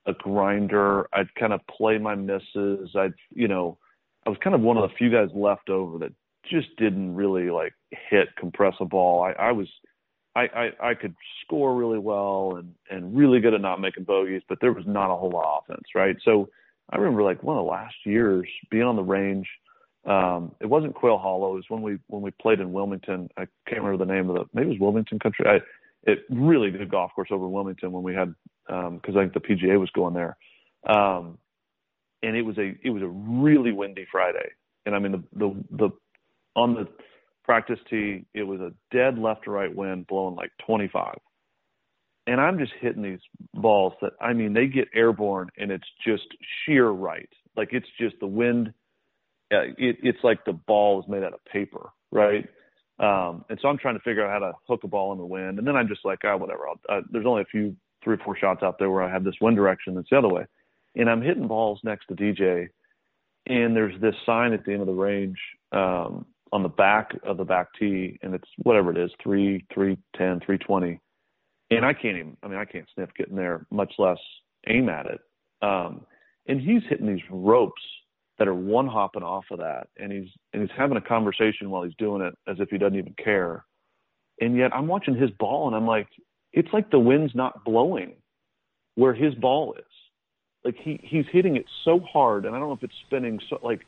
a 0.07 0.13
grinder. 0.13 1.09
I'd 1.13 1.35
kind 1.35 1.53
of 1.53 1.61
play 1.67 1.99
my 1.99 2.15
misses. 2.15 2.91
I'd, 2.95 3.15
you 3.35 3.49
know, 3.49 3.79
I 4.27 4.31
was 4.31 4.39
kind 4.43 4.55
of 4.55 4.63
one 4.63 4.77
of 4.77 4.89
the 4.89 4.97
few 4.97 5.11
guys 5.11 5.29
left 5.35 5.69
over 5.69 5.99
that 5.99 6.13
just 6.51 6.77
didn't 6.77 7.15
really 7.15 7.51
like 7.51 7.73
hit 8.11 8.29
compress 8.39 8.75
a 8.81 8.85
ball. 8.85 9.23
I, 9.23 9.33
I 9.33 9.53
was, 9.53 9.69
I, 10.37 10.43
I, 10.43 10.91
I 10.91 10.95
could 10.95 11.15
score 11.43 11.75
really 11.75 11.99
well 11.99 12.57
and, 12.59 12.75
and 12.91 13.17
really 13.17 13.41
good 13.41 13.55
at 13.55 13.61
not 13.61 13.81
making 13.81 14.05
bogeys, 14.05 14.43
but 14.49 14.59
there 14.61 14.73
was 14.73 14.85
not 14.87 15.13
a 15.13 15.17
whole 15.17 15.31
lot 15.31 15.45
of 15.45 15.65
offense, 15.65 15.87
right? 15.95 16.17
So 16.25 16.49
I 16.91 16.97
remember 16.97 17.23
like 17.23 17.43
one 17.43 17.57
of 17.57 17.65
the 17.65 17.71
last 17.71 17.95
years 18.05 18.47
being 18.71 18.83
on 18.83 18.97
the 18.97 19.03
range. 19.03 19.49
Um, 20.05 20.53
it 20.61 20.67
wasn't 20.67 20.95
Quail 20.95 21.17
Hollow. 21.17 21.53
It 21.53 21.57
was 21.57 21.65
when 21.69 21.81
we 21.81 21.97
when 22.09 22.21
we 22.21 22.31
played 22.31 22.61
in 22.61 22.75
Wilmington. 22.75 23.31
I 23.39 23.47
can't 23.67 23.83
remember 23.83 24.05
the 24.05 24.13
name 24.13 24.29
of 24.29 24.37
the 24.37 24.45
maybe 24.53 24.67
it 24.67 24.73
was 24.73 24.81
Wilmington 24.81 25.19
Country. 25.19 25.47
I, 25.49 25.61
it 26.07 26.21
really 26.31 26.71
good 26.71 26.91
golf 26.91 27.13
course 27.15 27.29
over 27.31 27.49
Wilmington 27.49 27.93
when 27.93 28.03
we 28.03 28.15
had 28.15 28.35
because 28.67 29.15
um, 29.15 29.19
I 29.19 29.23
think 29.23 29.35
the 29.35 29.41
PGA 29.41 29.79
was 29.79 29.91
going 29.91 30.15
there, 30.15 30.37
um, 30.89 31.39
and 32.23 32.37
it 32.37 32.43
was 32.43 32.59
a 32.59 32.75
it 32.83 32.91
was 32.91 33.03
a 33.03 33.09
really 33.09 33.73
windy 33.73 34.07
Friday, 34.11 34.51
and 34.87 34.95
I 34.95 34.99
mean 34.99 35.13
the 35.13 35.25
the 35.39 35.65
the 35.71 35.91
on 36.57 36.75
the 36.75 36.89
practice 37.45 37.79
tee 37.91 38.25
it 38.33 38.43
was 38.43 38.61
a 38.61 38.73
dead 38.95 39.19
left 39.19 39.45
to 39.45 39.51
right 39.51 39.75
wind 39.75 40.07
blowing 40.07 40.35
like 40.35 40.51
25, 40.67 41.17
and 42.27 42.41
I'm 42.41 42.59
just 42.59 42.73
hitting 42.81 43.03
these 43.03 43.21
balls 43.55 43.95
that 44.03 44.13
I 44.21 44.33
mean 44.33 44.53
they 44.53 44.67
get 44.67 44.89
airborne 44.95 45.49
and 45.59 45.71
it's 45.71 45.89
just 46.07 46.27
sheer 46.65 46.89
right, 46.89 47.29
like 47.57 47.69
it's 47.73 47.89
just 48.01 48.17
the 48.21 48.27
wind. 48.27 48.73
Uh, 49.53 49.69
it, 49.79 49.99
it's 50.03 50.19
like 50.25 50.45
the 50.45 50.55
ball 50.55 51.01
is 51.01 51.09
made 51.09 51.23
out 51.23 51.35
of 51.35 51.45
paper, 51.45 51.91
right? 52.11 52.49
Um, 52.99 53.45
and 53.49 53.59
so 53.61 53.69
I'm 53.69 53.79
trying 53.79 53.97
to 53.97 54.03
figure 54.03 54.25
out 54.25 54.33
how 54.33 54.47
to 54.47 54.53
hook 54.69 54.85
a 54.85 54.89
ball 54.89 55.13
in 55.13 55.19
the 55.19 55.27
wind. 55.27 55.59
And 55.59 55.67
then 55.67 55.77
I'm 55.77 55.89
just 55.89 56.05
like, 56.05 56.21
ah, 56.25 56.33
oh, 56.33 56.37
whatever. 56.37 56.69
I'll, 56.69 56.81
uh, 56.89 57.01
there's 57.11 57.27
only 57.27 57.43
a 57.43 57.47
few, 57.47 57.75
three 58.03 58.15
or 58.15 58.21
four 58.25 58.37
shots 58.37 58.63
out 58.63 58.79
there 58.79 58.91
where 58.91 59.03
I 59.03 59.11
have 59.11 59.25
this 59.25 59.35
wind 59.41 59.57
direction 59.57 59.95
that's 59.95 60.09
the 60.11 60.19
other 60.19 60.29
way. 60.29 60.45
And 60.95 61.11
I'm 61.11 61.23
hitting 61.23 61.49
balls 61.49 61.81
next 61.83 62.07
to 62.07 62.15
DJ. 62.15 62.69
And 63.47 63.75
there's 63.75 64.01
this 64.01 64.15
sign 64.25 64.53
at 64.53 64.65
the 64.65 64.73
end 64.73 64.81
of 64.81 64.87
the 64.87 64.93
range 64.93 65.39
um, 65.73 66.25
on 66.53 66.63
the 66.63 66.69
back 66.69 67.11
of 67.25 67.37
the 67.37 67.45
back 67.45 67.69
tee. 67.79 68.19
And 68.23 68.35
it's 68.35 68.49
whatever 68.59 68.91
it 68.91 68.99
is, 68.99 69.11
three, 69.23 69.67
three, 69.75 69.99
ten, 70.17 70.41
three, 70.45 70.59
twenty. 70.59 71.01
And 71.71 71.85
I 71.85 71.93
can't 71.93 72.17
even, 72.17 72.37
I 72.43 72.49
mean, 72.49 72.59
I 72.59 72.65
can't 72.65 72.87
sniff 72.95 73.11
getting 73.17 73.37
there, 73.37 73.67
much 73.71 73.93
less 73.99 74.19
aim 74.69 74.89
at 74.89 75.07
it. 75.07 75.21
Um, 75.63 76.07
and 76.47 76.61
he's 76.61 76.83
hitting 76.89 77.07
these 77.07 77.25
ropes 77.31 77.83
that 78.39 78.49
are 78.49 78.55
one 78.55 78.87
hopping 78.87 79.23
off 79.23 79.45
of 79.51 79.59
that 79.59 79.89
and 79.97 80.13
he's 80.13 80.29
and 80.53 80.63
he's 80.63 80.77
having 80.77 80.97
a 80.97 81.01
conversation 81.01 81.71
while 81.71 81.83
he's 81.83 81.95
doing 81.97 82.23
it 82.23 82.35
as 82.49 82.57
if 82.61 82.69
he 82.71 82.79
doesn't 82.79 82.99
even 82.99 83.15
care 83.23 83.65
and 84.41 84.57
yet 84.57 84.75
i'm 84.75 84.87
watching 84.87 85.15
his 85.15 85.31
ball 85.31 85.67
and 85.67 85.77
i'm 85.77 85.87
like 85.87 86.09
it's 86.53 86.69
like 86.73 86.91
the 86.91 86.99
wind's 86.99 87.35
not 87.35 87.65
blowing 87.65 88.15
where 88.97 89.15
his 89.15 89.35
ball 89.35 89.75
is 89.79 89.85
like 90.65 90.77
he 90.83 91.01
he's 91.03 91.27
hitting 91.31 91.57
it 91.57 91.67
so 91.85 92.01
hard 92.01 92.45
and 92.45 92.55
i 92.55 92.59
don't 92.59 92.69
know 92.69 92.75
if 92.75 92.83
it's 92.83 92.95
spinning 93.07 93.39
so 93.49 93.59
like 93.63 93.81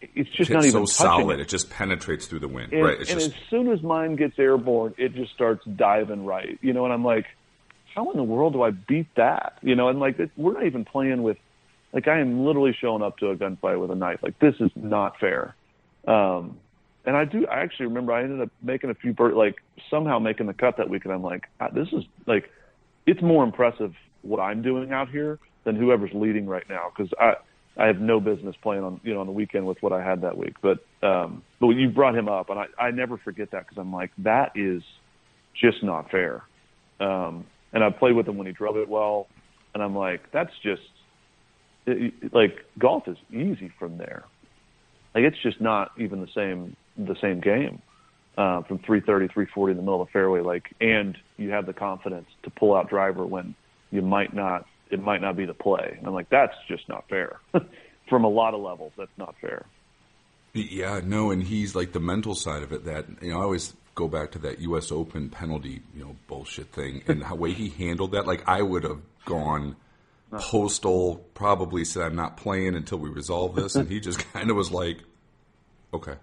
it's 0.00 0.30
just 0.30 0.42
it's 0.42 0.50
not 0.50 0.64
even 0.64 0.86
so 0.86 1.04
solid. 1.04 1.40
It. 1.40 1.42
it. 1.42 1.48
just 1.48 1.70
penetrates 1.70 2.26
through 2.26 2.40
the 2.40 2.48
wind. 2.48 2.72
And, 2.72 2.84
right. 2.84 3.00
It's 3.00 3.10
and 3.10 3.20
just... 3.20 3.32
as 3.32 3.42
soon 3.50 3.68
as 3.70 3.82
mine 3.82 4.16
gets 4.16 4.38
airborne, 4.38 4.94
it 4.96 5.14
just 5.14 5.32
starts 5.32 5.64
diving 5.64 6.24
right. 6.24 6.58
You 6.62 6.72
know, 6.72 6.84
and 6.84 6.92
I'm 6.92 7.04
like, 7.04 7.26
how 7.94 8.10
in 8.10 8.16
the 8.16 8.22
world 8.22 8.52
do 8.52 8.62
I 8.62 8.70
beat 8.70 9.08
that? 9.16 9.58
You 9.62 9.74
know, 9.74 9.88
and 9.88 9.98
like 9.98 10.18
we're 10.36 10.52
not 10.52 10.66
even 10.66 10.84
playing 10.84 11.22
with 11.22 11.36
like 11.92 12.08
I 12.08 12.20
am 12.20 12.44
literally 12.44 12.76
showing 12.78 13.02
up 13.02 13.18
to 13.18 13.30
a 13.30 13.36
gunfight 13.36 13.80
with 13.80 13.90
a 13.90 13.94
knife. 13.94 14.20
Like 14.22 14.38
this 14.38 14.54
is 14.60 14.70
not 14.76 15.18
fair. 15.18 15.54
Um, 16.06 16.58
and 17.04 17.16
I 17.16 17.24
do. 17.24 17.46
I 17.46 17.60
actually 17.60 17.86
remember 17.86 18.12
I 18.12 18.22
ended 18.22 18.42
up 18.42 18.50
making 18.62 18.90
a 18.90 18.94
few 18.94 19.12
bird, 19.12 19.34
like 19.34 19.56
somehow 19.90 20.18
making 20.18 20.46
the 20.46 20.54
cut 20.54 20.76
that 20.76 20.90
week, 20.90 21.04
and 21.04 21.14
I'm 21.14 21.22
like, 21.22 21.44
ah, 21.60 21.68
this 21.72 21.88
is 21.92 22.04
like, 22.26 22.50
it's 23.06 23.22
more 23.22 23.44
impressive 23.44 23.94
what 24.22 24.40
I'm 24.40 24.62
doing 24.62 24.92
out 24.92 25.08
here 25.08 25.38
than 25.64 25.76
whoever's 25.76 26.10
leading 26.12 26.46
right 26.46 26.68
now 26.68 26.90
because 26.94 27.12
I 27.18 27.34
I 27.78 27.86
have 27.86 28.00
no 28.00 28.20
business 28.20 28.56
playing 28.62 28.82
on 28.82 29.00
you 29.04 29.14
know 29.14 29.20
on 29.20 29.26
the 29.26 29.32
weekend 29.32 29.66
with 29.66 29.78
what 29.80 29.92
I 29.92 30.02
had 30.02 30.22
that 30.22 30.36
week. 30.36 30.56
But 30.60 30.78
um, 31.06 31.42
but 31.60 31.68
you 31.68 31.88
brought 31.88 32.16
him 32.16 32.28
up, 32.28 32.50
and 32.50 32.58
I 32.58 32.66
I 32.78 32.90
never 32.90 33.16
forget 33.16 33.52
that 33.52 33.66
because 33.66 33.78
I'm 33.78 33.92
like 33.92 34.10
that 34.18 34.52
is 34.54 34.82
just 35.54 35.82
not 35.82 36.10
fair. 36.10 36.42
Um, 37.00 37.46
and 37.72 37.84
I 37.84 37.90
played 37.90 38.16
with 38.16 38.26
him 38.26 38.36
when 38.36 38.46
he 38.46 38.52
drove 38.52 38.76
it 38.76 38.88
well, 38.88 39.28
and 39.74 39.82
I'm 39.82 39.96
like 39.96 40.32
that's 40.32 40.52
just 40.62 40.82
like 42.32 42.64
golf 42.78 43.08
is 43.08 43.16
easy 43.30 43.70
from 43.78 43.98
there. 43.98 44.24
Like 45.14 45.24
it's 45.24 45.38
just 45.42 45.60
not 45.60 45.92
even 45.98 46.20
the 46.20 46.28
same 46.34 46.76
the 46.96 47.16
same 47.20 47.40
game 47.40 47.80
uh, 48.38 48.62
from 48.62 48.78
330, 48.78 49.26
340 49.26 49.72
in 49.72 49.76
the 49.76 49.82
middle 49.82 50.00
of 50.00 50.08
the 50.08 50.12
fairway. 50.12 50.40
Like, 50.40 50.72
and 50.80 51.18
you 51.36 51.50
have 51.50 51.66
the 51.66 51.72
confidence 51.72 52.28
to 52.44 52.50
pull 52.50 52.74
out 52.74 52.88
driver 52.88 53.26
when 53.26 53.54
you 53.90 54.00
might 54.00 54.32
not. 54.32 54.66
It 54.90 55.02
might 55.02 55.20
not 55.20 55.36
be 55.36 55.44
the 55.44 55.52
play. 55.52 55.96
And 55.98 56.06
I'm 56.06 56.14
like, 56.14 56.30
that's 56.30 56.54
just 56.66 56.88
not 56.88 57.06
fair. 57.10 57.40
from 58.08 58.24
a 58.24 58.28
lot 58.28 58.54
of 58.54 58.60
levels, 58.60 58.92
that's 58.96 59.10
not 59.18 59.34
fair. 59.38 59.66
Yeah, 60.54 61.02
no, 61.04 61.30
and 61.30 61.42
he's 61.42 61.74
like 61.74 61.92
the 61.92 62.00
mental 62.00 62.34
side 62.34 62.62
of 62.62 62.72
it. 62.72 62.86
That 62.86 63.04
you 63.20 63.32
know, 63.32 63.40
I 63.40 63.42
always 63.42 63.74
go 63.94 64.08
back 64.08 64.30
to 64.32 64.38
that 64.38 64.60
U.S. 64.60 64.90
Open 64.90 65.28
penalty, 65.28 65.82
you 65.94 66.04
know, 66.04 66.16
bullshit 66.26 66.68
thing, 66.68 67.02
and 67.06 67.22
the 67.22 67.34
way 67.34 67.52
he 67.52 67.68
handled 67.68 68.12
that. 68.12 68.26
Like, 68.26 68.48
I 68.48 68.62
would 68.62 68.84
have 68.84 69.00
gone 69.26 69.76
Postal 70.30 71.16
probably 71.34 71.84
said, 71.84 72.02
"I'm 72.02 72.16
not 72.16 72.36
playing 72.36 72.74
until 72.74 72.98
we 72.98 73.08
resolve 73.08 73.54
this," 73.54 73.76
and 73.76 73.88
he 73.88 74.00
just 74.08 74.18
kind 74.32 74.50
of 74.50 74.56
was 74.56 74.70
like, 74.70 74.98
"Okay." 75.92 76.14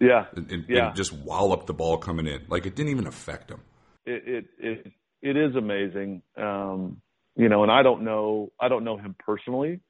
Yeah, 0.00 0.26
and, 0.34 0.50
and, 0.50 0.64
yeah. 0.68 0.88
and 0.88 0.96
just 0.96 1.12
wallop 1.12 1.66
the 1.66 1.74
ball 1.74 1.96
coming 1.96 2.26
in. 2.26 2.42
Like 2.48 2.66
it 2.66 2.74
didn't 2.74 2.90
even 2.90 3.06
affect 3.06 3.50
him. 3.50 3.60
It 4.04 4.22
it 4.26 4.44
it, 4.58 4.92
it 5.22 5.36
is 5.36 5.54
amazing, 5.56 6.22
um, 6.36 7.00
you 7.36 7.48
know. 7.48 7.62
And 7.62 7.72
I 7.72 7.82
don't 7.82 8.02
know 8.02 8.52
I 8.60 8.68
don't 8.68 8.84
know 8.84 8.98
him 8.98 9.14
personally, 9.18 9.80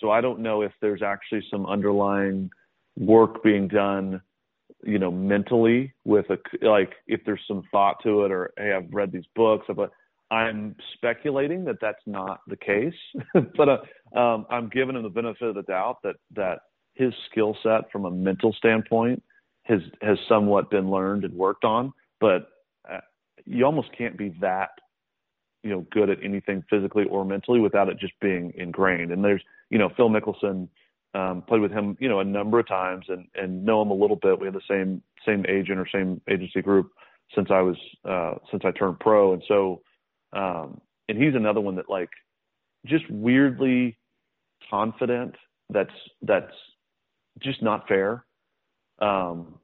so 0.00 0.10
I 0.10 0.20
don't 0.20 0.40
know 0.40 0.62
if 0.62 0.72
there's 0.80 1.02
actually 1.02 1.44
some 1.50 1.64
underlying 1.66 2.50
work 2.96 3.42
being 3.42 3.68
done 3.68 4.20
you 4.84 4.98
know, 4.98 5.10
mentally 5.10 5.94
with 6.04 6.26
a 6.30 6.38
like 6.66 6.94
if 7.06 7.20
there's 7.24 7.42
some 7.46 7.62
thought 7.70 7.96
to 8.02 8.24
it, 8.24 8.32
or 8.32 8.52
hey, 8.56 8.72
I've 8.72 8.92
read 8.92 9.12
these 9.12 9.26
books, 9.34 9.66
but 9.74 9.90
I'm 10.32 10.74
speculating 10.94 11.64
that 11.66 11.76
that's 11.80 12.02
not 12.06 12.40
the 12.48 12.56
case. 12.56 12.94
but 13.56 13.68
uh, 13.68 14.18
um, 14.18 14.46
I'm 14.50 14.70
giving 14.70 14.96
him 14.96 15.02
the 15.02 15.10
benefit 15.10 15.48
of 15.48 15.54
the 15.54 15.62
doubt 15.62 15.98
that 16.04 16.16
that 16.34 16.60
his 16.94 17.12
skill 17.30 17.56
set 17.62 17.90
from 17.92 18.06
a 18.06 18.10
mental 18.10 18.52
standpoint 18.54 19.22
has 19.64 19.80
has 20.00 20.16
somewhat 20.28 20.70
been 20.70 20.90
learned 20.90 21.24
and 21.24 21.34
worked 21.34 21.64
on. 21.64 21.92
But 22.18 22.48
uh, 22.90 23.00
you 23.44 23.64
almost 23.66 23.88
can't 23.96 24.16
be 24.16 24.34
that 24.40 24.70
you 25.62 25.70
know 25.70 25.86
good 25.90 26.08
at 26.08 26.18
anything 26.24 26.64
physically 26.70 27.04
or 27.10 27.26
mentally 27.26 27.60
without 27.60 27.90
it 27.90 27.98
just 27.98 28.14
being 28.20 28.54
ingrained. 28.56 29.12
And 29.12 29.22
there's 29.22 29.42
you 29.68 29.78
know 29.78 29.90
Phil 29.96 30.08
Mickelson 30.08 30.68
um, 31.14 31.42
played 31.46 31.60
with 31.60 31.72
him, 31.72 31.96
you 32.00 32.08
know, 32.08 32.20
a 32.20 32.24
number 32.24 32.58
of 32.58 32.66
times 32.66 33.04
and, 33.08 33.26
and 33.34 33.66
know 33.66 33.82
him 33.82 33.90
a 33.90 33.94
little 33.94 34.16
bit. 34.16 34.40
We 34.40 34.46
had 34.46 34.54
the 34.54 34.62
same 34.66 35.02
same 35.26 35.44
agent 35.46 35.78
or 35.78 35.86
same 35.92 36.22
agency 36.30 36.62
group 36.62 36.90
since 37.34 37.48
I 37.50 37.60
was 37.60 37.76
uh, 38.08 38.34
since 38.50 38.62
I 38.64 38.70
turned 38.70 38.98
pro, 38.98 39.34
and 39.34 39.42
so 39.46 39.82
um, 40.32 40.80
and 41.08 41.22
he's 41.22 41.34
another 41.34 41.60
one 41.60 41.76
that 41.76 41.88
like 41.88 42.10
just 42.86 43.08
weirdly 43.10 43.98
confident. 44.70 45.34
That's 45.70 45.90
that's 46.22 46.52
just 47.40 47.62
not 47.62 47.88
fair. 47.88 48.24
Um, 49.00 49.58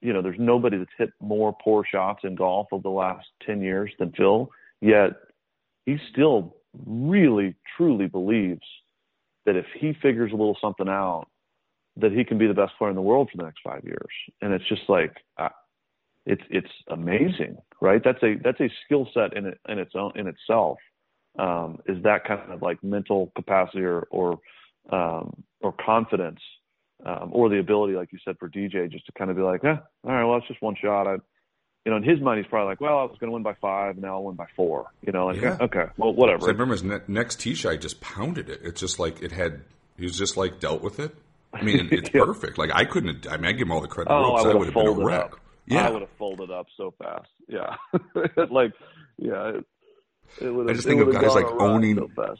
you 0.00 0.12
know, 0.12 0.22
there's 0.22 0.38
nobody 0.38 0.78
that's 0.78 0.90
hit 0.98 1.10
more 1.20 1.56
poor 1.62 1.84
shots 1.90 2.20
in 2.24 2.34
golf 2.34 2.68
over 2.72 2.82
the 2.82 2.90
last 2.90 3.26
ten 3.44 3.62
years 3.62 3.90
than 3.98 4.12
Phil. 4.12 4.50
Yet 4.80 5.12
he 5.86 5.96
still 6.10 6.56
really 6.86 7.54
truly 7.76 8.06
believes 8.06 8.66
that 9.46 9.56
if 9.56 9.66
he 9.78 9.92
figures 10.02 10.32
a 10.32 10.36
little 10.36 10.56
something 10.60 10.88
out, 10.88 11.26
that 11.96 12.12
he 12.12 12.24
can 12.24 12.38
be 12.38 12.46
the 12.46 12.54
best 12.54 12.72
player 12.78 12.90
in 12.90 12.96
the 12.96 13.02
world 13.02 13.28
for 13.30 13.36
the 13.36 13.44
next 13.44 13.60
five 13.62 13.84
years. 13.84 14.10
And 14.40 14.52
it's 14.52 14.68
just 14.68 14.82
like, 14.88 15.16
it's 16.26 16.42
it's 16.50 16.70
amazing, 16.88 17.58
right? 17.80 18.00
That's 18.04 18.22
a 18.22 18.36
that's 18.42 18.60
a 18.60 18.68
skill 18.84 19.08
set 19.12 19.36
in 19.36 19.46
it 19.46 19.58
in 19.68 19.78
its 19.78 19.92
own 19.94 20.12
in 20.16 20.26
itself. 20.26 20.78
Um, 21.38 21.80
is 21.86 22.02
that 22.04 22.24
kind 22.24 22.52
of 22.52 22.62
like 22.62 22.82
mental 22.82 23.32
capacity 23.36 23.82
or 23.82 24.06
or 24.10 24.38
um, 24.90 25.44
or 25.60 25.72
confidence 25.72 26.40
um, 27.04 27.30
or 27.32 27.48
the 27.48 27.58
ability, 27.58 27.94
like 27.94 28.12
you 28.12 28.18
said, 28.24 28.36
for 28.38 28.48
DJ 28.48 28.90
just 28.90 29.06
to 29.06 29.12
kind 29.12 29.30
of 29.30 29.36
be 29.36 29.42
like, 29.42 29.64
eh, 29.64 29.76
all 30.04 30.12
right, 30.12 30.24
well, 30.24 30.38
it's 30.38 30.48
just 30.48 30.62
one 30.62 30.76
shot. 30.80 31.06
I, 31.06 31.14
you 31.84 31.90
know, 31.90 31.96
in 31.96 32.02
his 32.02 32.20
mind, 32.20 32.38
he's 32.38 32.48
probably 32.48 32.70
like, 32.70 32.80
well, 32.80 32.98
I 32.98 33.02
was 33.02 33.16
going 33.20 33.28
to 33.28 33.34
win 33.34 33.42
by 33.42 33.54
five, 33.60 33.98
now 33.98 34.14
I'll 34.14 34.24
win 34.24 34.36
by 34.36 34.46
four. 34.56 34.86
You 35.02 35.12
know, 35.12 35.26
like, 35.26 35.40
yeah. 35.40 35.58
okay, 35.60 35.86
well, 35.98 36.14
whatever. 36.14 36.40
So 36.42 36.46
I 36.46 36.52
remember 36.52 36.74
his 36.74 36.82
ne- 36.82 37.00
next 37.08 37.40
tee 37.40 37.54
shot, 37.54 37.78
just 37.80 38.00
pounded 38.00 38.48
it. 38.48 38.60
It's 38.62 38.80
just 38.80 38.98
like 38.98 39.22
it 39.22 39.32
had. 39.32 39.62
He 39.98 40.04
was 40.04 40.16
just 40.16 40.36
like 40.36 40.60
dealt 40.60 40.82
with 40.82 40.98
it. 40.98 41.14
I 41.52 41.62
mean, 41.62 41.88
it's 41.92 42.10
yeah. 42.14 42.24
perfect. 42.24 42.56
Like 42.58 42.70
I 42.72 42.84
couldn't. 42.84 43.26
I 43.30 43.36
mean, 43.36 43.46
I 43.46 43.52
give 43.52 43.66
him 43.66 43.72
all 43.72 43.82
the 43.82 43.88
credit. 43.88 44.10
Oh, 44.10 44.34
I 44.34 44.54
would 44.54 44.66
have 44.66 44.74
been 44.74 44.86
a 44.86 44.92
wreck. 44.92 45.24
Up. 45.24 45.40
Yeah, 45.66 45.86
I 45.86 45.90
would 45.90 46.02
have 46.02 46.10
folded 46.18 46.50
up 46.50 46.66
so 46.76 46.94
fast. 46.98 47.28
Yeah, 47.48 47.76
like 48.50 48.72
yeah. 49.18 49.48
It, 49.48 49.64
it 50.40 50.70
I 50.70 50.72
just 50.72 50.86
think 50.86 51.00
of 51.00 51.12
guys 51.12 51.34
like 51.34 51.46
owning 51.46 51.96
so 52.14 52.36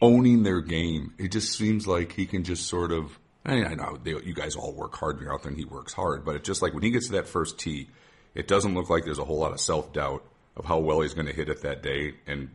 owning 0.00 0.42
their 0.42 0.60
game. 0.60 1.14
It 1.18 1.32
just 1.32 1.56
seems 1.56 1.86
like 1.86 2.12
he 2.12 2.26
can 2.26 2.44
just 2.44 2.66
sort 2.66 2.92
of. 2.92 3.18
I, 3.44 3.54
mean, 3.54 3.66
I 3.66 3.74
know 3.74 3.96
they, 4.02 4.10
you 4.10 4.34
guys 4.34 4.56
all 4.56 4.72
work 4.72 4.94
hard 4.96 5.16
and 5.16 5.24
you're 5.24 5.32
out 5.32 5.42
there, 5.42 5.50
and 5.50 5.58
he 5.58 5.64
works 5.64 5.92
hard. 5.92 6.24
But 6.24 6.36
it's 6.36 6.46
just 6.46 6.60
like 6.60 6.74
when 6.74 6.82
he 6.82 6.90
gets 6.90 7.06
to 7.06 7.12
that 7.12 7.28
first 7.28 7.58
tee, 7.58 7.88
it 8.34 8.48
doesn't 8.48 8.74
look 8.74 8.90
like 8.90 9.04
there's 9.04 9.18
a 9.18 9.24
whole 9.24 9.38
lot 9.38 9.52
of 9.52 9.60
self 9.60 9.92
doubt 9.92 10.24
of 10.56 10.64
how 10.64 10.78
well 10.78 11.00
he's 11.00 11.14
going 11.14 11.26
to 11.26 11.32
hit 11.32 11.48
it 11.48 11.62
that 11.62 11.82
day, 11.82 12.14
and 12.26 12.50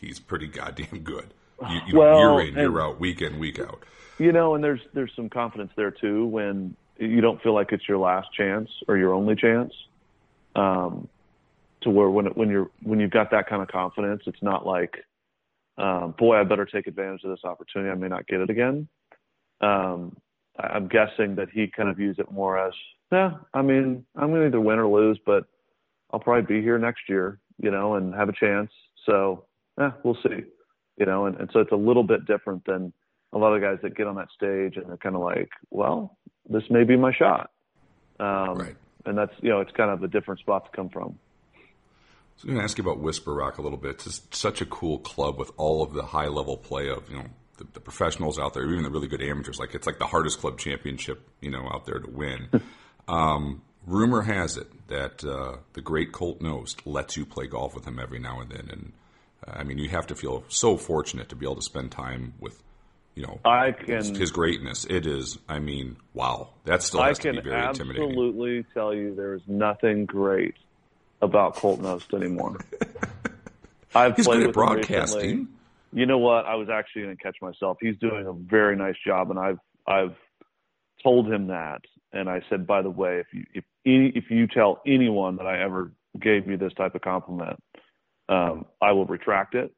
he's 0.00 0.20
pretty 0.20 0.46
goddamn 0.46 1.00
good. 1.02 1.32
You, 1.62 1.80
you 1.86 1.98
well, 1.98 2.20
know, 2.20 2.38
year 2.38 2.48
in, 2.48 2.54
year 2.54 2.80
out, 2.80 3.00
week 3.00 3.22
in, 3.22 3.38
week 3.38 3.58
out. 3.58 3.82
You 4.18 4.32
know, 4.32 4.54
and 4.54 4.62
there's 4.62 4.80
there's 4.92 5.12
some 5.16 5.28
confidence 5.28 5.72
there 5.76 5.90
too 5.90 6.26
when 6.26 6.76
you 6.98 7.20
don't 7.20 7.40
feel 7.42 7.54
like 7.54 7.72
it's 7.72 7.88
your 7.88 7.98
last 7.98 8.28
chance 8.32 8.68
or 8.88 8.96
your 8.96 9.12
only 9.12 9.36
chance. 9.36 9.72
Um, 10.54 11.08
to 11.82 11.90
where 11.90 12.08
when 12.08 12.26
when 12.26 12.48
you're 12.48 12.70
when 12.82 12.98
you've 12.98 13.10
got 13.10 13.30
that 13.30 13.48
kind 13.48 13.62
of 13.62 13.68
confidence, 13.68 14.22
it's 14.26 14.42
not 14.42 14.66
like, 14.66 14.94
um, 15.78 16.14
boy, 16.18 16.36
I 16.36 16.44
better 16.44 16.64
take 16.64 16.86
advantage 16.86 17.22
of 17.24 17.30
this 17.30 17.44
opportunity. 17.44 17.90
I 17.90 17.94
may 17.94 18.08
not 18.08 18.26
get 18.26 18.40
it 18.40 18.50
again. 18.50 18.88
Um, 19.60 20.16
I'm 20.58 20.88
guessing 20.88 21.34
that 21.36 21.48
he 21.52 21.66
kind 21.66 21.88
of 21.88 21.96
views 21.96 22.16
it 22.18 22.30
more 22.32 22.58
as, 22.58 22.72
yeah, 23.12 23.32
I 23.52 23.62
mean, 23.62 24.04
I'm 24.16 24.30
to 24.32 24.46
either 24.46 24.60
win 24.60 24.78
or 24.78 24.86
lose, 24.86 25.18
but 25.26 25.44
I'll 26.10 26.20
probably 26.20 26.56
be 26.56 26.62
here 26.62 26.78
next 26.78 27.02
year, 27.08 27.38
you 27.58 27.70
know, 27.70 27.94
and 27.94 28.14
have 28.14 28.28
a 28.28 28.32
chance. 28.32 28.70
So, 29.04 29.44
yeah, 29.78 29.92
we'll 30.02 30.18
see, 30.22 30.44
you 30.96 31.06
know, 31.06 31.26
and, 31.26 31.36
and 31.36 31.50
so 31.52 31.60
it's 31.60 31.72
a 31.72 31.76
little 31.76 32.02
bit 32.02 32.26
different 32.26 32.64
than 32.64 32.92
a 33.32 33.38
lot 33.38 33.54
of 33.54 33.60
guys 33.60 33.78
that 33.82 33.96
get 33.96 34.06
on 34.06 34.16
that 34.16 34.28
stage 34.34 34.76
and 34.76 34.88
they're 34.88 34.96
kind 34.96 35.14
of 35.14 35.22
like, 35.22 35.50
well, 35.70 36.16
this 36.48 36.64
may 36.70 36.84
be 36.84 36.96
my 36.96 37.12
shot. 37.12 37.50
Um, 38.18 38.54
right. 38.54 38.76
And 39.04 39.16
that's, 39.16 39.32
you 39.40 39.50
know, 39.50 39.60
it's 39.60 39.72
kind 39.72 39.90
of 39.90 40.02
a 40.02 40.08
different 40.08 40.40
spot 40.40 40.64
to 40.70 40.76
come 40.76 40.88
from. 40.88 41.18
So 42.36 42.44
I'm 42.44 42.48
going 42.48 42.58
to 42.58 42.64
ask 42.64 42.76
you 42.76 42.84
about 42.84 42.98
Whisper 42.98 43.34
Rock 43.34 43.58
a 43.58 43.62
little 43.62 43.78
bit. 43.78 44.02
It's 44.06 44.20
such 44.30 44.60
a 44.60 44.66
cool 44.66 44.98
club 44.98 45.38
with 45.38 45.50
all 45.56 45.82
of 45.82 45.94
the 45.94 46.02
high 46.02 46.26
level 46.26 46.56
play 46.56 46.88
of, 46.88 47.08
you 47.08 47.16
know, 47.16 47.24
the, 47.56 47.66
the, 47.72 47.80
professionals 47.80 48.38
out 48.38 48.52
there, 48.52 48.68
even 48.70 48.82
the 48.82 48.90
really 48.90 49.08
good 49.08 49.22
amateurs. 49.22 49.58
Like 49.58 49.74
it's 49.74 49.86
like 49.86 49.98
the 49.98 50.06
hardest 50.06 50.40
club 50.40 50.58
championship, 50.58 51.26
you 51.40 51.50
know, 51.50 51.66
out 51.72 51.86
there 51.86 51.98
to 51.98 52.10
win. 52.10 52.48
um, 53.08 53.62
rumor 53.86 54.22
has 54.22 54.56
it 54.56 54.66
that 54.88 55.24
uh, 55.24 55.56
the 55.72 55.80
great 55.80 56.12
Colt 56.12 56.40
Knost 56.40 56.82
lets 56.84 57.16
you 57.16 57.24
play 57.24 57.46
golf 57.46 57.74
with 57.74 57.86
him 57.86 57.98
every 57.98 58.18
now 58.18 58.40
and 58.40 58.50
then, 58.50 58.68
and 58.70 58.92
uh, 59.46 59.52
I 59.54 59.64
mean, 59.64 59.78
you 59.78 59.88
have 59.88 60.06
to 60.08 60.14
feel 60.14 60.44
so 60.48 60.76
fortunate 60.76 61.28
to 61.30 61.36
be 61.36 61.46
able 61.46 61.56
to 61.56 61.62
spend 61.62 61.90
time 61.90 62.34
with, 62.38 62.62
you 63.16 63.22
know, 63.22 63.40
I 63.44 63.72
can, 63.72 63.96
his, 63.96 64.16
his 64.16 64.30
greatness. 64.30 64.86
It 64.88 65.06
is, 65.06 65.38
I 65.48 65.58
mean, 65.58 65.96
wow, 66.14 66.50
that 66.64 66.84
still 66.84 67.02
has 67.02 67.18
to 67.18 67.32
be 67.32 67.40
very 67.40 67.66
intimidating. 67.66 68.02
I 68.02 68.06
can 68.06 68.12
absolutely 68.12 68.66
tell 68.72 68.94
you 68.94 69.16
there 69.16 69.34
is 69.34 69.42
nothing 69.48 70.06
great 70.06 70.54
about 71.20 71.56
Colt 71.56 71.80
Knost 71.80 72.14
anymore. 72.14 72.58
I've 73.94 74.14
He's 74.14 74.26
played 74.26 74.40
good 74.40 74.48
at 74.48 74.54
broadcasting 74.54 75.48
you 75.96 76.04
know 76.04 76.18
what? 76.18 76.44
I 76.44 76.56
was 76.56 76.68
actually 76.68 77.02
going 77.04 77.16
to 77.16 77.22
catch 77.22 77.36
myself. 77.40 77.78
He's 77.80 77.96
doing 77.96 78.26
a 78.26 78.32
very 78.32 78.76
nice 78.76 78.96
job, 79.04 79.30
and 79.30 79.38
I've 79.38 79.58
I've 79.86 80.14
told 81.02 81.26
him 81.32 81.46
that, 81.46 81.80
and 82.12 82.28
I 82.28 82.42
said, 82.50 82.66
by 82.66 82.82
the 82.82 82.90
way, 82.90 83.20
if 83.20 83.26
you 83.32 83.44
if 83.54 83.64
any, 83.86 84.12
if 84.14 84.30
you 84.30 84.46
tell 84.46 84.82
anyone 84.86 85.36
that 85.36 85.46
I 85.46 85.62
ever 85.62 85.92
gave 86.20 86.48
you 86.48 86.58
this 86.58 86.74
type 86.74 86.94
of 86.94 87.00
compliment, 87.00 87.58
um, 88.28 88.66
I 88.82 88.92
will 88.92 89.06
retract 89.06 89.54
it. 89.54 89.72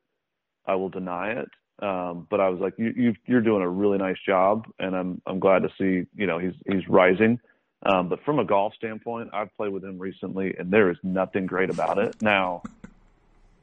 I 0.66 0.74
will 0.74 0.88
deny 0.88 1.32
it. 1.32 1.48
Um, 1.80 2.26
but 2.28 2.40
I 2.40 2.48
was 2.48 2.60
like, 2.60 2.74
you, 2.76 3.14
you're 3.26 3.40
doing 3.40 3.62
a 3.62 3.68
really 3.68 3.98
nice 3.98 4.18
job, 4.26 4.66
and 4.78 4.96
I'm 4.96 5.22
I'm 5.26 5.38
glad 5.38 5.62
to 5.62 5.68
see 5.78 6.08
you 6.16 6.26
know 6.26 6.38
he's 6.38 6.54
he's 6.66 6.88
rising. 6.88 7.40
Um, 7.84 8.08
but 8.08 8.24
from 8.24 8.40
a 8.40 8.44
golf 8.44 8.74
standpoint, 8.74 9.30
I've 9.32 9.54
played 9.56 9.72
with 9.72 9.84
him 9.84 9.98
recently, 9.98 10.54
and 10.58 10.70
there 10.70 10.90
is 10.90 10.96
nothing 11.02 11.46
great 11.46 11.70
about 11.70 11.98
it. 11.98 12.20
Now, 12.20 12.62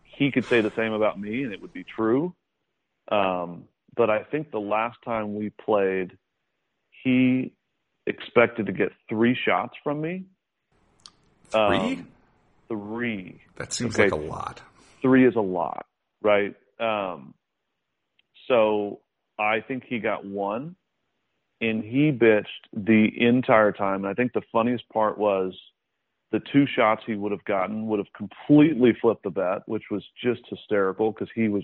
he 0.04 0.32
could 0.32 0.46
say 0.46 0.62
the 0.62 0.72
same 0.72 0.94
about 0.94 1.20
me, 1.20 1.44
and 1.44 1.52
it 1.52 1.62
would 1.62 1.74
be 1.74 1.84
true. 1.84 2.34
Um, 3.10 3.66
but 3.96 4.10
I 4.10 4.24
think 4.24 4.52
the 4.52 4.60
last 4.60 4.98
time 5.04 5.36
we 5.36 5.50
played, 5.50 6.18
he 7.04 7.52
expected 8.08 8.68
to 8.68 8.72
get 8.72 8.94
three 9.10 9.36
shots 9.46 9.74
from 9.84 10.00
me. 10.00 10.26
Three? 11.50 11.60
Um, 11.60 12.08
three. 12.70 13.42
That 13.58 13.74
seems 13.74 13.96
okay. 13.96 14.10
like 14.10 14.14
a 14.14 14.24
lot. 14.24 14.62
Three 15.02 15.28
is 15.28 15.36
a 15.36 15.42
lot, 15.42 15.86
right? 16.22 16.56
Um, 16.80 17.34
so 18.48 19.02
I 19.40 19.62
think 19.62 19.84
he 19.88 20.00
got 20.00 20.26
one, 20.26 20.76
and 21.62 21.84
he 21.84 22.12
bitched 22.12 22.46
the 22.74 23.10
entire 23.18 23.72
time. 23.72 24.06
And 24.06 24.08
I 24.08 24.14
think 24.14 24.34
the 24.34 24.42
funniest 24.52 24.88
part 24.90 25.18
was 25.18 25.54
the 26.32 26.42
two 26.52 26.66
shots 26.76 27.02
he 27.06 27.16
would 27.16 27.32
have 27.32 27.46
gotten 27.46 27.88
would 27.88 28.00
have 28.00 28.12
completely 28.16 28.96
flipped 29.02 29.24
the 29.24 29.30
bet, 29.30 29.62
which 29.68 29.84
was 29.90 30.04
just 30.24 30.42
hysterical 30.50 31.12
because 31.12 31.30
he 31.36 31.48
was 31.48 31.64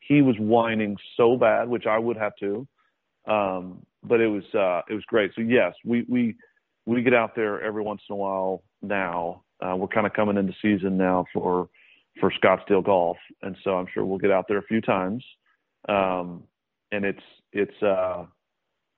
he 0.00 0.20
was 0.20 0.36
whining 0.38 0.96
so 1.16 1.36
bad, 1.36 1.68
which 1.68 1.86
I 1.86 1.98
would 1.98 2.16
have 2.16 2.32
too. 2.38 2.66
Um, 3.26 3.86
but 4.02 4.20
it 4.20 4.26
was 4.26 4.44
uh, 4.54 4.82
it 4.90 4.94
was 4.94 5.04
great. 5.06 5.32
So 5.34 5.42
yes, 5.42 5.74
we 5.84 6.04
we 6.08 6.34
we 6.86 7.02
get 7.02 7.14
out 7.14 7.34
there 7.36 7.62
every 7.62 7.82
once 7.82 8.02
in 8.08 8.14
a 8.14 8.16
while 8.16 8.62
now. 8.82 9.44
Uh, 9.64 9.76
we're 9.76 9.86
kind 9.86 10.06
of 10.06 10.12
coming 10.12 10.36
into 10.36 10.52
season 10.60 10.96
now 10.96 11.24
for 11.32 11.68
for 12.20 12.32
Scottsdale 12.32 12.84
golf, 12.84 13.16
and 13.42 13.56
so 13.62 13.76
I'm 13.78 13.86
sure 13.94 14.04
we'll 14.04 14.18
get 14.18 14.32
out 14.32 14.46
there 14.48 14.58
a 14.58 14.64
few 14.64 14.80
times. 14.80 15.24
Um, 15.88 16.44
and 16.90 17.04
it's 17.04 17.22
it's 17.52 17.82
uh, 17.82 18.24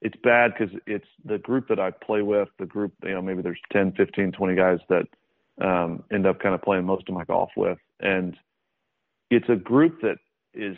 it's 0.02 0.16
bad 0.22 0.52
because 0.52 0.74
it's 0.86 1.06
the 1.24 1.38
group 1.38 1.68
that 1.68 1.80
I 1.80 1.90
play 1.90 2.22
with. 2.22 2.48
The 2.58 2.66
group, 2.66 2.92
you 3.02 3.14
know, 3.14 3.22
maybe 3.22 3.42
there's 3.42 3.60
10, 3.72 3.92
15, 3.92 4.32
20 4.32 4.54
guys 4.54 4.78
that 4.88 5.06
um, 5.64 6.04
end 6.12 6.26
up 6.26 6.40
kind 6.40 6.54
of 6.54 6.62
playing 6.62 6.84
most 6.84 7.08
of 7.08 7.14
my 7.14 7.24
golf 7.24 7.50
with, 7.56 7.78
and 8.00 8.36
it's 9.30 9.48
a 9.48 9.56
group 9.56 10.00
that 10.02 10.16
is 10.52 10.76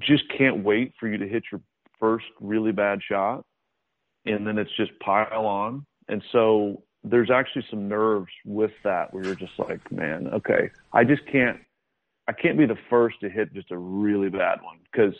just 0.00 0.24
can't 0.36 0.64
wait 0.64 0.92
for 0.98 1.08
you 1.08 1.16
to 1.16 1.28
hit 1.28 1.44
your 1.50 1.60
first 1.98 2.26
really 2.40 2.72
bad 2.72 3.00
shot. 3.06 3.44
And 4.26 4.46
then 4.46 4.58
it's 4.58 4.74
just 4.76 4.92
pile 5.00 5.46
on. 5.46 5.84
And 6.08 6.22
so 6.32 6.82
there's 7.02 7.30
actually 7.30 7.64
some 7.70 7.88
nerves 7.88 8.32
with 8.44 8.72
that 8.82 9.12
where 9.12 9.24
you're 9.24 9.34
just 9.34 9.52
like 9.58 9.92
man 9.92 10.28
okay. 10.28 10.70
I 10.92 11.04
just 11.04 11.24
can't 11.26 11.58
i 12.28 12.32
can't 12.32 12.58
be 12.58 12.66
the 12.66 12.78
first 12.90 13.20
to 13.20 13.28
hit 13.28 13.52
just 13.54 13.70
a 13.70 13.78
really 13.78 14.28
bad 14.28 14.58
one 14.62 14.78
because 14.90 15.14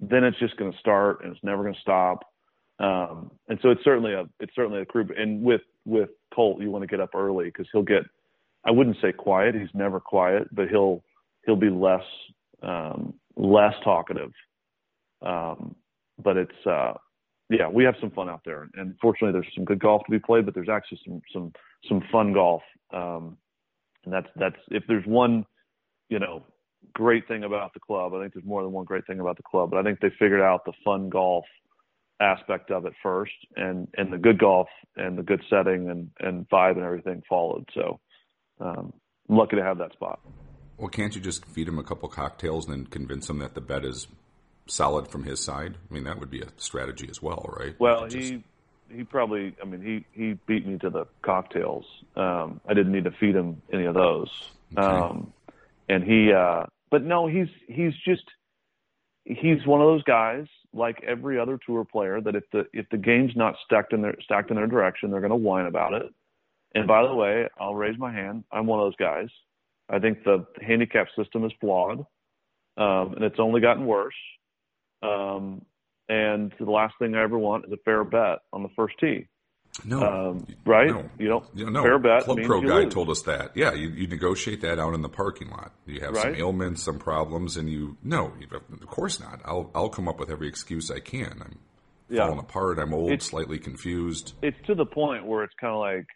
then 0.00 0.24
it's 0.24 0.38
just 0.38 0.56
going 0.56 0.72
to 0.72 0.78
start 0.78 1.24
and 1.24 1.34
it's 1.34 1.44
never 1.44 1.62
going 1.62 1.74
to 1.74 1.80
stop 1.80 2.24
Um, 2.78 3.30
and 3.48 3.58
so 3.62 3.70
it's 3.70 3.84
certainly 3.84 4.12
a 4.14 4.24
it's 4.40 4.54
certainly 4.54 4.80
a 4.80 4.86
crew. 4.86 5.08
And 5.16 5.42
with 5.42 5.60
with 5.84 6.10
Colt, 6.34 6.60
you 6.60 6.70
want 6.70 6.82
to 6.82 6.88
get 6.88 7.00
up 7.00 7.14
early 7.14 7.46
because 7.46 7.66
he'll 7.72 7.82
get. 7.82 8.02
I 8.66 8.70
wouldn't 8.70 8.96
say 9.00 9.12
quiet. 9.12 9.54
He's 9.54 9.68
never 9.74 10.00
quiet, 10.00 10.48
but 10.52 10.68
he'll 10.68 11.02
he'll 11.46 11.56
be 11.56 11.70
less 11.70 12.04
um, 12.62 13.14
less 13.36 13.74
talkative. 13.84 14.32
Um, 15.22 15.76
but 16.22 16.36
it's 16.36 16.66
uh, 16.66 16.94
yeah, 17.48 17.68
we 17.68 17.84
have 17.84 17.94
some 18.00 18.10
fun 18.10 18.28
out 18.28 18.40
there, 18.44 18.68
and 18.74 18.96
fortunately, 19.00 19.32
there's 19.32 19.54
some 19.54 19.64
good 19.64 19.78
golf 19.78 20.02
to 20.06 20.10
be 20.10 20.18
played. 20.18 20.44
But 20.44 20.54
there's 20.54 20.68
actually 20.68 21.00
some 21.06 21.22
some 21.32 21.52
some 21.88 22.02
fun 22.10 22.32
golf, 22.32 22.62
um, 22.92 23.36
and 24.04 24.12
that's 24.12 24.28
that's 24.34 24.56
if 24.70 24.82
there's 24.88 25.06
one, 25.06 25.46
you 26.08 26.18
know, 26.18 26.42
great 26.92 27.26
thing 27.28 27.44
about 27.44 27.74
the 27.74 27.80
club. 27.80 28.14
I 28.14 28.20
think 28.20 28.34
there's 28.34 28.44
more 28.44 28.62
than 28.62 28.72
one 28.72 28.84
great 28.84 29.06
thing 29.06 29.20
about 29.20 29.36
the 29.36 29.42
club, 29.42 29.70
but 29.70 29.78
I 29.78 29.82
think 29.82 30.00
they 30.00 30.10
figured 30.18 30.40
out 30.40 30.64
the 30.64 30.72
fun 30.84 31.08
golf 31.08 31.44
aspect 32.20 32.70
of 32.70 32.86
it 32.86 32.92
first, 33.02 33.32
and 33.56 33.88
and 33.96 34.12
the 34.12 34.18
good 34.18 34.38
golf 34.38 34.68
and 34.96 35.18
the 35.18 35.22
good 35.22 35.42
setting 35.50 35.90
and 35.90 36.10
and 36.20 36.48
vibe 36.48 36.76
and 36.76 36.84
everything 36.84 37.22
followed. 37.28 37.68
So 37.74 38.00
um, 38.60 38.92
I'm 39.28 39.36
lucky 39.36 39.56
to 39.56 39.62
have 39.62 39.78
that 39.78 39.92
spot. 39.92 40.20
Well, 40.76 40.88
can't 40.88 41.14
you 41.14 41.20
just 41.20 41.44
feed 41.46 41.68
him 41.68 41.78
a 41.78 41.84
couple 41.84 42.08
cocktails 42.08 42.66
and 42.66 42.74
then 42.74 42.86
convince 42.86 43.30
him 43.30 43.38
that 43.38 43.54
the 43.54 43.60
bet 43.60 43.84
is 43.84 44.08
solid 44.66 45.08
from 45.08 45.24
his 45.24 45.40
side? 45.40 45.76
I 45.88 45.94
mean, 45.94 46.04
that 46.04 46.18
would 46.18 46.30
be 46.30 46.40
a 46.40 46.48
strategy 46.56 47.06
as 47.08 47.22
well, 47.22 47.44
right? 47.58 47.74
Well, 47.78 48.08
just... 48.08 48.16
he 48.16 48.44
he 48.90 49.04
probably. 49.04 49.54
I 49.60 49.66
mean, 49.66 49.82
he 49.82 50.04
he 50.12 50.34
beat 50.46 50.66
me 50.66 50.78
to 50.78 50.90
the 50.90 51.06
cocktails. 51.22 51.84
Um, 52.16 52.60
I 52.68 52.74
didn't 52.74 52.92
need 52.92 53.04
to 53.04 53.12
feed 53.12 53.34
him 53.34 53.62
any 53.72 53.84
of 53.86 53.94
those. 53.94 54.30
Okay. 54.76 54.86
Um, 54.86 55.32
and 55.88 56.02
he, 56.04 56.32
uh, 56.32 56.64
but 56.90 57.02
no, 57.02 57.26
he's 57.26 57.48
he's 57.68 57.92
just 58.04 58.24
he's 59.24 59.66
one 59.66 59.80
of 59.80 59.86
those 59.86 60.02
guys 60.04 60.46
like 60.72 61.02
every 61.06 61.38
other 61.38 61.58
tour 61.64 61.84
player 61.84 62.20
that 62.20 62.34
if 62.34 62.44
the 62.52 62.66
if 62.72 62.86
the 62.90 62.96
game's 62.96 63.32
not 63.36 63.54
stacked 63.64 63.92
in 63.92 64.02
their 64.02 64.14
stacked 64.22 64.50
in 64.50 64.56
their 64.56 64.66
direction, 64.66 65.10
they're 65.10 65.20
going 65.20 65.30
to 65.30 65.36
whine 65.36 65.66
about 65.66 65.94
it. 65.94 66.12
And 66.74 66.88
by 66.88 67.06
the 67.06 67.14
way, 67.14 67.48
I'll 67.58 67.74
raise 67.74 67.98
my 67.98 68.12
hand. 68.12 68.44
I'm 68.50 68.66
one 68.66 68.80
of 68.80 68.86
those 68.86 68.96
guys. 68.96 69.28
I 69.88 69.98
think 70.00 70.24
the 70.24 70.44
handicap 70.60 71.06
system 71.16 71.44
is 71.44 71.52
flawed, 71.60 72.00
um, 72.76 73.14
and 73.14 73.22
it's 73.22 73.38
only 73.38 73.60
gotten 73.60 73.86
worse. 73.86 74.14
Um, 75.02 75.64
and 76.08 76.52
the 76.58 76.70
last 76.70 76.94
thing 76.98 77.14
I 77.14 77.22
ever 77.22 77.38
want 77.38 77.66
is 77.66 77.72
a 77.72 77.76
fair 77.84 78.02
bet 78.04 78.40
on 78.52 78.62
the 78.62 78.70
first 78.74 78.94
tee. 78.98 79.28
No, 79.84 80.02
um, 80.02 80.46
right? 80.64 80.88
No, 80.88 81.10
you 81.18 81.28
don't. 81.28 81.54
No, 81.54 81.82
fair 81.82 81.98
bet. 81.98 82.24
Club 82.24 82.38
Pro 82.44 82.60
guy 82.60 82.84
lose. 82.84 82.94
told 82.94 83.10
us 83.10 83.22
that. 83.22 83.56
Yeah, 83.56 83.72
you, 83.72 83.88
you 83.88 84.06
negotiate 84.06 84.60
that 84.60 84.78
out 84.78 84.94
in 84.94 85.02
the 85.02 85.08
parking 85.08 85.50
lot. 85.50 85.72
You 85.84 86.00
have 86.00 86.14
right? 86.14 86.22
some 86.22 86.34
ailments, 86.36 86.82
some 86.82 86.98
problems, 86.98 87.56
and 87.56 87.68
you 87.68 87.96
no, 88.02 88.32
of 88.52 88.86
course 88.86 89.18
not. 89.18 89.40
I'll 89.44 89.70
I'll 89.74 89.88
come 89.88 90.08
up 90.08 90.20
with 90.20 90.30
every 90.30 90.46
excuse 90.46 90.90
I 90.90 91.00
can. 91.00 91.42
I'm 91.44 91.58
yeah. 92.08 92.24
falling 92.24 92.38
apart. 92.38 92.78
I'm 92.78 92.94
old, 92.94 93.10
it's, 93.10 93.26
slightly 93.26 93.58
confused. 93.58 94.34
It's 94.42 94.56
to 94.66 94.76
the 94.76 94.86
point 94.86 95.26
where 95.26 95.42
it's 95.42 95.54
kind 95.60 95.74
of 95.74 95.80
like, 95.80 96.06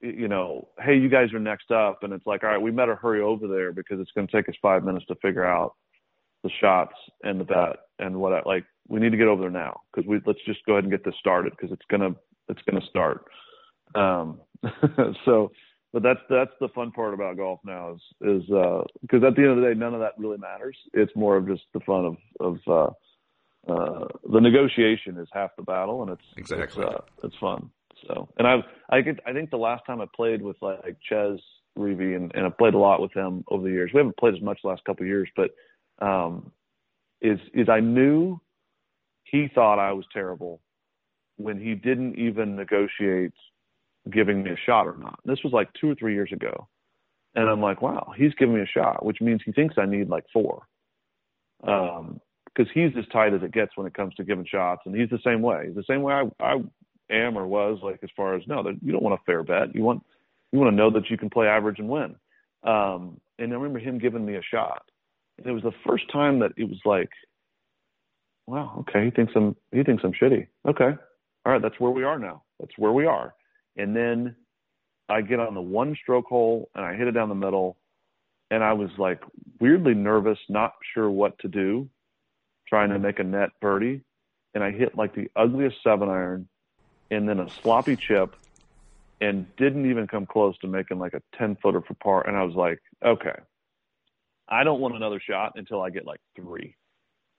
you 0.00 0.28
know, 0.28 0.68
hey, 0.78 0.96
you 0.96 1.08
guys 1.08 1.32
are 1.32 1.40
next 1.40 1.72
up, 1.72 2.04
and 2.04 2.12
it's 2.12 2.26
like, 2.26 2.44
all 2.44 2.50
right, 2.50 2.62
we 2.62 2.70
better 2.70 2.94
hurry 2.94 3.22
over 3.22 3.48
there 3.48 3.72
because 3.72 3.98
it's 3.98 4.12
going 4.12 4.28
to 4.28 4.32
take 4.32 4.48
us 4.48 4.54
five 4.62 4.84
minutes 4.84 5.06
to 5.06 5.16
figure 5.16 5.44
out 5.44 5.74
the 6.42 6.50
shots 6.60 6.94
and 7.22 7.40
the 7.40 7.44
bet 7.44 7.76
and 7.98 8.16
what 8.16 8.32
I, 8.32 8.40
like 8.46 8.64
we 8.88 8.98
need 8.98 9.10
to 9.10 9.16
get 9.16 9.26
over 9.26 9.42
there 9.42 9.50
now 9.50 9.80
because 9.92 10.08
we 10.08 10.20
let's 10.26 10.38
just 10.46 10.64
go 10.64 10.72
ahead 10.72 10.84
and 10.84 10.92
get 10.92 11.04
this 11.04 11.14
started 11.18 11.52
because 11.52 11.70
it's 11.72 11.84
gonna 11.90 12.14
it's 12.50 12.60
gonna 12.68 12.84
start. 12.88 13.24
Um, 13.94 14.40
so, 15.24 15.52
but 15.92 16.02
that's 16.02 16.20
that's 16.28 16.52
the 16.60 16.68
fun 16.68 16.92
part 16.92 17.14
about 17.14 17.36
golf 17.36 17.60
now 17.64 17.94
is 17.94 18.00
is 18.20 18.42
because 19.00 19.22
uh, 19.22 19.28
at 19.28 19.36
the 19.36 19.42
end 19.42 19.50
of 19.50 19.56
the 19.56 19.62
day, 19.62 19.78
none 19.78 19.94
of 19.94 20.00
that 20.00 20.18
really 20.18 20.38
matters. 20.38 20.76
It's 20.92 21.14
more 21.16 21.36
of 21.36 21.46
just 21.46 21.62
the 21.72 21.80
fun 21.80 22.04
of 22.04 22.16
of 22.40 22.58
uh, 22.66 23.72
uh, 23.72 24.06
the 24.30 24.40
negotiation 24.40 25.18
is 25.18 25.28
half 25.32 25.50
the 25.56 25.62
battle, 25.62 26.02
and 26.02 26.12
it's 26.12 26.22
exactly 26.36 26.84
it's, 26.84 26.94
uh, 26.94 27.26
it's 27.26 27.36
fun. 27.40 27.70
So, 28.06 28.28
and 28.38 28.46
I 28.46 28.56
I 28.90 29.00
get, 29.00 29.20
I 29.26 29.32
think 29.32 29.50
the 29.50 29.56
last 29.56 29.84
time 29.86 30.00
I 30.00 30.06
played 30.14 30.42
with 30.42 30.56
like 30.60 30.96
Chez 31.08 31.38
Reavie 31.78 32.16
and, 32.16 32.32
and 32.34 32.46
I 32.46 32.50
played 32.50 32.74
a 32.74 32.78
lot 32.78 33.00
with 33.00 33.12
him 33.12 33.44
over 33.48 33.64
the 33.64 33.70
years. 33.70 33.90
We 33.92 33.98
haven't 33.98 34.16
played 34.16 34.34
as 34.34 34.42
much 34.42 34.60
the 34.62 34.68
last 34.68 34.84
couple 34.84 35.04
of 35.04 35.08
years, 35.08 35.28
but 35.36 35.50
um, 36.04 36.52
is 37.20 37.38
is 37.52 37.68
I 37.68 37.80
knew 37.80 38.40
he 39.24 39.48
thought 39.54 39.78
I 39.78 39.92
was 39.92 40.04
terrible 40.12 40.60
when 41.40 41.60
he 41.60 41.74
didn't 41.74 42.16
even 42.18 42.56
negotiate 42.56 43.32
giving 44.10 44.42
me 44.42 44.50
a 44.50 44.56
shot 44.66 44.86
or 44.86 44.96
not. 44.96 45.18
This 45.24 45.38
was 45.44 45.52
like 45.52 45.68
two 45.80 45.90
or 45.90 45.94
three 45.94 46.14
years 46.14 46.30
ago. 46.32 46.68
And 47.34 47.48
I'm 47.48 47.60
like, 47.60 47.80
wow, 47.80 48.12
he's 48.16 48.34
giving 48.34 48.56
me 48.56 48.62
a 48.62 48.66
shot, 48.66 49.04
which 49.04 49.20
means 49.20 49.40
he 49.44 49.52
thinks 49.52 49.76
I 49.78 49.86
need 49.86 50.08
like 50.08 50.24
four. 50.32 50.62
Um, 51.66 52.20
because 52.46 52.70
he's 52.74 52.90
as 52.98 53.04
tight 53.12 53.32
as 53.32 53.42
it 53.42 53.52
gets 53.52 53.76
when 53.76 53.86
it 53.86 53.94
comes 53.94 54.14
to 54.14 54.24
giving 54.24 54.44
shots, 54.44 54.82
and 54.84 54.94
he's 54.94 55.10
the 55.10 55.20
same 55.24 55.40
way. 55.40 55.66
He's 55.66 55.76
the 55.76 55.84
same 55.88 56.02
way 56.02 56.14
I, 56.14 56.44
I 56.44 56.56
am 57.10 57.38
or 57.38 57.46
was 57.46 57.78
like 57.82 58.00
as 58.02 58.10
far 58.16 58.34
as 58.34 58.42
no, 58.46 58.64
you 58.82 58.92
don't 58.92 59.02
want 59.02 59.20
a 59.20 59.24
fair 59.24 59.44
bet. 59.44 59.74
You 59.74 59.82
want 59.82 60.02
you 60.52 60.58
want 60.58 60.72
to 60.72 60.76
know 60.76 60.90
that 60.90 61.08
you 61.10 61.16
can 61.16 61.30
play 61.30 61.46
average 61.46 61.78
and 61.78 61.88
win. 61.88 62.16
Um, 62.64 63.20
and 63.38 63.52
I 63.52 63.56
remember 63.56 63.78
him 63.78 63.98
giving 63.98 64.26
me 64.26 64.34
a 64.34 64.42
shot, 64.42 64.82
and 65.38 65.46
it 65.46 65.52
was 65.52 65.62
the 65.62 65.72
first 65.86 66.10
time 66.12 66.40
that 66.40 66.52
it 66.56 66.64
was 66.64 66.80
like, 66.84 67.10
wow, 68.46 68.80
okay, 68.80 69.04
he 69.04 69.10
thinks 69.10 69.32
I'm 69.36 69.54
he 69.70 69.84
thinks 69.84 70.02
I'm 70.02 70.12
shitty. 70.12 70.48
Okay, 70.68 70.96
all 71.44 71.52
right, 71.52 71.62
that's 71.62 71.78
where 71.80 71.90
we 71.90 72.04
are 72.04 72.18
now. 72.18 72.42
That's 72.58 72.76
where 72.76 72.92
we 72.92 73.06
are. 73.06 73.34
And 73.76 73.96
then 73.96 74.36
I 75.08 75.22
get 75.22 75.40
on 75.40 75.54
the 75.54 75.60
one 75.60 75.96
stroke 76.00 76.26
hole 76.26 76.68
and 76.74 76.84
I 76.84 76.94
hit 76.94 77.08
it 77.08 77.12
down 77.12 77.28
the 77.28 77.34
middle, 77.34 77.76
and 78.50 78.62
I 78.62 78.72
was 78.72 78.90
like 78.98 79.22
weirdly 79.60 79.94
nervous, 79.94 80.38
not 80.48 80.72
sure 80.94 81.10
what 81.10 81.38
to 81.40 81.48
do, 81.48 81.88
trying 82.68 82.90
to 82.90 82.98
make 82.98 83.18
a 83.18 83.24
net 83.24 83.50
birdie, 83.60 84.02
and 84.54 84.62
I 84.62 84.70
hit 84.70 84.96
like 84.96 85.14
the 85.14 85.30
ugliest 85.36 85.76
seven 85.82 86.08
iron, 86.08 86.48
and 87.10 87.28
then 87.28 87.40
a 87.40 87.48
sloppy 87.62 87.96
chip, 87.96 88.36
and 89.20 89.46
didn't 89.56 89.88
even 89.88 90.06
come 90.06 90.26
close 90.26 90.56
to 90.58 90.68
making 90.68 90.98
like 90.98 91.14
a 91.14 91.22
ten 91.36 91.56
footer 91.62 91.80
for 91.80 91.94
par. 91.94 92.26
And 92.26 92.36
I 92.36 92.42
was 92.42 92.54
like, 92.54 92.80
okay, 93.04 93.38
I 94.48 94.64
don't 94.64 94.80
want 94.80 94.96
another 94.96 95.20
shot 95.20 95.52
until 95.56 95.80
I 95.80 95.90
get 95.90 96.06
like 96.06 96.20
three 96.36 96.76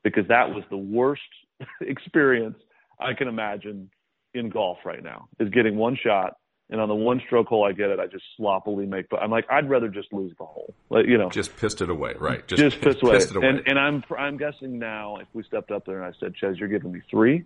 because 0.04 0.28
that 0.30 0.50
was 0.50 0.64
the 0.70 0.78
worst 0.78 1.22
experience 1.82 2.58
I 3.02 3.14
can 3.14 3.28
imagine 3.28 3.90
in 4.34 4.50
golf 4.50 4.80
right 4.86 5.04
now 5.04 5.28
is 5.40 5.50
getting 5.50 5.76
one 5.76 5.98
shot 6.02 6.38
and 6.70 6.80
on 6.80 6.88
the 6.88 6.96
one 6.96 7.22
stroke 7.26 7.48
hole 7.48 7.66
I 7.66 7.74
get 7.74 7.90
it, 7.90 8.00
I 8.00 8.08
just 8.08 8.24
sloppily 8.38 8.86
make. 8.86 9.10
But 9.10 9.22
I'm 9.22 9.30
like, 9.30 9.46
I'd 9.50 9.70
rather 9.70 9.90
just 9.90 10.14
lose 10.14 10.34
the 10.40 10.46
hole, 10.46 10.74
like, 10.90 11.06
you 11.06 11.18
know, 11.18 11.30
just 11.30 11.58
pissed 11.58 11.82
it 11.82 11.90
away, 11.90 12.16
right? 12.18 12.48
Just, 12.48 12.62
just 12.62 12.82
pissed, 12.82 13.04
away. 13.04 13.18
pissed 13.18 13.32
it 13.32 13.36
away. 13.36 13.50
And 13.50 13.62
and 13.68 13.78
I'm 13.78 14.04
I'm 14.18 14.38
guessing 14.38 14.80
now 14.80 15.18
if 15.18 15.28
we 15.34 15.44
stepped 15.44 15.70
up 15.70 15.86
there 15.86 16.02
and 16.02 16.06
I 16.06 16.18
said, 16.20 16.34
Chez, 16.38 16.58
you're 16.58 16.70
giving 16.70 16.94
me 16.94 17.02
three, 17.10 17.44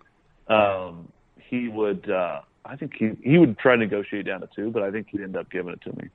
um, 0.48 1.12
he 1.50 1.68
would. 1.68 2.10
uh 2.10 2.42
I 2.68 2.76
think 2.76 2.94
he 2.98 3.12
he 3.24 3.38
would 3.38 3.58
try 3.60 3.74
to 3.74 3.80
negotiate 3.80 4.26
down 4.26 4.42
to 4.42 4.50
two, 4.56 4.72
but 4.72 4.84
I 4.84 4.92
think 4.92 5.08
he'd 5.12 5.22
end 5.22 5.38
up 5.38 5.50
giving 5.52 5.74
it 5.74 5.82
to 5.82 5.94
me. 5.96 6.10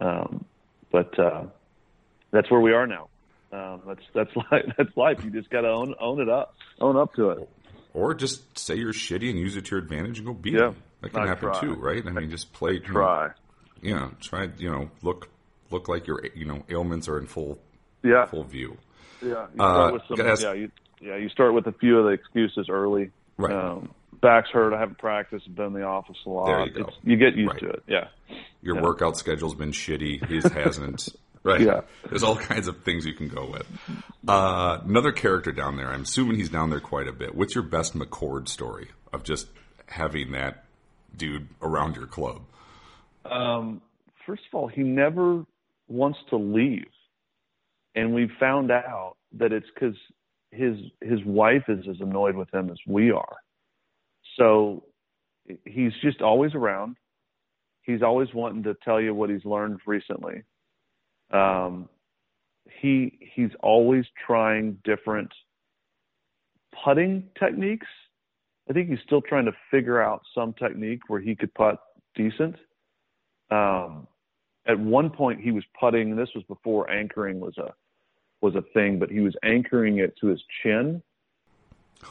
Um, 0.00 0.44
but 0.90 1.16
uh, 1.18 1.44
that's 2.32 2.50
where 2.50 2.60
we 2.60 2.72
are 2.72 2.86
now. 2.86 3.08
Um, 3.52 3.82
that's 3.86 4.02
that's 4.12 4.36
life. 4.50 4.64
That's 4.76 4.96
life. 4.96 5.24
You 5.24 5.30
just 5.30 5.50
got 5.50 5.60
to 5.62 5.68
own 5.68 5.94
own 6.00 6.20
it 6.20 6.28
up, 6.28 6.54
own 6.80 6.96
up 6.96 7.14
to 7.14 7.30
it. 7.30 7.48
Or 7.96 8.14
just 8.14 8.58
say 8.58 8.74
you're 8.74 8.92
shitty 8.92 9.30
and 9.30 9.38
use 9.38 9.56
it 9.56 9.64
to 9.66 9.70
your 9.76 9.78
advantage 9.82 10.18
and 10.18 10.26
go 10.26 10.34
beat 10.34 10.52
yeah, 10.52 10.66
them. 10.66 10.76
That 11.00 11.12
can 11.14 11.22
I 11.22 11.26
happen 11.28 11.48
try. 11.50 11.60
too, 11.60 11.74
right? 11.76 12.06
I 12.06 12.10
mean, 12.10 12.30
just 12.30 12.52
play. 12.52 12.78
Try. 12.78 13.30
You 13.80 13.94
know, 13.94 14.10
try. 14.20 14.50
You 14.58 14.70
know, 14.70 14.90
look 15.02 15.30
look 15.70 15.88
like 15.88 16.06
your 16.06 16.20
you 16.34 16.44
know 16.44 16.62
ailments 16.68 17.08
are 17.08 17.18
in 17.18 17.26
full 17.26 17.58
Yeah. 18.02 18.26
full 18.26 18.44
view. 18.44 18.76
Yeah. 19.22 19.46
You 19.54 19.60
Uh, 19.62 19.88
start 19.88 19.92
with 19.94 20.02
some, 20.18 20.26
ask- 20.26 20.42
yeah. 20.42 20.52
You 20.52 20.70
yeah. 21.00 21.16
You 21.16 21.28
start 21.30 21.54
with 21.54 21.66
a 21.66 21.72
few 21.72 21.98
of 21.98 22.04
the 22.04 22.10
excuses 22.10 22.68
early. 22.68 23.10
Right. 23.38 23.52
Um, 23.54 23.90
back's 24.20 24.50
hurt. 24.50 24.74
I 24.74 24.78
haven't 24.78 24.98
practiced. 24.98 25.54
Been 25.54 25.66
in 25.68 25.72
the 25.72 25.82
office 25.84 26.18
a 26.26 26.28
lot. 26.28 26.46
There 26.46 26.66
you 26.66 26.70
go. 26.72 26.80
It's, 26.88 26.96
you 27.02 27.16
get 27.16 27.34
used 27.34 27.52
Right. 27.52 27.60
to 27.60 27.68
it. 27.70 27.82
Yeah. 27.88 28.08
Your 28.60 28.76
Yeah. 28.76 28.82
workout 28.82 29.16
schedule's 29.16 29.54
been 29.54 29.72
shitty. 29.72 30.26
His 30.26 30.44
hasn't. 30.44 31.08
Right. 31.46 31.60
Yeah. 31.60 31.82
There's 32.08 32.24
all 32.24 32.34
kinds 32.34 32.66
of 32.66 32.82
things 32.82 33.06
you 33.06 33.14
can 33.14 33.28
go 33.28 33.48
with. 33.48 33.66
Uh, 34.26 34.80
another 34.84 35.12
character 35.12 35.52
down 35.52 35.76
there. 35.76 35.88
I'm 35.88 36.02
assuming 36.02 36.38
he's 36.38 36.48
down 36.48 36.70
there 36.70 36.80
quite 36.80 37.06
a 37.06 37.12
bit. 37.12 37.36
What's 37.36 37.54
your 37.54 37.62
best 37.62 37.96
McCord 37.96 38.48
story 38.48 38.88
of 39.12 39.22
just 39.22 39.46
having 39.86 40.32
that 40.32 40.64
dude 41.16 41.46
around 41.62 41.94
your 41.94 42.08
club? 42.08 42.42
Um, 43.24 43.80
first 44.26 44.42
of 44.52 44.58
all, 44.58 44.66
he 44.66 44.82
never 44.82 45.44
wants 45.86 46.18
to 46.30 46.36
leave, 46.36 46.90
and 47.94 48.12
we 48.12 48.28
found 48.40 48.72
out 48.72 49.14
that 49.38 49.52
it's 49.52 49.66
because 49.72 49.94
his 50.50 50.76
his 51.00 51.24
wife 51.24 51.64
is 51.68 51.86
as 51.88 52.00
annoyed 52.00 52.34
with 52.34 52.52
him 52.52 52.70
as 52.70 52.78
we 52.88 53.12
are. 53.12 53.36
So 54.36 54.82
he's 55.64 55.92
just 56.02 56.22
always 56.22 56.56
around. 56.56 56.96
He's 57.82 58.02
always 58.02 58.34
wanting 58.34 58.64
to 58.64 58.74
tell 58.84 59.00
you 59.00 59.14
what 59.14 59.30
he's 59.30 59.44
learned 59.44 59.78
recently. 59.86 60.42
Um, 61.30 61.88
he 62.80 63.18
he's 63.34 63.50
always 63.62 64.04
trying 64.26 64.78
different 64.84 65.32
putting 66.84 67.24
techniques. 67.38 67.86
I 68.68 68.72
think 68.72 68.88
he's 68.88 68.98
still 69.04 69.22
trying 69.22 69.46
to 69.46 69.52
figure 69.70 70.02
out 70.02 70.22
some 70.34 70.52
technique 70.52 71.02
where 71.08 71.20
he 71.20 71.34
could 71.34 71.54
putt 71.54 71.78
decent. 72.14 72.56
Um, 73.50 74.08
at 74.66 74.78
one 74.78 75.10
point, 75.10 75.40
he 75.40 75.52
was 75.52 75.64
putting. 75.78 76.10
And 76.10 76.18
this 76.18 76.30
was 76.34 76.44
before 76.44 76.90
anchoring 76.90 77.40
was 77.40 77.56
a 77.58 77.72
was 78.40 78.54
a 78.54 78.62
thing, 78.74 78.98
but 78.98 79.10
he 79.10 79.20
was 79.20 79.34
anchoring 79.42 79.98
it 79.98 80.16
to 80.20 80.26
his 80.26 80.42
chin, 80.62 81.02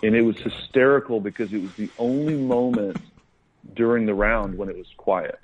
and 0.01 0.15
it 0.15 0.21
was 0.21 0.35
hysterical 0.37 1.19
because 1.19 1.53
it 1.53 1.61
was 1.61 1.71
the 1.77 1.89
only 1.97 2.35
moment 2.35 2.97
during 3.75 4.05
the 4.05 4.13
round 4.13 4.57
when 4.57 4.69
it 4.69 4.77
was 4.77 4.87
quiet. 4.97 5.39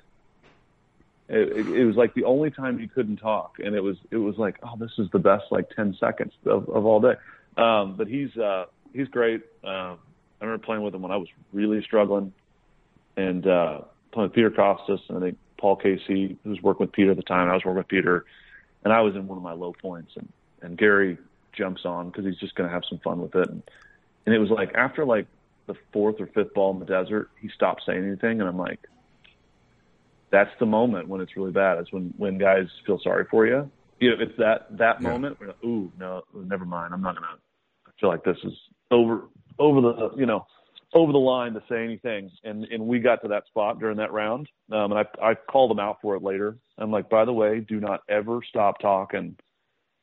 It, 1.32 1.66
it, 1.66 1.84
was 1.86 1.96
like 1.96 2.12
the 2.12 2.24
only 2.24 2.50
time 2.50 2.78
he 2.78 2.86
couldn't 2.86 3.16
talk, 3.16 3.56
and 3.58 3.74
it 3.74 3.82
was 3.82 3.96
it 4.10 4.18
was 4.18 4.36
like, 4.36 4.58
oh, 4.62 4.76
this 4.76 4.90
is 4.98 5.08
the 5.12 5.18
best 5.18 5.44
like 5.50 5.70
ten 5.70 5.96
seconds 5.98 6.34
of, 6.44 6.68
of 6.68 6.84
all 6.84 7.00
day. 7.00 7.14
Um, 7.56 7.94
but 7.96 8.06
he's 8.06 8.36
uh, 8.36 8.66
he's 8.92 9.08
great. 9.08 9.40
Uh, 9.64 9.96
I 9.96 10.44
remember 10.44 10.62
playing 10.62 10.82
with 10.82 10.94
him 10.94 11.00
when 11.00 11.10
I 11.10 11.16
was 11.16 11.28
really 11.54 11.82
struggling, 11.82 12.34
and 13.16 13.46
uh, 13.46 13.80
playing 14.12 14.28
with 14.28 14.34
Peter 14.34 14.50
Kostis, 14.50 15.00
and 15.08 15.16
I 15.16 15.20
think 15.22 15.38
Paul 15.56 15.76
Casey, 15.76 16.36
who 16.44 16.50
was 16.50 16.60
working 16.60 16.84
with 16.84 16.92
Peter 16.92 17.12
at 17.12 17.16
the 17.16 17.22
time. 17.22 17.48
I 17.48 17.54
was 17.54 17.64
working 17.64 17.78
with 17.78 17.88
Peter, 17.88 18.26
and 18.84 18.92
I 18.92 19.00
was 19.00 19.14
in 19.16 19.26
one 19.26 19.38
of 19.38 19.42
my 19.42 19.54
low 19.54 19.72
points, 19.72 20.12
and 20.16 20.28
and 20.60 20.76
Gary 20.76 21.16
jumps 21.54 21.86
on 21.86 22.10
because 22.10 22.26
he's 22.26 22.38
just 22.38 22.54
going 22.56 22.68
to 22.68 22.74
have 22.74 22.82
some 22.86 22.98
fun 22.98 23.22
with 23.22 23.34
it, 23.36 23.48
and, 23.48 23.62
and 24.26 24.34
it 24.34 24.38
was 24.38 24.50
like 24.50 24.74
after 24.74 25.06
like 25.06 25.28
the 25.66 25.76
fourth 25.94 26.20
or 26.20 26.26
fifth 26.26 26.52
ball 26.52 26.74
in 26.74 26.78
the 26.78 26.84
desert, 26.84 27.30
he 27.40 27.48
stopped 27.48 27.84
saying 27.86 28.04
anything, 28.04 28.40
and 28.40 28.48
I'm 28.50 28.58
like, 28.58 28.80
that's 30.32 30.50
the 30.58 30.66
moment 30.66 31.08
when 31.08 31.20
it's 31.20 31.36
really 31.36 31.52
bad. 31.52 31.78
Is 31.78 31.86
when 31.92 32.12
when 32.16 32.38
guys 32.38 32.66
feel 32.84 32.98
sorry 33.04 33.26
for 33.30 33.46
you. 33.46 33.70
You 34.00 34.10
know, 34.10 34.16
it's 34.18 34.36
that 34.38 34.76
that 34.78 35.00
yeah. 35.00 35.08
moment. 35.08 35.38
Where, 35.38 35.50
Ooh, 35.64 35.92
no, 35.98 36.22
never 36.34 36.64
mind. 36.64 36.92
I'm 36.92 37.02
not 37.02 37.14
gonna. 37.14 37.26
I 37.86 37.90
feel 38.00 38.08
like 38.08 38.24
this 38.24 38.38
is 38.42 38.52
over 38.90 39.28
over 39.58 39.80
the 39.80 40.10
you 40.16 40.26
know 40.26 40.46
over 40.94 41.12
the 41.12 41.18
line 41.18 41.54
to 41.54 41.62
say 41.68 41.84
anything. 41.84 42.30
And 42.44 42.64
and 42.64 42.86
we 42.86 42.98
got 42.98 43.22
to 43.22 43.28
that 43.28 43.46
spot 43.46 43.78
during 43.78 43.98
that 43.98 44.12
round. 44.12 44.48
Um, 44.72 44.92
and 44.92 44.98
I 44.98 45.30
I 45.30 45.34
called 45.34 45.70
him 45.70 45.78
out 45.78 45.98
for 46.02 46.16
it 46.16 46.22
later. 46.22 46.56
I'm 46.78 46.90
like, 46.90 47.08
by 47.08 47.24
the 47.24 47.32
way, 47.32 47.60
do 47.60 47.78
not 47.78 48.00
ever 48.08 48.40
stop 48.48 48.80
talking 48.80 49.36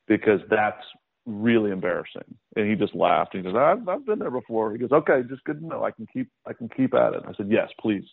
because 0.06 0.40
that's 0.48 0.84
really 1.26 1.70
embarrassing. 1.70 2.34
And 2.56 2.68
he 2.68 2.76
just 2.76 2.94
laughed. 2.94 3.34
He 3.34 3.42
goes, 3.42 3.54
I've 3.56 3.86
I've 3.88 4.06
been 4.06 4.18
there 4.20 4.30
before. 4.30 4.72
He 4.72 4.78
goes, 4.78 4.92
okay, 4.92 5.22
just 5.28 5.44
good 5.44 5.60
to 5.60 5.66
know. 5.66 5.84
I 5.84 5.90
can 5.90 6.06
keep 6.12 6.28
I 6.46 6.52
can 6.52 6.68
keep 6.68 6.94
at 6.94 7.14
it. 7.14 7.22
I 7.26 7.32
said, 7.34 7.48
yes, 7.50 7.68
please, 7.80 8.04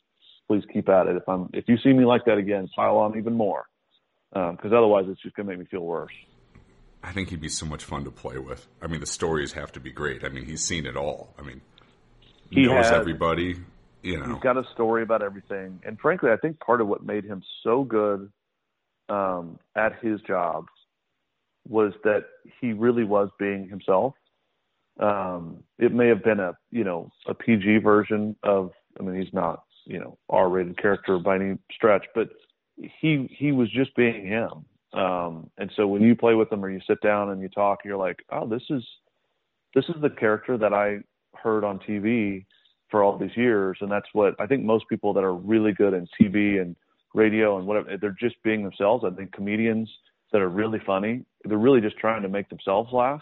please 0.47 0.63
keep 0.71 0.89
at 0.89 1.07
it. 1.07 1.15
If 1.15 1.27
I'm 1.27 1.49
if 1.53 1.65
you 1.67 1.77
see 1.77 1.93
me 1.93 2.05
like 2.05 2.25
that 2.25 2.37
again, 2.37 2.67
pile 2.75 2.97
on 2.97 3.17
even 3.17 3.33
more. 3.33 3.65
Because 4.31 4.71
um, 4.71 4.73
otherwise, 4.73 5.05
it's 5.07 5.21
just 5.21 5.35
gonna 5.35 5.49
make 5.49 5.59
me 5.59 5.65
feel 5.65 5.81
worse. 5.81 6.13
I 7.03 7.11
think 7.11 7.29
he'd 7.29 7.41
be 7.41 7.49
so 7.49 7.65
much 7.65 7.83
fun 7.83 8.03
to 8.03 8.11
play 8.11 8.37
with. 8.37 8.67
I 8.81 8.87
mean, 8.87 8.99
the 8.99 9.05
stories 9.05 9.53
have 9.53 9.71
to 9.73 9.79
be 9.79 9.91
great. 9.91 10.23
I 10.23 10.29
mean, 10.29 10.45
he's 10.45 10.63
seen 10.63 10.85
it 10.85 10.97
all. 10.97 11.33
I 11.37 11.41
mean, 11.41 11.61
he 12.49 12.65
knows 12.65 12.87
has, 12.87 12.91
everybody. 12.91 13.55
You 14.03 14.19
know, 14.19 14.33
he's 14.33 14.43
got 14.43 14.57
a 14.57 14.63
story 14.73 15.03
about 15.03 15.21
everything. 15.21 15.79
And 15.85 15.99
frankly, 15.99 16.31
I 16.31 16.37
think 16.37 16.59
part 16.59 16.81
of 16.81 16.87
what 16.87 17.05
made 17.05 17.23
him 17.23 17.43
so 17.63 17.83
good 17.83 18.31
um, 19.09 19.59
at 19.75 19.99
his 20.01 20.19
job 20.21 20.65
was 21.67 21.93
that 22.03 22.25
he 22.61 22.73
really 22.73 23.03
was 23.03 23.29
being 23.39 23.69
himself. 23.69 24.13
Um, 24.99 25.63
it 25.77 25.93
may 25.93 26.07
have 26.07 26.23
been 26.23 26.39
a 26.39 26.57
you 26.71 26.83
know 26.83 27.11
a 27.27 27.33
PG 27.33 27.77
version 27.79 28.35
of. 28.43 28.71
I 28.99 29.03
mean, 29.03 29.21
he's 29.21 29.33
not 29.33 29.63
you 29.88 29.99
know 29.99 30.17
R-rated 30.29 30.77
character 30.77 31.17
by 31.17 31.35
any 31.35 31.57
stretch, 31.71 32.05
but 32.13 32.29
he 32.75 33.29
he 33.31 33.51
was 33.51 33.69
just 33.71 33.95
being 33.95 34.27
him. 34.27 34.65
Um, 34.93 35.49
and 35.57 35.71
so 35.75 35.88
when 35.88 36.01
you 36.01 36.15
play 36.15 36.33
with 36.33 36.51
him 36.51 36.63
or 36.63 36.69
you 36.69 36.79
sit 36.88 37.01
down 37.01 37.29
and 37.29 37.41
you 37.41 37.49
talk, 37.49 37.79
you're 37.83 37.97
like, 37.97 38.19
oh, 38.31 38.47
this 38.47 38.63
is 38.69 38.83
this 39.73 39.85
is 39.89 39.95
the 40.01 40.09
character 40.09 40.57
that 40.57 40.73
I 40.73 40.99
heard 41.35 41.63
on 41.63 41.79
TV 41.79 42.45
for 42.89 43.03
all 43.03 43.17
these 43.17 43.35
years, 43.35 43.77
and 43.81 43.91
that's 43.91 44.07
what 44.13 44.35
I 44.39 44.45
think 44.45 44.63
most 44.63 44.85
people 44.89 45.13
that 45.13 45.23
are 45.23 45.35
really 45.35 45.73
good 45.73 45.93
in 45.93 46.07
TV 46.19 46.61
and 46.61 46.75
radio 47.13 47.57
and 47.57 47.67
whatever, 47.67 47.97
they're 47.97 48.15
just 48.19 48.41
being 48.43 48.63
themselves. 48.63 49.03
I 49.05 49.15
think 49.15 49.31
comedians 49.31 49.89
that 50.31 50.41
are 50.41 50.49
really 50.49 50.79
funny, 50.85 51.23
they're 51.43 51.57
really 51.57 51.81
just 51.81 51.97
trying 51.97 52.21
to 52.21 52.29
make 52.29 52.49
themselves 52.49 52.91
laugh. 52.93 53.21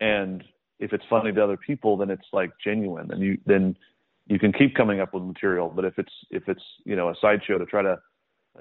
And 0.00 0.44
if 0.78 0.92
it's 0.92 1.04
funny 1.08 1.32
to 1.32 1.42
other 1.42 1.56
people, 1.56 1.96
then 1.96 2.10
it's 2.10 2.26
like 2.32 2.50
genuine. 2.62 3.10
And 3.10 3.22
you 3.22 3.38
then 3.46 3.76
you 4.26 4.38
can 4.38 4.52
keep 4.52 4.74
coming 4.74 5.00
up 5.00 5.12
with 5.12 5.22
material. 5.22 5.72
But 5.74 5.84
if 5.84 5.98
it's 5.98 6.12
if 6.30 6.48
it's 6.48 6.62
you 6.84 6.96
know 6.96 7.08
a 7.08 7.14
sideshow 7.20 7.58
to 7.58 7.66
try 7.66 7.82
to 7.82 7.98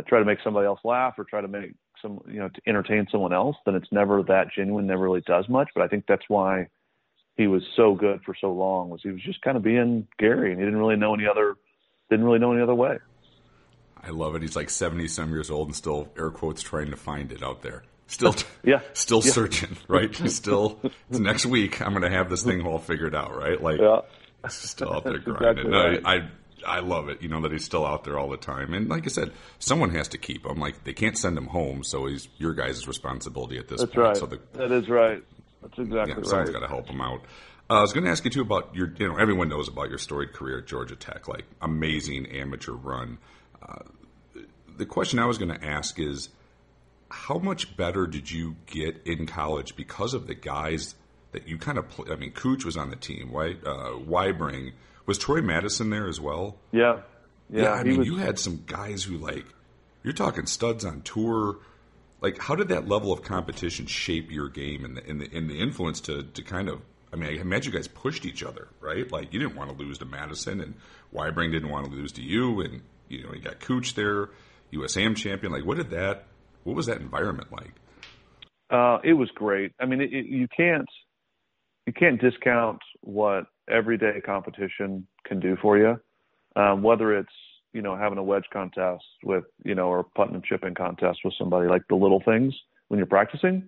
try 0.08 0.20
to 0.20 0.26
make 0.26 0.40
somebody 0.44 0.66
else 0.66 0.80
laugh 0.84 1.16
or 1.18 1.24
try 1.24 1.42
to 1.42 1.48
make 1.48 1.74
some 2.02 2.20
you 2.28 2.40
know 2.40 2.50
to 2.50 2.62
entertain 2.68 3.08
someone 3.12 3.34
else, 3.34 3.56
then 3.66 3.76
it's 3.76 3.92
never 3.92 4.24
that 4.24 4.48
genuine. 4.56 4.88
Never 4.88 5.04
really 5.04 5.22
does 5.22 5.48
much. 5.50 5.70
But 5.74 5.84
I 5.84 5.88
think 5.88 6.06
that's 6.08 6.26
why 6.28 6.68
he 7.36 7.48
was 7.48 7.64
so 7.76 7.96
good 7.96 8.22
for 8.24 8.36
so 8.40 8.52
long 8.52 8.90
was 8.90 9.02
he 9.02 9.10
was 9.10 9.22
just 9.22 9.42
kind 9.42 9.58
of 9.58 9.64
being 9.64 10.08
Gary 10.20 10.52
and 10.52 10.60
he 10.60 10.66
didn't 10.66 10.80
really 10.80 10.98
know 10.98 11.14
any 11.14 11.26
other 11.26 11.56
didn't 12.10 12.26
really 12.26 12.40
know 12.40 12.54
any 12.54 12.62
other 12.62 12.76
way. 12.76 12.98
I 14.06 14.10
love 14.10 14.36
it. 14.36 14.42
He's 14.42 14.56
like 14.56 14.70
seventy 14.70 15.08
some 15.08 15.32
years 15.32 15.50
old 15.50 15.70
and 15.70 15.76
still 15.76 16.12
air 16.18 16.30
quotes 16.30 16.62
trying 16.62 16.92
to 16.92 16.98
find 16.98 17.32
it 17.32 17.42
out 17.42 17.62
there. 17.62 17.84
Still, 18.08 18.36
yeah, 18.64 18.82
still 18.94 19.22
yeah. 19.24 19.32
searching, 19.32 19.78
right? 19.88 20.14
still, 20.30 20.80
next 21.10 21.46
week 21.46 21.82
I'm 21.82 21.94
going 21.94 22.04
to 22.04 22.16
have 22.16 22.30
this 22.30 22.44
thing 22.44 22.66
all 22.66 22.80
figured 22.80 23.16
out, 23.16 23.36
right? 23.36 23.62
Like, 23.62 23.80
yeah. 23.80 24.02
Still 24.50 24.94
out 24.94 25.04
there 25.04 25.18
grinding. 25.20 25.68
Exactly 25.68 25.72
right. 25.72 26.02
I, 26.06 26.16
I, 26.16 26.78
I 26.78 26.80
love 26.80 27.10
it. 27.10 27.22
You 27.22 27.30
know 27.30 27.42
that 27.42 27.52
he's 27.52 27.66
still 27.66 27.86
out 27.86 28.04
there 28.04 28.18
all 28.18 28.30
the 28.30 28.38
time, 28.38 28.74
and 28.74 28.90
like 28.90 29.06
I 29.06 29.10
said, 29.10 29.32
someone 29.60 29.92
has 29.92 30.10
to 30.10 30.18
keep 30.18 30.46
him. 30.46 30.60
Like 30.60 30.84
they 30.84 30.94
can't 30.94 31.18
send 31.18 31.38
him 31.38 31.48
home, 31.48 31.84
so 31.84 32.06
he's 32.06 32.28
your 32.38 32.54
guys' 32.54 32.88
responsibility 32.88 33.58
at 33.58 33.68
this 33.68 33.82
That's 33.82 33.94
point. 33.94 34.08
Right. 34.08 34.18
So 34.18 34.26
the, 34.26 34.40
that 34.54 34.72
is 34.72 34.90
right. 34.90 35.24
That's 35.62 35.80
exactly 35.80 36.12
yeah, 36.12 36.16
right. 36.16 36.26
Someone's 36.26 36.50
got 36.50 36.60
to 36.60 36.68
help 36.68 36.88
him 36.88 37.02
out. 37.02 37.22
Uh, 37.70 37.76
I 37.76 37.82
was 37.82 37.94
going 37.94 38.04
to 38.04 38.12
ask 38.12 38.26
you 38.26 38.32
too 38.32 38.42
about 38.42 38.76
your, 38.76 38.94
you 38.98 39.08
know, 39.08 39.16
everyone 39.16 39.48
knows 39.48 39.70
about 39.70 39.90
your 39.90 39.98
storied 39.98 40.34
career 40.34 40.60
at 40.60 40.68
Georgia 40.68 40.96
Tech, 40.96 41.28
like 41.28 41.46
amazing 41.62 42.28
amateur 42.28 42.74
run. 42.74 43.18
Uh, 43.62 43.84
the 44.78 44.86
question 44.86 45.20
I 45.20 45.26
was 45.26 45.38
going 45.38 45.58
to 45.58 45.66
ask 45.66 46.00
is, 46.00 46.30
how 47.10 47.38
much 47.38 47.78
better 47.78 48.08
did 48.08 48.30
you 48.30 48.56
get 48.66 49.04
in 49.06 49.28
college 49.28 49.76
because 49.76 50.14
of 50.14 50.28
the 50.28 50.34
guys 50.34 50.96
that 51.34 51.48
you 51.48 51.58
kind 51.58 51.78
of 51.78 51.90
play? 51.90 52.12
I 52.12 52.16
mean, 52.16 52.32
Cooch 52.32 52.66
was 52.66 52.78
on 52.78 52.90
the 52.90 52.96
team, 52.96 53.32
right? 53.32 53.58
Uh, 53.66 54.00
Weibring 54.00 54.72
was 55.06 55.18
Troy 55.18 55.42
Matteson 55.42 55.90
there 55.90 56.08
as 56.08 56.20
well. 56.20 56.58
Yeah, 56.72 57.02
yeah. 57.50 57.64
yeah 57.64 57.72
I 57.74 57.84
mean, 57.84 58.00
was... 58.00 58.08
you 58.08 58.18
had 58.18 58.40
some 58.40 58.64
guys 58.66 59.04
who 59.04 59.18
like 59.18 59.46
you're 60.04 60.14
talking 60.14 60.46
studs 60.46 60.86
on 60.86 61.02
tour. 61.02 61.58
Like, 62.22 62.40
how 62.40 62.56
did 62.56 62.70
that 62.70 62.88
level 62.88 63.12
of 63.12 63.22
competition 63.22 63.86
shape 63.86 64.32
your 64.32 64.48
game 64.48 64.86
and 64.86 64.98
the 64.98 65.10
and 65.10 65.22
the, 65.22 65.38
and 65.38 65.50
the 65.50 65.60
influence 65.60 66.00
to 66.02 66.24
to 66.24 66.42
kind 66.42 66.70
of 66.70 66.82
I 67.14 67.16
mean, 67.16 67.30
I 67.30 67.42
imagine 67.42 67.72
you 67.72 67.78
guys 67.78 67.88
pushed 67.88 68.26
each 68.26 68.44
other, 68.44 68.70
right? 68.80 69.10
Like 69.12 69.34
you 69.34 69.40
didn't 69.40 69.56
want 69.56 69.70
to 69.70 69.76
lose 69.76 70.00
to 70.00 70.06
Matteson, 70.06 70.64
and 70.64 70.74
Weibring 71.14 71.52
didn't 71.52 71.70
want 71.70 71.86
to 71.86 71.92
lose 71.92 72.12
to 72.14 72.24
you, 72.24 72.62
and 72.62 72.82
you 73.08 73.24
know 73.24 73.34
you 73.34 73.40
got 73.40 73.60
Cooch 73.60 73.94
there, 73.94 74.30
USAM 74.74 75.16
champion. 75.16 75.54
Like, 75.54 75.64
what 75.64 75.78
did 75.78 75.92
that? 75.92 76.26
What 76.64 76.76
was 76.76 76.88
that 76.88 77.02
environment 77.02 77.52
like? 77.52 77.74
Uh, 78.72 78.98
it 79.04 79.14
was 79.14 79.30
great. 79.36 79.74
I 79.80 79.86
mean, 79.86 80.02
it, 80.02 80.12
it, 80.12 80.26
you 80.26 80.48
can't 80.48 80.88
you 81.86 81.94
can't 81.94 82.20
discount 82.20 82.80
what 83.02 83.46
everyday 83.70 84.22
competition 84.22 85.08
can 85.26 85.40
do 85.40 85.58
for 85.62 85.78
you. 85.78 86.00
Um, 86.56 86.84
whether 86.84 87.18
it's 87.18 87.34
you 87.74 87.82
know 87.82 87.96
having 87.96 88.18
a 88.18 88.24
wedge 88.24 88.46
contest 88.52 89.04
with 89.24 89.44
you 89.64 89.76
know 89.76 89.88
or 89.88 90.04
putting 90.04 90.36
and 90.36 90.44
chipping 90.44 90.76
contest 90.76 91.20
with 91.24 91.34
somebody, 91.38 91.68
like 91.68 91.84
the 91.90 91.96
little 91.96 92.22
things 92.24 92.54
when 92.88 92.98
you're 92.98 93.08
practicing, 93.08 93.64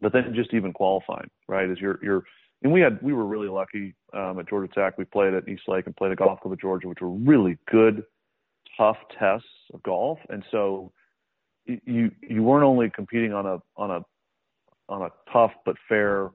but 0.00 0.12
then 0.12 0.32
just 0.34 0.52
even 0.52 0.72
qualifying, 0.72 1.30
right? 1.46 1.70
Is 1.70 1.78
you're 1.80 1.98
you're 2.02 2.24
and 2.62 2.72
we 2.72 2.80
had 2.80 3.00
we 3.02 3.12
were 3.12 3.26
really 3.26 3.48
lucky 3.48 3.94
um, 4.12 4.38
at 4.38 4.48
Georgia 4.48 4.72
Tech. 4.74 4.98
We 4.98 5.04
played 5.04 5.34
at 5.34 5.48
East 5.48 5.62
Lake 5.68 5.86
and 5.86 5.96
played 5.96 6.12
at 6.12 6.18
Golf 6.18 6.40
Club 6.40 6.52
of 6.52 6.60
Georgia, 6.60 6.88
which 6.88 7.00
were 7.00 7.10
really 7.10 7.56
good, 7.70 8.02
tough 8.76 8.96
tests 9.18 9.46
of 9.72 9.82
golf. 9.84 10.18
And 10.28 10.44
so 10.50 10.92
you 11.66 12.10
you 12.20 12.42
weren't 12.42 12.64
only 12.64 12.90
competing 12.90 13.32
on 13.32 13.46
a 13.46 13.58
on 13.76 13.90
a 13.90 14.00
on 14.88 15.02
a 15.02 15.10
tough 15.32 15.52
but 15.64 15.76
fair 15.88 16.30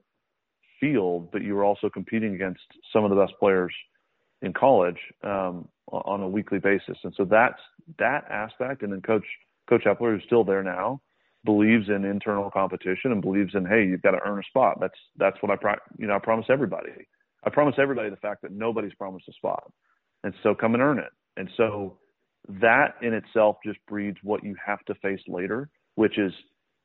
field, 0.80 1.32
but 1.32 1.42
you 1.42 1.56
were 1.56 1.64
also 1.64 1.90
competing 1.90 2.36
against 2.36 2.62
some 2.92 3.04
of 3.04 3.10
the 3.10 3.16
best 3.16 3.34
players 3.40 3.74
in 4.42 4.54
college 4.54 5.00
um, 5.24 5.68
on 5.92 6.22
a 6.22 6.28
weekly 6.28 6.60
basis. 6.60 6.98
And 7.04 7.14
so 7.16 7.26
that's 7.26 7.60
that 8.00 8.26
aspect. 8.30 8.82
And 8.82 8.92
then 8.92 9.02
Coach 9.02 9.26
Coach 9.70 9.84
Heppler, 9.86 10.14
who's 10.14 10.24
still 10.26 10.44
there 10.44 10.64
now, 10.64 11.02
believes 11.46 11.90
in 11.90 12.06
internal 12.06 12.50
competition 12.50 13.12
and 13.12 13.22
believes 13.22 13.54
in 13.54 13.66
hey 13.66 13.86
you've 13.86 14.02
got 14.02 14.12
to 14.12 14.20
earn 14.26 14.40
a 14.40 14.44
spot 14.44 14.78
that's 14.80 14.98
that's 15.18 15.38
what 15.42 15.52
i 15.52 15.56
pro- 15.56 15.76
you 15.98 16.08
know 16.08 16.16
i 16.16 16.20
promise 16.20 16.46
everybody 16.50 16.92
i 17.44 17.50
promise 17.50 17.76
everybody 17.78 18.10
the 18.10 18.16
fact 18.18 18.42
that 18.42 18.52
nobody's 18.52 18.94
promised 18.94 19.28
a 19.28 19.34
spot 19.34 19.72
and 20.24 20.34
so 20.42 20.56
come 20.56 20.74
and 20.74 20.82
earn 20.82 21.00
it 21.00 21.12
and 21.38 21.50
so 21.58 21.98
that 22.48 22.96
in 23.02 23.14
itself 23.14 23.58
just 23.66 23.78
breeds 23.88 24.18
what 24.24 24.44
you 24.44 24.56
have 24.66 24.84
to 24.86 24.96
face 24.96 25.20
later 25.28 25.70
which 25.96 26.18
is 26.18 26.32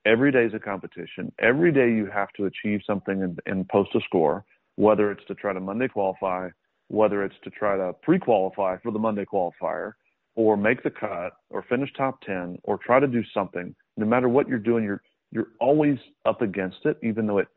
every 0.09 0.33
day 0.33 0.45
is 0.45 0.55
a 0.55 0.59
competition 0.59 1.31
every 1.39 1.73
day 1.73 1.89
you 1.91 2.07
have 2.07 2.33
to 2.37 2.47
achieve 2.47 2.81
something 2.87 3.23
and, 3.23 3.41
and 3.47 3.69
post 3.69 3.91
a 3.95 4.01
score 4.01 4.45
whether 4.77 5.11
it's 5.13 5.25
to 5.27 5.35
try 5.35 5.53
to 5.53 5.61
monday 5.61 5.89
qualify 5.89 6.49
whether 6.89 7.23
it's 7.23 7.37
to 7.45 7.51
try 7.51 7.77
to 7.77 7.93
pre-qualify 8.03 8.77
for 8.83 8.91
the 8.91 8.99
monday 8.99 9.25
qualifier 9.25 9.93
or 10.35 10.57
make 10.57 10.83
the 10.83 10.91
cut 10.91 11.33
or 11.51 11.65
finish 11.69 11.91
top 11.97 12.21
10 12.23 12.59
or 12.63 12.79
try 12.79 12.99
to 13.01 13.09
do 13.09 13.23
something 13.35 13.75
no 13.99 14.07
matter 14.07 14.29
what 14.29 14.49
you're 14.49 14.59
doing, 14.59 14.85
you're 14.85 15.03
you're 15.31 15.49
always 15.61 15.99
up 16.25 16.41
against 16.41 16.79
it, 16.87 16.97
even 17.03 17.27
though 17.27 17.39
it, 17.39 17.49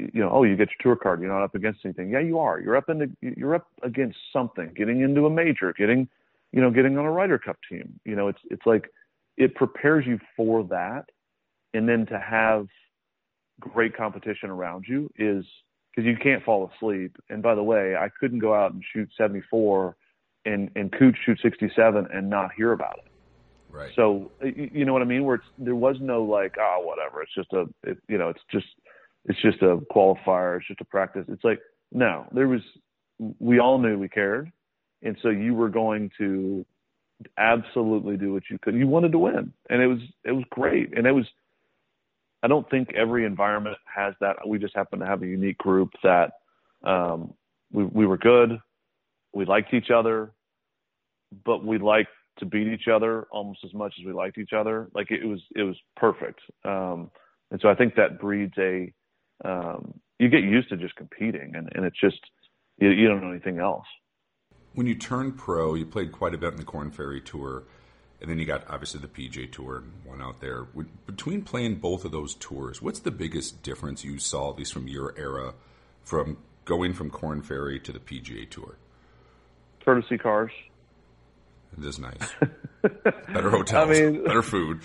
you 0.00 0.20
know, 0.20 0.30
oh, 0.32 0.42
you 0.42 0.56
get 0.56 0.68
your 0.70 0.94
tour 0.94 0.96
card, 1.00 1.20
you're 1.20 1.30
not 1.30 1.44
up 1.44 1.54
against 1.54 1.80
anything. 1.84 2.10
Yeah, 2.10 2.18
you 2.18 2.38
are. 2.40 2.58
You're 2.58 2.76
up 2.76 2.88
into 2.88 3.10
you're 3.20 3.54
up 3.54 3.68
against 3.82 4.16
something, 4.32 4.72
getting 4.74 5.02
into 5.02 5.26
a 5.26 5.30
major, 5.30 5.72
getting, 5.76 6.08
you 6.52 6.60
know, 6.60 6.70
getting 6.70 6.98
on 6.98 7.04
a 7.04 7.10
Ryder 7.10 7.38
Cup 7.38 7.58
team. 7.68 8.00
You 8.04 8.16
know, 8.16 8.28
it's 8.28 8.40
it's 8.50 8.66
like 8.66 8.90
it 9.36 9.54
prepares 9.54 10.06
you 10.06 10.18
for 10.36 10.64
that, 10.64 11.04
and 11.74 11.88
then 11.88 12.06
to 12.06 12.18
have 12.18 12.66
great 13.60 13.96
competition 13.96 14.50
around 14.50 14.86
you 14.88 15.10
is 15.16 15.44
because 15.90 16.06
you 16.06 16.16
can't 16.22 16.42
fall 16.44 16.70
asleep. 16.74 17.16
And 17.28 17.42
by 17.42 17.54
the 17.54 17.62
way, 17.62 17.94
I 17.96 18.08
couldn't 18.20 18.38
go 18.38 18.54
out 18.54 18.72
and 18.72 18.82
shoot 18.92 19.08
74 19.16 19.96
and 20.46 20.70
and 20.74 20.90
Cooch 20.92 21.16
shoot 21.24 21.38
67 21.42 22.08
and 22.12 22.30
not 22.30 22.50
hear 22.56 22.72
about 22.72 22.98
it. 22.98 23.10
Right. 23.72 23.92
So 23.94 24.32
you 24.42 24.84
know 24.84 24.92
what 24.92 25.02
I 25.02 25.04
mean? 25.04 25.24
Where 25.24 25.36
it's, 25.36 25.44
there 25.58 25.74
was 25.74 25.96
no 26.00 26.22
like, 26.22 26.54
oh, 26.58 26.80
whatever. 26.82 27.22
It's 27.22 27.34
just 27.34 27.52
a, 27.52 27.66
it, 27.88 27.98
you 28.08 28.18
know, 28.18 28.28
it's 28.28 28.40
just, 28.50 28.66
it's 29.26 29.40
just 29.42 29.62
a 29.62 29.78
qualifier. 29.94 30.56
It's 30.56 30.66
just 30.66 30.80
a 30.80 30.84
practice. 30.84 31.24
It's 31.28 31.44
like, 31.44 31.60
no, 31.92 32.26
there 32.32 32.48
was, 32.48 32.62
we 33.38 33.60
all 33.60 33.78
knew 33.78 33.98
we 33.98 34.08
cared, 34.08 34.50
and 35.02 35.16
so 35.22 35.28
you 35.28 35.54
were 35.54 35.68
going 35.68 36.10
to 36.18 36.64
absolutely 37.36 38.16
do 38.16 38.32
what 38.32 38.44
you 38.50 38.58
could. 38.60 38.74
You 38.74 38.86
wanted 38.86 39.12
to 39.12 39.18
win, 39.18 39.52
and 39.68 39.82
it 39.82 39.86
was, 39.86 40.00
it 40.24 40.32
was 40.32 40.44
great, 40.50 40.96
and 40.96 41.06
it 41.06 41.12
was. 41.12 41.26
I 42.42 42.48
don't 42.48 42.68
think 42.70 42.92
every 42.94 43.24
environment 43.24 43.76
has 43.94 44.14
that. 44.20 44.36
We 44.46 44.58
just 44.58 44.74
happen 44.74 44.98
to 45.00 45.06
have 45.06 45.22
a 45.22 45.26
unique 45.26 45.58
group 45.58 45.90
that 46.02 46.32
um, 46.84 47.34
we 47.72 47.84
we 47.84 48.06
were 48.06 48.18
good. 48.18 48.58
We 49.32 49.44
liked 49.44 49.74
each 49.74 49.90
other, 49.90 50.32
but 51.44 51.64
we 51.64 51.78
liked 51.78 52.10
to 52.38 52.46
beat 52.46 52.66
each 52.66 52.88
other 52.88 53.26
almost 53.30 53.60
as 53.64 53.74
much 53.74 53.94
as 54.00 54.06
we 54.06 54.12
liked 54.12 54.38
each 54.38 54.52
other. 54.52 54.88
Like 54.94 55.10
it 55.10 55.24
was 55.24 55.40
it 55.54 55.62
was 55.62 55.76
perfect. 55.96 56.40
Um, 56.64 57.10
and 57.50 57.60
so 57.60 57.68
I 57.68 57.74
think 57.74 57.94
that 57.96 58.20
breeds 58.20 58.54
a 58.58 58.92
um, 59.44 59.94
you 60.18 60.28
get 60.28 60.42
used 60.42 60.68
to 60.70 60.76
just 60.76 60.94
competing, 60.96 61.52
and, 61.54 61.68
and 61.74 61.84
it's 61.84 61.98
just 62.00 62.20
you, 62.78 62.90
you 62.90 63.08
don't 63.08 63.22
know 63.22 63.30
anything 63.30 63.58
else. 63.58 63.86
When 64.74 64.86
you 64.86 64.94
turned 64.94 65.36
pro, 65.36 65.74
you 65.74 65.84
played 65.84 66.12
quite 66.12 66.34
a 66.34 66.38
bit 66.38 66.52
in 66.52 66.58
the 66.58 66.64
Korn 66.64 66.90
Ferry 66.90 67.20
Tour, 67.20 67.64
and 68.20 68.30
then 68.30 68.38
you 68.38 68.44
got 68.44 68.64
obviously 68.68 69.00
the 69.00 69.08
PGA 69.08 69.50
Tour 69.50 69.78
and 69.78 69.92
one 70.04 70.20
out 70.20 70.40
there. 70.40 70.64
Between 71.06 71.42
playing 71.42 71.76
both 71.76 72.04
of 72.04 72.12
those 72.12 72.34
tours, 72.34 72.82
what's 72.82 73.00
the 73.00 73.10
biggest 73.10 73.62
difference 73.62 74.04
you 74.04 74.18
saw, 74.18 74.50
at 74.50 74.58
least 74.58 74.72
from 74.72 74.88
your 74.88 75.14
era, 75.16 75.54
from 76.02 76.36
going 76.64 76.92
from 76.92 77.10
Korn 77.10 77.42
Ferry 77.42 77.80
to 77.80 77.92
the 77.92 77.98
PGA 77.98 78.48
Tour? 78.48 78.76
Courtesy 79.84 80.18
cars. 80.18 80.52
It 81.78 81.84
is 81.84 81.98
nice. 81.98 82.18
better 82.82 83.50
hotels, 83.50 83.88
I 83.88 83.92
mean, 83.92 84.24
better 84.24 84.42
food. 84.42 84.80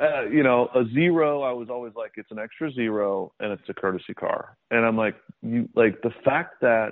Uh, 0.00 0.24
you 0.24 0.42
know, 0.42 0.68
a 0.74 0.84
zero, 0.92 1.42
I 1.42 1.52
was 1.52 1.68
always 1.68 1.94
like, 1.94 2.12
it's 2.16 2.30
an 2.30 2.38
extra 2.38 2.72
zero 2.72 3.32
and 3.40 3.52
it's 3.52 3.68
a 3.68 3.74
courtesy 3.74 4.14
car. 4.14 4.56
And 4.70 4.84
I'm 4.84 4.96
like, 4.96 5.16
you 5.42 5.68
like 5.74 6.00
the 6.02 6.12
fact 6.24 6.60
that 6.60 6.90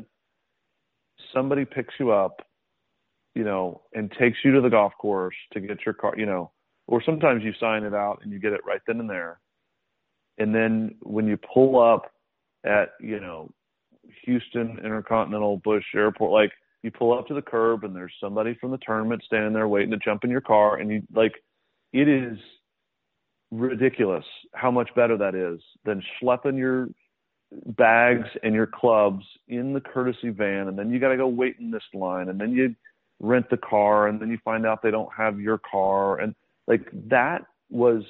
somebody 1.34 1.64
picks 1.64 1.94
you 1.98 2.12
up, 2.12 2.40
you 3.34 3.44
know, 3.44 3.82
and 3.94 4.10
takes 4.18 4.38
you 4.44 4.52
to 4.52 4.60
the 4.60 4.68
golf 4.68 4.92
course 4.98 5.36
to 5.52 5.60
get 5.60 5.78
your 5.84 5.94
car, 5.94 6.14
you 6.16 6.26
know, 6.26 6.50
or 6.86 7.02
sometimes 7.02 7.44
you 7.44 7.52
sign 7.60 7.84
it 7.84 7.94
out 7.94 8.20
and 8.22 8.32
you 8.32 8.38
get 8.38 8.52
it 8.52 8.60
right 8.66 8.80
then 8.86 9.00
and 9.00 9.08
there. 9.08 9.40
And 10.38 10.54
then 10.54 10.96
when 11.02 11.26
you 11.26 11.36
pull 11.36 11.80
up 11.80 12.10
at, 12.64 12.90
you 13.00 13.20
know, 13.20 13.50
Houston 14.24 14.78
Intercontinental 14.82 15.58
Bush 15.58 15.84
Airport, 15.94 16.32
like 16.32 16.52
you 16.82 16.90
pull 16.90 17.16
up 17.16 17.26
to 17.28 17.34
the 17.34 17.42
curb 17.42 17.84
and 17.84 17.94
there's 17.94 18.12
somebody 18.20 18.56
from 18.60 18.70
the 18.70 18.78
tournament 18.78 19.22
standing 19.24 19.52
there 19.52 19.68
waiting 19.68 19.90
to 19.90 19.98
jump 19.98 20.24
in 20.24 20.30
your 20.30 20.40
car 20.40 20.76
and 20.76 20.90
you 20.90 21.02
like 21.14 21.32
it 21.92 22.08
is 22.08 22.38
ridiculous 23.50 24.24
how 24.54 24.70
much 24.70 24.88
better 24.94 25.16
that 25.16 25.34
is 25.34 25.60
than 25.84 26.02
schlepping 26.20 26.56
your 26.56 26.88
bags 27.76 28.28
and 28.42 28.54
your 28.54 28.66
clubs 28.66 29.24
in 29.48 29.72
the 29.72 29.80
courtesy 29.80 30.30
van 30.30 30.68
and 30.68 30.78
then 30.78 30.90
you 30.90 31.00
got 31.00 31.08
to 31.08 31.16
go 31.16 31.26
wait 31.26 31.56
in 31.58 31.70
this 31.70 31.82
line 31.92 32.28
and 32.28 32.40
then 32.40 32.52
you 32.52 32.74
rent 33.20 33.48
the 33.50 33.56
car 33.56 34.08
and 34.08 34.20
then 34.20 34.30
you 34.30 34.38
find 34.44 34.66
out 34.66 34.82
they 34.82 34.90
don't 34.90 35.12
have 35.16 35.38
your 35.38 35.58
car 35.58 36.18
and 36.18 36.34
like 36.66 36.88
that 37.08 37.42
was 37.68 38.02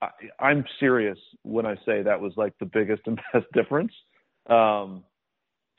I, 0.00 0.08
I'm 0.40 0.64
serious 0.80 1.18
when 1.42 1.66
I 1.66 1.74
say 1.84 2.02
that 2.02 2.20
was 2.20 2.32
like 2.36 2.54
the 2.58 2.66
biggest 2.66 3.02
and 3.06 3.20
best 3.32 3.46
difference 3.52 3.92
um 4.48 5.04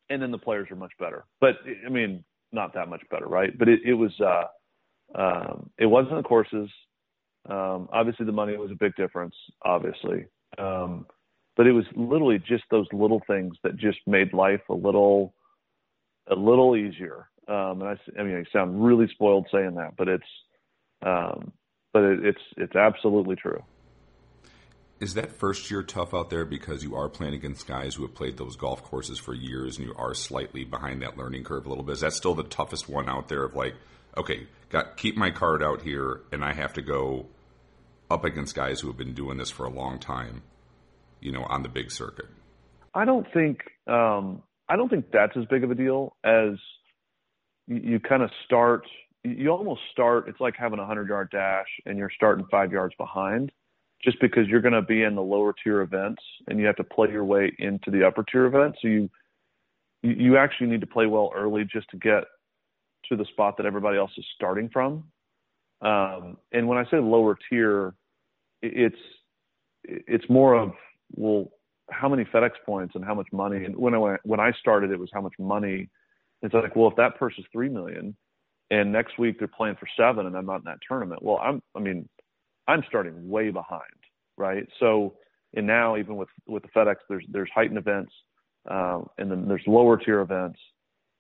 and 0.10 0.22
then 0.22 0.32
the 0.32 0.38
players 0.38 0.70
are 0.72 0.76
much 0.76 0.91
better. 0.99 1.26
But 1.39 1.55
I 1.86 1.89
mean, 1.89 2.24
not 2.51 2.74
that 2.74 2.89
much 2.89 3.03
better, 3.12 3.28
right? 3.28 3.57
But 3.57 3.70
it, 3.70 3.82
it 3.86 3.93
was 3.93 4.12
uh, 4.20 5.20
um, 5.20 5.70
it 5.78 5.86
wasn't 5.86 6.18
the 6.18 6.24
courses. 6.24 6.70
Um, 7.49 7.89
obviously, 7.93 8.26
the 8.26 8.32
money 8.32 8.57
was 8.57 8.72
a 8.72 8.76
big 8.76 8.95
difference, 8.95 9.36
obviously, 9.64 10.26
um, 10.57 11.05
but 11.55 11.68
it 11.68 11.72
was 11.72 11.86
literally 11.95 12.39
just 12.39 12.64
those 12.70 12.88
little 12.91 13.22
things 13.28 13.55
that 13.64 13.78
just 13.78 13.99
made 14.05 14.34
life 14.34 14.62
a 14.70 14.74
little 14.74 15.34
a 16.30 16.36
little 16.36 16.76
easier. 16.76 17.30
Um, 17.50 17.82
and 17.82 17.89
I, 17.89 18.20
I 18.20 18.24
mean, 18.24 18.36
I 18.36 18.52
sound 18.52 18.84
really 18.84 19.08
spoiled 19.08 19.47
saying 19.52 19.76
that, 19.76 19.95
but 19.97 20.08
it's 20.08 20.24
um, 21.06 21.52
but 21.91 22.04
it, 22.04 22.26
it's 22.26 22.41
it's 22.58 22.76
absolutely 22.76 23.36
true 23.36 23.64
is 25.00 25.14
that 25.14 25.32
first 25.32 25.72
year 25.72 25.82
tough 25.82 26.14
out 26.14 26.30
there 26.30 26.45
because 26.45 26.84
you 26.84 26.95
are 26.95 27.08
playing 27.08 27.34
against 27.34 27.66
guys 27.66 27.95
who 27.95 28.04
have 28.04 28.14
played 28.14 28.38
those 28.38 28.56
golf 28.56 28.84
courses 28.84 29.18
for 29.18 29.34
years 29.34 29.78
and 29.78 29.88
you 29.88 29.93
are 29.97 30.14
slightly 30.14 30.64
behind 30.64 31.02
that 31.02 31.18
learning 31.18 31.43
curve 31.43 31.66
a 31.66 31.70
little 31.70 31.84
bit? 31.84 31.93
Is 31.93 32.02
that 32.02 32.14
still 32.14 32.36
the 32.36 32.43
toughest 32.43 32.89
one 32.89 33.08
out 33.08 33.30
there 33.30 33.43
of 33.43 33.56
like, 33.56 33.76
okay, 34.18 34.47
got 34.70 34.97
keep 34.97 35.16
my 35.16 35.32
card 35.32 35.64
out 35.64 35.82
here 35.82 36.22
and 36.32 36.43
I 36.43 36.54
have 36.54 36.74
to 36.74 36.82
go 36.82 37.28
up 38.12 38.26
against 38.26 38.56
guys 38.56 38.82
who 38.82 38.88
have 38.88 38.97
been 38.97 39.14
doing 39.14 39.38
this 39.38 39.50
for 39.50 39.66
a 39.66 39.70
long 39.70 40.00
time, 40.00 40.41
you 41.22 41.32
know, 41.32 41.43
on 41.43 41.64
the 41.64 41.70
big 41.70 41.91
circuit? 41.91 42.28
I 42.93 43.06
don't 43.06 43.28
think 43.34 43.60
um, 43.88 44.43
I 44.68 44.76
don't 44.76 44.89
think 44.89 45.12
that's 45.14 45.38
as 45.38 45.45
big 45.45 45.64
of 45.64 45.72
a 45.72 45.76
deal 45.76 46.16
as 46.26 46.58
you, 47.70 47.82
you 47.84 47.99
kind 47.99 48.24
of 48.24 48.30
start. 48.45 48.84
You 49.24 49.49
almost 49.49 49.82
start. 49.91 50.28
It's 50.28 50.39
like 50.39 50.55
having 50.57 50.80
a 50.80 50.86
hundred 50.86 51.07
yard 51.07 51.30
dash 51.32 51.67
and 51.86 51.97
you're 51.97 52.11
starting 52.15 52.45
five 52.51 52.72
yards 52.72 52.95
behind 52.97 53.51
just 54.03 54.20
because 54.22 54.47
you're 54.47 54.61
going 54.61 54.74
to 54.74 54.82
be 54.82 55.03
in 55.03 55.15
the 55.15 55.22
lower 55.22 55.53
tier 55.61 55.82
events 55.82 56.22
and 56.47 56.59
you 56.59 56.65
have 56.65 56.78
to 56.78 56.84
play 56.84 57.09
your 57.11 57.26
way 57.26 57.53
into 57.59 57.91
the 57.91 58.05
upper 58.05 58.24
tier 58.24 58.45
events. 58.45 58.80
So 58.82 58.88
you 58.88 59.09
you 60.01 60.38
actually 60.38 60.67
need 60.67 60.82
to 60.82 60.88
play 60.88 61.05
well 61.05 61.32
early 61.36 61.65
just 61.65 61.89
to 61.89 61.97
get 61.97 62.24
to 63.09 63.17
the 63.17 63.26
spot 63.26 63.57
that 63.57 63.65
everybody 63.65 63.97
else 63.97 64.11
is 64.17 64.26
starting 64.36 64.70
from. 64.70 65.03
Um, 65.82 66.38
and 66.51 66.67
when 66.67 66.78
I 66.78 66.84
say 66.89 66.97
lower 66.97 67.38
tier, 67.49 67.93
it's 68.61 68.95
it's 69.84 70.30
more 70.30 70.55
of 70.55 70.72
well, 71.15 71.51
how 71.89 72.07
many 72.07 72.24
FedEx 72.26 72.51
points 72.65 72.95
and 72.95 73.03
how 73.03 73.15
much 73.15 73.28
money. 73.32 73.65
And 73.65 73.76
when 73.76 73.93
I 73.93 74.17
when 74.24 74.39
I 74.39 74.51
started, 74.59 74.91
it 74.91 74.99
was 74.99 75.09
how 75.13 75.22
much 75.22 75.34
money. 75.39 75.89
It's 76.41 76.53
like, 76.53 76.75
well, 76.75 76.89
if 76.89 76.95
that 76.95 77.17
person's 77.17 77.47
three 77.51 77.69
million, 77.69 78.15
and 78.71 78.91
next 78.91 79.17
week 79.17 79.39
they're 79.39 79.47
playing 79.47 79.75
for 79.79 79.87
seven, 79.97 80.25
and 80.25 80.37
I'm 80.37 80.45
not 80.45 80.57
in 80.57 80.65
that 80.65 80.79
tournament. 80.87 81.23
Well, 81.23 81.39
I'm 81.41 81.61
I 81.75 81.79
mean, 81.79 82.07
I'm 82.67 82.83
starting 82.87 83.29
way 83.29 83.49
behind, 83.49 83.81
right? 84.37 84.67
So, 84.79 85.15
and 85.55 85.65
now 85.67 85.97
even 85.97 86.15
with 86.15 86.29
with 86.47 86.63
the 86.63 86.69
FedEx, 86.69 86.95
there's 87.09 87.25
there's 87.29 87.49
heightened 87.53 87.77
events, 87.77 88.13
um, 88.69 89.07
and 89.17 89.29
then 89.29 89.47
there's 89.47 89.63
lower 89.67 89.97
tier 89.97 90.21
events, 90.21 90.59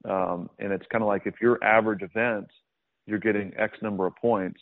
um, 0.07 0.49
and 0.59 0.71
it's 0.71 0.85
kind 0.91 1.03
of 1.03 1.07
like 1.07 1.23
if 1.25 1.35
your 1.41 1.61
average 1.63 2.01
event, 2.01 2.47
you're 3.05 3.19
getting 3.19 3.51
X 3.57 3.77
number 3.81 4.05
of 4.05 4.15
points 4.15 4.61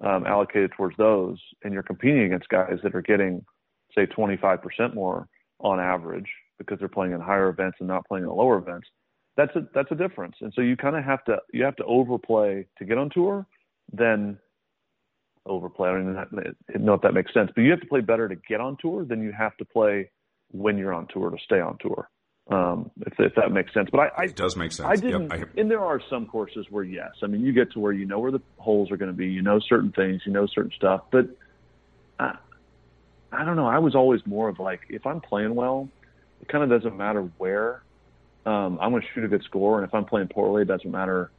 um, 0.00 0.26
allocated 0.26 0.72
towards 0.76 0.96
those, 0.96 1.38
and 1.64 1.72
you're 1.72 1.82
competing 1.82 2.24
against 2.24 2.48
guys 2.48 2.78
that 2.82 2.94
are 2.94 3.02
getting, 3.02 3.44
say, 3.94 4.06
25% 4.06 4.94
more 4.94 5.28
on 5.60 5.80
average 5.80 6.28
because 6.58 6.78
they're 6.78 6.88
playing 6.88 7.12
in 7.12 7.20
higher 7.20 7.48
events 7.48 7.76
and 7.80 7.88
not 7.88 8.06
playing 8.06 8.24
in 8.24 8.30
lower 8.30 8.58
events. 8.58 8.88
That's 9.36 9.54
a 9.54 9.66
that's 9.74 9.90
a 9.90 9.94
difference, 9.94 10.36
and 10.40 10.52
so 10.54 10.62
you 10.62 10.76
kind 10.76 10.96
of 10.96 11.04
have 11.04 11.24
to 11.24 11.38
you 11.52 11.64
have 11.64 11.76
to 11.76 11.84
overplay 11.84 12.66
to 12.78 12.84
get 12.84 12.96
on 12.96 13.10
tour, 13.10 13.46
then 13.92 14.38
overplay. 15.44 15.90
I 15.90 15.92
don't 15.92 16.84
know 16.84 16.94
if 16.94 17.02
that 17.02 17.12
makes 17.12 17.32
sense, 17.34 17.50
but 17.54 17.60
you 17.62 17.70
have 17.70 17.80
to 17.80 17.86
play 17.86 18.00
better 18.00 18.28
to 18.28 18.36
get 18.36 18.60
on 18.60 18.76
tour 18.80 19.04
than 19.04 19.22
you 19.22 19.32
have 19.32 19.56
to 19.58 19.64
play 19.64 20.10
when 20.52 20.78
you're 20.78 20.94
on 20.94 21.06
tour 21.12 21.30
to 21.30 21.36
stay 21.44 21.60
on 21.60 21.76
tour. 21.78 22.08
Um, 22.48 22.92
if, 23.00 23.14
if 23.18 23.34
that 23.34 23.50
makes 23.50 23.74
sense, 23.74 23.88
but 23.90 23.98
I, 23.98 24.06
I 24.16 24.22
it 24.24 24.36
does 24.36 24.56
make 24.56 24.70
sense. 24.70 24.88
I 24.88 24.94
didn't, 24.94 25.30
yep, 25.30 25.48
I, 25.54 25.60
and 25.60 25.68
there 25.68 25.84
are 25.84 26.00
some 26.08 26.26
courses 26.26 26.66
where 26.70 26.84
yes, 26.84 27.10
I 27.22 27.26
mean 27.26 27.44
you 27.44 27.52
get 27.52 27.72
to 27.72 27.80
where 27.80 27.92
you 27.92 28.06
know 28.06 28.20
where 28.20 28.30
the 28.30 28.40
holes 28.58 28.90
are 28.92 28.96
going 28.96 29.10
to 29.10 29.16
be, 29.16 29.26
you 29.26 29.42
know 29.42 29.58
certain 29.58 29.90
things, 29.92 30.22
you 30.24 30.32
know 30.32 30.46
certain 30.46 30.70
stuff, 30.76 31.02
but 31.10 31.26
I, 32.20 32.36
I 33.32 33.44
don't 33.44 33.56
know. 33.56 33.66
I 33.66 33.78
was 33.78 33.96
always 33.96 34.20
more 34.26 34.48
of 34.48 34.60
like 34.60 34.82
if 34.88 35.06
I'm 35.06 35.20
playing 35.20 35.56
well, 35.56 35.88
it 36.40 36.48
kind 36.48 36.62
of 36.62 36.70
doesn't 36.70 36.96
matter 36.96 37.22
where. 37.38 37.82
Um, 38.46 38.78
I'm 38.80 38.90
going 38.90 39.02
to 39.02 39.08
shoot 39.12 39.24
a 39.24 39.28
good 39.28 39.42
score, 39.42 39.78
and 39.78 39.86
if 39.86 39.92
I'm 39.92 40.04
playing 40.04 40.28
poorly, 40.28 40.62
it 40.62 40.68
doesn't 40.68 40.90
matter 40.90 41.30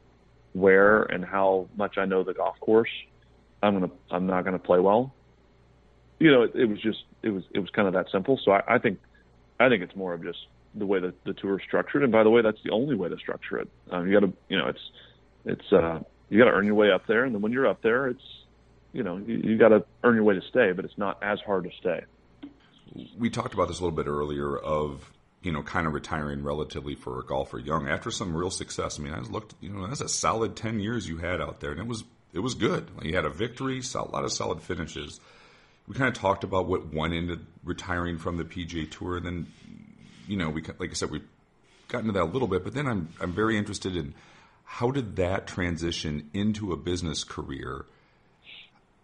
where 0.53 1.03
and 1.03 1.23
how 1.23 1.69
much 1.77 1.97
I 1.97 2.05
know 2.05 2.23
the 2.23 2.33
golf 2.33 2.59
course. 2.59 2.89
I'm 3.63 3.79
gonna 3.79 3.91
I'm 4.11 4.27
not 4.27 4.43
gonna 4.43 4.59
play 4.59 4.79
well. 4.79 5.13
You 6.19 6.31
know, 6.31 6.43
it, 6.43 6.51
it 6.55 6.65
was 6.65 6.81
just 6.81 6.99
it 7.23 7.29
was 7.29 7.43
it 7.53 7.59
was 7.59 7.69
kind 7.69 7.87
of 7.87 7.93
that 7.93 8.07
simple. 8.11 8.39
So 8.43 8.51
I, 8.51 8.75
I 8.75 8.77
think 8.77 8.99
I 9.59 9.69
think 9.69 9.83
it's 9.83 9.95
more 9.95 10.13
of 10.13 10.23
just 10.23 10.39
the 10.75 10.85
way 10.85 10.99
that 10.99 11.23
the 11.23 11.33
tour 11.33 11.57
is 11.57 11.63
structured. 11.65 12.03
And 12.03 12.11
by 12.11 12.23
the 12.23 12.29
way, 12.29 12.41
that's 12.41 12.61
the 12.63 12.71
only 12.71 12.95
way 12.95 13.09
to 13.09 13.17
structure 13.17 13.57
it. 13.59 13.69
Um, 13.89 14.07
you 14.07 14.19
got 14.19 14.25
to 14.25 14.33
you 14.49 14.57
know 14.57 14.67
it's 14.67 14.91
it's 15.45 15.73
uh, 15.73 15.99
you 16.29 16.37
got 16.37 16.45
to 16.45 16.51
earn 16.51 16.65
your 16.65 16.75
way 16.75 16.91
up 16.91 17.07
there, 17.07 17.23
and 17.23 17.33
then 17.33 17.41
when 17.41 17.51
you're 17.51 17.67
up 17.67 17.81
there, 17.81 18.07
it's 18.07 18.23
you 18.93 19.03
know 19.03 19.17
you, 19.17 19.37
you 19.37 19.57
got 19.57 19.69
to 19.69 19.85
earn 20.03 20.15
your 20.15 20.23
way 20.23 20.35
to 20.35 20.41
stay, 20.49 20.71
but 20.73 20.85
it's 20.85 20.97
not 20.97 21.21
as 21.23 21.39
hard 21.45 21.63
to 21.63 21.71
stay. 21.79 22.03
We 23.17 23.29
talked 23.29 23.53
about 23.53 23.67
this 23.67 23.79
a 23.79 23.83
little 23.83 23.95
bit 23.95 24.07
earlier 24.07 24.57
of 24.57 25.11
you 25.47 25.53
know, 25.53 25.63
kind 25.63 25.87
of 25.87 25.93
retiring 25.93 26.43
relatively 26.43 26.93
for 26.93 27.21
a 27.21 27.23
golfer 27.23 27.57
young 27.57 27.87
after 27.87 28.11
some 28.11 28.35
real 28.35 28.51
success. 28.51 28.99
I 28.99 29.01
mean, 29.01 29.13
I 29.13 29.19
looked, 29.19 29.55
you 29.61 29.69
know, 29.69 29.87
that's 29.87 30.01
a 30.01 30.09
solid 30.09 30.57
10 30.57 30.81
years 30.81 31.07
you 31.07 31.19
had 31.19 31.39
out 31.39 31.61
there, 31.61 31.71
and 31.71 31.79
it 31.79 31.87
was 31.87 32.03
it 32.33 32.39
was 32.39 32.53
good. 32.53 32.91
You 33.01 33.15
had 33.15 33.23
a 33.23 33.29
victory, 33.29 33.81
a 33.95 34.01
lot 34.03 34.25
of 34.25 34.33
solid 34.33 34.61
finishes. 34.61 35.21
We 35.87 35.95
kind 35.95 36.09
of 36.09 36.15
talked 36.21 36.43
about 36.43 36.67
what 36.67 36.93
went 36.93 37.13
into 37.13 37.39
retiring 37.63 38.17
from 38.17 38.35
the 38.35 38.43
PGA 38.43 38.91
Tour. 38.91 39.15
And 39.15 39.25
then 39.25 39.47
you 40.27 40.35
know, 40.35 40.49
we 40.49 40.61
like 40.79 40.89
I 40.89 40.93
said, 40.95 41.11
we 41.11 41.21
got 41.87 42.01
into 42.01 42.11
that 42.11 42.23
a 42.23 42.25
little 42.25 42.49
bit, 42.49 42.65
but 42.65 42.73
then 42.73 42.85
I'm 42.85 43.07
I'm 43.21 43.31
very 43.31 43.57
interested 43.57 43.95
in 43.95 44.15
how 44.65 44.91
did 44.91 45.15
that 45.15 45.47
transition 45.47 46.29
into 46.33 46.73
a 46.73 46.75
business 46.75 47.23
career? 47.23 47.85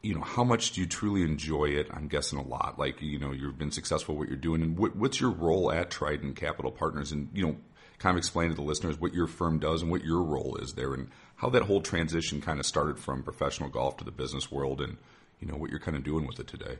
You 0.03 0.13
know, 0.13 0.21
how 0.21 0.43
much 0.43 0.73
do 0.73 0.81
you 0.81 0.87
truly 0.87 1.23
enjoy 1.23 1.69
it? 1.69 1.87
I'm 1.89 2.09
guessing 2.09 2.37
a 2.37 2.45
lot. 2.45 2.77
Like, 2.77 3.01
you 3.01 3.17
know, 3.17 3.31
you've 3.31 3.57
been 3.57 3.71
successful 3.71 4.17
what 4.17 4.27
you're 4.27 4.35
doing, 4.35 4.61
and 4.61 4.77
what, 4.77 4.97
what's 4.97 5.21
your 5.21 5.31
role 5.31 5.71
at 5.71 5.89
Trident 5.89 6.35
Capital 6.35 6.71
Partners? 6.71 7.13
And 7.13 7.29
you 7.33 7.47
know, 7.47 7.55
kind 7.99 8.13
of 8.13 8.17
explain 8.17 8.49
to 8.49 8.55
the 8.55 8.61
listeners 8.61 8.99
what 8.99 9.13
your 9.13 9.27
firm 9.27 9.59
does 9.59 9.81
and 9.81 9.89
what 9.89 10.03
your 10.03 10.21
role 10.21 10.57
is 10.57 10.73
there, 10.73 10.93
and 10.93 11.09
how 11.37 11.49
that 11.51 11.63
whole 11.63 11.79
transition 11.79 12.41
kind 12.41 12.59
of 12.59 12.65
started 12.65 12.99
from 12.99 13.23
professional 13.23 13.69
golf 13.69 13.95
to 13.97 14.03
the 14.03 14.11
business 14.11 14.51
world, 14.51 14.81
and 14.81 14.97
you 15.39 15.47
know 15.47 15.55
what 15.55 15.69
you're 15.69 15.79
kind 15.79 15.95
of 15.95 16.03
doing 16.03 16.27
with 16.27 16.37
it 16.37 16.47
today. 16.47 16.77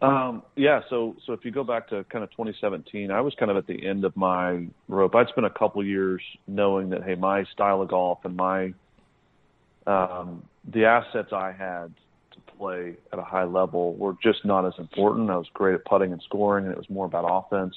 Um, 0.00 0.44
yeah, 0.54 0.82
so 0.88 1.16
so 1.26 1.32
if 1.32 1.44
you 1.44 1.50
go 1.50 1.64
back 1.64 1.88
to 1.88 2.04
kind 2.04 2.22
of 2.22 2.30
2017, 2.30 3.10
I 3.10 3.22
was 3.22 3.34
kind 3.34 3.50
of 3.50 3.56
at 3.56 3.66
the 3.66 3.84
end 3.84 4.04
of 4.04 4.16
my 4.16 4.68
rope. 4.88 5.16
I'd 5.16 5.28
spent 5.28 5.46
a 5.46 5.50
couple 5.50 5.84
years 5.84 6.22
knowing 6.46 6.90
that 6.90 7.02
hey, 7.02 7.16
my 7.16 7.42
style 7.52 7.82
of 7.82 7.88
golf 7.88 8.24
and 8.24 8.36
my 8.36 8.72
um, 9.84 10.44
the 10.64 10.84
assets 10.84 11.32
I 11.32 11.50
had 11.50 11.92
to 12.36 12.52
play 12.52 12.96
at 13.12 13.18
a 13.18 13.22
high 13.22 13.44
level 13.44 13.94
were 13.94 14.14
just 14.22 14.44
not 14.44 14.66
as 14.66 14.74
important. 14.78 15.30
I 15.30 15.36
was 15.36 15.48
great 15.52 15.74
at 15.74 15.84
putting 15.84 16.12
and 16.12 16.22
scoring, 16.22 16.64
and 16.64 16.72
it 16.72 16.78
was 16.78 16.88
more 16.90 17.06
about 17.06 17.24
offense. 17.28 17.74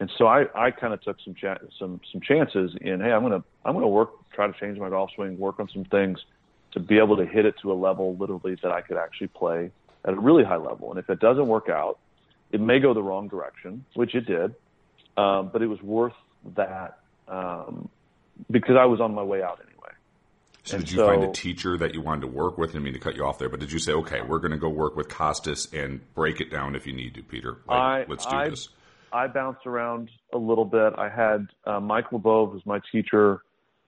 And 0.00 0.10
so 0.18 0.26
I, 0.26 0.44
I 0.54 0.70
kind 0.70 0.92
of 0.92 1.00
took 1.02 1.16
some 1.24 1.34
cha- 1.34 1.58
some 1.78 2.00
some 2.12 2.20
chances 2.20 2.72
in 2.80 3.00
hey, 3.00 3.12
I'm 3.12 3.22
gonna 3.22 3.44
I'm 3.64 3.74
gonna 3.74 3.88
work, 3.88 4.10
try 4.32 4.46
to 4.46 4.52
change 4.58 4.78
my 4.78 4.90
golf 4.90 5.10
swing, 5.14 5.38
work 5.38 5.60
on 5.60 5.68
some 5.72 5.84
things 5.84 6.18
to 6.72 6.80
be 6.80 6.98
able 6.98 7.16
to 7.16 7.24
hit 7.24 7.46
it 7.46 7.54
to 7.62 7.72
a 7.72 7.74
level 7.74 8.16
literally 8.16 8.56
that 8.62 8.72
I 8.72 8.80
could 8.80 8.96
actually 8.96 9.28
play 9.28 9.70
at 10.04 10.12
a 10.12 10.20
really 10.20 10.44
high 10.44 10.56
level. 10.56 10.90
And 10.90 10.98
if 10.98 11.08
it 11.08 11.20
doesn't 11.20 11.46
work 11.46 11.68
out, 11.68 11.98
it 12.50 12.60
may 12.60 12.80
go 12.80 12.92
the 12.92 13.02
wrong 13.02 13.28
direction, 13.28 13.84
which 13.94 14.14
it 14.14 14.26
did, 14.26 14.54
um, 15.16 15.50
but 15.52 15.62
it 15.62 15.66
was 15.66 15.80
worth 15.82 16.12
that 16.56 16.98
um, 17.28 17.88
because 18.50 18.76
I 18.76 18.84
was 18.84 19.00
on 19.00 19.14
my 19.14 19.22
way 19.22 19.42
out 19.42 19.60
anyway. 19.60 19.73
So 20.64 20.76
And 20.76 20.84
did 20.84 20.92
you 20.92 20.98
so- 20.98 21.06
find 21.06 21.24
a 21.24 21.32
teacher 21.32 21.76
that 21.78 21.94
you 21.94 22.00
wanted 22.00 22.22
to 22.22 22.26
work 22.28 22.58
with? 22.58 22.74
I 22.74 22.78
mean 22.78 22.94
to 22.94 22.98
cut 22.98 23.16
you 23.16 23.24
off 23.24 23.38
there, 23.38 23.48
but 23.48 23.60
did 23.60 23.70
you 23.70 23.78
say, 23.78 23.92
okay, 23.92 24.22
we're 24.22 24.38
going 24.38 24.50
to 24.52 24.58
go 24.58 24.68
work 24.70 24.96
with 24.96 25.08
Kostis 25.08 25.72
and 25.74 26.00
break 26.14 26.40
it 26.40 26.50
down 26.50 26.74
if 26.74 26.86
you 26.86 26.92
need 26.94 27.14
to, 27.14 27.22
Peter? 27.22 27.58
Like, 27.68 27.78
I- 27.78 28.04
let's 28.08 28.26
do 28.26 28.34
I- 28.34 28.48
this. 28.48 28.68
I 29.12 29.28
bounced 29.28 29.64
around 29.64 30.10
a 30.32 30.38
little 30.38 30.64
bit. 30.64 30.92
I 30.98 31.08
had 31.08 31.46
uh, 31.64 31.78
Mike 31.78 32.10
LaBauve 32.10 32.52
was 32.52 32.62
my 32.66 32.80
teacher 32.90 33.42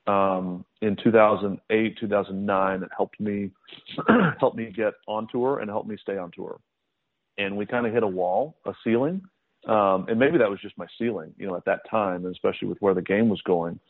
um, 0.07 0.65
in 0.81 0.95
2008, 1.03 1.99
2009. 1.99 2.81
That 2.81 2.91
helped 2.97 3.19
me 3.19 3.51
helped 4.39 4.57
me 4.57 4.71
get 4.71 4.95
on 5.09 5.27
tour 5.33 5.59
and 5.59 5.69
helped 5.69 5.89
me 5.89 5.97
stay 6.01 6.17
on 6.17 6.31
tour. 6.31 6.61
And 7.39 7.57
we 7.57 7.67
kind 7.67 7.87
of 7.87 7.93
hit 7.93 8.05
a 8.05 8.07
wall, 8.07 8.57
a 8.67 8.73
ceiling, 8.85 9.23
um, 9.67 10.07
and 10.09 10.17
maybe 10.17 10.39
that 10.39 10.49
was 10.49 10.61
just 10.61 10.79
my 10.79 10.87
ceiling, 10.97 11.35
you 11.37 11.49
know, 11.49 11.57
at 11.57 11.65
that 11.65 11.81
time, 11.91 12.25
and 12.25 12.33
especially 12.33 12.69
with 12.69 12.79
where 12.79 12.95
the 12.95 13.03
game 13.03 13.29
was 13.29 13.43
going. 13.43 13.81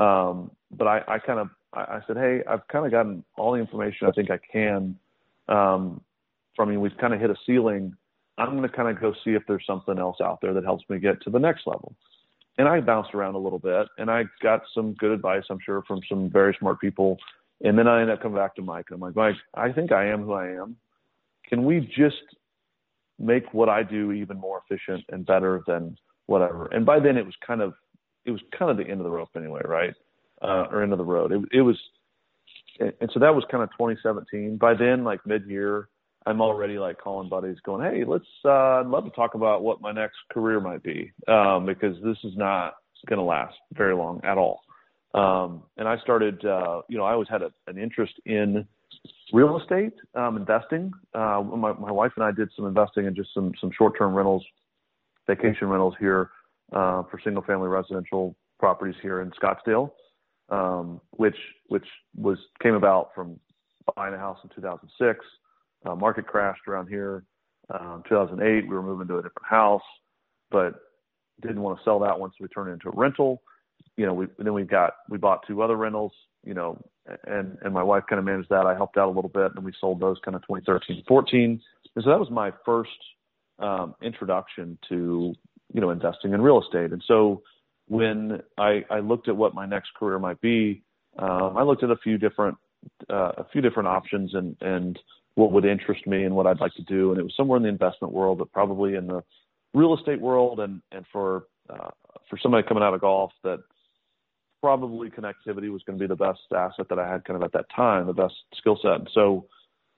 Um, 0.00 0.50
but 0.70 0.86
I, 0.86 1.02
I 1.06 1.18
kind 1.18 1.40
of 1.40 1.50
I, 1.76 2.00
said, 2.06 2.16
hey, 2.16 2.42
I've 2.48 2.66
kind 2.68 2.86
of 2.86 2.92
gotten 2.92 3.24
all 3.36 3.52
the 3.52 3.58
information 3.58 4.06
I 4.06 4.10
think 4.12 4.30
I 4.30 4.38
can 4.50 4.96
um, 5.48 6.00
from 6.54 6.72
you. 6.72 6.80
We've 6.80 6.96
kind 6.98 7.12
of 7.14 7.20
hit 7.20 7.30
a 7.30 7.36
ceiling. 7.46 7.94
I'm 8.38 8.56
going 8.56 8.68
to 8.68 8.74
kind 8.74 8.88
of 8.88 9.00
go 9.00 9.12
see 9.24 9.30
if 9.30 9.42
there's 9.46 9.64
something 9.66 9.98
else 9.98 10.18
out 10.22 10.40
there 10.40 10.54
that 10.54 10.64
helps 10.64 10.84
me 10.88 10.98
get 10.98 11.20
to 11.22 11.30
the 11.30 11.38
next 11.38 11.66
level. 11.66 11.94
And 12.58 12.66
I 12.68 12.80
bounced 12.80 13.14
around 13.14 13.34
a 13.34 13.38
little 13.38 13.58
bit 13.58 13.86
and 13.98 14.10
I 14.10 14.24
got 14.42 14.62
some 14.74 14.94
good 14.94 15.10
advice, 15.10 15.44
I'm 15.50 15.58
sure, 15.64 15.82
from 15.86 16.00
some 16.08 16.30
very 16.30 16.56
smart 16.58 16.80
people. 16.80 17.18
And 17.62 17.78
then 17.78 17.86
I 17.86 18.00
ended 18.00 18.16
up 18.16 18.22
coming 18.22 18.38
back 18.38 18.54
to 18.56 18.62
Mike. 18.62 18.86
I'm 18.92 19.00
like, 19.00 19.16
Mike, 19.16 19.36
I 19.54 19.72
think 19.72 19.92
I 19.92 20.06
am 20.06 20.22
who 20.22 20.32
I 20.32 20.48
am. 20.48 20.76
Can 21.48 21.64
we 21.64 21.80
just 21.80 22.16
make 23.18 23.52
what 23.52 23.68
I 23.68 23.82
do 23.82 24.12
even 24.12 24.38
more 24.38 24.62
efficient 24.68 25.04
and 25.10 25.24
better 25.24 25.62
than 25.66 25.96
whatever? 26.26 26.66
And 26.66 26.84
by 26.84 26.98
then 26.98 27.16
it 27.16 27.24
was 27.24 27.34
kind 27.46 27.60
of, 27.60 27.74
it 28.24 28.30
was 28.30 28.40
kind 28.58 28.70
of 28.70 28.76
the 28.76 28.84
end 28.90 29.00
of 29.00 29.04
the 29.04 29.10
rope 29.10 29.30
anyway, 29.36 29.62
right? 29.64 29.94
Uh, 30.42 30.66
or 30.70 30.82
end 30.82 30.92
of 30.92 30.98
the 30.98 31.04
road. 31.04 31.32
It, 31.32 31.40
it 31.50 31.62
was, 31.62 31.76
and 32.78 33.10
so 33.14 33.20
that 33.20 33.34
was 33.34 33.44
kind 33.50 33.62
of 33.62 33.70
2017. 33.70 34.58
By 34.58 34.74
then, 34.74 35.02
like 35.02 35.24
mid-year, 35.24 35.88
I'm 36.26 36.42
already 36.42 36.78
like 36.78 36.98
calling 36.98 37.28
buddies, 37.28 37.56
going, 37.64 37.90
"Hey, 37.90 38.04
let's. 38.04 38.26
Uh, 38.44 38.80
I'd 38.80 38.86
love 38.86 39.04
to 39.04 39.10
talk 39.10 39.34
about 39.34 39.62
what 39.62 39.80
my 39.80 39.92
next 39.92 40.16
career 40.30 40.60
might 40.60 40.82
be, 40.82 41.12
um, 41.28 41.64
because 41.64 41.96
this 42.02 42.18
is 42.24 42.36
not 42.36 42.74
going 43.06 43.18
to 43.18 43.24
last 43.24 43.54
very 43.72 43.94
long 43.94 44.20
at 44.24 44.36
all." 44.36 44.60
Um, 45.14 45.62
and 45.78 45.88
I 45.88 45.96
started, 45.98 46.44
uh, 46.44 46.82
you 46.88 46.98
know, 46.98 47.04
I 47.04 47.12
always 47.12 47.28
had 47.28 47.42
a, 47.42 47.50
an 47.68 47.78
interest 47.78 48.12
in 48.26 48.66
real 49.32 49.58
estate 49.58 49.94
um, 50.14 50.36
investing. 50.36 50.92
Uh, 51.14 51.42
my, 51.42 51.72
my 51.72 51.90
wife 51.90 52.12
and 52.16 52.24
I 52.24 52.32
did 52.32 52.50
some 52.54 52.66
investing 52.66 53.06
in 53.06 53.14
just 53.14 53.32
some 53.32 53.52
some 53.60 53.70
short-term 53.76 54.14
rentals, 54.14 54.44
vacation 55.26 55.68
rentals 55.68 55.94
here 55.98 56.30
uh, 56.72 57.04
for 57.04 57.20
single-family 57.24 57.68
residential 57.68 58.36
properties 58.58 58.96
here 59.00 59.22
in 59.22 59.30
Scottsdale, 59.30 59.92
um, 60.48 61.00
which 61.10 61.36
which 61.68 61.86
was 62.14 62.38
came 62.62 62.74
about 62.74 63.10
from 63.14 63.38
buying 63.94 64.14
a 64.14 64.18
house 64.18 64.38
in 64.42 64.50
2006. 64.54 65.24
Uh, 65.84 65.94
market 65.94 66.26
crashed 66.26 66.66
around 66.66 66.88
here. 66.88 67.24
Um, 67.70 68.02
2008, 68.08 68.68
we 68.68 68.74
were 68.74 68.82
moving 68.82 69.08
to 69.08 69.14
a 69.14 69.22
different 69.22 69.46
house, 69.48 69.82
but 70.50 70.74
didn't 71.42 71.60
want 71.60 71.78
to 71.78 71.84
sell 71.84 71.98
that 72.00 72.18
one, 72.18 72.30
so 72.30 72.36
we 72.40 72.48
turned 72.48 72.70
it 72.70 72.74
into 72.74 72.88
a 72.88 72.92
rental. 72.92 73.42
You 73.96 74.06
know, 74.06 74.14
we 74.14 74.26
then 74.38 74.54
we 74.54 74.64
got 74.64 74.94
we 75.08 75.18
bought 75.18 75.46
two 75.46 75.62
other 75.62 75.76
rentals. 75.76 76.12
You 76.44 76.54
know, 76.54 76.80
and 77.26 77.58
and 77.62 77.74
my 77.74 77.82
wife 77.82 78.04
kind 78.08 78.18
of 78.18 78.24
managed 78.24 78.50
that. 78.50 78.66
I 78.66 78.74
helped 78.74 78.96
out 78.96 79.08
a 79.08 79.10
little 79.10 79.30
bit, 79.30 79.52
and 79.54 79.64
we 79.64 79.72
sold 79.80 80.00
those 80.00 80.16
kind 80.24 80.34
of 80.34 80.42
2013, 80.42 81.02
14. 81.06 81.60
And 81.94 82.04
so 82.04 82.10
that 82.10 82.18
was 82.18 82.30
my 82.30 82.52
first 82.64 82.90
um, 83.58 83.94
introduction 84.02 84.78
to 84.88 85.34
you 85.72 85.80
know 85.80 85.90
investing 85.90 86.32
in 86.32 86.40
real 86.40 86.62
estate. 86.62 86.92
And 86.92 87.02
so 87.06 87.42
when 87.88 88.42
I, 88.58 88.84
I 88.90 89.00
looked 89.00 89.28
at 89.28 89.36
what 89.36 89.54
my 89.54 89.66
next 89.66 89.94
career 89.94 90.18
might 90.18 90.40
be, 90.40 90.82
um, 91.18 91.56
I 91.56 91.62
looked 91.62 91.82
at 91.82 91.90
a 91.90 91.96
few 91.96 92.18
different 92.18 92.56
uh, 93.10 93.32
a 93.38 93.46
few 93.52 93.60
different 93.60 93.88
options 93.88 94.34
and 94.34 94.56
and 94.60 94.98
what 95.34 95.52
would 95.52 95.64
interest 95.64 96.06
me 96.06 96.24
and 96.24 96.34
what 96.34 96.46
I'd 96.46 96.60
like 96.60 96.74
to 96.74 96.82
do. 96.82 97.10
And 97.10 97.20
it 97.20 97.22
was 97.22 97.34
somewhere 97.36 97.56
in 97.58 97.62
the 97.62 97.68
investment 97.68 98.12
world, 98.12 98.38
but 98.38 98.52
probably 98.52 98.94
in 98.94 99.06
the 99.06 99.22
real 99.74 99.96
estate 99.96 100.20
world. 100.20 100.60
And 100.60 100.82
and 100.92 101.04
for 101.12 101.44
uh, 101.70 101.90
for 102.28 102.38
somebody 102.42 102.66
coming 102.66 102.82
out 102.82 102.94
of 102.94 103.00
golf, 103.00 103.32
that 103.44 103.60
probably 104.60 105.10
connectivity 105.10 105.70
was 105.70 105.82
going 105.86 105.98
to 105.98 106.02
be 106.02 106.08
the 106.08 106.16
best 106.16 106.40
asset 106.54 106.88
that 106.88 106.98
I 106.98 107.10
had 107.10 107.24
kind 107.24 107.36
of 107.36 107.44
at 107.44 107.52
that 107.52 107.66
time, 107.74 108.06
the 108.06 108.12
best 108.12 108.34
skill 108.56 108.78
set. 108.82 108.94
And 108.94 109.10
so 109.14 109.46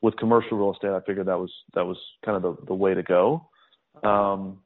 with 0.03 0.17
commercial 0.17 0.59
real 0.59 0.73
estate, 0.73 0.91
I 0.91 1.01
figured 1.01 1.27
that 1.27 1.39
was 1.39 1.53
that 1.75 1.87
was 1.87 1.97
kind 2.25 2.37
of 2.37 2.43
the, 2.43 2.67
the 2.67 2.75
way 2.75 2.95
to 2.95 3.03
go. 3.03 3.49
Um, 4.03 4.59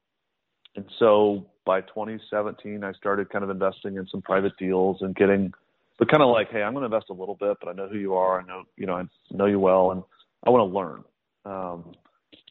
and 0.76 0.84
so 0.98 1.46
by 1.64 1.80
2017, 1.82 2.82
I 2.82 2.92
started 2.92 3.30
kind 3.30 3.44
of 3.44 3.50
investing 3.50 3.96
in 3.96 4.06
some 4.10 4.22
private 4.22 4.56
deals 4.58 4.98
and 5.00 5.14
getting, 5.14 5.52
but 5.98 6.10
kind 6.10 6.22
of 6.22 6.30
like, 6.30 6.50
hey, 6.50 6.62
I'm 6.62 6.72
going 6.72 6.82
to 6.82 6.94
invest 6.94 7.10
a 7.10 7.14
little 7.14 7.36
bit, 7.36 7.58
but 7.60 7.68
I 7.68 7.72
know 7.72 7.88
who 7.88 7.98
you 7.98 8.14
are. 8.14 8.40
I 8.40 8.44
know, 8.44 8.64
you 8.76 8.86
know, 8.86 8.94
I 8.94 9.04
know 9.30 9.46
you 9.46 9.58
well, 9.58 9.92
and 9.92 10.02
I 10.44 10.50
want 10.50 10.70
to 10.70 10.76
learn. 10.76 11.04
Um, 11.44 11.94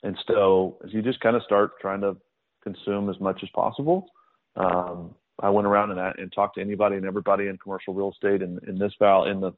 and 0.04 0.18
so 0.28 0.78
as 0.86 0.94
you 0.94 1.02
just 1.02 1.20
kind 1.20 1.36
of 1.36 1.44
start 1.44 1.80
trying 1.80 2.02
to 2.02 2.16
consume 2.64 3.10
as 3.10 3.20
much 3.20 3.40
as 3.44 3.50
possible, 3.50 4.08
um, 4.56 5.16
I 5.40 5.50
went 5.50 5.68
around 5.68 5.92
and, 5.92 6.00
and 6.20 6.32
talked 6.32 6.56
to 6.56 6.62
anybody 6.62 6.98
and 6.98 7.06
everybody 7.06 7.48
in 7.48 7.58
commercial 7.58 7.94
real 7.94 8.12
estate 8.12 8.42
in, 8.42 8.60
in 8.68 8.78
this 8.78 8.94
valley, 9.00 9.32
in 9.32 9.42
the, 9.42 9.52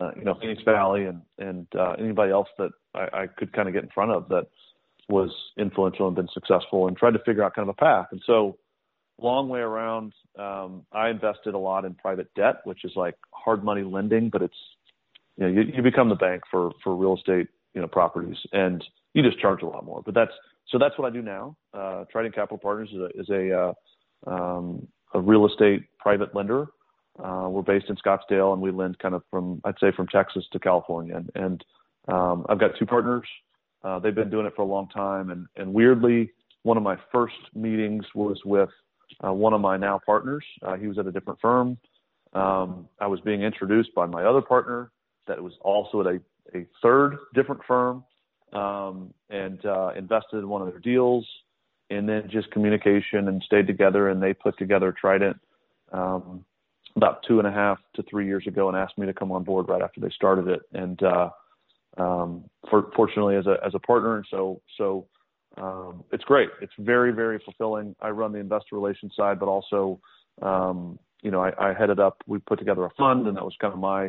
uh, 0.00 0.10
you 0.16 0.24
know, 0.24 0.34
Phoenix 0.40 0.62
Valley 0.64 1.04
and, 1.04 1.22
and 1.38 1.66
uh, 1.78 1.92
anybody 1.92 2.32
else 2.32 2.48
that 2.58 2.70
I, 2.94 3.22
I 3.22 3.26
could 3.26 3.52
kind 3.52 3.68
of 3.68 3.74
get 3.74 3.84
in 3.84 3.90
front 3.90 4.10
of 4.10 4.28
that 4.30 4.48
was 5.10 5.30
influential 5.58 6.06
and 6.06 6.16
been 6.16 6.28
successful 6.32 6.88
and 6.88 6.96
tried 6.96 7.12
to 7.12 7.18
figure 7.20 7.42
out 7.42 7.54
kind 7.54 7.68
of 7.68 7.74
a 7.76 7.84
path. 7.84 8.06
And 8.12 8.22
so 8.24 8.56
long 9.20 9.48
way 9.48 9.60
around, 9.60 10.14
um, 10.38 10.86
I 10.92 11.10
invested 11.10 11.54
a 11.54 11.58
lot 11.58 11.84
in 11.84 11.94
private 11.94 12.32
debt, 12.34 12.56
which 12.64 12.84
is 12.84 12.92
like 12.96 13.16
hard 13.32 13.62
money 13.62 13.82
lending, 13.82 14.30
but 14.30 14.42
it's, 14.42 14.54
you 15.36 15.46
know, 15.46 15.52
you, 15.52 15.72
you 15.74 15.82
become 15.82 16.08
the 16.08 16.14
bank 16.14 16.42
for, 16.50 16.70
for 16.82 16.96
real 16.96 17.16
estate, 17.16 17.48
you 17.74 17.80
know, 17.80 17.88
properties 17.88 18.36
and 18.52 18.82
you 19.12 19.22
just 19.22 19.40
charge 19.40 19.62
a 19.62 19.66
lot 19.66 19.84
more, 19.84 20.02
but 20.04 20.14
that's, 20.14 20.32
so 20.68 20.78
that's 20.78 20.96
what 20.98 21.10
I 21.10 21.12
do 21.12 21.22
now. 21.22 21.56
Uh, 21.74 22.04
Trident 22.10 22.34
Capital 22.34 22.58
Partners 22.58 22.90
is 22.92 23.00
a, 23.00 23.20
is 23.20 23.28
a, 23.28 23.74
uh, 24.28 24.30
um, 24.30 24.86
a 25.12 25.20
real 25.20 25.46
estate 25.46 25.84
private 25.98 26.34
lender. 26.34 26.68
Uh, 27.22 27.48
we're 27.50 27.62
based 27.62 27.86
in 27.88 27.96
Scottsdale 27.96 28.52
and 28.52 28.62
we 28.62 28.70
lend 28.70 28.98
kind 29.00 29.14
of 29.14 29.22
from, 29.30 29.60
I'd 29.64 29.74
say 29.80 29.90
from 29.94 30.06
Texas 30.06 30.44
to 30.52 30.58
California. 30.58 31.16
And, 31.16 31.30
and 31.34 31.64
um, 32.08 32.46
I've 32.48 32.60
got 32.60 32.72
two 32.78 32.86
partners. 32.86 33.26
Uh, 33.82 33.98
they've 33.98 34.14
been 34.14 34.30
doing 34.30 34.46
it 34.46 34.52
for 34.54 34.62
a 34.62 34.66
long 34.66 34.88
time. 34.88 35.30
And, 35.30 35.46
and 35.56 35.72
weirdly, 35.72 36.30
one 36.62 36.76
of 36.76 36.82
my 36.82 36.96
first 37.10 37.34
meetings 37.54 38.04
was 38.14 38.38
with 38.44 38.68
uh, 39.24 39.32
one 39.32 39.52
of 39.52 39.60
my 39.60 39.76
now 39.76 40.00
partners. 40.04 40.44
Uh, 40.62 40.76
he 40.76 40.86
was 40.86 40.98
at 40.98 41.06
a 41.06 41.12
different 41.12 41.40
firm. 41.40 41.78
Um, 42.32 42.88
I 43.00 43.06
was 43.06 43.20
being 43.20 43.42
introduced 43.42 43.94
by 43.94 44.06
my 44.06 44.24
other 44.24 44.40
partner 44.40 44.92
that 45.26 45.42
was 45.42 45.52
also 45.62 46.00
at 46.00 46.06
a, 46.06 46.20
a 46.56 46.66
third 46.82 47.16
different 47.34 47.60
firm 47.66 48.04
um, 48.52 49.12
and 49.30 49.64
uh, 49.64 49.92
invested 49.96 50.38
in 50.38 50.48
one 50.48 50.62
of 50.62 50.68
their 50.68 50.78
deals 50.78 51.26
and 51.90 52.08
then 52.08 52.28
just 52.30 52.50
communication 52.52 53.28
and 53.28 53.42
stayed 53.42 53.66
together 53.66 54.10
and 54.10 54.22
they 54.22 54.32
put 54.32 54.56
together 54.58 54.94
Trident 54.98 55.36
um, 55.92 56.44
about 56.96 57.24
two 57.26 57.38
and 57.38 57.48
a 57.48 57.52
half 57.52 57.78
to 57.94 58.02
three 58.04 58.26
years 58.26 58.46
ago 58.46 58.68
and 58.68 58.76
asked 58.76 58.96
me 58.96 59.06
to 59.06 59.14
come 59.14 59.32
on 59.32 59.42
board 59.42 59.68
right 59.68 59.82
after 59.82 60.00
they 60.00 60.10
started 60.10 60.46
it 60.48 60.60
and 60.72 61.02
uh, 61.02 61.30
um, 62.00 62.44
for, 62.68 62.90
fortunately 62.96 63.36
as 63.36 63.46
a 63.46 63.56
as 63.64 63.74
a 63.74 63.78
partner 63.78 64.16
and 64.16 64.26
so 64.30 64.60
so 64.78 65.06
um, 65.56 66.04
it's 66.12 66.24
great. 66.24 66.48
It's 66.60 66.72
very, 66.78 67.12
very 67.12 67.40
fulfilling. 67.44 67.94
I 68.00 68.10
run 68.10 68.32
the 68.32 68.38
investor 68.38 68.76
relations 68.76 69.12
side, 69.16 69.40
but 69.40 69.46
also, 69.46 70.00
um, 70.42 70.98
you 71.22 71.30
know, 71.30 71.40
I, 71.40 71.70
I 71.70 71.74
headed 71.74 71.98
up. 71.98 72.18
We 72.26 72.38
put 72.38 72.58
together 72.58 72.84
a 72.84 72.90
fund, 72.90 73.26
and 73.26 73.36
that 73.36 73.44
was 73.44 73.54
kind 73.60 73.72
of 73.72 73.80
my 73.80 74.06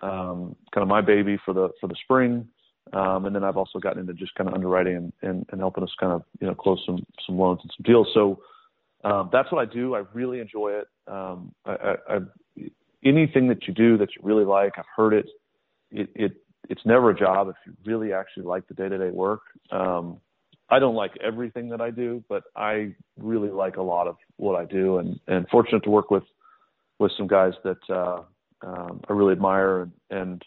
um, 0.00 0.56
kind 0.72 0.82
of 0.82 0.88
my 0.88 1.00
baby 1.00 1.38
for 1.44 1.52
the 1.52 1.70
for 1.80 1.88
the 1.88 1.96
spring. 2.02 2.48
Um, 2.92 3.26
and 3.26 3.34
then 3.34 3.44
I've 3.44 3.58
also 3.58 3.78
gotten 3.78 4.00
into 4.00 4.14
just 4.14 4.34
kind 4.34 4.48
of 4.48 4.54
underwriting 4.54 4.96
and, 4.96 5.12
and, 5.22 5.46
and 5.52 5.60
helping 5.60 5.84
us 5.84 5.90
kind 6.00 6.12
of 6.12 6.22
you 6.40 6.46
know 6.46 6.54
close 6.54 6.82
some 6.86 7.04
some 7.26 7.38
loans 7.38 7.60
and 7.62 7.72
some 7.76 7.84
deals. 7.84 8.08
So 8.14 8.40
um, 9.04 9.28
that's 9.30 9.52
what 9.52 9.60
I 9.60 9.72
do. 9.72 9.94
I 9.94 10.04
really 10.14 10.40
enjoy 10.40 10.72
it. 10.72 10.88
Um, 11.06 11.52
I, 11.66 11.72
I, 11.72 11.94
I, 12.08 12.18
anything 13.04 13.48
that 13.48 13.68
you 13.68 13.74
do 13.74 13.98
that 13.98 14.08
you 14.16 14.22
really 14.22 14.44
like, 14.44 14.72
I've 14.78 14.84
heard 14.96 15.12
it. 15.12 15.26
It, 15.90 16.10
it 16.14 16.32
it's 16.68 16.84
never 16.84 17.10
a 17.10 17.18
job 17.18 17.48
if 17.48 17.56
you 17.66 17.74
really 17.84 18.12
actually 18.12 18.44
like 18.44 18.66
the 18.68 18.74
day 18.74 18.88
to 18.88 18.98
day 18.98 19.10
work. 19.10 19.42
Um, 19.70 20.20
I 20.70 20.78
don't 20.78 20.94
like 20.94 21.12
everything 21.22 21.70
that 21.70 21.80
I 21.80 21.90
do, 21.90 22.22
but 22.28 22.44
I 22.54 22.94
really 23.18 23.48
like 23.48 23.76
a 23.76 23.82
lot 23.82 24.06
of 24.06 24.16
what 24.36 24.60
I 24.60 24.64
do, 24.64 24.98
and 24.98 25.18
and 25.26 25.48
fortunate 25.48 25.82
to 25.84 25.90
work 25.90 26.10
with 26.10 26.24
with 26.98 27.12
some 27.16 27.26
guys 27.26 27.52
that 27.64 27.78
uh, 27.88 28.22
um, 28.62 29.00
I 29.08 29.12
really 29.12 29.32
admire 29.32 29.82
and, 29.82 29.92
and 30.10 30.44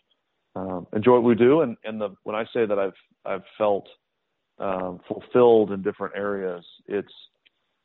um, 0.55 0.87
enjoy 0.93 1.13
what 1.13 1.23
we 1.23 1.35
do. 1.35 1.61
And 1.61 1.75
and 1.83 1.99
the 1.99 2.15
when 2.23 2.35
I 2.35 2.45
say 2.53 2.65
that 2.65 2.77
I've 2.77 2.93
I've 3.25 3.43
felt 3.57 3.87
um, 4.59 4.99
fulfilled 5.07 5.71
in 5.71 5.81
different 5.81 6.15
areas, 6.15 6.63
it's 6.87 7.13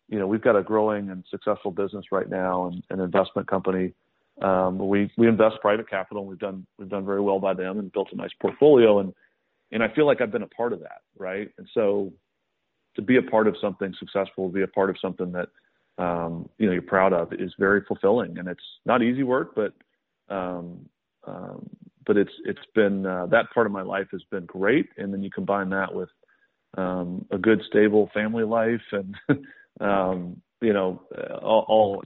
you 0.08 0.18
know 0.18 0.26
we've 0.26 0.42
got 0.42 0.56
a 0.56 0.62
growing 0.62 1.10
and 1.10 1.24
successful 1.30 1.70
business 1.70 2.06
right 2.12 2.28
now, 2.28 2.66
and 2.66 2.82
an 2.90 3.00
investment 3.00 3.48
company. 3.48 3.94
Um, 4.42 4.78
we 4.78 5.10
we 5.16 5.28
invest 5.28 5.56
private 5.60 5.88
capital. 5.88 6.22
And 6.22 6.30
we've 6.30 6.38
done 6.38 6.66
we've 6.78 6.88
done 6.88 7.06
very 7.06 7.20
well 7.20 7.38
by 7.38 7.54
them 7.54 7.78
and 7.78 7.92
built 7.92 8.08
a 8.12 8.16
nice 8.16 8.30
portfolio. 8.40 9.00
And 9.00 9.12
and 9.72 9.82
I 9.82 9.88
feel 9.94 10.06
like 10.06 10.20
I've 10.20 10.32
been 10.32 10.42
a 10.42 10.48
part 10.48 10.72
of 10.72 10.80
that, 10.80 11.02
right? 11.18 11.48
And 11.58 11.68
so 11.74 12.12
to 12.96 13.02
be 13.02 13.16
a 13.16 13.22
part 13.22 13.46
of 13.46 13.56
something 13.60 13.94
successful, 13.98 14.48
be 14.48 14.62
a 14.62 14.68
part 14.68 14.90
of 14.90 14.96
something 15.00 15.32
that 15.32 15.48
um, 15.98 16.48
you 16.58 16.66
know 16.66 16.72
you're 16.72 16.82
proud 16.82 17.12
of, 17.12 17.32
is 17.32 17.54
very 17.58 17.82
fulfilling. 17.86 18.38
And 18.38 18.48
it's 18.48 18.60
not 18.84 19.02
easy 19.02 19.22
work, 19.22 19.54
but 19.54 19.72
um, 20.34 20.86
um, 21.26 21.68
but 22.06 22.16
it's 22.16 22.32
it's 22.44 22.60
been 22.74 23.06
uh, 23.06 23.26
that 23.26 23.50
part 23.52 23.66
of 23.66 23.72
my 23.72 23.82
life 23.82 24.08
has 24.12 24.22
been 24.30 24.44
great. 24.44 24.88
And 24.96 25.12
then 25.12 25.22
you 25.22 25.30
combine 25.30 25.70
that 25.70 25.94
with 25.94 26.10
um, 26.76 27.24
a 27.30 27.38
good, 27.38 27.62
stable 27.68 28.10
family 28.12 28.44
life, 28.44 28.82
and 28.92 29.14
um, 29.80 30.42
you 30.60 30.72
know, 30.72 31.02
all, 31.42 31.64
all 31.68 32.04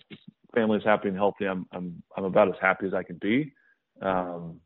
family's 0.55 0.85
happy 0.85 1.09
and 1.09 1.17
healthy. 1.17 1.47
I'm 1.47 1.67
I'm 1.73 2.03
I'm 2.17 2.25
about 2.25 2.49
as 2.49 2.55
happy 2.61 2.87
as 2.87 2.95
I 2.95 3.03
can 3.03 3.19
be. 3.21 3.53
Um, 4.03 4.61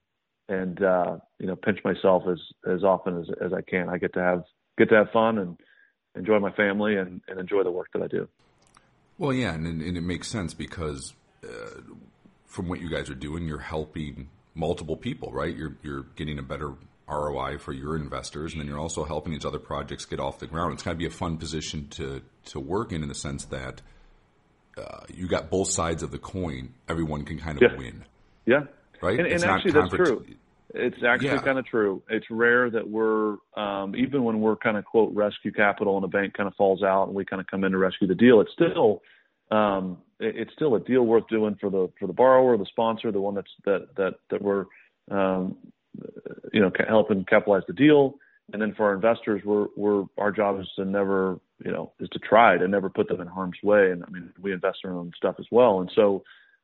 and 0.49 0.83
uh, 0.83 1.17
you 1.39 1.47
know, 1.47 1.57
pinch 1.57 1.79
myself 1.85 2.25
as 2.31 2.39
as 2.71 2.85
often 2.85 3.21
as 3.21 3.27
as 3.45 3.53
I 3.53 3.63
can. 3.63 3.89
I 3.89 3.99
get 3.99 4.13
to 4.15 4.21
have 4.21 4.45
get 4.79 4.89
to 4.91 4.97
have 4.97 5.11
fun 5.13 5.39
and 5.39 5.59
enjoy 6.17 6.39
my 6.39 6.53
family 6.53 6.97
and, 6.97 7.21
and 7.29 7.41
enjoy 7.41 7.63
the 7.63 7.71
work 7.71 7.89
that 7.93 8.03
I 8.03 8.07
do. 8.07 8.29
Well, 9.19 9.33
yeah, 9.33 9.55
and, 9.55 9.67
and 9.67 9.97
it 9.97 10.03
makes 10.03 10.29
sense 10.29 10.55
because 10.55 11.15
uh, 11.45 11.81
from 12.47 12.69
what 12.69 12.81
you 12.81 12.89
guys 12.89 13.11
are 13.11 13.15
doing, 13.15 13.47
you're 13.47 13.59
helping 13.59 14.29
multiple 14.55 14.97
people, 14.97 15.33
right? 15.33 15.55
You're 15.55 15.77
you're 15.83 16.05
getting 16.17 16.39
a 16.39 16.43
better 16.43 16.75
ROI 17.09 17.59
for 17.59 17.73
your 17.73 17.97
investors, 17.97 18.53
and 18.53 18.61
then 18.61 18.69
you're 18.69 18.79
also 18.79 19.05
helping 19.05 19.33
these 19.33 19.45
other 19.45 19.59
projects 19.59 20.05
get 20.05 20.21
off 20.21 20.39
the 20.39 20.47
ground. 20.47 20.75
It's 20.75 20.83
got 20.83 20.93
to 20.93 20.97
be 20.97 21.07
a 21.07 21.11
fun 21.11 21.37
position 21.37 21.89
to 21.91 22.23
to 22.47 22.61
work 22.61 22.93
in, 22.93 23.03
in 23.03 23.09
the 23.09 23.15
sense 23.15 23.45
that 23.47 23.83
uh, 24.79 25.01
you 25.09 25.29
got 25.29 25.51
both 25.51 25.71
sides 25.71 26.03
of 26.03 26.11
the 26.11 26.19
coin. 26.19 26.75
Everyone 26.89 27.25
can 27.25 27.39
kind 27.39 27.57
of 27.61 27.63
yeah. 27.63 27.79
win. 27.79 28.05
Yeah. 28.47 28.65
Right. 29.03 29.19
And, 29.19 29.29
and 29.29 29.45
actually, 29.45 29.73
that's 29.73 29.91
true. 29.91 30.25
It's 30.77 30.97
actually 31.07 31.29
yeah. 31.29 31.43
kind 31.43 31.59
of 31.59 31.67
true. 31.67 32.03
It's 32.09 32.27
rare 32.31 32.69
that 32.71 32.89
we're 32.89 33.37
um, 33.57 33.95
even 33.97 34.25
when 34.25 34.41
we're 34.41 34.57
kind 34.57 34.77
of 34.77 34.85
quote 34.85 35.15
rescue 35.15 35.53
capital 35.53 35.97
and 35.97 36.05
a 36.05 36.09
bank 36.09 36.35
kind 36.35 36.49
of 36.49 36.55
falls 36.57 36.83
out 36.83 37.07
and 37.07 37.15
we 37.15 37.25
kind 37.25 37.41
of 37.41 37.47
come 37.47 37.63
in 37.63 37.73
to 37.73 37.79
rescue 37.79 38.09
the 38.09 38.15
deal. 38.15 38.41
It's 38.41 38.51
still 38.53 39.03
um, 39.51 39.99
it's 40.19 40.53
still 40.55 40.75
a 40.75 40.81
deal 40.81 41.03
worth 41.03 41.29
doing 41.29 41.57
for 41.61 41.71
the 41.71 41.91
for 41.99 42.07
the 42.07 42.13
borrower, 42.13 42.57
the 42.57 42.67
sponsor, 42.67 43.13
the 43.13 43.21
one 43.21 43.35
that's 43.35 43.51
that 43.65 43.89
that 43.97 44.15
that 44.31 44.43
we're 44.43 44.65
um, 45.11 45.57
you 46.53 46.61
know 46.61 46.73
helping 46.89 47.25
capitalize 47.25 47.63
the 47.69 47.73
deal, 47.73 48.15
and 48.53 48.61
then 48.61 48.75
for 48.75 48.87
our 48.87 48.95
investors, 48.95 49.43
we're 49.45 49.67
we're 49.77 50.05
our 50.19 50.31
job 50.31 50.61
is 50.61 50.69
to 50.77 50.85
never 50.85 51.39
you 51.65 51.73
know 51.73 51.93
is 52.01 52.09
to 52.11 52.19
try 52.19 52.59
to 52.59 52.69
never 52.69 52.91
put 52.91 53.09
them 53.09 53.21
in 53.21 53.27
harm's 53.27 53.57
way, 53.63 53.91
and 53.91 54.05
I 54.05 54.11
mean 54.11 54.31
we 54.41 54.53
invest 54.53 54.79
in 54.85 54.91
our 54.91 54.97
own 54.97 55.13
stuff 55.17 55.37
as 55.39 55.47
well, 55.51 55.81
and 55.81 55.91
so 55.95 56.23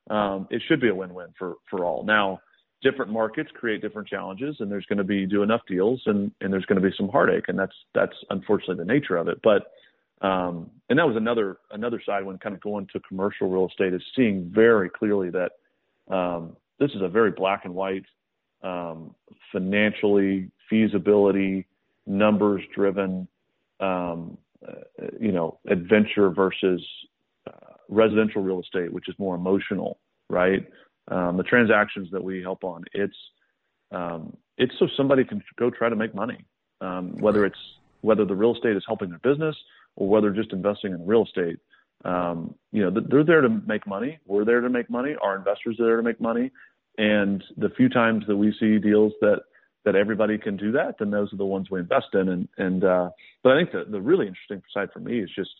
um, 0.09 0.47
it 0.49 0.61
should 0.67 0.81
be 0.81 0.89
a 0.89 0.95
win-win 0.95 1.27
for 1.37 1.55
for 1.69 1.83
all. 1.83 2.03
Now 2.03 2.41
different 2.81 3.11
markets 3.11 3.49
create 3.53 3.81
different 3.81 4.07
challenges 4.07 4.55
and 4.59 4.71
there's 4.71 4.85
going 4.85 4.97
to 4.97 5.03
be 5.03 5.25
do 5.25 5.43
enough 5.43 5.61
deals 5.67 6.01
and 6.05 6.31
and 6.41 6.51
there's 6.51 6.65
going 6.65 6.81
to 6.81 6.87
be 6.87 6.93
some 6.97 7.09
heartache 7.09 7.45
and 7.47 7.57
that's 7.57 7.75
that's 7.93 8.15
unfortunately 8.29 8.75
the 8.75 8.85
nature 8.85 9.17
of 9.17 9.27
it. 9.27 9.39
But 9.43 9.71
um 10.25 10.69
and 10.89 10.97
that 10.99 11.07
was 11.07 11.15
another 11.15 11.57
another 11.71 12.01
side 12.05 12.25
when 12.25 12.37
kind 12.37 12.55
of 12.55 12.61
going 12.61 12.87
to 12.93 12.99
commercial 13.01 13.49
real 13.49 13.67
estate 13.67 13.93
is 13.93 14.01
seeing 14.15 14.51
very 14.53 14.89
clearly 14.89 15.29
that 15.29 15.51
um 16.13 16.55
this 16.79 16.91
is 16.91 17.01
a 17.01 17.07
very 17.07 17.31
black 17.31 17.65
and 17.65 17.75
white 17.75 18.05
um 18.63 19.13
financially 19.51 20.49
feasibility 20.69 21.67
numbers 22.11 22.61
driven 22.75 23.27
um 23.79 24.37
uh, 24.67 25.05
you 25.19 25.31
know 25.31 25.59
adventure 25.67 26.29
versus 26.29 26.81
uh, 27.47 27.73
residential 27.89 28.41
real 28.41 28.59
estate 28.59 28.91
which 28.93 29.07
is 29.07 29.15
more 29.17 29.35
emotional 29.35 29.99
right 30.29 30.67
um, 31.07 31.37
the 31.37 31.43
transactions 31.43 32.09
that 32.11 32.23
we 32.23 32.41
help 32.41 32.63
on, 32.63 32.83
it's 32.93 33.15
um, 33.91 34.35
it's 34.57 34.73
so 34.79 34.87
somebody 34.95 35.23
can 35.23 35.43
go 35.57 35.69
try 35.69 35.89
to 35.89 35.95
make 35.95 36.15
money, 36.15 36.45
um, 36.79 37.17
whether 37.19 37.45
it's 37.45 37.59
whether 38.01 38.25
the 38.25 38.35
real 38.35 38.55
estate 38.55 38.77
is 38.77 38.83
helping 38.87 39.09
their 39.09 39.19
business 39.19 39.55
or 39.95 40.07
whether 40.07 40.31
just 40.31 40.53
investing 40.53 40.93
in 40.93 41.05
real 41.05 41.25
estate. 41.25 41.57
Um, 42.05 42.55
you 42.71 42.81
know, 42.81 43.01
they're 43.09 43.23
there 43.23 43.41
to 43.41 43.49
make 43.49 43.85
money. 43.85 44.19
We're 44.25 44.45
there 44.45 44.61
to 44.61 44.69
make 44.69 44.89
money. 44.89 45.15
Our 45.21 45.35
investors 45.35 45.79
are 45.79 45.85
there 45.85 45.97
to 45.97 46.03
make 46.03 46.19
money. 46.19 46.51
And 46.97 47.43
the 47.57 47.69
few 47.69 47.89
times 47.89 48.23
that 48.27 48.37
we 48.37 48.55
see 48.59 48.79
deals 48.79 49.13
that 49.21 49.41
that 49.85 49.95
everybody 49.95 50.37
can 50.37 50.57
do 50.57 50.71
that, 50.73 50.95
then 50.99 51.11
those 51.11 51.33
are 51.33 51.37
the 51.37 51.45
ones 51.45 51.69
we 51.69 51.79
invest 51.79 52.13
in. 52.13 52.29
And 52.29 52.47
and 52.57 52.83
uh, 52.83 53.09
but 53.43 53.53
I 53.53 53.59
think 53.59 53.71
the 53.71 53.85
the 53.89 54.01
really 54.01 54.27
interesting 54.27 54.61
side 54.73 54.89
for 54.93 54.99
me 54.99 55.19
is 55.19 55.29
just 55.35 55.51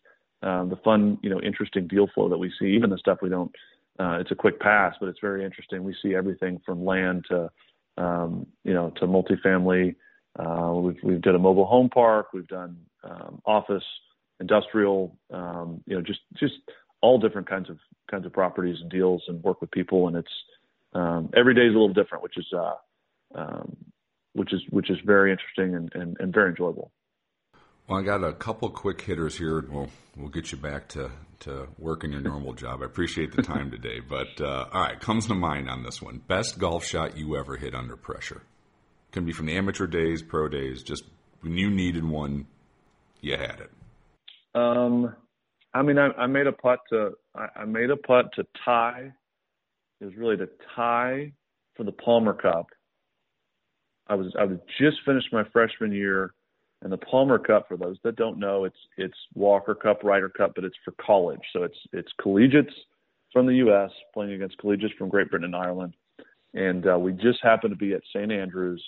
um, 0.44 0.70
the 0.70 0.78
fun, 0.78 1.20
you 1.22 1.30
know, 1.30 1.40
interesting 1.42 1.88
deal 1.88 2.08
flow 2.14 2.30
that 2.30 2.38
we 2.38 2.52
see, 2.60 2.68
even 2.68 2.90
the 2.90 2.98
stuff 2.98 3.20
we 3.22 3.30
don't 3.30 3.52
uh, 4.00 4.18
it's 4.20 4.32
a 4.32 4.36
quick 4.36 4.60
pass, 4.60 4.96
but 5.00 5.10
it's 5.10 5.20
very 5.20 5.46
interesting. 5.46 5.84
We 5.84 5.96
see 6.02 6.16
everything 6.16 6.62
from 6.66 6.86
land 6.86 7.26
to 7.30 7.52
um, 7.98 8.48
you 8.64 8.74
know 8.74 8.92
to 8.98 9.06
multifamily. 9.06 9.96
Uh, 10.40 10.74
we've 10.74 10.98
we've 11.04 11.22
done 11.22 11.36
a 11.36 11.40
mobile 11.40 11.66
home 11.66 11.90
park. 11.90 12.28
We've 12.34 12.48
done 12.48 12.78
um, 13.04 13.42
office, 13.46 13.84
industrial. 14.40 15.16
Um, 15.32 15.84
you 15.86 15.96
know, 15.96 16.02
just 16.02 16.22
just 16.40 16.56
all 17.02 17.20
different 17.20 17.50
kinds 17.50 17.70
of 17.70 17.78
kinds 18.10 18.26
of 18.26 18.34
properties 18.34 18.78
and 18.82 18.90
deals, 18.90 19.24
and 19.28 19.44
work 19.44 19.62
with 19.62 19.70
people. 19.72 20.08
And 20.08 20.18
it's 20.18 20.34
um, 20.94 21.30
every 21.36 21.54
day 21.54 21.62
is 21.68 21.76
a 21.76 21.78
little 21.78 21.94
different, 21.94 22.24
which 22.24 22.38
is 22.38 22.48
uh, 22.58 22.74
um, 23.36 23.76
which 24.34 24.54
is 24.54 24.62
which 24.70 24.90
is 24.90 24.98
very 25.06 25.32
interesting 25.32 25.76
and, 25.76 25.92
and, 25.94 26.18
and 26.20 26.34
very 26.34 26.50
enjoyable. 26.50 26.92
Well, 27.88 28.00
I 28.00 28.04
got 28.04 28.24
a 28.24 28.34
couple 28.34 28.70
quick 28.70 29.02
hitters 29.02 29.38
here. 29.38 29.66
We'll 29.68 29.90
we'll 30.16 30.30
get 30.30 30.52
you 30.52 30.58
back 30.58 30.88
to 30.90 31.12
to 31.42 31.68
working 31.78 32.12
your 32.12 32.22
normal 32.22 32.54
job. 32.54 32.82
I 32.82 32.86
appreciate 32.86 33.36
the 33.36 33.42
time 33.42 33.72
today, 33.72 34.00
but 34.00 34.40
uh, 34.40 34.68
all 34.72 34.82
right, 34.82 35.00
comes 35.00 35.28
to 35.28 35.36
mind 35.36 35.70
on 35.70 35.84
this 35.84 36.02
one. 36.02 36.22
Best 36.28 36.60
golf 36.60 36.86
shot 36.86 37.18
you 37.18 37.36
ever 37.38 37.58
hit 37.58 37.74
under 37.74 37.96
pressure? 37.96 38.44
Can 39.12 39.26
be 39.26 39.34
from 39.34 39.48
the 39.48 39.58
amateur 39.58 39.88
days, 39.88 40.22
pro 40.22 40.48
days. 40.48 40.84
Just 40.84 41.04
when 41.42 41.58
you 41.58 41.70
needed 41.70 42.06
one, 42.06 42.48
you 43.20 43.36
had 43.36 43.60
it. 43.60 43.72
Um, 44.54 45.16
I 45.74 45.82
mean, 45.82 45.98
I, 45.98 46.10
I 46.18 46.28
made 46.28 46.48
a 46.48 46.52
putt 46.52 46.80
to 46.90 47.12
I, 47.36 47.62
I 47.62 47.66
made 47.66 47.90
a 47.90 47.98
putt 47.98 48.34
to 48.36 48.46
tie. 48.64 49.12
It 50.00 50.06
was 50.06 50.16
really 50.16 50.38
to 50.38 50.48
tie 50.76 51.34
for 51.76 51.84
the 51.84 51.92
Palmer 51.92 52.34
Cup. 52.34 52.68
I 54.12 54.16
was 54.16 54.34
I 54.38 54.44
was 54.44 54.60
just 54.80 54.98
finished 55.06 55.30
my 55.32 55.44
freshman 55.52 55.92
year 55.92 56.34
and 56.82 56.92
the 56.92 56.98
Palmer 56.98 57.38
Cup, 57.38 57.68
for 57.68 57.78
those 57.78 57.98
that 58.04 58.16
don't 58.16 58.40
know, 58.40 58.66
it's 58.66 58.78
it's 58.98 59.18
Walker 59.36 59.76
Cup, 59.76 60.04
Ryder 60.04 60.30
Cup, 60.30 60.54
but 60.56 60.64
it's 60.64 60.76
for 60.84 60.94
college. 61.04 61.42
So 61.54 61.64
it's 61.64 61.78
it's 61.94 62.12
collegiates 62.20 62.74
from 63.32 63.46
the 63.46 63.56
U.S. 63.56 63.92
playing 64.14 64.34
against 64.34 64.58
collegiates 64.58 64.96
from 64.98 65.10
Great 65.10 65.30
Britain 65.30 65.46
and 65.46 65.56
Ireland. 65.56 65.94
And 66.54 66.88
uh, 66.88 66.98
we 66.98 67.14
just 67.14 67.40
happened 67.44 67.72
to 67.72 67.78
be 67.78 67.94
at 67.94 68.02
St. 68.14 68.32
Andrews. 68.32 68.84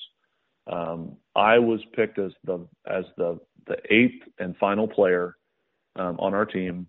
Um, 0.67 1.15
I 1.36 1.59
was 1.59 1.80
picked 1.95 2.17
as 2.17 2.32
the 2.43 2.67
as 2.88 3.05
the 3.17 3.39
the 3.67 3.78
eighth 3.91 4.24
and 4.39 4.57
final 4.57 4.88
player 4.88 5.36
um, 5.95 6.17
on 6.19 6.34
our 6.34 6.45
team, 6.45 6.88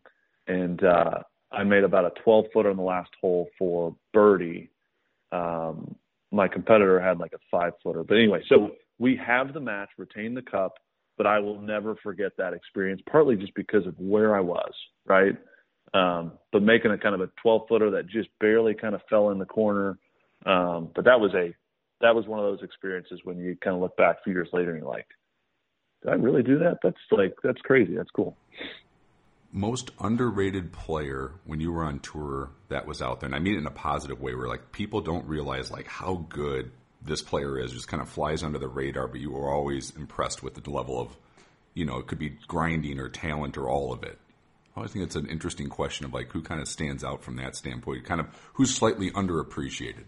and 0.49 0.83
uh, 0.83 1.19
I 1.53 1.65
made 1.65 1.85
about 1.85 2.07
a 2.07 2.21
12 2.23 2.47
footer 2.53 2.71
on 2.71 2.77
the 2.77 2.83
last 2.83 3.11
hole 3.21 3.49
for 3.59 3.95
birdie. 4.13 4.71
Um, 5.31 5.95
my 6.35 6.49
competitor 6.49 7.01
had 7.01 7.19
like 7.19 7.33
a 7.33 7.39
five 7.51 7.73
footer, 7.83 8.05
but 8.05 8.17
anyway, 8.17 8.43
so 8.49 8.71
we 8.99 9.19
have 9.25 9.53
the 9.53 9.61
match, 9.61 9.89
retain 9.99 10.35
the 10.35 10.43
cup 10.43 10.75
but 11.17 11.27
I 11.27 11.39
will 11.39 11.61
never 11.61 11.97
forget 12.03 12.33
that 12.39 12.53
experience, 12.53 13.01
partly 13.11 13.37
just 13.37 13.55
because 13.55 13.87
of 13.87 13.95
where 13.99 14.37
I 14.37 14.41
was, 14.41 14.73
right? 15.07 15.37
Um, 15.93 16.33
but 16.53 16.63
making 16.63 16.91
a 16.91 16.99
kind 16.99 17.15
of 17.15 17.21
a 17.21 17.31
12 17.43 17.63
footer 17.69 17.91
that 17.93 18.09
just 18.09 18.29
barely 18.41 18.75
kind 18.75 18.95
of 18.95 19.01
fell 19.09 19.31
in 19.31 19.39
the 19.39 19.45
corner. 19.45 19.99
Um, 20.45 20.91
but 20.95 21.05
that 21.05 21.21
was 21.21 21.33
a, 21.35 21.55
that 22.01 22.15
was 22.15 22.27
one 22.27 22.41
of 22.41 22.45
those 22.45 22.65
experiences 22.65 23.21
when 23.23 23.39
you 23.39 23.57
kind 23.63 23.77
of 23.77 23.83
look 23.83 23.97
back 23.97 24.17
a 24.21 24.23
few 24.25 24.33
years 24.33 24.49
later 24.53 24.73
and 24.73 24.81
you're 24.81 24.91
like, 24.91 25.07
did 26.03 26.11
I 26.11 26.17
really 26.17 26.43
do 26.43 26.59
that? 26.59 26.79
That's 26.83 26.97
like 27.13 27.35
that's 27.43 27.61
crazy. 27.63 27.95
That's 27.97 28.11
cool. 28.11 28.37
Most 29.57 29.93
underrated 30.01 30.73
player 30.73 31.31
when 31.45 31.61
you 31.61 31.71
were 31.71 31.85
on 31.85 32.01
tour 32.01 32.51
that 32.71 32.87
was 32.87 33.01
out 33.01 33.21
there, 33.21 33.29
and 33.29 33.37
I 33.37 33.39
mean 33.39 33.55
it 33.55 33.59
in 33.59 33.67
a 33.69 33.71
positive 33.71 34.21
way, 34.21 34.35
where 34.35 34.49
like 34.49 34.73
people 34.73 35.01
don't 35.01 35.25
realize 35.27 35.71
like 35.71 35.87
how 35.87 36.27
good 36.29 36.73
this 37.01 37.23
player 37.23 37.59
is, 37.61 37.73
just 37.73 37.87
kind 37.87 38.03
of 38.03 38.09
flies 38.09 38.43
under 38.43 38.59
the 38.59 38.67
radar, 38.67 39.07
but 39.07 39.21
you 39.21 39.31
were 39.31 39.49
always 39.49 39.95
impressed 39.95 40.43
with 40.43 40.55
the 40.55 40.71
level 40.71 41.01
of, 41.01 41.17
you 41.73 41.85
know, 41.85 41.99
it 41.99 42.09
could 42.09 42.19
be 42.19 42.37
grinding 42.49 42.99
or 42.99 43.09
talent 43.09 43.57
or 43.57 43.69
all 43.69 43.93
of 43.93 44.03
it. 44.03 44.19
I 44.75 44.81
always 44.81 44.93
think 44.93 45.05
it's 45.05 45.15
an 45.15 45.29
interesting 45.29 45.69
question 45.69 46.05
of 46.05 46.13
like 46.13 46.33
who 46.33 46.43
kind 46.43 46.61
of 46.61 46.67
stands 46.67 47.05
out 47.05 47.23
from 47.23 47.37
that 47.37 47.55
standpoint, 47.55 48.05
kind 48.05 48.21
of 48.21 48.27
who's 48.55 48.75
slightly 48.75 49.13
underappreciated. 49.13 50.07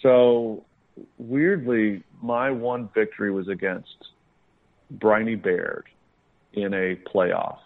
So 0.00 0.64
weirdly, 1.18 2.04
my 2.22 2.52
one 2.52 2.88
victory 2.94 3.32
was 3.32 3.48
against 3.48 3.96
Briny 4.92 5.34
Baird 5.34 5.86
in 6.52 6.72
a 6.72 6.94
playoff. 6.94 7.58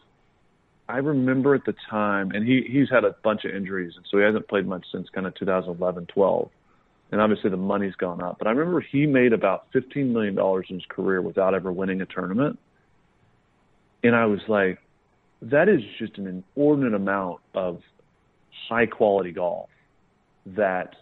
I 0.90 0.98
remember 0.98 1.54
at 1.54 1.64
the 1.64 1.74
time, 1.88 2.32
and 2.32 2.46
he 2.46 2.66
he's 2.68 2.90
had 2.90 3.04
a 3.04 3.14
bunch 3.22 3.44
of 3.44 3.54
injuries, 3.54 3.94
and 3.96 4.04
so 4.10 4.18
he 4.18 4.24
hasn't 4.24 4.48
played 4.48 4.66
much 4.66 4.84
since 4.90 5.08
kind 5.08 5.26
of 5.26 5.34
2011, 5.36 6.06
12. 6.06 6.50
And 7.12 7.20
obviously 7.20 7.50
the 7.50 7.56
money's 7.56 7.94
gone 7.94 8.22
up. 8.22 8.38
But 8.38 8.46
I 8.46 8.50
remember 8.52 8.80
he 8.80 9.06
made 9.06 9.32
about 9.32 9.70
$15 9.72 10.12
million 10.12 10.38
in 10.38 10.74
his 10.76 10.84
career 10.88 11.20
without 11.20 11.54
ever 11.54 11.72
winning 11.72 12.00
a 12.00 12.06
tournament. 12.06 12.58
And 14.04 14.14
I 14.14 14.26
was 14.26 14.40
like, 14.46 14.78
that 15.42 15.68
is 15.68 15.80
just 15.98 16.18
an 16.18 16.44
inordinate 16.56 16.94
amount 16.94 17.40
of 17.54 17.80
high 18.68 18.86
quality 18.86 19.32
golf 19.32 19.68
that 20.46 20.94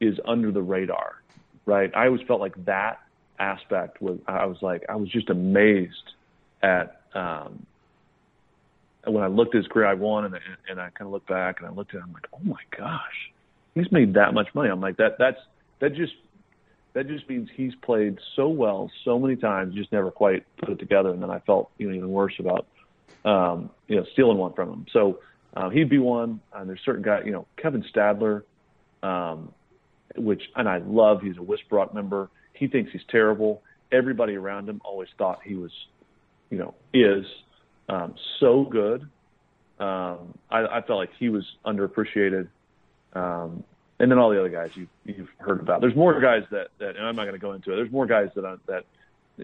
is 0.00 0.18
under 0.26 0.50
the 0.50 0.62
radar, 0.62 1.22
right? 1.66 1.90
I 1.94 2.06
always 2.06 2.22
felt 2.26 2.40
like 2.40 2.64
that 2.64 2.98
aspect 3.38 4.02
was, 4.02 4.18
I 4.26 4.46
was 4.46 4.58
like, 4.60 4.84
I 4.88 4.96
was 4.96 5.08
just 5.08 5.30
amazed 5.30 6.14
at, 6.62 7.02
um, 7.14 7.64
when 9.12 9.22
I 9.22 9.28
looked 9.28 9.54
at 9.54 9.58
his 9.58 9.66
career, 9.68 9.86
I 9.86 9.94
won 9.94 10.24
and, 10.24 10.34
and 10.68 10.80
I 10.80 10.90
kind 10.90 11.06
of 11.06 11.10
looked 11.10 11.28
back 11.28 11.60
and 11.60 11.68
I 11.68 11.72
looked 11.72 11.94
at 11.94 11.98
it, 11.98 12.04
I'm 12.04 12.12
like, 12.12 12.26
oh 12.32 12.44
my 12.44 12.60
gosh, 12.76 13.32
he's 13.74 13.90
made 13.90 14.14
that 14.14 14.34
much 14.34 14.48
money. 14.54 14.70
I'm 14.70 14.80
like, 14.80 14.96
that, 14.98 15.16
that's, 15.18 15.38
that 15.80 15.94
just, 15.94 16.12
that 16.94 17.06
just 17.06 17.28
means 17.28 17.48
he's 17.54 17.74
played 17.76 18.18
so 18.34 18.48
well 18.48 18.90
so 19.04 19.18
many 19.18 19.36
times, 19.36 19.74
just 19.74 19.92
never 19.92 20.10
quite 20.10 20.44
put 20.58 20.70
it 20.70 20.78
together. 20.78 21.10
And 21.10 21.22
then 21.22 21.30
I 21.30 21.38
felt, 21.40 21.70
you 21.78 21.88
know, 21.88 21.94
even 21.94 22.10
worse 22.10 22.34
about, 22.38 22.66
um, 23.24 23.70
you 23.86 23.96
know, 23.96 24.04
stealing 24.12 24.38
one 24.38 24.52
from 24.54 24.70
him. 24.70 24.86
So 24.92 25.20
uh, 25.54 25.70
he'd 25.70 25.88
be 25.88 25.98
one. 25.98 26.40
And 26.52 26.68
there's 26.68 26.80
certain 26.84 27.02
guys, 27.02 27.22
you 27.24 27.32
know, 27.32 27.46
Kevin 27.56 27.84
Stadler, 27.94 28.42
um, 29.02 29.52
which, 30.16 30.42
and 30.56 30.68
I 30.68 30.78
love, 30.78 31.22
he's 31.22 31.36
a 31.36 31.40
WSBROC 31.40 31.94
member. 31.94 32.30
He 32.52 32.66
thinks 32.66 32.90
he's 32.92 33.02
terrible. 33.10 33.62
Everybody 33.92 34.34
around 34.34 34.68
him 34.68 34.80
always 34.84 35.08
thought 35.16 35.40
he 35.44 35.54
was, 35.54 35.70
you 36.50 36.58
know, 36.58 36.74
is 36.92 37.24
um, 37.88 38.14
so 38.40 38.64
good. 38.64 39.02
Um, 39.78 40.34
I, 40.50 40.64
I 40.66 40.82
felt 40.82 40.98
like 40.98 41.10
he 41.18 41.28
was 41.28 41.44
underappreciated. 41.64 42.48
Um, 43.12 43.64
and 44.00 44.10
then 44.10 44.18
all 44.18 44.30
the 44.30 44.38
other 44.38 44.48
guys 44.48 44.70
you, 44.76 44.86
you've 45.04 45.28
heard 45.38 45.60
about. 45.60 45.80
There's 45.80 45.96
more 45.96 46.20
guys 46.20 46.44
that, 46.50 46.68
that 46.78 46.96
and 46.96 47.06
I'm 47.06 47.16
not 47.16 47.24
going 47.24 47.34
to 47.34 47.40
go 47.40 47.52
into 47.52 47.72
it. 47.72 47.76
There's 47.76 47.90
more 47.90 48.06
guys 48.06 48.28
that 48.36 48.44
I, 48.44 48.54
that, 48.66 48.84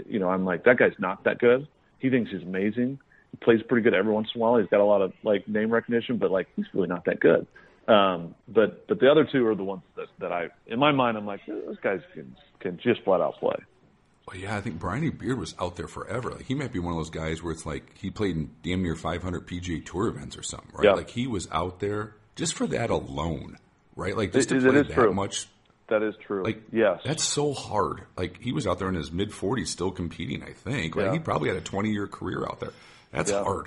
you 0.09 0.18
know, 0.18 0.28
I'm 0.28 0.45
like, 0.45 0.64
that 0.64 0.76
guy's 0.76 0.92
not 0.99 1.24
that 1.24 1.38
good. 1.38 1.66
He 1.99 2.11
thinks 2.11 2.30
he's 2.30 2.42
amazing. 2.42 2.99
He 3.30 3.36
plays 3.38 3.61
pretty 3.68 3.82
good 3.82 3.95
every 3.95 4.12
once 4.12 4.28
in 4.34 4.40
a 4.40 4.42
while. 4.42 4.59
He's 4.59 4.68
got 4.68 4.80
a 4.80 4.84
lot 4.84 5.03
of 5.03 5.12
like 5.22 5.49
name 5.49 5.70
recognition, 5.70 6.18
but 6.18 6.30
like 6.30 6.49
he's 6.55 6.66
really 6.72 6.88
not 6.88 7.05
that 7.07 7.20
good. 7.20 7.47
Um, 7.88 8.34
but 8.49 8.86
but 8.86 9.01
the 9.01 9.11
other 9.11 9.28
two 9.30 9.47
are 9.47 9.55
the 9.55 9.64
ones 9.64 9.82
that 9.97 10.07
that 10.20 10.32
I 10.32 10.49
in 10.66 10.78
my 10.78 10.92
mind 10.92 11.18
I'm 11.18 11.26
like 11.26 11.40
those 11.47 11.76
guys 11.82 12.01
can 12.14 12.34
can 12.61 12.78
just 12.82 13.03
flat 13.03 13.20
out 13.20 13.34
play. 13.40 13.57
Well, 14.27 14.37
yeah, 14.37 14.57
I 14.57 14.61
think 14.62 14.79
Briny 14.79 15.11
Baird 15.11 15.39
was 15.39 15.55
out 15.61 15.77
there 15.77 15.87
forever. 15.89 16.31
Like 16.31 16.47
he 16.47 16.55
might 16.55 16.72
be 16.72 16.79
one 16.79 16.93
of 16.93 16.99
those 16.99 17.11
guys 17.11 17.43
where 17.43 17.53
it's 17.53 17.66
like 17.66 17.97
he 17.99 18.11
played 18.11 18.37
in 18.37 18.51
damn 18.62 18.83
near 18.83 18.97
500 18.97 19.47
PGA 19.47 19.85
Tour 19.85 20.09
events 20.09 20.37
or 20.39 20.43
something, 20.43 20.70
right? 20.72 20.85
Yeah. 20.87 20.93
Like 20.93 21.11
he 21.11 21.27
was 21.27 21.47
out 21.53 21.81
there 21.81 22.14
just 22.35 22.55
for 22.55 22.66
that 22.68 22.89
alone, 22.91 23.59
right? 23.97 24.16
Like 24.16 24.33
just 24.33 24.51
It- 24.51 24.61
to 24.61 24.66
it 24.68 24.72
play 24.72 24.83
that 24.83 24.93
true. 24.95 25.12
much. 25.12 25.47
That 25.89 26.03
is 26.03 26.14
true. 26.27 26.43
Like 26.43 26.62
yes, 26.72 27.01
that's 27.05 27.22
so 27.22 27.53
hard. 27.53 28.05
Like 28.16 28.41
he 28.41 28.53
was 28.53 28.66
out 28.66 28.79
there 28.79 28.89
in 28.89 28.95
his 28.95 29.12
mid 29.12 29.31
40s 29.31 29.66
still 29.68 29.91
competing. 29.91 30.43
I 30.43 30.53
think. 30.55 30.97
Right? 30.97 31.07
Yeah. 31.07 31.12
He 31.12 31.18
probably 31.18 31.49
had 31.51 31.59
a 31.59 31.61
20 31.61 31.91
year 31.91 32.07
career 32.07 32.43
out 32.45 32.61
there. 32.61 32.72
That's 33.12 33.31
Yeah. 33.31 33.43
hard. 33.45 33.66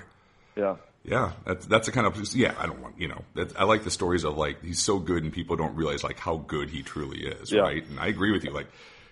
yeah. 0.56 0.76
Yeah, 1.04 1.32
that's 1.46 1.64
that's 1.66 1.86
the 1.86 1.92
kind 1.92 2.08
of 2.08 2.34
yeah. 2.34 2.54
I 2.58 2.66
don't 2.66 2.80
want 2.82 2.98
you 3.00 3.06
know. 3.06 3.22
I 3.56 3.62
like 3.64 3.84
the 3.84 3.90
stories 3.92 4.24
of 4.24 4.36
like 4.36 4.62
he's 4.64 4.82
so 4.82 4.98
good 4.98 5.22
and 5.22 5.32
people 5.32 5.54
don't 5.54 5.76
realize 5.76 6.02
like 6.02 6.18
how 6.18 6.38
good 6.38 6.68
he 6.70 6.82
truly 6.82 7.24
is, 7.24 7.52
Yeah. 7.52 7.60
right? 7.60 7.86
And 7.88 8.00
I 8.00 8.08
agree 8.08 8.32
with 8.32 8.42
you. 8.42 8.50
Like 8.50 8.66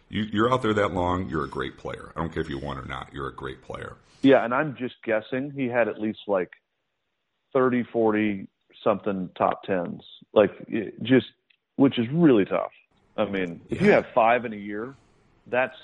you, 0.08 0.26
you're 0.32 0.52
out 0.52 0.62
there 0.62 0.74
that 0.74 0.92
long, 0.92 1.28
you're 1.28 1.44
a 1.44 1.48
great 1.48 1.78
player. 1.78 2.12
I 2.14 2.20
don't 2.20 2.32
care 2.32 2.42
if 2.42 2.48
you 2.48 2.58
won 2.58 2.78
or 2.78 2.84
not. 2.84 3.10
You're 3.12 3.28
a 3.28 3.34
great 3.34 3.62
player. 3.62 3.96
Yeah, 4.22 4.44
and 4.44 4.54
I'm 4.54 4.76
just 4.76 4.94
guessing 5.04 5.50
he 5.50 5.66
had 5.66 5.88
at 5.88 6.00
least 6.00 6.20
like 6.26 6.52
30, 7.52 7.84
40 7.84 8.48
something 8.82 9.30
top 9.36 9.64
tens, 9.64 10.02
like 10.32 10.50
just 11.02 11.26
which 11.76 11.98
is 11.98 12.06
really 12.10 12.44
tough. 12.44 12.72
I 13.16 13.24
mean, 13.24 13.60
if 13.70 13.80
you 13.80 13.90
have 13.92 14.06
five 14.14 14.44
in 14.44 14.52
a 14.52 14.56
year, 14.56 14.94
that's 15.46 15.76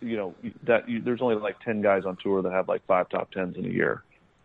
you 0.00 0.16
know 0.16 0.34
that 0.64 0.88
you, 0.88 1.00
there's 1.00 1.20
only 1.20 1.36
like 1.36 1.60
ten 1.60 1.82
guys 1.82 2.04
on 2.04 2.16
tour 2.16 2.42
that 2.42 2.52
have 2.52 2.68
like 2.68 2.84
five 2.86 3.08
top 3.08 3.30
tens 3.30 3.56
in 3.56 3.64
a 3.64 3.68
year, 3.68 4.02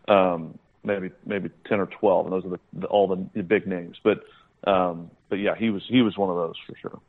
um, 0.08 0.58
maybe 0.84 1.10
maybe 1.24 1.50
ten 1.66 1.80
or 1.80 1.86
twelve, 1.86 2.26
and 2.26 2.32
those 2.32 2.44
are 2.44 2.50
the, 2.50 2.60
the 2.74 2.86
all 2.86 3.08
the, 3.08 3.26
the 3.34 3.42
big 3.42 3.66
names. 3.66 3.98
But 4.02 4.24
um, 4.64 5.10
but 5.28 5.36
yeah, 5.36 5.54
he 5.56 5.70
was 5.70 5.82
he 5.88 6.02
was 6.02 6.16
one 6.16 6.30
of 6.30 6.36
those 6.36 6.56
for 6.66 6.76
sure. 6.76 7.00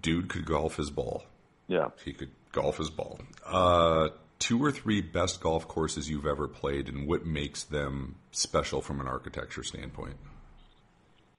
Dude 0.00 0.28
could 0.28 0.46
golf 0.46 0.76
his 0.76 0.90
ball. 0.90 1.24
Yeah. 1.68 1.88
He 2.04 2.12
could 2.12 2.30
golf 2.52 2.78
his 2.78 2.90
ball. 2.90 3.20
Uh, 3.44 4.08
two 4.38 4.62
or 4.62 4.70
three 4.70 5.00
best 5.00 5.40
golf 5.40 5.66
courses 5.66 6.08
you've 6.08 6.26
ever 6.26 6.48
played, 6.48 6.88
and 6.88 7.06
what 7.06 7.24
makes 7.24 7.64
them 7.64 8.16
special 8.30 8.80
from 8.80 9.00
an 9.00 9.08
architecture 9.08 9.62
standpoint? 9.62 10.16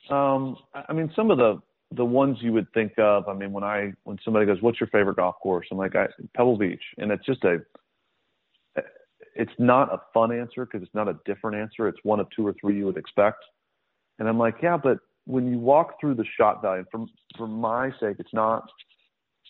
Um, 0.10 0.58
I 0.74 0.94
mean, 0.94 1.12
some 1.16 1.32
of 1.32 1.38
the 1.38 1.62
the 1.92 2.06
ones 2.06 2.38
you 2.42 2.52
would 2.52 2.72
think 2.74 2.94
of. 2.98 3.28
I 3.30 3.34
mean, 3.34 3.52
when 3.52 3.64
I 3.64 3.94
when 4.04 4.18
somebody 4.24 4.46
goes, 4.46 4.62
"What's 4.62 4.80
your 4.80 4.88
favorite 4.88 5.18
golf 5.18 5.36
course?" 5.42 5.68
I'm 5.72 5.78
like, 5.78 5.96
I, 5.96 6.08
Pebble 6.36 6.58
Beach, 6.58 6.84
and 6.98 7.12
it's 7.12 7.26
just 7.26 7.44
a. 7.44 7.60
It's 9.40 9.54
not 9.60 9.94
a 9.94 10.02
fun 10.16 10.32
answer 10.32 10.66
because 10.66 10.82
it's 10.82 10.96
not 10.96 11.08
a 11.08 11.20
different 11.26 11.58
answer. 11.58 11.88
It's 11.88 12.00
one 12.02 12.20
of 12.20 12.28
two 12.36 12.46
or 12.48 12.56
three 12.60 12.78
you 12.78 12.88
would 12.88 12.98
expect, 12.98 13.38
and 14.18 14.28
I'm 14.28 14.40
like, 14.40 14.56
yeah, 14.64 14.78
but 14.78 14.98
when 15.26 15.52
you 15.52 15.60
walk 15.60 16.00
through 16.00 16.16
the 16.16 16.26
shot 16.38 16.62
value, 16.62 16.86
for 16.92 17.06
for 17.38 17.48
my 17.48 17.92
sake, 18.00 18.16
it's 18.20 18.34
not. 18.34 18.68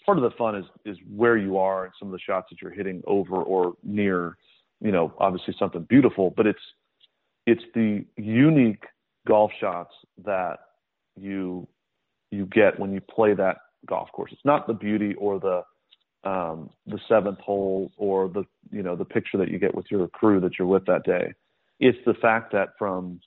Part 0.07 0.17
of 0.17 0.23
the 0.23 0.35
fun 0.37 0.55
is 0.55 0.65
is 0.85 0.97
where 1.15 1.37
you 1.37 1.57
are 1.57 1.85
and 1.85 1.93
some 1.99 2.07
of 2.07 2.13
the 2.13 2.19
shots 2.19 2.47
that 2.49 2.61
you're 2.61 2.71
hitting 2.71 3.03
over 3.05 3.35
or 3.35 3.73
near. 3.83 4.37
You 4.81 4.91
know, 4.91 5.13
obviously 5.19 5.55
something 5.59 5.83
beautiful, 5.83 6.33
but 6.35 6.47
it's 6.47 6.59
it's 7.45 7.63
the 7.75 8.05
unique 8.15 8.83
golf 9.27 9.51
shots 9.59 9.93
that 10.25 10.57
you 11.19 11.67
you 12.31 12.45
get 12.45 12.79
when 12.79 12.91
you 12.93 13.01
play 13.01 13.33
that 13.33 13.57
golf 13.85 14.09
course. 14.11 14.31
It's 14.31 14.45
not 14.45 14.65
the 14.65 14.73
beauty 14.73 15.13
or 15.15 15.39
the 15.39 15.63
um, 16.27 16.69
the 16.85 16.99
seventh 17.07 17.39
hole 17.39 17.91
or 17.97 18.27
the 18.29 18.43
you 18.71 18.83
know 18.83 18.95
the 18.95 19.05
picture 19.05 19.37
that 19.37 19.49
you 19.49 19.59
get 19.59 19.75
with 19.75 19.85
your 19.91 20.07
crew 20.07 20.39
that 20.41 20.57
you're 20.57 20.67
with 20.67 20.85
that 20.85 21.03
day. 21.03 21.33
It's 21.79 21.97
the 22.05 22.15
fact 22.15 22.51
that 22.53 22.69
from 22.79 23.19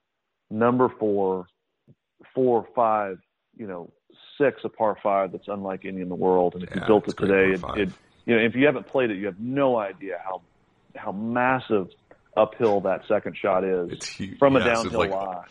number 0.50 0.92
four, 0.98 1.46
four, 2.34 2.66
five, 2.74 3.18
you 3.56 3.66
know, 3.66 3.92
six, 4.38 4.60
a 4.64 4.68
par 4.68 4.96
five 5.02 5.32
that's 5.32 5.48
unlike 5.48 5.84
any 5.84 6.00
in 6.00 6.08
the 6.08 6.14
world. 6.14 6.54
And 6.54 6.62
if 6.64 6.74
you 6.74 6.80
built 6.86 7.08
it 7.08 7.16
today, 7.16 7.52
it, 7.54 7.78
it 7.78 7.92
you 8.26 8.36
know 8.36 8.42
if 8.42 8.54
you 8.54 8.66
haven't 8.66 8.86
played 8.86 9.10
it, 9.10 9.16
you 9.18 9.26
have 9.26 9.40
no 9.40 9.78
idea 9.78 10.18
how 10.24 10.42
how 10.96 11.12
massive 11.12 11.88
uphill 12.36 12.80
that 12.82 13.02
second 13.08 13.36
shot 13.36 13.64
is 13.64 13.90
It's 13.92 14.08
huge. 14.08 14.38
from 14.38 14.56
a 14.56 14.64
downhill 14.64 14.98
like- 15.00 15.10
lie. 15.10 15.44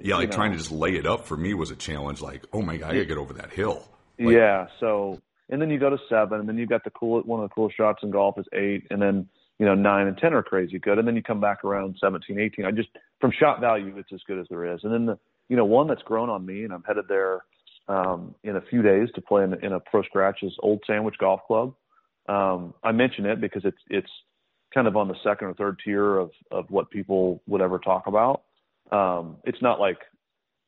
Yeah, 0.00 0.14
like 0.16 0.28
You 0.28 0.32
trying 0.34 0.50
know. 0.52 0.56
to 0.58 0.62
just 0.62 0.70
lay 0.70 0.90
it 0.94 1.06
up 1.06 1.26
for 1.26 1.36
me 1.36 1.54
was 1.54 1.72
a 1.72 1.76
challenge. 1.76 2.20
Like, 2.20 2.44
oh 2.52 2.62
my 2.62 2.76
god, 2.76 2.90
I 2.90 2.94
gotta 2.94 3.04
get 3.06 3.18
over 3.18 3.32
that 3.34 3.50
hill. 3.50 3.84
Like, 4.18 4.32
yeah. 4.32 4.66
So, 4.78 5.18
and 5.48 5.60
then 5.60 5.70
you 5.70 5.78
go 5.80 5.90
to 5.90 5.98
seven, 6.08 6.38
and 6.38 6.48
then 6.48 6.56
you've 6.56 6.68
got 6.68 6.84
the 6.84 6.90
cool 6.90 7.20
one 7.22 7.42
of 7.42 7.48
the 7.50 7.54
coolest 7.54 7.76
shots 7.76 8.04
in 8.04 8.10
golf 8.12 8.38
is 8.38 8.46
eight, 8.52 8.86
and 8.90 9.02
then 9.02 9.28
you 9.58 9.66
know 9.66 9.74
nine 9.74 10.06
and 10.06 10.16
ten 10.16 10.34
are 10.34 10.42
crazy 10.44 10.78
good, 10.78 10.98
and 11.00 11.08
then 11.08 11.16
you 11.16 11.22
come 11.22 11.40
back 11.40 11.64
around 11.64 11.96
17, 12.00 12.38
18. 12.38 12.64
I 12.64 12.70
just 12.70 12.90
from 13.20 13.32
shot 13.32 13.60
value, 13.60 13.92
it's 13.96 14.12
as 14.12 14.20
good 14.28 14.38
as 14.38 14.46
there 14.50 14.72
is. 14.72 14.80
And 14.84 14.92
then 14.92 15.06
the 15.06 15.18
you 15.48 15.56
know 15.56 15.64
one 15.64 15.88
that's 15.88 16.02
grown 16.02 16.30
on 16.30 16.46
me, 16.46 16.62
and 16.62 16.72
I'm 16.72 16.84
headed 16.84 17.06
there 17.08 17.40
um, 17.88 18.34
in 18.44 18.56
a 18.56 18.60
few 18.60 18.82
days 18.82 19.08
to 19.14 19.20
play 19.20 19.44
in, 19.44 19.54
in 19.64 19.72
a 19.72 19.80
pro 19.80 20.02
scratch 20.02 20.42
is 20.42 20.52
Old 20.60 20.82
Sandwich 20.86 21.16
Golf 21.18 21.40
Club. 21.46 21.74
Um, 22.28 22.74
I 22.84 22.92
mention 22.92 23.24
it 23.26 23.40
because 23.40 23.62
it's 23.64 23.78
it's 23.88 24.10
kind 24.74 24.86
of 24.86 24.96
on 24.96 25.08
the 25.08 25.14
second 25.24 25.48
or 25.48 25.54
third 25.54 25.80
tier 25.84 26.18
of 26.18 26.30
of 26.50 26.66
what 26.70 26.90
people 26.90 27.42
would 27.46 27.62
ever 27.62 27.78
talk 27.78 28.06
about. 28.06 28.42
Um, 28.92 29.36
it's 29.44 29.62
not 29.62 29.80
like 29.80 29.98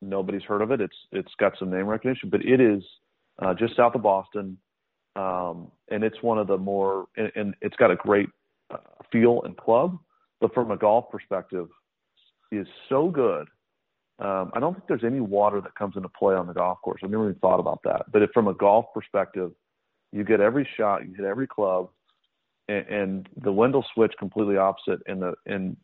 nobody's 0.01 0.43
heard 0.43 0.63
of 0.63 0.71
it. 0.71 0.81
It's 0.81 0.97
it's 1.13 1.33
got 1.39 1.53
some 1.59 1.71
name 1.71 1.87
recognition, 1.87 2.31
but 2.31 2.45
it 2.45 2.61
is 2.61 2.83
uh, 3.41 3.55
just 3.55 3.77
south 3.77 3.95
of 3.95 4.03
Boston, 4.03 4.57
um, 5.17 5.71
and 5.91 6.03
it's 6.03 6.23
one 6.23 6.39
of 6.39 6.47
the 6.47 6.57
more 6.57 7.07
and, 7.17 7.31
and 7.37 7.55
it's 7.61 7.77
got 7.77 7.91
a 7.91 7.97
great 7.97 8.29
uh, 8.71 8.79
feel 9.13 9.43
and 9.43 9.57
club, 9.57 9.99
but 10.41 10.55
from 10.55 10.71
a 10.71 10.77
golf 10.77 11.11
perspective, 11.11 11.69
is 12.51 12.67
so 12.89 13.09
good. 13.09 13.49
Um, 14.21 14.51
I 14.55 14.61
don't 14.61 14.75
think 14.75 14.85
there's 14.87 15.05
any 15.05 15.21
water 15.21 15.61
that 15.63 15.75
comes 15.75 15.97
into 15.97 16.09
play 16.11 16.35
on 16.35 16.47
the 16.47 16.53
golf 16.53 16.79
course. 16.83 17.01
I've 17.03 17.11
never 17.11 17.31
even 17.31 17.41
thought 17.41 17.59
about 17.59 17.81
that. 17.85 18.13
But 18.13 18.23
if 18.23 18.31
from 18.33 18.49
a 18.49 18.55
golf 18.55 18.87
perspective, 18.93 19.53
you 20.13 20.25
get 20.25 20.41
every 20.41 20.69
shot, 20.77 21.09
you 21.09 21.15
hit 21.15 21.25
every 21.25 21.47
club, 21.47 21.89
and, 22.69 22.87
and 22.87 23.29
the 23.43 23.53
Wendell 23.53 23.85
switch 23.95 24.13
completely 24.19 24.57
opposite, 24.57 25.01
and 25.07 25.23
the 25.23 25.35
and 25.47 25.77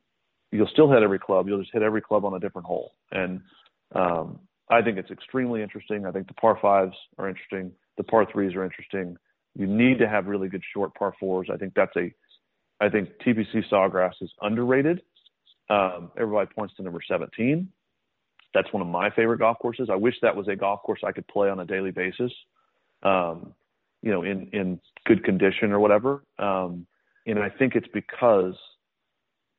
you'll 0.53 0.69
still 0.69 0.91
hit 0.91 1.03
every 1.03 1.19
club. 1.19 1.49
You'll 1.49 1.61
just 1.61 1.73
hit 1.73 1.83
every 1.83 2.03
club 2.03 2.25
on 2.25 2.35
a 2.35 2.41
different 2.41 2.67
hole, 2.67 2.93
and 3.11 3.41
um, 3.95 4.41
I 4.69 4.83
think 4.83 4.99
it's 4.99 5.11
extremely 5.11 5.63
interesting. 5.63 6.07
I 6.07 6.11
think 6.11 6.27
the 6.29 6.35
par 6.35 6.59
fives 6.61 6.97
are 7.19 7.29
interesting. 7.29 7.73
The 7.97 8.05
par 8.05 8.27
threes 8.31 8.55
are 8.55 8.65
interesting. 8.65 9.17
You 9.55 9.67
need 9.67 9.99
to 10.01 10.09
have 10.09 10.27
really 10.27 10.49
good 10.49 10.63
short 10.75 10.95
par 10.95 11.15
fours. 11.19 11.49
I 11.51 11.57
think 11.57 11.73
that's 11.75 11.97
a, 11.97 12.13
I 12.81 12.91
think 12.91 13.09
TPC 13.25 13.63
Sawgrass 13.71 14.13
is 14.21 14.31
underrated. 14.43 15.01
Um, 15.71 16.11
everybody 16.19 16.51
points 16.55 16.75
to 16.77 16.83
number 16.83 17.01
17. 17.07 17.69
That's 18.57 18.73
one 18.73 18.81
of 18.81 18.89
my 18.89 19.11
favorite 19.11 19.37
golf 19.37 19.59
courses. 19.59 19.91
I 19.93 19.97
wish 19.97 20.15
that 20.23 20.35
was 20.35 20.49
a 20.49 20.57
golf 20.57 20.81
course 20.83 21.01
I 21.05 21.13
could 21.13 21.29
play 21.29 21.51
on 21.51 21.61
a 21.61 21.67
daily 21.67 21.91
basis, 21.91 22.33
um, 23.03 23.53
you 24.01 24.11
know, 24.11 24.23
in 24.23 24.49
in 24.55 24.81
good 25.05 25.23
condition 25.25 25.73
or 25.73 25.79
whatever. 25.79 26.23
Um, 26.39 26.87
and 27.27 27.39
I 27.39 27.51
think 27.51 27.75
it's 27.75 27.89
because 27.93 28.55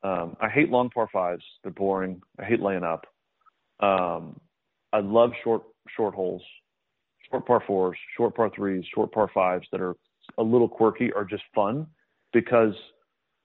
um, 0.02 0.36
I 0.40 0.48
hate 0.48 0.70
long 0.70 0.90
par 0.90 1.08
fives. 1.12 1.44
They're 1.62 1.70
boring. 1.70 2.20
I 2.40 2.44
hate 2.44 2.60
laying 2.60 2.82
up. 2.82 3.06
Um, 3.78 4.40
I 4.92 4.98
love 4.98 5.30
short 5.44 5.62
short 5.96 6.12
holes, 6.12 6.42
short 7.30 7.46
par 7.46 7.62
fours, 7.64 7.96
short 8.16 8.34
par 8.34 8.50
threes, 8.52 8.84
short 8.92 9.12
par 9.12 9.30
fives 9.32 9.68
that 9.70 9.80
are 9.80 9.94
a 10.38 10.42
little 10.42 10.68
quirky 10.68 11.12
or 11.12 11.24
just 11.24 11.44
fun 11.54 11.86
because 12.32 12.74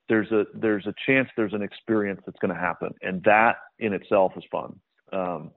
there's 0.09 0.31
a 0.31 0.45
there's 0.55 0.87
a 0.87 0.95
chance 1.05 1.29
there's 1.37 1.53
an 1.53 1.61
experience 1.61 2.21
that's 2.25 2.39
going 2.39 2.53
to 2.53 2.59
happen, 2.59 2.89
and 3.03 3.21
that 3.25 3.57
in 3.77 3.93
itself 3.93 4.31
is 4.35 4.43
fun. 4.51 4.79
Um, 5.13 5.51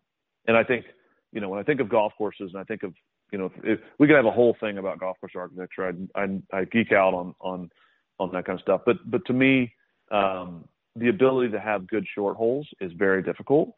and 0.46 0.56
I 0.56 0.62
think 0.62 0.86
you 1.32 1.40
know 1.40 1.48
when 1.48 1.58
I 1.58 1.62
think 1.62 1.80
of 1.80 1.88
golf 1.88 2.12
courses 2.16 2.50
and 2.52 2.60
I 2.60 2.64
think 2.64 2.82
of 2.82 2.92
you 3.32 3.38
know 3.38 3.46
if, 3.46 3.52
if 3.64 3.80
we 3.98 4.06
could 4.06 4.16
have 4.16 4.26
a 4.26 4.30
whole 4.30 4.56
thing 4.60 4.78
about 4.78 5.00
golf 5.00 5.16
course 5.20 5.32
architecture, 5.34 5.92
I 6.14 6.22
I, 6.22 6.58
I 6.60 6.64
geek 6.64 6.92
out 6.92 7.14
on 7.14 7.34
on 7.40 7.70
on 8.18 8.32
that 8.32 8.44
kind 8.44 8.58
of 8.58 8.62
stuff. 8.62 8.82
But 8.86 8.96
but 9.10 9.24
to 9.26 9.32
me, 9.32 9.72
um, 10.10 10.64
the 10.94 11.08
ability 11.08 11.52
to 11.52 11.60
have 11.60 11.86
good 11.86 12.06
short 12.14 12.36
holes 12.36 12.68
is 12.80 12.92
very 12.92 13.22
difficult. 13.22 13.74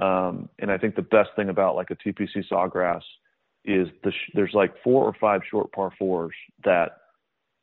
Um, 0.00 0.48
and 0.58 0.70
I 0.70 0.78
think 0.78 0.94
the 0.94 1.02
best 1.02 1.30
thing 1.34 1.48
about 1.48 1.74
like 1.74 1.90
a 1.90 1.96
TPC 1.96 2.44
Sawgrass 2.50 3.02
is 3.64 3.88
the 4.04 4.12
sh- 4.12 4.30
there's 4.34 4.54
like 4.54 4.72
four 4.84 5.04
or 5.04 5.14
five 5.20 5.40
short 5.50 5.72
par 5.72 5.90
fours 5.98 6.34
that 6.64 6.98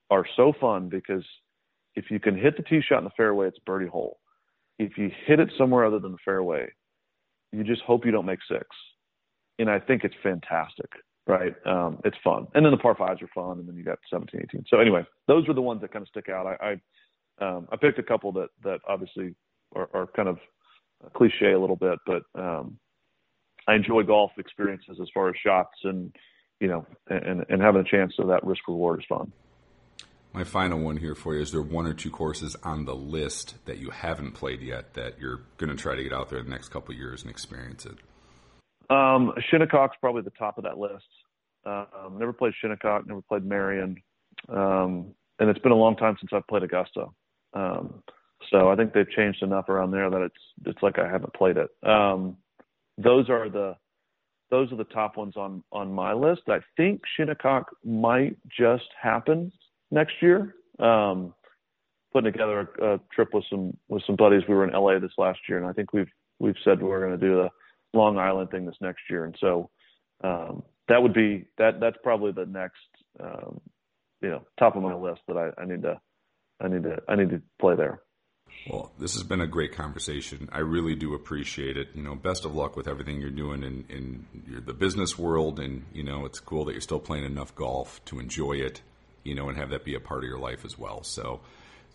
are 0.09 0.25
so 0.35 0.53
fun 0.59 0.89
because 0.89 1.23
if 1.95 2.11
you 2.11 2.19
can 2.19 2.37
hit 2.37 2.57
the 2.57 2.63
tee 2.63 2.81
shot 2.81 2.99
in 2.99 3.05
the 3.05 3.11
fairway, 3.15 3.47
it's 3.47 3.59
birdie 3.65 3.87
hole. 3.87 4.19
If 4.77 4.97
you 4.97 5.09
hit 5.25 5.39
it 5.39 5.49
somewhere 5.57 5.85
other 5.85 5.99
than 5.99 6.11
the 6.11 6.17
fairway, 6.25 6.67
you 7.55 7.63
just 7.63 7.81
hope 7.83 8.05
you 8.05 8.11
don't 8.11 8.25
make 8.25 8.39
six. 8.49 8.65
And 9.57 9.69
I 9.69 9.79
think 9.79 10.03
it's 10.03 10.15
fantastic, 10.21 10.89
right? 11.27 11.53
Um, 11.65 11.99
it's 12.03 12.17
fun. 12.23 12.47
And 12.53 12.65
then 12.65 12.71
the 12.71 12.77
par 12.77 12.95
fives 12.95 13.21
are 13.21 13.29
fun, 13.33 13.59
and 13.59 13.67
then 13.67 13.75
you 13.75 13.83
got 13.83 13.99
17, 14.11 14.41
18. 14.49 14.65
So 14.67 14.79
anyway, 14.79 15.03
those 15.27 15.47
were 15.47 15.53
the 15.53 15.61
ones 15.61 15.81
that 15.81 15.93
kind 15.93 16.03
of 16.03 16.09
stick 16.09 16.29
out. 16.29 16.45
I 16.45 16.79
I, 17.41 17.45
um, 17.45 17.67
I 17.71 17.77
picked 17.77 17.99
a 17.99 18.03
couple 18.03 18.31
that 18.33 18.49
that 18.63 18.79
obviously 18.87 19.35
are, 19.75 19.89
are 19.93 20.07
kind 20.15 20.27
of 20.27 20.37
cliche 21.13 21.53
a 21.53 21.59
little 21.59 21.75
bit, 21.75 21.99
but 22.05 22.23
um, 22.39 22.77
I 23.67 23.75
enjoy 23.75 24.03
golf 24.03 24.31
experiences 24.37 24.97
as 25.01 25.07
far 25.13 25.29
as 25.29 25.35
shots 25.43 25.77
and 25.83 26.13
you 26.59 26.67
know 26.67 26.85
and 27.07 27.45
and 27.49 27.61
having 27.61 27.81
a 27.81 27.89
chance 27.89 28.13
of 28.19 28.27
that 28.27 28.45
risk 28.45 28.67
reward 28.67 28.99
is 28.99 29.05
fun. 29.07 29.31
My 30.35 30.43
final 30.43 30.79
one 30.79 30.97
here 30.97 31.15
for 31.15 31.33
you 31.33 31.41
is 31.41 31.53
there 31.53 31.61
one 31.61 31.87
or 31.87 31.93
two 31.93 32.11
courses 32.11 32.57
on 32.61 32.83
the 32.83 32.93
list 32.93 33.55
that 33.67 33.77
you 33.77 33.89
haven't 33.89 34.33
played 34.33 34.61
yet 34.61 34.93
that 34.95 35.17
you're 35.17 35.43
going 35.55 35.69
to 35.69 35.81
try 35.81 35.95
to 35.95 36.03
get 36.03 36.11
out 36.11 36.29
there 36.29 36.39
in 36.39 36.45
the 36.45 36.51
next 36.51 36.67
couple 36.67 36.93
of 36.93 36.99
years 36.99 37.21
and 37.21 37.31
experience 37.31 37.85
it? 37.85 37.95
Um, 38.89 39.31
Shinnecock's 39.49 39.95
probably 40.01 40.23
the 40.23 40.31
top 40.31 40.57
of 40.57 40.65
that 40.65 40.77
list. 40.77 41.05
Um, 41.65 42.17
never 42.19 42.33
played 42.33 42.51
Shinnecock, 42.61 43.07
never 43.07 43.21
played 43.21 43.45
Merion, 43.45 43.95
um, 44.49 45.13
and 45.39 45.49
it's 45.49 45.59
been 45.59 45.71
a 45.71 45.77
long 45.77 45.95
time 45.95 46.17
since 46.19 46.31
I've 46.33 46.45
played 46.47 46.63
Augusta. 46.63 47.05
Um, 47.53 48.03
so 48.51 48.69
I 48.69 48.75
think 48.75 48.91
they've 48.91 49.09
changed 49.09 49.41
enough 49.41 49.69
around 49.69 49.91
there 49.91 50.09
that 50.09 50.21
it's 50.21 50.35
it's 50.65 50.83
like 50.83 50.99
I 50.99 51.09
haven't 51.09 51.33
played 51.33 51.55
it. 51.55 51.69
Um, 51.81 52.35
those 52.97 53.29
are 53.29 53.49
the 53.49 53.77
those 54.51 54.69
are 54.73 54.77
the 54.77 54.83
top 54.83 55.15
ones 55.15 55.37
on 55.37 55.63
on 55.71 55.93
my 55.93 56.11
list. 56.11 56.41
I 56.49 56.59
think 56.75 57.03
Shinnecock 57.15 57.67
might 57.85 58.35
just 58.49 58.89
happen 59.01 59.53
next 59.95 60.13
year. 60.21 60.53
Um, 60.77 61.33
putting 62.15 62.31
together 62.31 62.69
a, 62.79 62.93
a 62.93 62.99
trip 63.13 63.29
with 63.33 63.43
some 63.49 63.75
with 63.89 64.03
some 64.05 64.15
buddies. 64.15 64.43
We 64.47 64.55
were 64.55 64.67
in 64.67 64.73
LA 64.73 64.99
this 64.99 65.11
last 65.17 65.39
year, 65.49 65.57
and 65.57 65.67
I 65.67 65.73
think 65.73 65.91
we've 65.91 66.11
we've 66.39 66.55
said 66.63 66.81
we're 66.81 67.05
going 67.05 67.19
to 67.19 67.27
do 67.27 67.35
the 67.35 67.49
Long 67.97 68.17
Island 68.17 68.51
thing 68.51 68.65
this 68.65 68.75
next 68.79 69.01
year, 69.09 69.25
and 69.25 69.35
so 69.39 69.69
um, 70.23 70.63
that 70.87 71.01
would 71.01 71.13
be 71.13 71.47
that 71.57 71.79
that's 71.79 71.97
probably 72.03 72.31
the 72.31 72.45
next 72.45 72.75
um, 73.19 73.59
you 74.21 74.29
know 74.29 74.43
top 74.59 74.75
of 74.75 74.83
my 74.83 74.93
list 74.93 75.21
that 75.27 75.37
I, 75.37 75.61
I 75.61 75.65
need 75.65 75.81
to 75.81 75.99
I 76.61 76.67
need 76.67 76.83
to 76.83 76.97
I 77.09 77.15
need 77.15 77.31
to 77.31 77.41
play 77.59 77.75
there. 77.75 77.99
Well, 78.69 78.91
this 78.97 79.13
has 79.13 79.23
been 79.23 79.41
a 79.41 79.47
great 79.47 79.73
conversation. 79.73 80.49
I 80.51 80.59
really 80.59 80.95
do 80.95 81.13
appreciate 81.13 81.77
it. 81.77 81.89
You 81.93 82.03
know, 82.03 82.15
best 82.15 82.45
of 82.45 82.55
luck 82.55 82.75
with 82.75 82.87
everything 82.87 83.19
you're 83.19 83.29
doing 83.29 83.63
in, 83.63 83.85
in 83.89 84.63
the 84.65 84.73
business 84.73 85.17
world. 85.17 85.59
And, 85.59 85.85
you 85.93 86.03
know, 86.03 86.25
it's 86.25 86.39
cool 86.39 86.65
that 86.65 86.71
you're 86.71 86.81
still 86.81 86.99
playing 86.99 87.25
enough 87.25 87.53
golf 87.55 88.03
to 88.05 88.19
enjoy 88.19 88.53
it, 88.53 88.81
you 89.25 89.35
know, 89.35 89.49
and 89.49 89.57
have 89.57 89.71
that 89.71 89.83
be 89.83 89.95
a 89.95 89.99
part 89.99 90.23
of 90.23 90.29
your 90.29 90.39
life 90.39 90.63
as 90.63 90.77
well. 90.77 91.03
So 91.03 91.41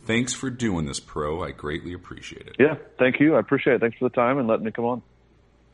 thanks 0.04 0.34
for 0.34 0.50
doing 0.50 0.84
this, 0.84 1.00
Pro. 1.00 1.42
I 1.42 1.52
greatly 1.52 1.94
appreciate 1.94 2.46
it. 2.46 2.56
Yeah, 2.58 2.74
thank 2.98 3.20
you. 3.20 3.36
I 3.36 3.40
appreciate 3.40 3.74
it. 3.74 3.80
Thanks 3.80 3.96
for 3.96 4.08
the 4.08 4.14
time 4.14 4.38
and 4.38 4.46
letting 4.46 4.66
me 4.66 4.72
come 4.72 4.84
on. 4.84 5.02